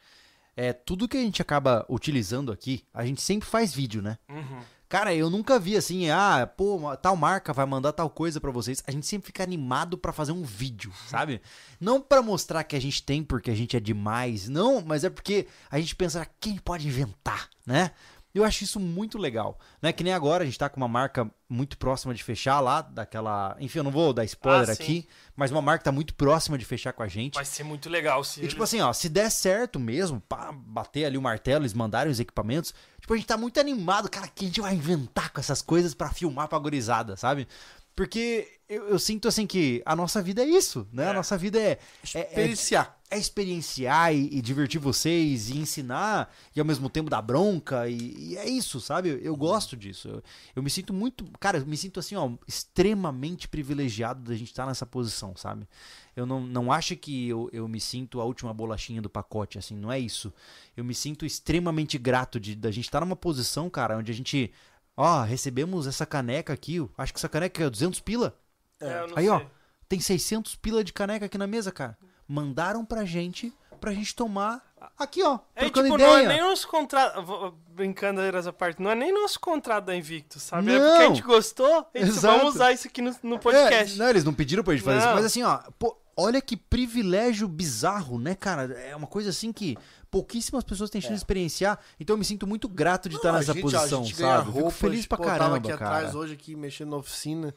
[0.58, 4.18] é, tudo que a gente acaba utilizando aqui, a gente sempre faz vídeo, né?
[4.28, 4.60] Uhum.
[4.88, 8.82] Cara, eu nunca vi assim, ah, pô, tal marca vai mandar tal coisa para vocês.
[8.86, 11.42] A gente sempre fica animado para fazer um vídeo, sabe?
[11.78, 15.10] Não para mostrar que a gente tem porque a gente é demais, não, mas é
[15.10, 17.90] porque a gente pensa, quem pode inventar, né?
[18.38, 19.58] Eu acho isso muito legal.
[19.82, 22.60] Não é que nem agora a gente tá com uma marca muito próxima de fechar
[22.60, 23.56] lá, daquela.
[23.58, 26.64] Enfim, eu não vou dar spoiler ah, aqui, mas uma marca tá muito próxima de
[26.64, 27.34] fechar com a gente.
[27.34, 28.40] Vai ser muito legal se.
[28.40, 28.52] E eles...
[28.52, 32.20] tipo assim, ó, se der certo mesmo, pá, bater ali o martelo, eles mandarem os
[32.20, 35.62] equipamentos, tipo, a gente tá muito animado, cara, que a gente vai inventar com essas
[35.62, 37.48] coisas para filmar pra gorizada, sabe?
[37.96, 41.04] Porque eu, eu, sinto assim que a nossa vida é isso, né?
[41.04, 41.08] É.
[41.08, 42.98] A nossa vida é, é experienciar.
[43.10, 47.88] É, é experienciar e, e, divertir vocês e ensinar e ao mesmo tempo dar bronca
[47.88, 49.18] e, e é isso, sabe?
[49.22, 50.08] Eu, gosto disso.
[50.08, 50.22] Eu,
[50.56, 54.66] eu, me sinto muito, cara, eu me sinto assim, ó, extremamente privilegiado da gente estar
[54.66, 55.66] nessa posição, sabe?
[56.14, 59.76] Eu não, não acho que eu, eu me sinto a última bolachinha do pacote, assim,
[59.76, 60.32] não é isso.
[60.76, 64.52] Eu me sinto extremamente grato de da gente estar numa posição, cara, onde a gente
[65.00, 66.84] Ó, recebemos essa caneca aqui.
[66.98, 68.36] Acho que essa caneca é 200 pila.
[68.80, 69.28] É, Aí, sei.
[69.28, 69.40] ó,
[69.88, 71.96] tem 600 pila de caneca aqui na mesa, cara.
[72.26, 74.62] Mandaram pra gente, pra gente tomar
[74.98, 75.38] aqui, ó.
[75.54, 75.96] É, tipo, ideia.
[75.96, 77.54] não é nem nosso contrato.
[77.70, 80.66] Brincadeiras à parte, não é nem nosso contrato da Invictus, sabe?
[80.66, 80.74] Não.
[80.74, 83.94] É porque a gente gostou, a gente vamos usar isso aqui no, no podcast.
[83.94, 85.06] É, não, eles não pediram pra gente fazer não.
[85.06, 88.72] isso, mas assim, ó, pô, olha que privilégio bizarro, né, cara?
[88.80, 89.78] É uma coisa assim que
[90.10, 91.14] pouquíssimas pessoas têm chance é.
[91.14, 91.78] de experienciar.
[91.98, 94.50] Então eu me sinto muito grato de não, estar nessa gente, posição, sabe?
[94.50, 95.96] Roupa, Fico feliz pra caramba, tava aqui cara.
[95.96, 97.54] atrás hoje aqui mexendo na oficina.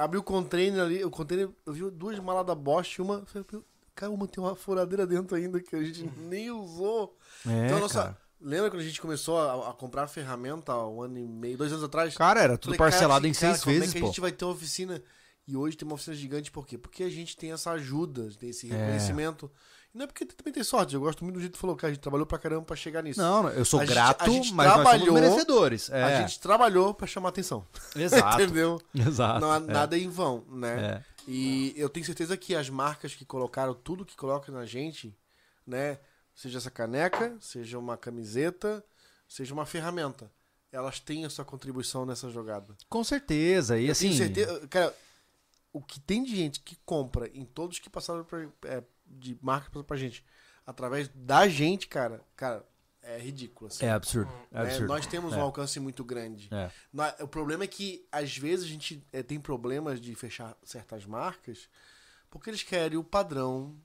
[0.00, 3.24] Abri o container ali, o container, eu vi duas malas da Bosch, uma,
[3.94, 7.16] cara, uma tem uma furadeira dentro ainda que a gente nem usou.
[7.46, 8.18] É, então, nossa, cara.
[8.40, 11.70] Lembra quando a gente começou a, a comprar ferramenta há um ano e meio, dois
[11.72, 12.16] anos atrás?
[12.16, 14.06] Cara, era tudo falei, parcelado cara, em seis cara, vezes, como é que pô.
[14.06, 15.02] a gente vai ter uma oficina
[15.46, 16.78] e hoje tem uma oficina gigante, por quê?
[16.78, 18.76] Porque a gente tem essa ajuda, tem esse é.
[18.76, 19.50] reconhecimento.
[19.54, 19.79] É.
[19.92, 21.88] Não é porque também tem sorte, eu gosto muito do jeito que falou, que a
[21.88, 23.20] gente trabalhou pra caramba pra chegar nisso.
[23.20, 25.90] Não, eu sou a grato, gente, gente mas trabalhou, nós somos merecedores.
[25.90, 26.02] É.
[26.04, 27.66] A gente trabalhou pra chamar atenção.
[27.96, 28.40] Exato.
[28.42, 28.80] Entendeu?
[28.94, 29.40] Exato.
[29.40, 29.60] Não há é.
[29.60, 31.04] nada em vão, né?
[31.06, 31.10] É.
[31.26, 35.12] E eu tenho certeza que as marcas que colocaram tudo que colocam na gente,
[35.66, 35.98] né?
[36.36, 38.84] Seja essa caneca, seja uma camiseta,
[39.28, 40.30] seja uma ferramenta.
[40.72, 42.76] Elas têm a sua contribuição nessa jogada.
[42.88, 43.78] Com certeza.
[43.78, 44.08] E eu assim.
[44.08, 44.94] Tenho certeza, cara,
[45.72, 49.82] o que tem de gente que compra em todos que passaram pra, é, de marca
[49.82, 50.24] pra gente,
[50.66, 52.64] através da gente, cara, cara,
[53.02, 53.68] é ridículo.
[53.68, 53.84] Assim.
[53.84, 54.32] É absurdo.
[54.52, 54.86] É absurdo.
[54.86, 55.36] Nós temos é.
[55.36, 56.48] um alcance muito grande.
[56.52, 56.70] É.
[57.22, 61.68] O problema é que, às vezes, a gente é, tem problemas de fechar certas marcas
[62.30, 63.76] porque eles querem o padrão.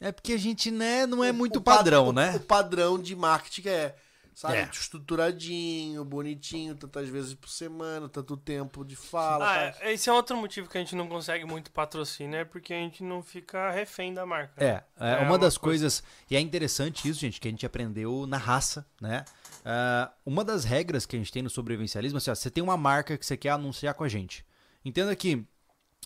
[0.00, 2.36] É porque a gente né, não é muito padrão, o, né?
[2.36, 3.96] O padrão de marketing é
[4.34, 4.56] sabe?
[4.56, 4.68] É.
[4.72, 9.50] Estruturadinho, bonitinho, tantas vezes por semana, tanto tempo de fala.
[9.50, 12.72] Ah, é, esse é outro motivo que a gente não consegue muito patrocínio, é porque
[12.72, 14.52] a gente não fica refém da marca.
[14.62, 15.84] É, é, é uma, uma, das coisa...
[15.84, 19.24] coisas, e é interessante isso, gente, que a gente aprendeu na raça, né?
[19.60, 22.62] Uh, uma das regras que a gente tem no sobrevivencialismo é assim, ó, você tem
[22.62, 24.44] uma marca que você quer anunciar com a gente.
[24.84, 25.46] Entenda que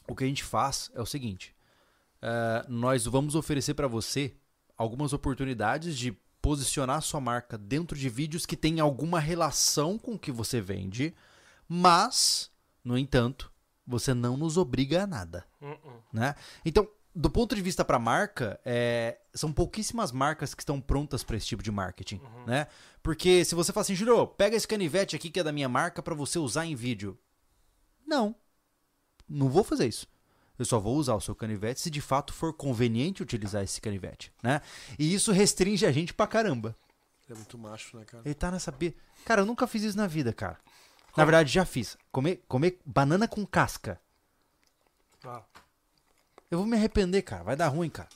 [0.06, 1.54] o que a gente faz é o seguinte:
[2.22, 4.34] uh, nós vamos oferecer para você
[4.76, 10.18] algumas oportunidades de posicionar sua marca dentro de vídeos que tem alguma relação com o
[10.18, 11.14] que você vende,
[11.68, 12.50] mas,
[12.84, 13.52] no entanto,
[13.86, 15.44] você não nos obriga a nada.
[15.60, 16.02] Uh -uh.
[16.12, 16.34] Né?
[16.64, 21.36] Então, do ponto de vista para marca, é, são pouquíssimas marcas que estão prontas para
[21.36, 22.44] esse tipo de marketing, uhum.
[22.44, 22.66] né?
[23.02, 26.02] Porque se você fala assim, Juro, pega esse canivete aqui que é da minha marca
[26.02, 27.18] para você usar em vídeo.
[28.06, 28.36] Não.
[29.26, 30.06] Não vou fazer isso.
[30.58, 34.32] Eu só vou usar o seu canivete se de fato for conveniente utilizar esse canivete,
[34.42, 34.60] né?
[34.98, 36.76] E isso restringe a gente pra caramba.
[37.28, 38.22] Ele é muito macho, né, cara?
[38.24, 38.74] Ele tá nessa...
[39.24, 40.58] Cara, eu nunca fiz isso na vida, cara.
[41.16, 41.96] Na verdade, já fiz.
[42.12, 44.00] Comer, comer banana com casca.
[45.24, 45.42] Ah.
[46.50, 47.42] Eu vou me arrepender, cara.
[47.42, 48.08] Vai dar ruim, cara.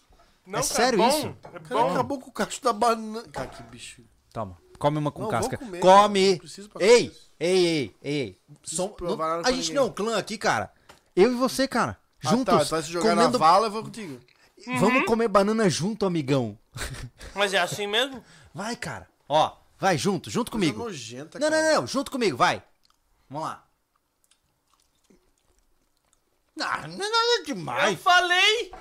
[0.47, 1.37] Não, é cara, sério é isso?
[1.43, 1.91] É bom.
[1.91, 3.23] acabou com o cacho da banana.
[3.29, 4.03] Cara, que bicho.
[4.33, 4.57] Toma.
[4.79, 5.59] Come uma com não, casca.
[5.59, 6.41] Comer, Come!
[6.79, 8.97] Ei, ei, ei, ei, Som...
[9.01, 10.73] Não, a gente não é um clã aqui, cara.
[11.15, 12.00] Eu e você, cara.
[12.21, 12.55] Juntos.
[12.55, 13.33] Ah, tá, então se jogar comendo...
[13.33, 14.21] na vala, eu vou contigo.
[14.67, 14.79] Uhum.
[14.79, 16.59] Vamos comer banana junto, amigão.
[17.35, 18.23] Mas é assim mesmo?
[18.55, 19.09] Vai, cara.
[19.29, 20.79] Ó, vai junto, junto comigo.
[20.79, 22.63] Nojenta, não, não, não, junto comigo, vai.
[23.29, 23.65] Vamos lá.
[26.61, 27.93] Ah, não é nada demais.
[27.93, 28.73] Eu falei!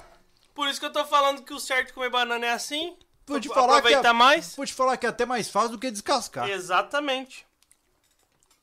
[0.53, 2.97] Por isso que eu tô falando que o certo de comer banana é assim.
[3.25, 4.55] Vou te falar aproveitar que é, mais.
[4.55, 6.49] Vou te falar que é até mais fácil do que descascar.
[6.49, 7.47] Exatamente.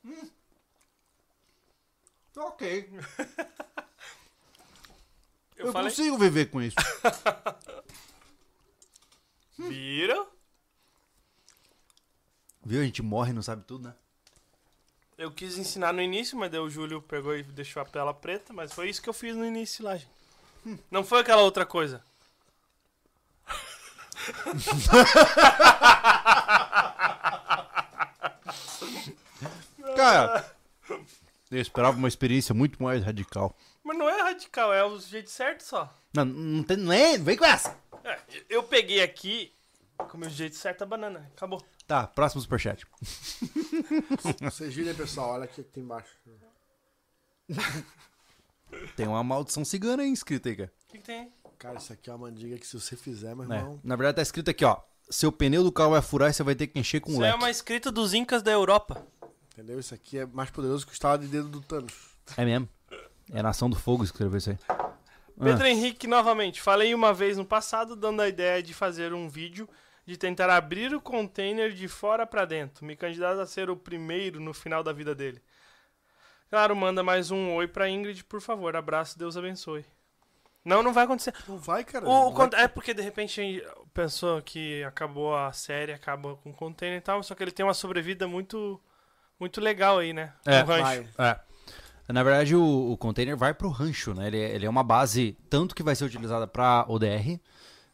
[0.04, 0.28] Hum.
[2.36, 2.90] Ok.
[5.56, 5.90] Eu, eu falei...
[5.90, 6.76] consigo viver com isso.
[9.58, 10.26] Vira?
[12.64, 12.80] Viu?
[12.80, 13.94] A gente morre e não sabe tudo, né?
[15.16, 18.52] Eu quis ensinar no início, mas daí o Júlio pegou e deixou a tela preta,
[18.52, 20.10] mas foi isso que eu fiz no início lá, gente.
[20.66, 20.76] Hum.
[20.90, 22.04] Não foi aquela outra coisa.
[29.96, 30.54] Cara,
[31.50, 33.56] eu esperava uma experiência muito mais radical.
[33.86, 35.96] Mas não é radical, é o jeito certo só.
[36.12, 37.78] Não, não, tem, não é, vem com essa.
[38.02, 38.18] É,
[38.48, 39.52] eu peguei aqui,
[39.96, 41.64] comi o jeito certo a banana, acabou.
[41.86, 42.84] Tá, próximo superchat.
[44.42, 46.10] Vocês viram aí, pessoal, olha aqui que tem embaixo.
[48.96, 50.72] Tem uma maldição cigana aí escrita aí, cara.
[50.82, 51.32] O que, que, tem?
[51.56, 53.56] Cara, isso aqui é uma mandiga que se você fizer, meu é.
[53.58, 53.80] irmão...
[53.84, 54.80] Na verdade tá escrito aqui, ó.
[55.08, 57.36] Seu pneu do carro vai furar e você vai ter que encher com isso leque.
[57.36, 59.06] Isso é uma escrita dos incas da Europa.
[59.52, 59.78] Entendeu?
[59.78, 61.94] Isso aqui é mais poderoso que o estado de dedo do Thanos.
[62.36, 62.68] É mesmo.
[63.32, 64.58] É Nação do Fogo escreveu isso aí.
[65.38, 65.70] Pedro ah.
[65.70, 66.60] Henrique, novamente.
[66.60, 69.68] Falei uma vez no passado, dando a ideia de fazer um vídeo
[70.06, 72.84] de tentar abrir o container de fora para dentro.
[72.86, 75.42] Me candidato a ser o primeiro no final da vida dele.
[76.48, 78.76] Claro, manda mais um oi pra Ingrid, por favor.
[78.76, 79.84] Abraço, Deus abençoe.
[80.64, 81.34] Não, não vai acontecer.
[81.48, 82.08] Não vai, cara.
[82.08, 82.48] O, vai...
[82.54, 83.62] É porque de repente
[83.92, 87.64] pensou que acabou a série, acaba com o container e tal, só que ele tem
[87.64, 88.80] uma sobrevida muito
[89.38, 90.32] muito legal aí, né?
[90.44, 91.08] É, rancho.
[91.18, 91.38] É.
[92.08, 94.28] Na verdade, o, o, container vai para o rancho, né?
[94.28, 97.40] Ele, ele, é uma base tanto que vai ser utilizada para ODR,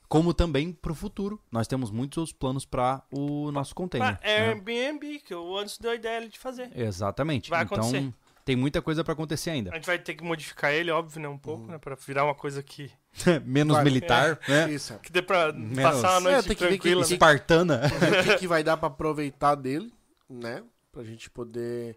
[0.06, 1.40] como também para o futuro.
[1.50, 4.18] Nós temos muitos outros planos para o nosso container.
[4.18, 4.48] Pra né?
[4.48, 6.70] Airbnb, que eu antes deu a ideia de fazer.
[6.74, 7.48] Exatamente.
[7.48, 8.12] Vai então, acontecer.
[8.44, 9.70] tem muita coisa para acontecer ainda.
[9.70, 11.28] A gente vai ter que modificar ele, óbvio, né?
[11.28, 11.70] Um pouco, uhum.
[11.70, 11.78] né?
[11.78, 12.90] Para virar uma coisa que...
[13.46, 14.72] Menos vai, militar, é, né?
[14.72, 14.98] Isso.
[14.98, 16.78] Que dê para passar a noite é, tem tranquila.
[16.78, 17.14] Que ver que, né?
[17.14, 17.80] Espartana.
[18.20, 19.90] O que, que vai dar para aproveitar dele,
[20.28, 20.62] né?
[20.92, 21.96] Pra gente poder.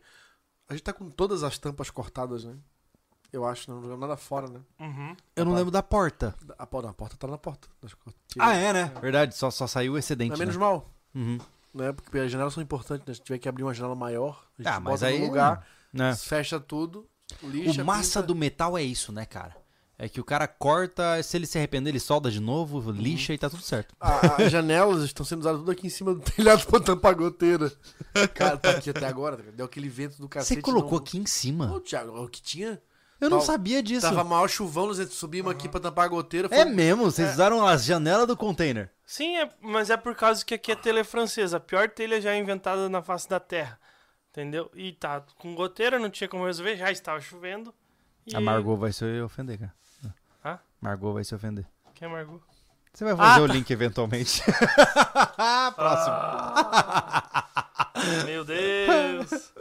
[0.68, 2.56] A gente tá com todas as tampas cortadas, né?
[3.32, 4.62] Eu acho, não jogamos nada fora, né?
[4.80, 5.16] Uhum.
[5.36, 6.34] Eu não lembro da porta.
[6.58, 7.68] A, porta, a porta tá na porta.
[8.40, 8.92] Ah, é, né?
[8.96, 9.00] É.
[9.00, 10.30] Verdade, só, só saiu o excedente.
[10.30, 10.60] Não é menos né?
[10.62, 10.90] mal.
[11.14, 11.38] Uhum.
[11.74, 11.92] né?
[11.92, 13.14] Porque as janelas são importantes, né?
[13.14, 15.68] Se tiver que abrir uma janela maior, a gente Ah, mas bota aí- no lugar,
[15.92, 16.16] Né?
[16.16, 17.08] fecha tudo,
[17.44, 18.28] lixa, O massa pinta.
[18.28, 19.56] do metal é isso, né, cara?
[19.98, 23.38] É que o cara corta, se ele se arrepender, ele solda de novo, lixa e
[23.38, 23.96] tá tudo certo.
[24.00, 27.72] As janelas estão sendo usadas tudo aqui em cima do telhado pra tampar a goteira.
[28.34, 30.56] Cara, tá aqui até agora, deu aquele vento do cacete.
[30.56, 31.72] Você colocou não- aqui em cima?
[31.72, 32.82] Ô, Thiago, o que tinha?
[33.22, 34.02] Eu não sabia disso.
[34.02, 36.50] Tava maior chuvão, nós subimos aqui pra tampar a goteira.
[36.52, 37.06] É mesmo?
[37.06, 38.92] Vocês usaram as janelas do container.
[39.06, 41.56] Sim, é- mas é por causa que aqui é telha francesa.
[41.56, 43.80] A pior telha já é inventada na face da terra.
[44.32, 44.70] Entendeu?
[44.76, 47.74] E tá com goteira, não tinha como resolver, já estava chovendo.
[48.28, 48.36] E...
[48.36, 49.74] A Margot vai se ofender, cara.
[50.86, 51.66] Margot vai se ofender.
[51.96, 52.40] Quem é Margot?
[52.94, 53.54] Você vai fazer Ah, o tá.
[53.54, 54.42] link eventualmente.
[55.76, 56.16] Próximo.
[58.26, 59.52] Meu Deus!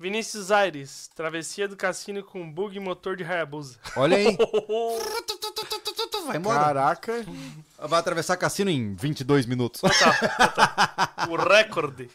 [0.00, 3.78] Vinícius Aires, travessia do cassino com bug e motor de Hayabusa.
[3.96, 4.36] Olha aí.
[6.26, 6.58] Vai embora.
[6.58, 7.24] Caraca.
[7.78, 9.80] Vai atravessar cassino em 22 minutos.
[11.28, 12.10] o recorde.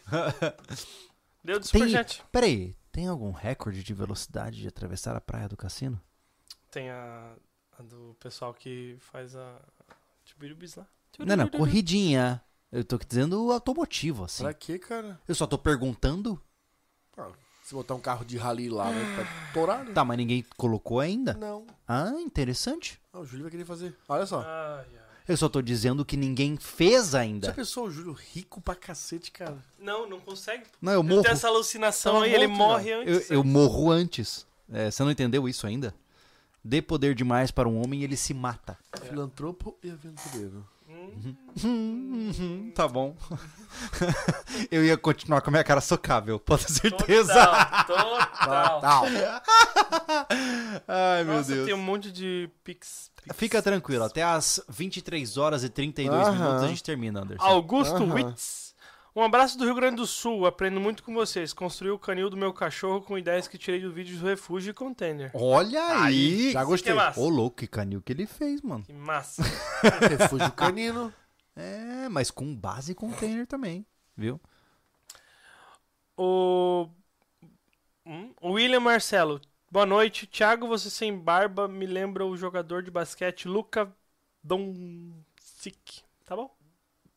[1.44, 2.24] Deu de Tem, superchat.
[2.32, 6.00] peraí, tem algum recorde de velocidade de atravessar a praia do cassino?
[6.70, 7.34] Tem a,
[7.80, 9.56] a do pessoal que faz a
[10.26, 10.86] Tibirubis lá.
[11.20, 12.42] Não, não, corridinha.
[12.72, 14.44] Eu tô dizendo automotivo, assim.
[14.44, 15.20] Pra quê, cara?
[15.28, 16.42] Eu só tô perguntando.
[17.16, 17.30] Ah,
[17.64, 19.16] se botar um carro de rally lá, né?
[19.16, 19.94] Pra torar, né?
[19.94, 21.34] Tá, mas ninguém colocou ainda?
[21.36, 21.68] Não.
[21.88, 23.00] Ah, interessante.
[23.14, 23.96] Ah, o Júlio vai querer fazer.
[24.10, 24.42] Olha só.
[24.42, 25.04] Ai, ai.
[25.26, 27.54] Eu só tô dizendo que ninguém fez Já ainda.
[27.54, 29.58] pensou o Júlio rico pra cacete, cara?
[29.80, 30.66] Não, não consegue.
[30.82, 31.22] Não, eu Ele morro.
[31.24, 32.98] tem essa alucinação Tava aí, ele morre já.
[32.98, 33.30] antes.
[33.30, 34.46] Eu, eu morro antes.
[34.70, 35.94] É, você não entendeu isso ainda?
[36.64, 38.78] Dê poder demais para um homem e ele se mata.
[39.02, 40.66] Filantropo e aventureiro.
[41.64, 43.16] Hum, tá bom.
[44.72, 47.34] eu ia continuar com a minha cara socável, pode ter certeza.
[47.34, 48.82] Total, total.
[48.82, 49.06] Tal.
[50.88, 51.66] Ai, meu Nossa, Deus.
[51.66, 53.12] tem um monte de pix.
[53.22, 53.38] pix.
[53.38, 56.32] Fica tranquilo, até às 23 horas e 32 Aham.
[56.32, 57.44] minutos a gente termina, Anderson.
[57.44, 58.14] Augusto Aham.
[58.14, 58.63] Witz.
[59.16, 60.48] Um abraço do Rio Grande do Sul.
[60.48, 61.54] Aprendo muito com vocês.
[61.54, 64.74] Construí o canil do meu cachorro com ideias que tirei do vídeo do Refúgio e
[64.74, 65.30] Container.
[65.36, 66.52] Olha aí!
[66.52, 66.94] Já gostei.
[66.94, 67.20] Que massa.
[67.20, 68.84] Ô, louco, que canil que ele fez, mano.
[68.84, 69.44] Que massa.
[70.10, 71.14] Refúgio canino.
[71.56, 73.86] É, mas com base container também,
[74.18, 74.42] viu?
[76.18, 76.90] O...
[78.04, 78.34] Hum?
[78.42, 79.40] o William Marcelo.
[79.72, 80.26] Boa noite.
[80.26, 83.96] Thiago, você sem barba me lembra o jogador de basquete Luca
[84.44, 86.02] Doncic.
[86.26, 86.56] Tá bom?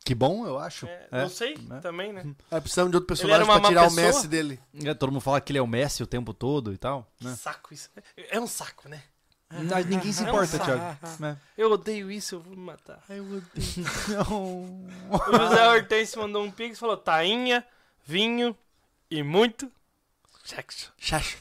[0.07, 0.87] Que bom, eu acho.
[0.87, 1.81] É, É, não sei né?
[1.81, 2.25] também, né?
[2.49, 3.93] É, precisamos de outro personagem pra tirar o?
[3.93, 4.61] Messi dele.
[4.85, 7.25] É, todo mundo fala que ele é o Messi o tempo todo e tal, Que
[7.25, 7.35] né?
[7.35, 7.91] saco isso.
[8.17, 9.03] É um saco, né?
[9.51, 10.59] Não, Ninguém se É um importa.
[10.61, 10.97] Thiago.
[11.19, 11.37] né?
[11.59, 13.03] Eu odeio isso, eu vou me matar.
[13.09, 13.77] Meu Deus.
[14.09, 14.63] Não.
[15.11, 17.67] O José Hortense mandou um pix e falou: tainha,
[18.05, 18.57] vinho
[19.11, 19.71] e muito
[20.45, 20.93] sexo.
[20.99, 21.39] Chacho.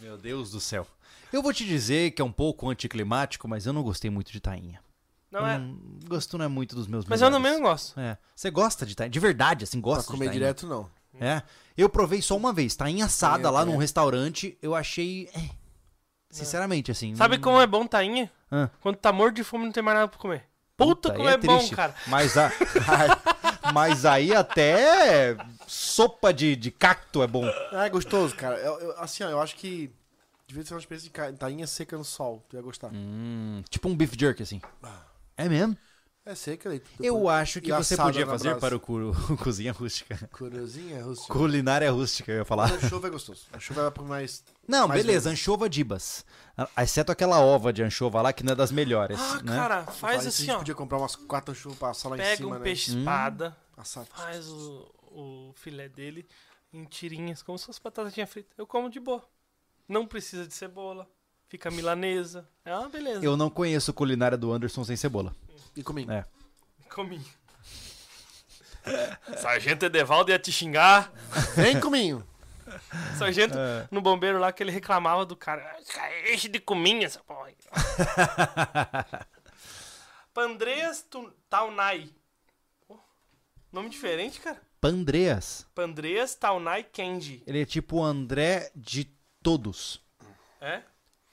[0.00, 0.86] Meu Deus do céu.
[1.32, 4.40] Eu vou te dizer que é um pouco anticlimático, mas eu não gostei muito de
[4.40, 4.80] tainha.
[5.32, 5.56] Não é?
[5.58, 7.44] Hum, gosto não é muito dos meus Mas eu melhores.
[7.50, 7.98] também não gosto.
[7.98, 8.18] É.
[8.36, 9.10] Você gosta de tainha?
[9.10, 10.32] De verdade, assim, Pra gosta de comer tainha?
[10.40, 10.88] direto, não.
[11.20, 11.42] É.
[11.76, 15.28] Eu provei só uma vez, tainha assada Tainha, lá num restaurante, eu achei...
[15.34, 15.48] é,
[16.30, 17.14] Sinceramente, assim...
[17.16, 18.30] Sabe não- como é bom tainha?
[18.50, 18.70] Hã?
[18.80, 20.44] Quando tá morto de fome não tem mais nada pra comer.
[20.76, 21.74] Puta, aí como é, bom, triste.
[21.76, 21.94] cara.
[22.06, 22.50] Mas, a...
[23.72, 25.36] mas aí até
[25.66, 27.44] sopa de, de cacto é bom.
[27.72, 28.56] Ah, é gostoso, cara.
[28.58, 29.90] Eu- eu- assim, ó, eu acho que
[30.46, 32.44] devia ser uma experiência de ca- tainha seca no sol.
[32.48, 32.90] Tu ia gostar.
[32.92, 34.60] Hum, tipo um beef jerky, assim.
[35.36, 35.76] É mesmo?
[36.24, 36.80] É seca aí.
[37.00, 38.60] Eu acho que e você podia fazer brasa.
[38.60, 39.12] para o cu-
[39.42, 40.16] cozinha rústica.
[40.30, 41.32] Corozinha rústica.
[41.32, 42.70] Culinária rústica, eu ia falar.
[42.70, 43.46] Mas a chuva é gostoso.
[43.52, 44.44] A chuva vai por mais.
[44.68, 45.40] Não, Mais beleza, vezes.
[45.40, 46.24] anchova dibas.
[46.78, 49.56] Exceto aquela ova de anchova lá, que não é das melhores, Ah, né?
[49.56, 50.58] cara, Faz faz a assim, gente ó.
[50.58, 52.60] podia comprar umas quatro chuvas pra assar lá em Pega cima, um né?
[52.60, 54.06] peixe espada, Assar.
[54.06, 56.24] faz o, o filé dele
[56.72, 58.54] em tirinhas, como se fosse batatinha frita.
[58.56, 59.24] Eu como de boa.
[59.88, 61.08] Não precisa de cebola.
[61.52, 62.48] Fica milanesa.
[62.64, 63.22] É uma beleza.
[63.22, 65.36] Eu não conheço culinária do Anderson sem cebola.
[65.76, 66.10] E comigo.
[66.10, 66.24] É.
[66.88, 67.22] Comi.
[69.36, 71.12] Sargento Edevaldo ia te xingar.
[71.54, 72.26] Vem comigo.
[73.18, 73.86] Sargento, É.
[73.90, 75.76] no bombeiro lá, que ele reclamava do cara.
[75.98, 77.48] "Ah, Enche de cominha essa porra.
[77.48, 77.56] aí."
[80.32, 81.06] Pandreas.
[82.88, 82.98] Pô,
[83.70, 84.58] Nome diferente, cara.
[84.80, 85.66] Pandreas.
[85.74, 87.42] Pandreas Taunai Kenji.
[87.46, 89.04] Ele é tipo o André de
[89.42, 90.00] todos.
[90.62, 90.80] É?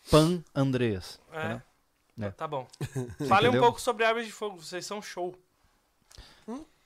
[0.10, 1.20] Pan Andreas.
[1.32, 1.62] É.
[2.22, 2.32] É.
[2.32, 2.68] Tá bom.
[3.28, 4.62] Fale um pouco sobre Armas de Fogo.
[4.62, 5.36] Vocês são show.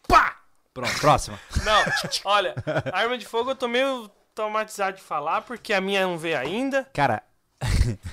[0.07, 0.41] Pá!
[0.73, 1.39] Pronto, próxima.
[1.63, 1.83] Não,
[2.25, 2.55] olha,
[2.91, 6.83] Arma de Fogo eu tô meio traumatizado de falar, porque a minha não veio ainda.
[6.93, 7.21] Cara,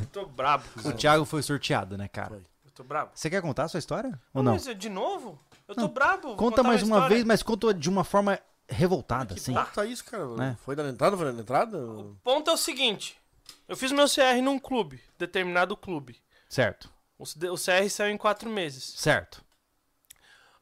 [0.00, 0.64] Eu tô brabo.
[0.84, 2.28] o Thiago foi sorteado, né, cara?
[2.28, 2.38] Foi.
[2.64, 3.10] Eu tô brabo.
[3.14, 4.18] Você quer contar a sua história?
[4.32, 4.52] Ou não?
[4.52, 5.38] Mas de novo?
[5.66, 6.36] Eu tô brabo.
[6.36, 7.14] Conta mais uma história.
[7.14, 9.56] vez, mas conta de uma forma revoltada, assim.
[9.56, 10.24] Ah, tá isso, cara.
[10.44, 10.56] É.
[10.64, 11.78] Foi da entrada, foi da entrada?
[11.78, 13.19] O ponto é o seguinte:
[13.70, 16.20] eu fiz meu CR num clube, determinado clube.
[16.48, 18.94] Certo, O CR saiu em quatro meses.
[18.96, 19.44] certo.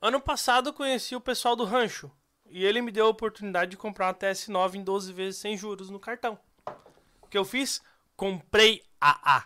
[0.00, 2.10] Ano passado eu conheci o pessoal do rancho.
[2.50, 5.90] E ele me deu a oportunidade de comprar uma TS9 em 12 vezes sem juros
[5.90, 6.38] no cartão.
[7.20, 7.82] O que eu fiz?
[8.16, 9.44] Comprei AA.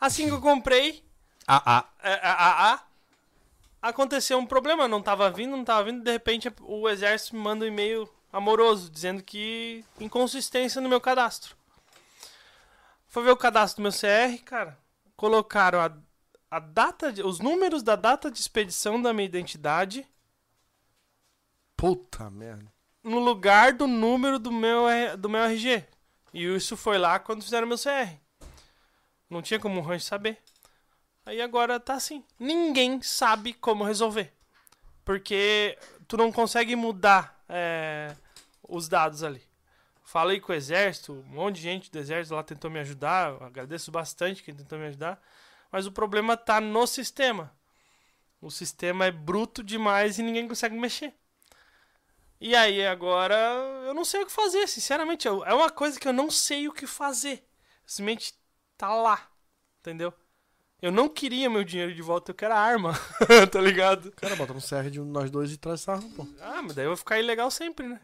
[0.00, 1.04] Assim que eu comprei.
[1.46, 1.84] AA.
[2.02, 2.82] É, AA.
[3.80, 6.02] Aconteceu um problema, não tava vindo, não tava vindo.
[6.02, 11.56] De repente o exército me manda um e-mail amoroso dizendo que inconsistência no meu cadastro.
[13.16, 14.78] Foi ver o cadastro do meu CR, cara.
[15.16, 15.90] Colocaram a,
[16.50, 20.06] a data, de, os números da data de expedição da minha identidade.
[21.74, 22.70] Puta merda.
[23.02, 24.84] No lugar do número do meu,
[25.16, 25.82] do meu RG.
[26.34, 28.20] E isso foi lá quando fizeram meu CR.
[29.30, 30.38] Não tinha como o rancho saber.
[31.24, 32.22] Aí agora tá assim.
[32.38, 34.30] Ninguém sabe como resolver.
[35.06, 38.14] Porque tu não consegue mudar é,
[38.62, 39.42] os dados ali.
[40.06, 43.32] Falei com o exército, um monte de gente do exército lá tentou me ajudar.
[43.32, 45.20] Eu agradeço bastante quem tentou me ajudar.
[45.68, 47.52] Mas o problema tá no sistema.
[48.40, 51.12] O sistema é bruto demais e ninguém consegue mexer.
[52.40, 53.34] E aí agora
[53.84, 55.26] eu não sei o que fazer, sinceramente.
[55.26, 57.44] É uma coisa que eu não sei o que fazer.
[57.84, 58.32] Simplesmente
[58.78, 59.28] tá lá.
[59.80, 60.14] Entendeu?
[60.80, 62.92] Eu não queria meu dinheiro de volta, eu quero a arma.
[63.50, 64.12] tá ligado?
[64.12, 66.24] Cara, bota no CR de nós dois e traz essa arma, pô.
[66.40, 68.00] Ah, mas daí eu vou ficar ilegal sempre, né?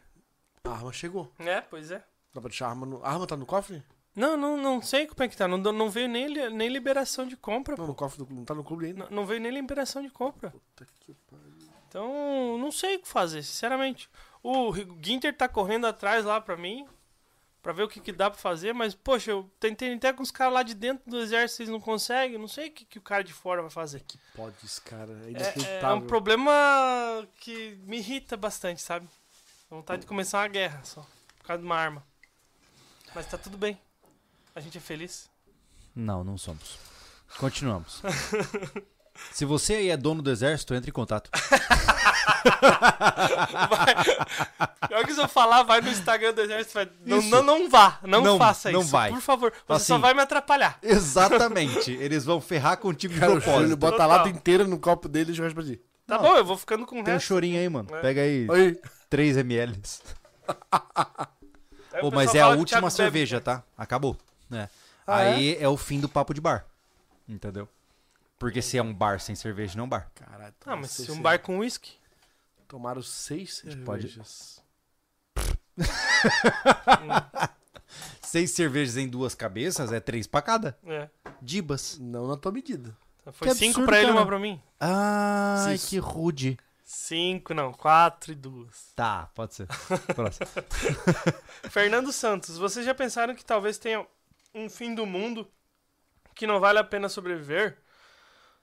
[0.65, 1.29] A arma chegou.
[1.39, 1.97] É, pois é.
[2.33, 3.03] Dá pra deixar a arma no.
[3.03, 3.83] A arma tá no cofre?
[4.15, 5.45] Não, não, não sei como é que tá.
[5.45, 7.75] Não, não veio nem, nem liberação de compra.
[7.77, 9.03] Não, no cofre do, não tá no clube ainda.
[9.03, 10.51] Não, não veio nem liberação de compra.
[10.51, 11.53] Puta que pariu.
[11.89, 14.09] Então, não sei o que fazer, sinceramente.
[14.41, 16.87] O Ginter tá correndo atrás lá pra mim.
[17.61, 20.31] Pra ver o que, que dá pra fazer, mas, poxa, eu tentei até com os
[20.31, 23.01] caras lá de dentro do exército, eles não conseguem, não sei o que, que o
[23.01, 24.01] cara de fora vai fazer.
[24.01, 26.51] Que pode esse cara, é, é, é um problema
[27.39, 29.07] que me irrita bastante, sabe?
[29.73, 31.01] Vontade de começar uma guerra só,
[31.39, 32.03] por causa de uma arma.
[33.15, 33.75] Mas tá tudo bem.
[34.53, 35.31] A gente é feliz.
[35.95, 36.77] Não, não somos.
[37.39, 38.03] Continuamos.
[39.33, 41.31] Se você aí é dono do exército, entre em contato.
[43.67, 43.95] vai,
[44.87, 46.75] pior que se eu falar, vai no Instagram do exército.
[46.75, 48.91] Vai, não, não, não, vá, não, não faça não isso.
[48.91, 49.09] Vai.
[49.09, 50.77] Por favor, você assim, só vai me atrapalhar.
[50.83, 51.91] Exatamente.
[51.91, 53.63] Eles vão ferrar contigo de propósito.
[53.63, 55.81] Ele bota a lata inteira no copo dele e joga pra ti.
[56.05, 57.25] Tá bom, eu vou ficando com o Tem resto.
[57.25, 57.95] um chorinho aí, mano.
[57.95, 58.01] É.
[58.01, 58.79] Pega aí Oi.
[59.09, 59.81] 3 ml.
[62.01, 63.45] Pô, mas é a última cerveja, bebe.
[63.45, 63.63] tá?
[63.77, 64.17] Acabou.
[64.51, 64.67] É.
[65.05, 65.63] Ah, aí é?
[65.63, 65.67] é?
[65.67, 66.65] o fim do papo de bar.
[67.27, 67.69] Entendeu?
[68.37, 70.11] Porque se é um bar sem cerveja, não é um bar.
[70.15, 70.53] Caralho.
[70.65, 71.93] Ah, mas se um bar com uísque.
[72.67, 74.61] Tomaram seis cervejas.
[75.35, 75.53] Pode...
[78.21, 80.77] seis cervejas em duas cabeças é três pra cada.
[80.85, 81.09] É.
[81.41, 81.97] Dibas.
[81.99, 82.97] Não na tua medida.
[83.31, 84.61] Foi que cinco absurdo, pra ele e uma pra mim.
[84.79, 86.57] Ai, que rude.
[86.83, 88.91] Cinco, não, quatro e duas.
[88.95, 89.67] Tá, pode ser.
[90.13, 90.45] Próximo.
[91.71, 94.05] Fernando Santos, vocês já pensaram que talvez tenha
[94.53, 95.47] um fim do mundo
[96.35, 97.77] que não vale a pena sobreviver?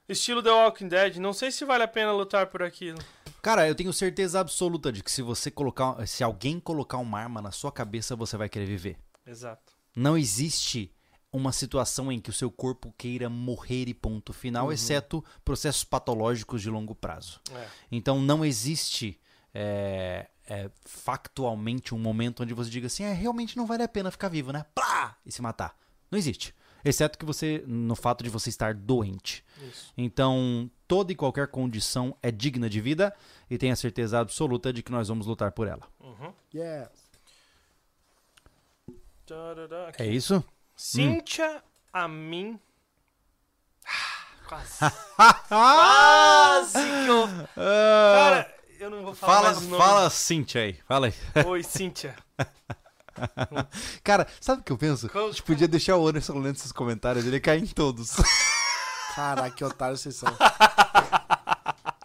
[0.09, 2.99] Estilo The Walking Dead, não sei se vale a pena lutar por aquilo.
[3.41, 7.41] Cara, eu tenho certeza absoluta de que se você colocar, se alguém colocar uma arma
[7.41, 8.99] na sua cabeça, você vai querer viver.
[9.27, 9.73] Exato.
[9.97, 10.95] Não existe
[11.33, 14.73] uma situação em que o seu corpo queira morrer e ponto final, uhum.
[14.73, 17.41] exceto processos patológicos de longo prazo.
[17.55, 17.69] É.
[17.91, 19.19] Então não existe
[19.55, 24.11] é, é, factualmente um momento onde você diga assim, é, realmente não vale a pena
[24.11, 24.65] ficar vivo, né?
[24.75, 25.17] Plá!
[25.25, 25.77] E se matar.
[26.11, 26.55] Não existe.
[26.85, 29.45] Exceto que você, no fato de você estar doente.
[29.69, 29.93] Isso.
[29.97, 33.15] Então, toda e qualquer condição é digna de vida
[33.51, 35.87] e tenha certeza absoluta de que nós vamos lutar por ela.
[36.01, 36.33] Uhum.
[36.55, 36.89] Yes.
[39.99, 40.43] É isso?
[40.83, 41.61] Cíntia hum.
[41.93, 42.59] a mim.
[43.87, 44.79] Ah, quase.
[45.47, 47.29] quase que eu...
[47.55, 49.83] Cara, eu não vou falar fala, mais o nome.
[49.83, 51.45] Fala Cíntia aí, fala aí.
[51.45, 52.17] Oi, Cíntia.
[54.03, 55.11] Cara, sabe o que eu penso?
[55.15, 58.13] A gente podia deixar o Anderson lendo esses comentários, ele cai em todos.
[59.15, 60.35] Caraca, que otário vocês são.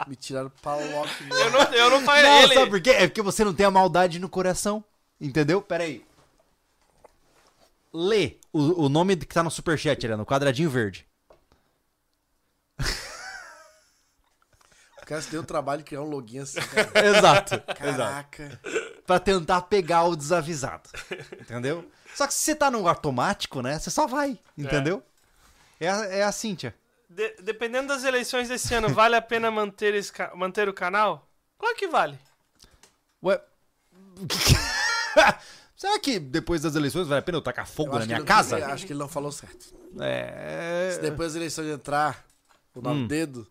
[0.06, 1.10] Me tiraram pra lock.
[1.30, 2.54] Eu não, eu não falei não, ele.
[2.54, 2.90] Sabe por quê?
[2.90, 4.84] É porque você não tem a maldade no coração.
[5.20, 5.62] Entendeu?
[5.62, 6.06] Pera aí.
[7.96, 11.08] Lê o, o nome que tá no superchat, ali, no quadradinho verde.
[15.02, 16.92] O cara se deu o trabalho de criar um login assim, cara.
[17.08, 17.62] exato.
[17.62, 18.44] Caraca.
[18.44, 19.04] Exato.
[19.06, 20.90] Pra tentar pegar o desavisado.
[21.40, 21.90] Entendeu?
[22.14, 23.78] Só que se você tá no automático, né?
[23.78, 24.40] Você só vai.
[24.58, 25.04] Entendeu?
[25.80, 26.76] É, é, a, é a Cíntia.
[27.08, 31.30] De, dependendo das eleições desse ano, vale a pena manter, esse, manter o canal?
[31.60, 32.20] Claro que vale.
[33.24, 33.40] Ué.
[35.86, 38.58] Será que depois das eleições vale a pena eu tacar fogo na minha casa?
[38.58, 39.72] Eu acho que ele não falou certo.
[40.00, 40.94] É.
[40.96, 42.26] Se depois das eleições entrar
[42.74, 43.08] o nosso hum.
[43.08, 43.48] dedo,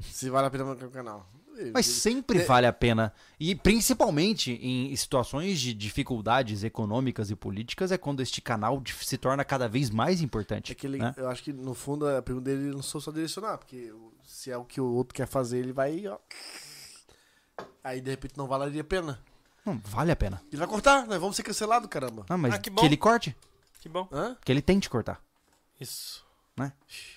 [0.00, 1.24] se vale a pena manter o canal.
[1.72, 3.12] Mas sempre vale a pena.
[3.38, 9.44] E principalmente em situações de dificuldades econômicas e políticas, é quando este canal se torna
[9.44, 10.72] cada vez mais importante.
[10.72, 11.14] É que ele, né?
[11.16, 14.56] Eu acho que, no fundo, a pergunta dele não sou só direcionar, porque se é
[14.56, 16.18] o que o outro quer fazer, ele vai, ó.
[17.84, 19.22] Aí de repente não valeria a pena.
[19.64, 20.42] Não, vale a pena.
[20.50, 22.24] Ele vai cortar, nós vamos ser cancelados, caramba.
[22.28, 22.84] Ah, mas Ah, que que, bom.
[22.84, 23.36] ele corte.
[23.80, 24.08] Que bom.
[24.12, 24.36] Hã?
[24.44, 25.20] Que ele tente cortar.
[25.80, 26.24] Isso.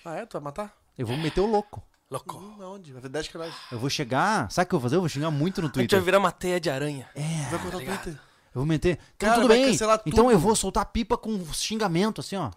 [0.04, 0.26] Ah, é?
[0.26, 0.72] Tu vai matar?
[0.96, 1.82] Eu vou meter o louco.
[2.10, 2.36] Louco.
[2.38, 2.92] Hum, aonde?
[2.92, 3.54] Vai ter 10 canais.
[3.70, 4.50] Eu vou chegar.
[4.50, 4.96] Sabe o que eu vou fazer?
[4.96, 6.02] Eu vou xingar muito no A gente vai Twitter.
[6.02, 7.08] virar uma teia de aranha.
[7.14, 8.12] É, Vai cortar o Twitter.
[8.14, 8.20] eu
[8.54, 8.98] vou meter.
[9.16, 9.66] Então Cara, tudo vai bem.
[9.72, 10.32] cancelar Então tudo.
[10.32, 12.50] eu vou soltar pipa com xingamento, assim, ó.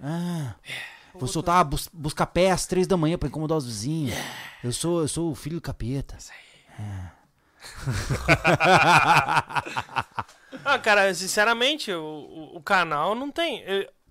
[0.00, 0.54] Ah.
[1.14, 4.16] Vou soltar bus buscar pé às três da manhã pra incomodar os vizinhos.
[4.64, 6.16] Eu sou, eu sou o filho do capeta.
[6.78, 7.10] Ah,
[10.82, 13.64] cara, sinceramente, o, o, canal não tem.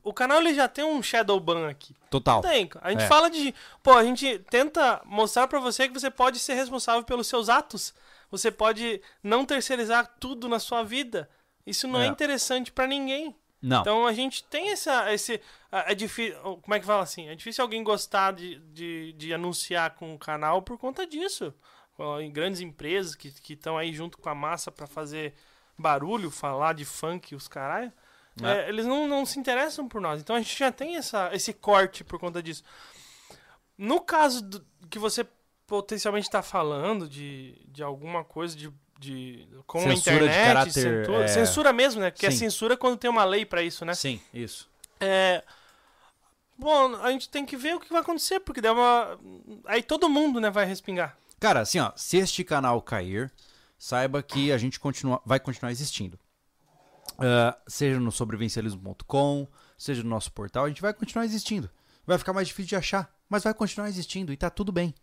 [0.03, 1.95] O canal ele já tem um shadow ban aqui.
[2.09, 2.41] Total.
[2.41, 2.69] Tem.
[2.81, 3.07] A gente É.
[3.07, 3.53] fala de.
[3.83, 7.93] Pô, a gente tenta mostrar pra você que você pode ser responsável pelos seus atos.
[8.29, 11.29] Você pode não terceirizar tudo na sua vida.
[11.65, 12.07] Isso não é, É.
[12.07, 13.35] interessante pra ninguém.
[13.61, 13.81] Não.
[13.81, 15.13] Então a gente tem essa.
[15.13, 15.39] Esse,
[15.71, 16.35] ah, é difícil.
[16.41, 17.29] Como é que fala assim?
[17.29, 21.53] É difícil alguém gostar de, de, de anunciar com o canal por conta disso.
[22.21, 25.33] Em grandes empresas que estão aí junto com a massa pra fazer
[25.77, 27.91] barulho, falar de funk, os caralho.
[28.41, 28.65] É.
[28.65, 30.21] é, eles não, não se interessam por nós.
[30.21, 32.63] Então a gente já tem essa, esse corte por conta disso.
[33.77, 35.25] No caso do- que você
[35.67, 40.71] potencialmente está falando de, de alguma coisa de, de com a Censura de internet, caráter,
[40.71, 41.27] censura, é.
[41.27, 42.11] censura mesmo, né?
[42.11, 42.37] Porque é Sim.
[42.37, 43.93] censura quando tem uma lei pra isso, né?
[43.93, 44.69] Sim, isso.
[44.99, 45.43] É,
[46.57, 49.19] bom, a gente tem que ver o que vai acontecer, porque dá uma
[49.65, 51.17] aí todo mundo, né, vai respingar.
[51.41, 53.33] Cara, assim, ó, se este canal cair,
[53.75, 56.19] saiba que a gente continua, vai continuar existindo.
[57.17, 61.67] Ah, seja no sobrevivencialismo.com, seja no nosso portal, a gente vai continuar existindo.
[62.05, 64.93] Vai ficar mais difícil de achar, mas vai continuar existindo e tá tudo bem.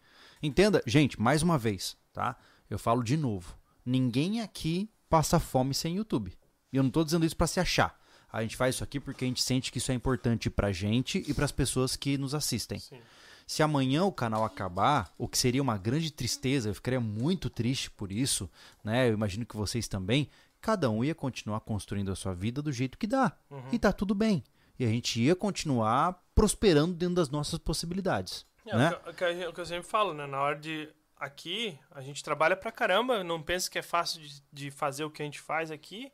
[0.41, 2.37] Entenda, gente, mais uma vez, tá?
[2.71, 3.59] Eu falo de novo.
[3.85, 6.33] Ninguém aqui passa fome sem YouTube.
[6.73, 7.99] E eu não tô dizendo isso pra se achar.
[8.33, 11.25] A gente faz isso aqui porque a gente sente que isso é importante pra gente
[11.27, 12.79] e pras pessoas que nos assistem.
[12.79, 13.01] Sim.
[13.49, 17.91] Se amanhã o canal acabar, o que seria uma grande tristeza, eu ficaria muito triste
[17.91, 18.49] por isso,
[18.85, 19.09] né?
[19.09, 20.29] Eu imagino que vocês também,
[20.61, 23.33] cada um ia continuar construindo a sua vida do jeito que dá.
[23.73, 24.45] E tá tudo bem.
[24.79, 28.45] E a gente ia continuar prosperando dentro das nossas possibilidades.
[28.67, 28.91] É, né?
[29.07, 30.27] o, que, o que eu sempre falo, né?
[30.27, 30.87] Na hora de.
[31.19, 33.25] Aqui, a gente trabalha pra caramba.
[33.25, 36.13] Não pense que é fácil de, de fazer o que a gente faz aqui.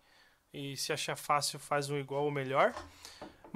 [0.53, 2.73] E se achar fácil, faz um igual ou melhor.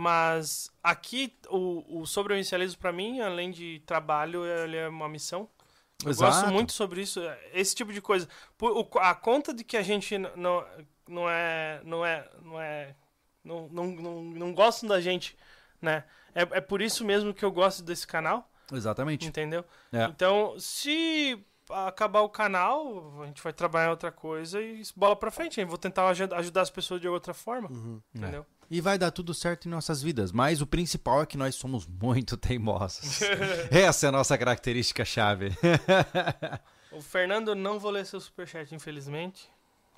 [0.01, 5.49] Mas aqui, o, o sobrevivencialismo, pra mim, além de trabalho, ele é uma missão.
[6.05, 6.33] Eu Exato.
[6.33, 7.20] gosto muito sobre isso,
[7.52, 8.28] esse tipo de coisa.
[8.57, 10.65] Por- o- a conta de que a gente não,
[11.09, 11.81] não é.
[11.85, 12.31] Não é.
[12.41, 12.94] Não é.
[13.43, 15.36] Não, não, não, não gostam da gente,
[15.83, 16.05] né?
[16.33, 18.49] É, é por isso mesmo que eu gosto desse canal.
[18.73, 19.27] Exatamente.
[19.27, 19.65] Entendeu?
[19.93, 20.05] É.
[20.05, 25.60] Então, se acabar o canal, a gente vai trabalhar outra coisa e bola pra frente.
[25.60, 27.68] Eu vou tentar aju- ajudar as pessoas de outra forma.
[28.15, 28.47] Entendeu?
[28.70, 30.30] E vai dar tudo certo em nossas vidas.
[30.30, 33.20] Mas o principal é que nós somos muito teimosos.
[33.70, 35.50] Essa é a nossa característica chave.
[36.90, 39.48] O Fernando, eu não vou ler seu superchat, infelizmente,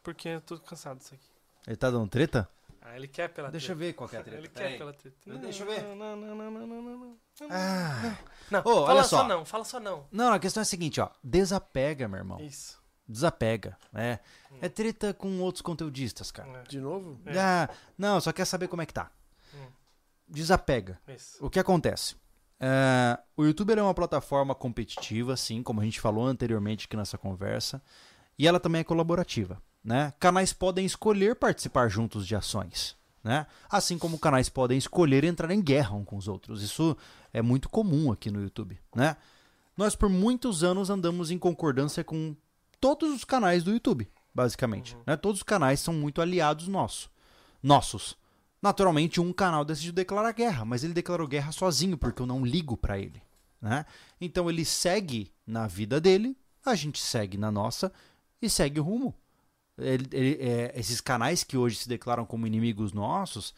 [0.03, 1.25] porque eu tô cansado disso aqui.
[1.67, 2.49] Ele tá dando treta?
[2.83, 3.87] Ah, ele quer pela Deixa eu treta.
[3.91, 4.39] ver qual que é a treta.
[4.39, 4.73] Ele Peraí.
[4.73, 5.17] quer pela treta.
[5.39, 5.83] Deixa eu ver.
[5.85, 7.17] Não, não, não, não, não, não, não.
[7.49, 8.17] Ah.
[8.51, 9.29] Não, Ô, fala olha só só.
[9.29, 10.05] não, fala só não.
[10.11, 11.09] Não, a questão é a seguinte, ó.
[11.23, 12.41] Desapega, meu irmão.
[12.41, 12.80] Isso.
[13.11, 13.77] Desapega.
[13.93, 14.21] É,
[14.61, 16.61] é treta com outros conteudistas, cara.
[16.61, 17.21] É, De novo?
[17.27, 17.39] É.
[17.39, 19.11] Ah, não, só quer saber como é que tá.
[19.53, 19.67] Hum.
[20.29, 21.01] Desapega.
[21.09, 21.45] isso.
[21.45, 22.15] O que acontece?
[22.61, 26.97] É, o YouTube ele é uma plataforma competitiva, sim, como a gente falou anteriormente aqui
[26.97, 27.83] nessa conversa,
[28.39, 29.61] e ela também é colaborativa.
[29.83, 30.13] Né?
[30.21, 33.47] Canais podem escolher participar juntos de ações, né?
[33.69, 36.63] assim como canais podem escolher entrar em guerra um com os outros.
[36.63, 36.97] Isso
[37.33, 38.79] é muito comum aqui no YouTube.
[38.95, 39.17] Né?
[39.77, 42.37] Nós, por muitos anos, andamos em concordância com
[42.81, 44.97] todos os canais do YouTube, basicamente.
[45.07, 45.17] Né?
[45.17, 47.11] Todos os canais são muito aliados nossos.
[47.63, 48.17] nossos.
[48.63, 52.77] Naturalmente, um canal decidiu declarar guerra, mas ele declarou guerra sozinho, porque eu não ligo
[52.77, 53.23] pra ele.
[53.61, 53.85] Né?
[54.21, 57.93] Então ele segue na vida dele, a gente segue na nossa
[58.41, 59.15] e segue o rumo.
[59.79, 63.55] Ele- ele- é, esses canais que hoje se declaram como inimigos nossos,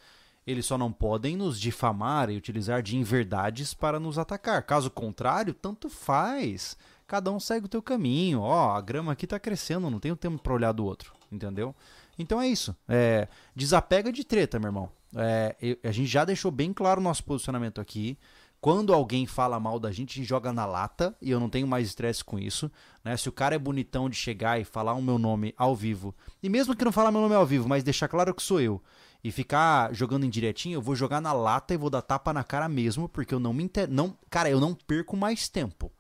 [0.47, 4.63] eles só não podem nos difamar e utilizar de inverdades para nos atacar.
[4.65, 6.77] Caso contrário, tanto faz.
[7.13, 8.41] Cada um segue o teu caminho.
[8.41, 11.75] Ó, a grama aqui tá crescendo, não tenho tempo para olhar do outro, entendeu?
[12.19, 12.75] Então é isso.
[12.89, 14.89] É, desapega de treta, meu irmão.
[15.15, 18.17] É, eu- a gente já deixou bem claro o nosso posicionamento aqui.
[18.63, 21.67] Quando alguém fala mal da gente, a gente joga na lata e eu não tenho
[21.67, 22.73] mais estresse com isso.
[23.05, 23.15] Né?
[23.19, 26.49] Se o cara é bonitão de chegar e falar o meu nome ao vivo, e
[26.49, 28.81] mesmo que não falar meu nome ao vivo, mas deixar claro que sou eu,
[29.23, 32.43] e ficar jogando em direitinho, eu vou jogar na lata e vou dar tapa na
[32.43, 33.87] cara mesmo, porque eu não me inter...
[33.87, 35.93] não Cara, eu não perco mais tempo.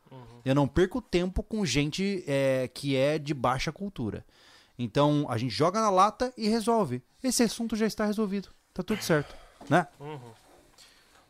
[0.44, 4.24] Eu não perco tempo com gente é, que é de baixa cultura.
[4.78, 7.02] Então a gente joga na lata e resolve.
[7.22, 8.48] Esse assunto já está resolvido.
[8.74, 9.34] Tá tudo certo,
[9.68, 9.86] né?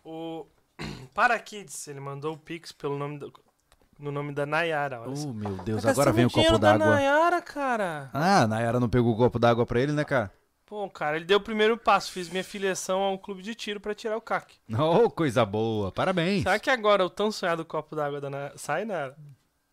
[0.05, 0.47] O
[1.15, 3.33] Parakids, ele mandou o Pix pelo nome do.
[3.99, 5.03] no nome da Nayara.
[5.07, 6.87] Oh, meu Deus, agora vem o copo d'água.
[6.87, 8.11] Nayara, cara.
[8.13, 10.33] Ah, a Nayara não pegou o copo d'água pra ele, né, cara?
[10.73, 12.11] Pô, cara, ele deu o primeiro passo.
[12.11, 14.55] Fiz minha filiação a um clube de tiro para tirar o CAC.
[14.71, 15.93] Oh, coisa boa.
[15.93, 16.45] Parabéns.
[16.45, 19.15] Será que agora o tão sonhado copo d'água da Nayara sai, Nayara?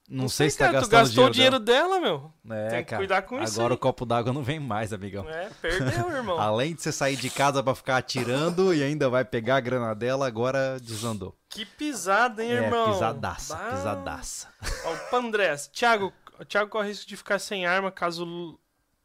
[0.09, 2.33] Não, não sei, se tá cara, gastando tu gastou o dinheiro dela, dela meu.
[2.53, 3.57] É, Tem que cara, cuidar com isso.
[3.57, 5.25] Agora o copo d'água não vem mais, amigão.
[5.29, 6.37] É, perdeu, irmão.
[6.37, 9.95] Além de você sair de casa para ficar atirando e ainda vai pegar a grana
[9.95, 11.33] dela, agora desandou.
[11.47, 12.91] Que pisada, hein, é, irmão?
[12.91, 13.69] Pisadaça, bah.
[13.71, 14.49] pisadaça.
[14.83, 15.69] Ó, o Pandrés.
[15.69, 18.59] Thiago, o Thiago corre risco de ficar sem arma caso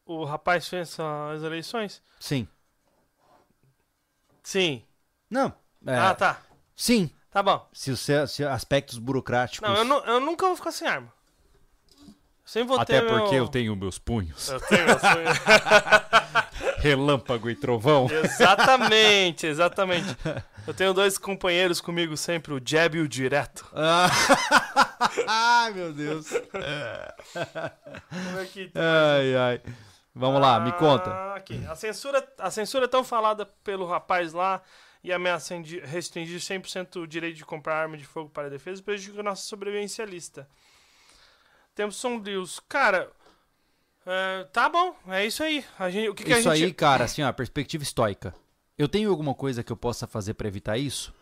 [0.07, 1.03] o, rapaz vença
[1.33, 2.03] as eleições?
[2.21, 2.47] Sim.
[4.43, 4.83] Sim.
[5.31, 5.53] Não.
[5.87, 5.97] É...
[5.97, 6.43] Ah, tá.
[6.77, 7.11] Sim.
[7.31, 7.67] Tá bom.
[7.73, 8.09] Se os
[8.41, 9.69] aspectos burocráticos.
[9.69, 11.13] Não eu, não, eu nunca vou ficar sem arma.
[12.45, 13.45] Sem vou Até ter porque meu...
[13.45, 14.49] eu tenho meus punhos.
[14.49, 15.39] Eu tenho meus punhos.
[16.79, 18.07] Relâmpago e trovão.
[18.11, 20.15] Exatamente, exatamente.
[20.67, 23.67] Eu tenho dois companheiros comigo sempre, o Jeb e o Direto.
[25.27, 26.29] ai, meu Deus.
[26.51, 26.63] Como
[28.39, 28.81] é que tá?
[28.81, 29.61] Ai, ai.
[30.15, 31.11] Vamos ah, lá, me conta.
[31.11, 31.65] Ah, aqui.
[31.67, 34.63] A censura, a censura é tão falada pelo rapaz lá
[35.03, 39.23] e ameaça restringir 100% o direito de comprar arma de fogo para a defesa prejudica
[39.23, 40.49] nossa sobrevivencialista.
[41.75, 42.61] Tempos sombrios.
[42.69, 43.11] Cara,
[44.07, 45.65] é, tá bom, é isso aí.
[45.79, 46.67] A gente, o que, que isso a gente...
[46.67, 48.35] aí, cara, assim, ó, perspectiva estoica.
[48.79, 51.13] Eu tenho alguma coisa que eu possa fazer para evitar isso?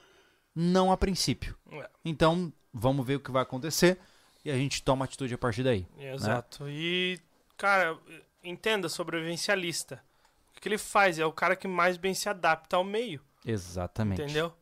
[0.54, 1.56] Não a princípio.
[1.70, 1.88] É.
[2.04, 3.98] Então, vamos ver o que vai acontecer
[4.44, 5.86] e a gente toma atitude a partir daí.
[5.96, 6.14] Né?
[6.14, 6.64] Exato.
[6.64, 6.70] Né?
[6.72, 7.20] E,
[7.56, 7.96] cara,
[8.42, 10.02] entenda, sobrevivencialista.
[10.56, 11.18] O que ele faz?
[11.18, 13.20] É o cara que mais bem se adapta ao meio.
[13.44, 14.22] Exatamente.
[14.22, 14.54] Entendeu?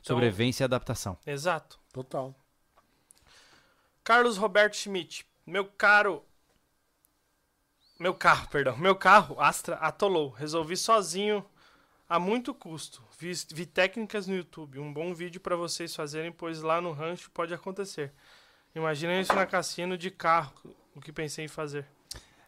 [0.00, 1.18] Então, Sobrevivência e adaptação.
[1.26, 1.78] Exato.
[1.92, 2.34] Total.
[4.02, 5.26] Carlos Roberto Schmidt.
[5.46, 6.24] Meu caro.
[7.98, 8.76] Meu carro, perdão.
[8.76, 10.30] Meu carro, Astra, atolou.
[10.30, 11.44] Resolvi sozinho
[12.08, 13.02] a muito custo.
[13.18, 14.78] Vi, vi técnicas no YouTube.
[14.78, 18.12] Um bom vídeo para vocês fazerem, pois lá no rancho pode acontecer.
[18.74, 20.52] Imagina isso na cassino de carro,
[20.94, 21.86] o que pensei em fazer.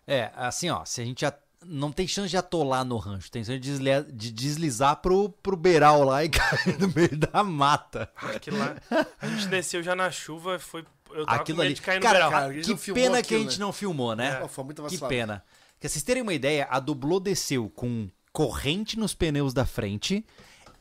[0.08, 1.34] É, assim, ó, se a gente já
[1.66, 5.54] não tem chance de atolar no rancho, tem chance de deslizar, de deslizar pro, pro
[5.54, 8.10] beiral lá e cair no meio da mata.
[8.16, 8.74] Aquilo lá,
[9.20, 11.74] a gente desceu já na chuva, foi eu tava aquilo ali.
[11.74, 13.64] Cara, cara que pena que a gente né?
[13.66, 14.40] não filmou, né?
[14.42, 14.48] É.
[14.48, 15.44] foi muito que pena.
[15.78, 20.24] Pra vocês terem uma ideia, a Dublô desceu com corrente nos pneus da frente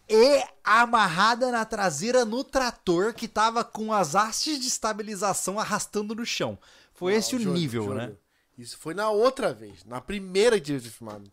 [0.09, 6.25] e amarrada na traseira no trator que tava com as hastes de estabilização arrastando no
[6.25, 6.57] chão.
[6.93, 7.97] Foi não, esse o Júlio, nível, Júlio.
[7.97, 8.11] né?
[8.58, 11.32] Isso foi na outra vez, na primeira que tive filmado.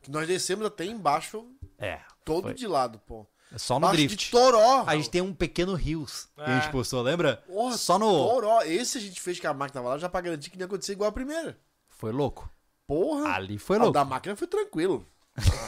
[0.00, 1.46] Que nós descemos até embaixo,
[1.78, 2.54] é, todo foi.
[2.54, 3.26] de lado, pô.
[3.52, 4.16] É só no drift.
[4.16, 4.84] de Toró.
[4.86, 6.72] A gente tem um pequeno rios que a gente é.
[6.72, 7.36] postou, lembra?
[7.46, 8.06] Porra, só no.
[8.06, 8.62] Toró.
[8.62, 10.66] Esse a gente fez que a máquina tava lá já pra garantir que não ia
[10.66, 11.58] acontecer igual a primeira.
[11.90, 12.50] Foi louco.
[12.86, 13.34] Porra.
[13.34, 13.96] Ali foi louco.
[13.96, 15.06] A da máquina foi tranquilo.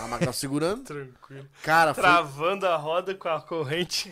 [0.02, 0.84] A máquina segurando.
[0.84, 1.49] tranquilo.
[1.62, 2.02] Cara, foi...
[2.02, 4.10] Travando a roda com a corrente.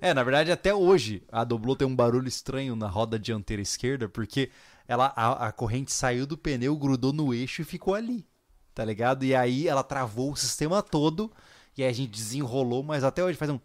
[0.00, 4.08] é, na verdade, até hoje a Doblô tem um barulho estranho na roda dianteira esquerda,
[4.08, 4.50] porque
[4.90, 8.26] ela, a, a corrente saiu do pneu, grudou no eixo e ficou ali.
[8.74, 9.24] Tá ligado?
[9.24, 11.30] E aí ela travou o sistema todo.
[11.78, 13.60] E aí a gente desenrolou, mas até hoje faz um.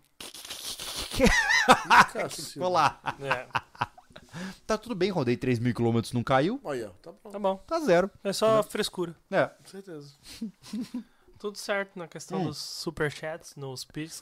[2.30, 3.02] Ficou lá.
[3.20, 3.48] É.
[4.68, 6.60] Tá tudo bem, rodei 3 mil quilômetros, não caiu.
[6.62, 7.32] Olha, tá bom.
[7.32, 7.56] Tá bom.
[7.66, 8.12] Tá zero.
[8.22, 9.16] É só frescura.
[9.32, 9.46] É.
[9.46, 10.12] Com certeza.
[11.40, 12.46] tudo certo na questão hum.
[12.48, 14.22] dos superchats, nos pix.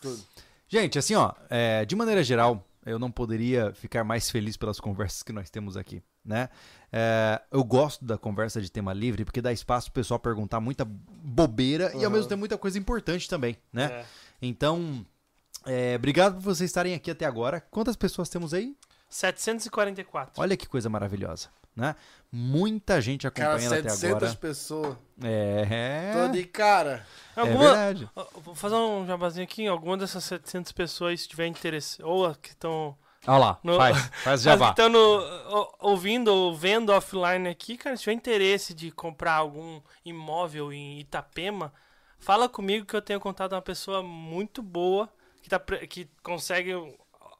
[0.67, 5.23] Gente, assim, ó, é, de maneira geral, eu não poderia ficar mais feliz pelas conversas
[5.23, 6.49] que nós temos aqui, né?
[6.91, 10.85] É, eu gosto da conversa de tema livre porque dá espaço pro pessoal perguntar muita
[10.85, 12.01] bobeira uhum.
[12.01, 13.85] e ao mesmo tempo muita coisa importante também, né?
[13.85, 14.05] É.
[14.41, 15.05] Então,
[15.65, 17.61] é, obrigado por vocês estarem aqui até agora.
[17.61, 18.75] Quantas pessoas temos aí?
[19.13, 20.41] 744.
[20.41, 21.95] Olha que coisa maravilhosa, né?
[22.31, 24.27] Muita gente acompanhando cara, até agora.
[24.27, 24.97] 700 pessoas.
[25.23, 26.11] É.
[26.13, 27.05] Tô de cara.
[27.35, 28.09] Alguma, é verdade.
[28.43, 29.67] Vou fazer um jabazinho aqui.
[29.67, 34.41] Alguma dessas 700 pessoas, se tiver interesse, ou que estão Olha lá, no, faz, faz
[34.43, 34.71] jabá.
[34.71, 34.97] Estando
[35.79, 41.71] ouvindo ou vendo offline aqui, cara, se tiver interesse de comprar algum imóvel em Itapema,
[42.17, 45.07] fala comigo que eu tenho contato uma pessoa muito boa
[45.43, 46.73] que, tá, que consegue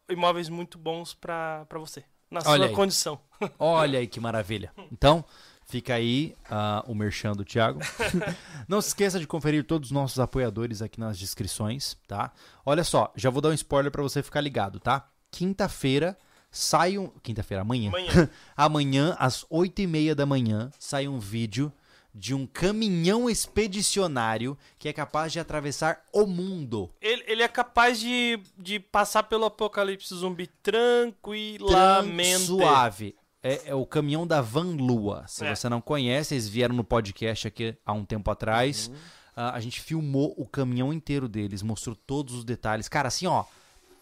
[0.09, 2.73] imóveis muito bons para você, na Olha sua aí.
[2.73, 3.19] condição.
[3.57, 4.71] Olha aí que maravilha.
[4.91, 5.23] Então,
[5.65, 7.79] Fica aí uh, o merchan do Thiago.
[8.67, 12.33] Não se esqueça de conferir todos os nossos apoiadores aqui nas descrições, tá?
[12.65, 15.09] Olha só, já vou dar um spoiler para você ficar ligado, tá?
[15.33, 16.15] quinta-feira
[16.51, 17.07] sai um.
[17.23, 17.89] Quinta-feira, amanhã.
[17.89, 18.29] Amanhã.
[18.55, 21.73] amanhã, às 8 e meia da manhã, sai um vídeo
[22.13, 26.89] de um caminhão expedicionário que é capaz de atravessar o mundo.
[27.01, 32.45] Ele, ele é capaz de, de passar pelo apocalipse zumbi tranquilamente.
[32.45, 33.15] Suave.
[33.41, 35.25] É, é, o caminhão da Van Lua.
[35.27, 35.53] Se é.
[35.53, 38.87] você não conhece, eles vieram no podcast aqui há um tempo atrás.
[38.87, 38.93] Uhum.
[38.95, 42.87] Uh, a gente filmou o caminhão inteiro deles, mostrou todos os detalhes.
[42.87, 43.43] Cara, assim, ó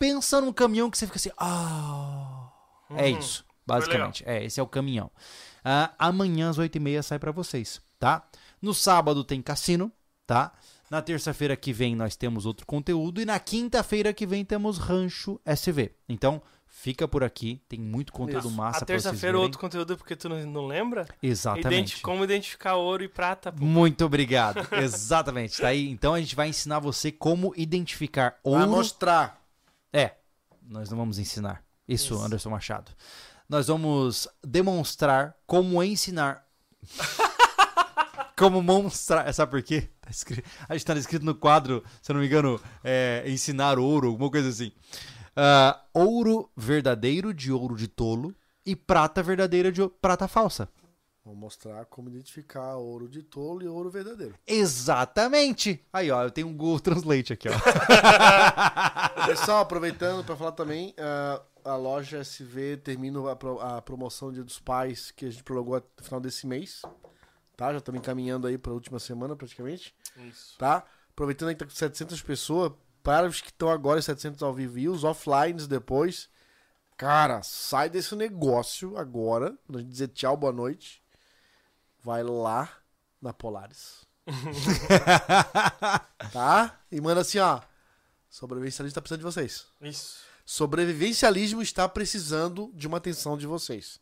[0.02, 2.50] pensa num caminhão que você fica assim, ah,
[2.90, 3.00] é uhum.
[3.00, 3.46] é isso.
[3.68, 4.24] Basicamente.
[4.26, 5.12] É, esse é o caminhão.
[5.64, 8.24] Uh, amanhã às 8h30 sai para vocês, tá?
[8.60, 9.92] No sábado tem cassino,
[10.26, 10.52] tá?
[10.90, 15.40] Na terça-feira que vem nós temos outro conteúdo e na quinta-feira que vem temos Rancho
[15.46, 15.94] SV.
[16.10, 18.58] Então, fica por aqui, tem muito conteúdo Isso.
[18.58, 21.08] massa A terça-feira outro conteúdo porque tu não, não lembra?
[21.22, 21.68] Exatamente.
[21.68, 23.52] Identi como identificar ouro e prata.
[23.52, 23.64] Pô.
[23.64, 24.68] Muito obrigado.
[24.82, 25.62] Exatamente.
[25.62, 25.88] Tá aí.
[25.88, 28.62] Então a gente vai ensinar você como identificar ouro.
[28.62, 29.40] Vai mostrar.
[29.94, 30.16] É.
[30.68, 31.64] Nós não vamos ensinar.
[31.88, 32.26] Isso, Isso.
[32.26, 32.92] Anderson Machado.
[33.48, 36.48] Nós vamos demonstrar como ensinar
[38.38, 39.32] como mostrar.
[39.34, 39.90] Sabe por quê?
[40.02, 43.80] Tá escrito, a gente tá escrito no quadro, se eu não me engano, é, ensinar
[43.80, 44.72] ouro, alguma coisa assim.
[45.32, 48.36] Uh, ouro verdadeiro de ouro de tolo
[48.66, 50.68] e prata verdadeira de prata falsa.
[51.24, 54.34] Vou mostrar como identificar ouro de tolo e ouro verdadeiro.
[54.46, 55.86] Exatamente!
[55.94, 57.54] Aí, ó, eu tenho um Google Translate aqui, ó.
[59.28, 64.44] Pessoal, aproveitando para falar também, uh, a loja SV termina a, pro, a promoção Dia
[64.44, 66.82] dos Pais que a gente prolongou no final desse mês
[67.62, 67.72] tá?
[67.72, 69.94] Já estamos encaminhando aí para a última semana praticamente.
[70.28, 70.58] Isso.
[70.58, 70.84] Tá?
[71.12, 72.72] Aproveitando aí que tá com 700 pessoas,
[73.04, 76.28] para os que estão agora 700 ao vivo e os offlines depois,
[76.98, 81.04] cara, sai desse negócio agora, quando a gente dizer tchau, boa noite,
[82.04, 82.68] vai lá
[83.22, 84.08] na Polaris.
[86.34, 86.80] tá?
[86.92, 87.62] E manda assim, ó,
[88.28, 89.68] sobrevivencialismo está precisando de vocês.
[89.82, 90.22] Isso.
[90.44, 94.00] Sobrevivencialismo está precisando de uma atenção de vocês.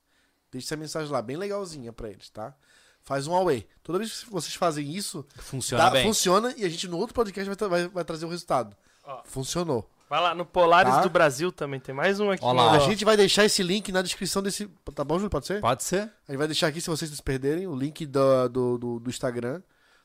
[0.49, 2.55] Deixe essa mensagem lá, bem legalzinha para eles, tá?
[3.03, 3.67] Faz um away.
[3.83, 6.03] Toda vez que vocês fazem isso, funciona dá, bem.
[6.03, 8.75] Funciona e a gente no outro podcast vai, vai, vai trazer o resultado.
[9.03, 9.21] Ó.
[9.25, 9.89] Funcionou.
[10.09, 11.01] Vai lá no Polares tá?
[11.01, 12.43] do Brasil também, tem mais um aqui.
[12.43, 12.71] Olá.
[12.71, 14.67] A gente vai deixar esse link na descrição desse.
[14.95, 15.29] Tá bom, Júlio?
[15.29, 15.61] Pode ser?
[15.61, 16.01] Pode ser.
[16.27, 19.09] A gente vai deixar aqui, se vocês se perderem, o link do, do, do, do
[19.09, 19.61] Instagram,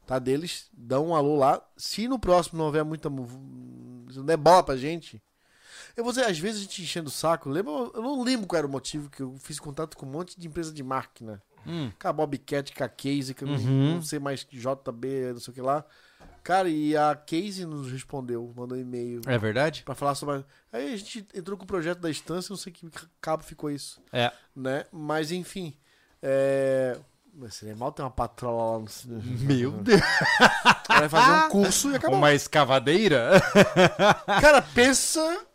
[0.06, 0.18] tá?
[0.18, 0.68] Deles.
[0.74, 1.62] Dão um alô lá.
[1.74, 3.08] Se no próximo não houver muita.
[3.08, 5.22] Não é bola pra gente.
[5.96, 7.48] Eu vou dizer, às vezes a gente enchendo o saco.
[7.48, 10.38] Lembra, eu não lembro qual era o motivo que eu fiz contato com um monte
[10.38, 11.42] de empresa de máquina.
[11.66, 11.90] Hum.
[12.00, 13.94] Com a Bobcat, com a Case, que eu uhum.
[13.94, 15.84] não sei mais JB, não sei o que lá.
[16.42, 19.22] Cara, e a Case nos respondeu, mandou um e-mail.
[19.26, 19.82] É verdade?
[19.82, 20.44] Pra falar sobre.
[20.70, 22.86] Aí a gente entrou com o projeto da instância, não sei que
[23.20, 24.00] cabo ficou isso.
[24.12, 24.30] É.
[24.54, 24.84] Né?
[24.92, 25.74] Mas enfim.
[26.22, 26.98] É.
[27.36, 29.22] Mas seria mal ter uma patroa lá no.
[29.22, 30.00] Meu Deus!
[30.86, 32.18] Vai fazer um curso e acabou.
[32.18, 33.40] Uma escavadeira?
[34.40, 35.46] Cara, pensa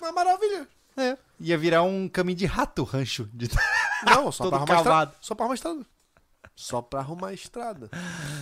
[0.00, 0.66] na maravilha.
[0.96, 1.18] É.
[1.38, 3.28] Ia virar um caminho de rato rancho.
[3.34, 3.48] De...
[4.04, 5.14] Não, só pra arrumar estrada.
[5.20, 5.86] Só pra arrumar estrada.
[6.54, 7.90] Só pra arrumar estrada.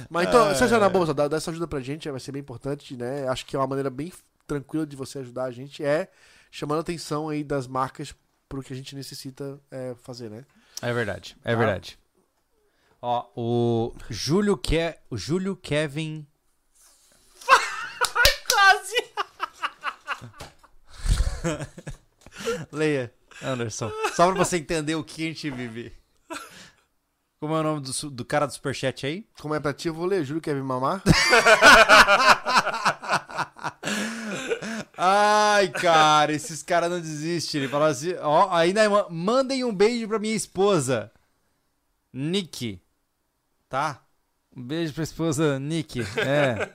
[0.09, 0.55] Mas então, é...
[0.55, 3.27] César, na boa, dá, dá essa ajuda pra gente, vai ser bem importante, né?
[3.29, 4.13] Acho que é uma maneira bem
[4.47, 6.09] tranquila de você ajudar a gente é
[6.51, 8.15] chamando a atenção aí das marcas
[8.49, 10.45] pro que a gente necessita é, fazer, né?
[10.81, 11.59] É verdade, é tá?
[11.59, 11.99] verdade.
[13.03, 14.97] Ó, o Júlio, Ke...
[15.11, 16.27] o Júlio Kevin
[18.49, 19.05] Quase!
[22.71, 23.13] Leia,
[23.43, 23.91] Anderson.
[24.15, 25.93] Só pra você entender o que a gente vive.
[27.41, 29.27] Como é o nome do, do cara do superchat aí?
[29.41, 30.25] Como é pra ti, eu vou ler.
[30.25, 31.03] Júlio quer me mamar?
[34.97, 37.61] Ai, cara, esses caras não desistem.
[37.63, 38.81] Ele fala assim, ó, ainda
[39.11, 41.13] mandem um beijo pra minha esposa.
[42.13, 42.81] Nick.
[43.69, 44.03] Tá?
[44.57, 46.01] Um beijo pra esposa Nick.
[46.01, 46.71] É.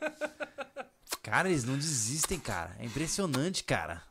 [1.24, 2.76] Cara, eles não desistem, cara.
[2.80, 4.02] É impressionante, cara.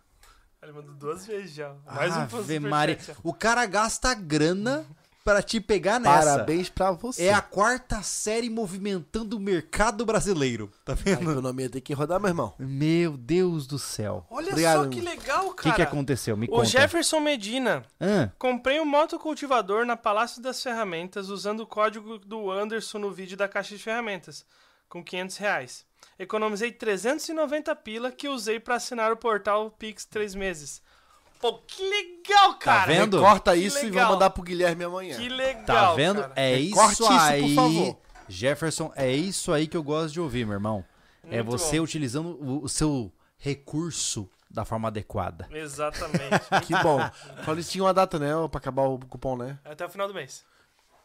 [0.63, 1.75] Ele mandou duas vezes já.
[1.87, 2.99] Mais ah, um Maria.
[3.23, 4.85] O cara gasta grana
[5.29, 6.33] para te pegar nessa.
[6.33, 7.25] Parabéns pra você.
[7.25, 10.73] É a quarta série movimentando o mercado brasileiro.
[10.85, 11.29] Tá vendo?
[11.29, 12.55] A economia tem que rodar, meu irmão.
[12.59, 14.27] Meu Deus do céu.
[14.31, 14.85] Olha Obrigado.
[14.85, 15.51] só que legal, cara.
[15.51, 16.37] O que, que aconteceu?
[16.37, 16.65] Me o conta.
[16.65, 17.85] Jefferson Medina.
[18.01, 18.31] Ah.
[18.39, 23.47] Comprei um motocultivador na Palácio das Ferramentas usando o código do Anderson no vídeo da
[23.47, 24.47] caixa de ferramentas,
[24.89, 25.88] com 500 reais.
[26.19, 30.83] Economizei 390 pila que usei para assinar o portal Pix três meses.
[31.41, 32.81] Pô, que legal, tá cara.
[32.81, 33.21] Tá vendo?
[33.21, 35.17] Corta isso e vou mandar pro Guilherme amanhã.
[35.17, 35.65] Que legal.
[35.65, 36.21] Tá vendo?
[36.23, 36.33] Cara.
[36.35, 37.45] É isso aí.
[37.45, 37.99] Isso, por favor.
[38.29, 40.85] Jefferson, é isso aí que eu gosto de ouvir, meu irmão.
[41.23, 41.85] É Muito é você bom.
[41.85, 45.49] utilizando o, o, seu recurso da forma adequada.
[45.51, 46.41] Exatamente.
[46.67, 46.99] que bom.
[47.45, 48.33] Falei eles tinham uma data, né?
[48.51, 49.59] Pra acabar o cupom, né?
[49.65, 50.45] Até o final do mês.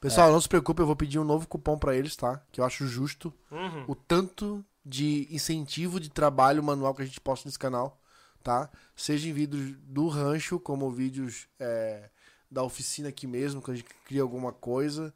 [0.01, 0.31] Pessoal, é.
[0.31, 2.41] não se preocupe, eu vou pedir um novo cupom para eles, tá?
[2.51, 3.33] Que eu acho justo.
[3.51, 3.85] Uhum.
[3.87, 8.01] O tanto de incentivo de trabalho manual que a gente posta nesse canal,
[8.43, 8.69] tá?
[8.95, 12.09] Seja em vídeos do rancho, como vídeos é,
[12.51, 15.13] da oficina aqui mesmo, que a gente cria alguma coisa.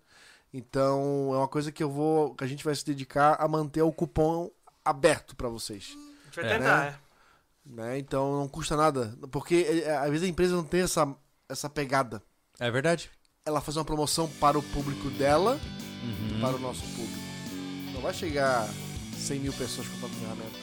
[0.53, 3.81] Então, é uma coisa que eu vou, que a gente vai se dedicar a manter
[3.81, 4.49] o cupom
[4.83, 5.95] aberto para vocês.
[5.95, 6.87] A gente vai é, tentar, né?
[6.87, 7.07] é.
[7.69, 7.99] Né?
[7.99, 11.13] Então, não custa nada, porque é, às vezes a empresa não tem essa
[11.49, 12.21] essa pegada.
[12.59, 13.09] É verdade.
[13.45, 15.59] Ela faz uma promoção para o público dela,
[16.03, 16.41] uhum.
[16.41, 17.27] para o nosso público.
[17.93, 18.67] Não vai chegar
[19.27, 20.59] 100 mil pessoas comprando ferramenta.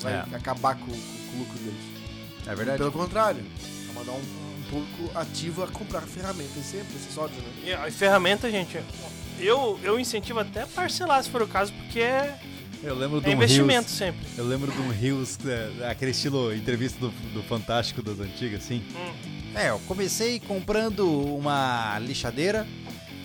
[0.00, 0.36] Vai é.
[0.36, 1.80] acabar com, com, com, o lucro deles.
[2.46, 2.78] É verdade.
[2.78, 3.42] Pelo contrário,
[3.86, 7.50] vai mandar um, um público ativo a comprar ferramentas sempre, acessórios, né?
[7.64, 8.78] E a ferramenta, gente,
[9.40, 12.38] eu, eu incentivo até a parcelar se for o caso, porque é,
[12.82, 14.20] eu lembro é investimento sempre.
[14.36, 18.84] Eu lembro de um Rios, é, aquele estilo entrevista do, do Fantástico das antigas, assim.
[18.94, 19.34] Hum.
[19.54, 22.66] É, eu comecei comprando uma lixadeira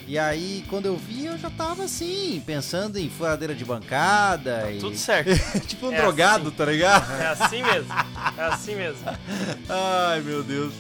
[0.10, 4.62] e aí, quando eu vi, eu já tava assim, pensando em furadeira de bancada.
[4.62, 4.80] Tá e...
[4.80, 5.30] Tudo certo.
[5.68, 6.58] tipo um é drogado, assim.
[6.58, 7.12] tá ligado?
[7.12, 7.94] É assim mesmo.
[8.36, 9.06] É assim mesmo.
[9.70, 10.74] Ai, meu Deus.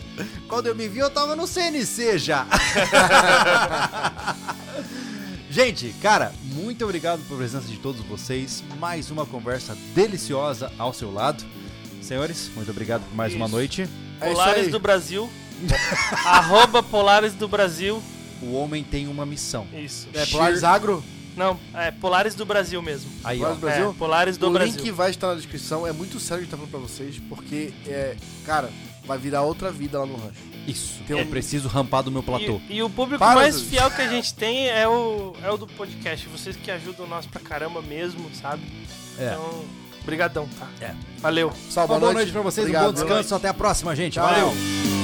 [0.47, 2.47] Quando eu me vi, eu tava no CNC já.
[5.51, 8.63] Gente, cara, muito obrigado pela presença de todos vocês.
[8.79, 11.45] Mais uma conversa deliciosa ao seu lado.
[12.01, 13.39] Senhores, muito obrigado por mais isso.
[13.39, 13.87] uma noite.
[14.19, 15.29] É Polares do Brasil.
[16.25, 18.01] Arroba Polares do Brasil
[18.41, 19.67] o homem tem uma missão.
[19.73, 20.07] Isso.
[20.13, 21.03] É Polaris Agro?
[21.35, 23.09] Não, é Polaris do Brasil mesmo.
[23.23, 23.59] Aí, Polaris ó.
[23.59, 23.89] do Brasil?
[23.89, 24.73] É, Polaris do o Brasil.
[24.73, 25.87] O link vai estar na descrição.
[25.87, 28.69] É muito sério que tá falando pra vocês, porque, é, cara,
[29.05, 30.49] vai virar outra vida lá no rancho.
[30.67, 31.01] Isso.
[31.07, 31.19] Tem um...
[31.19, 32.59] Eu preciso rampar do meu platô.
[32.69, 35.57] E, e o público Para mais fiel que a gente tem é o, é o
[35.57, 36.27] do podcast.
[36.27, 38.61] Vocês que ajudam nós pra caramba mesmo, sabe?
[39.17, 39.27] É.
[39.27, 39.65] Então,
[40.05, 40.67] brigadão, tá?
[40.81, 40.93] É.
[41.19, 41.51] Valeu.
[41.69, 42.25] Salve, boa, boa noite.
[42.25, 42.65] noite pra vocês.
[42.65, 43.33] Obrigado, um bom descanso.
[43.33, 44.13] Até a próxima, gente.
[44.13, 44.27] Tchau.
[44.27, 44.98] Valeu.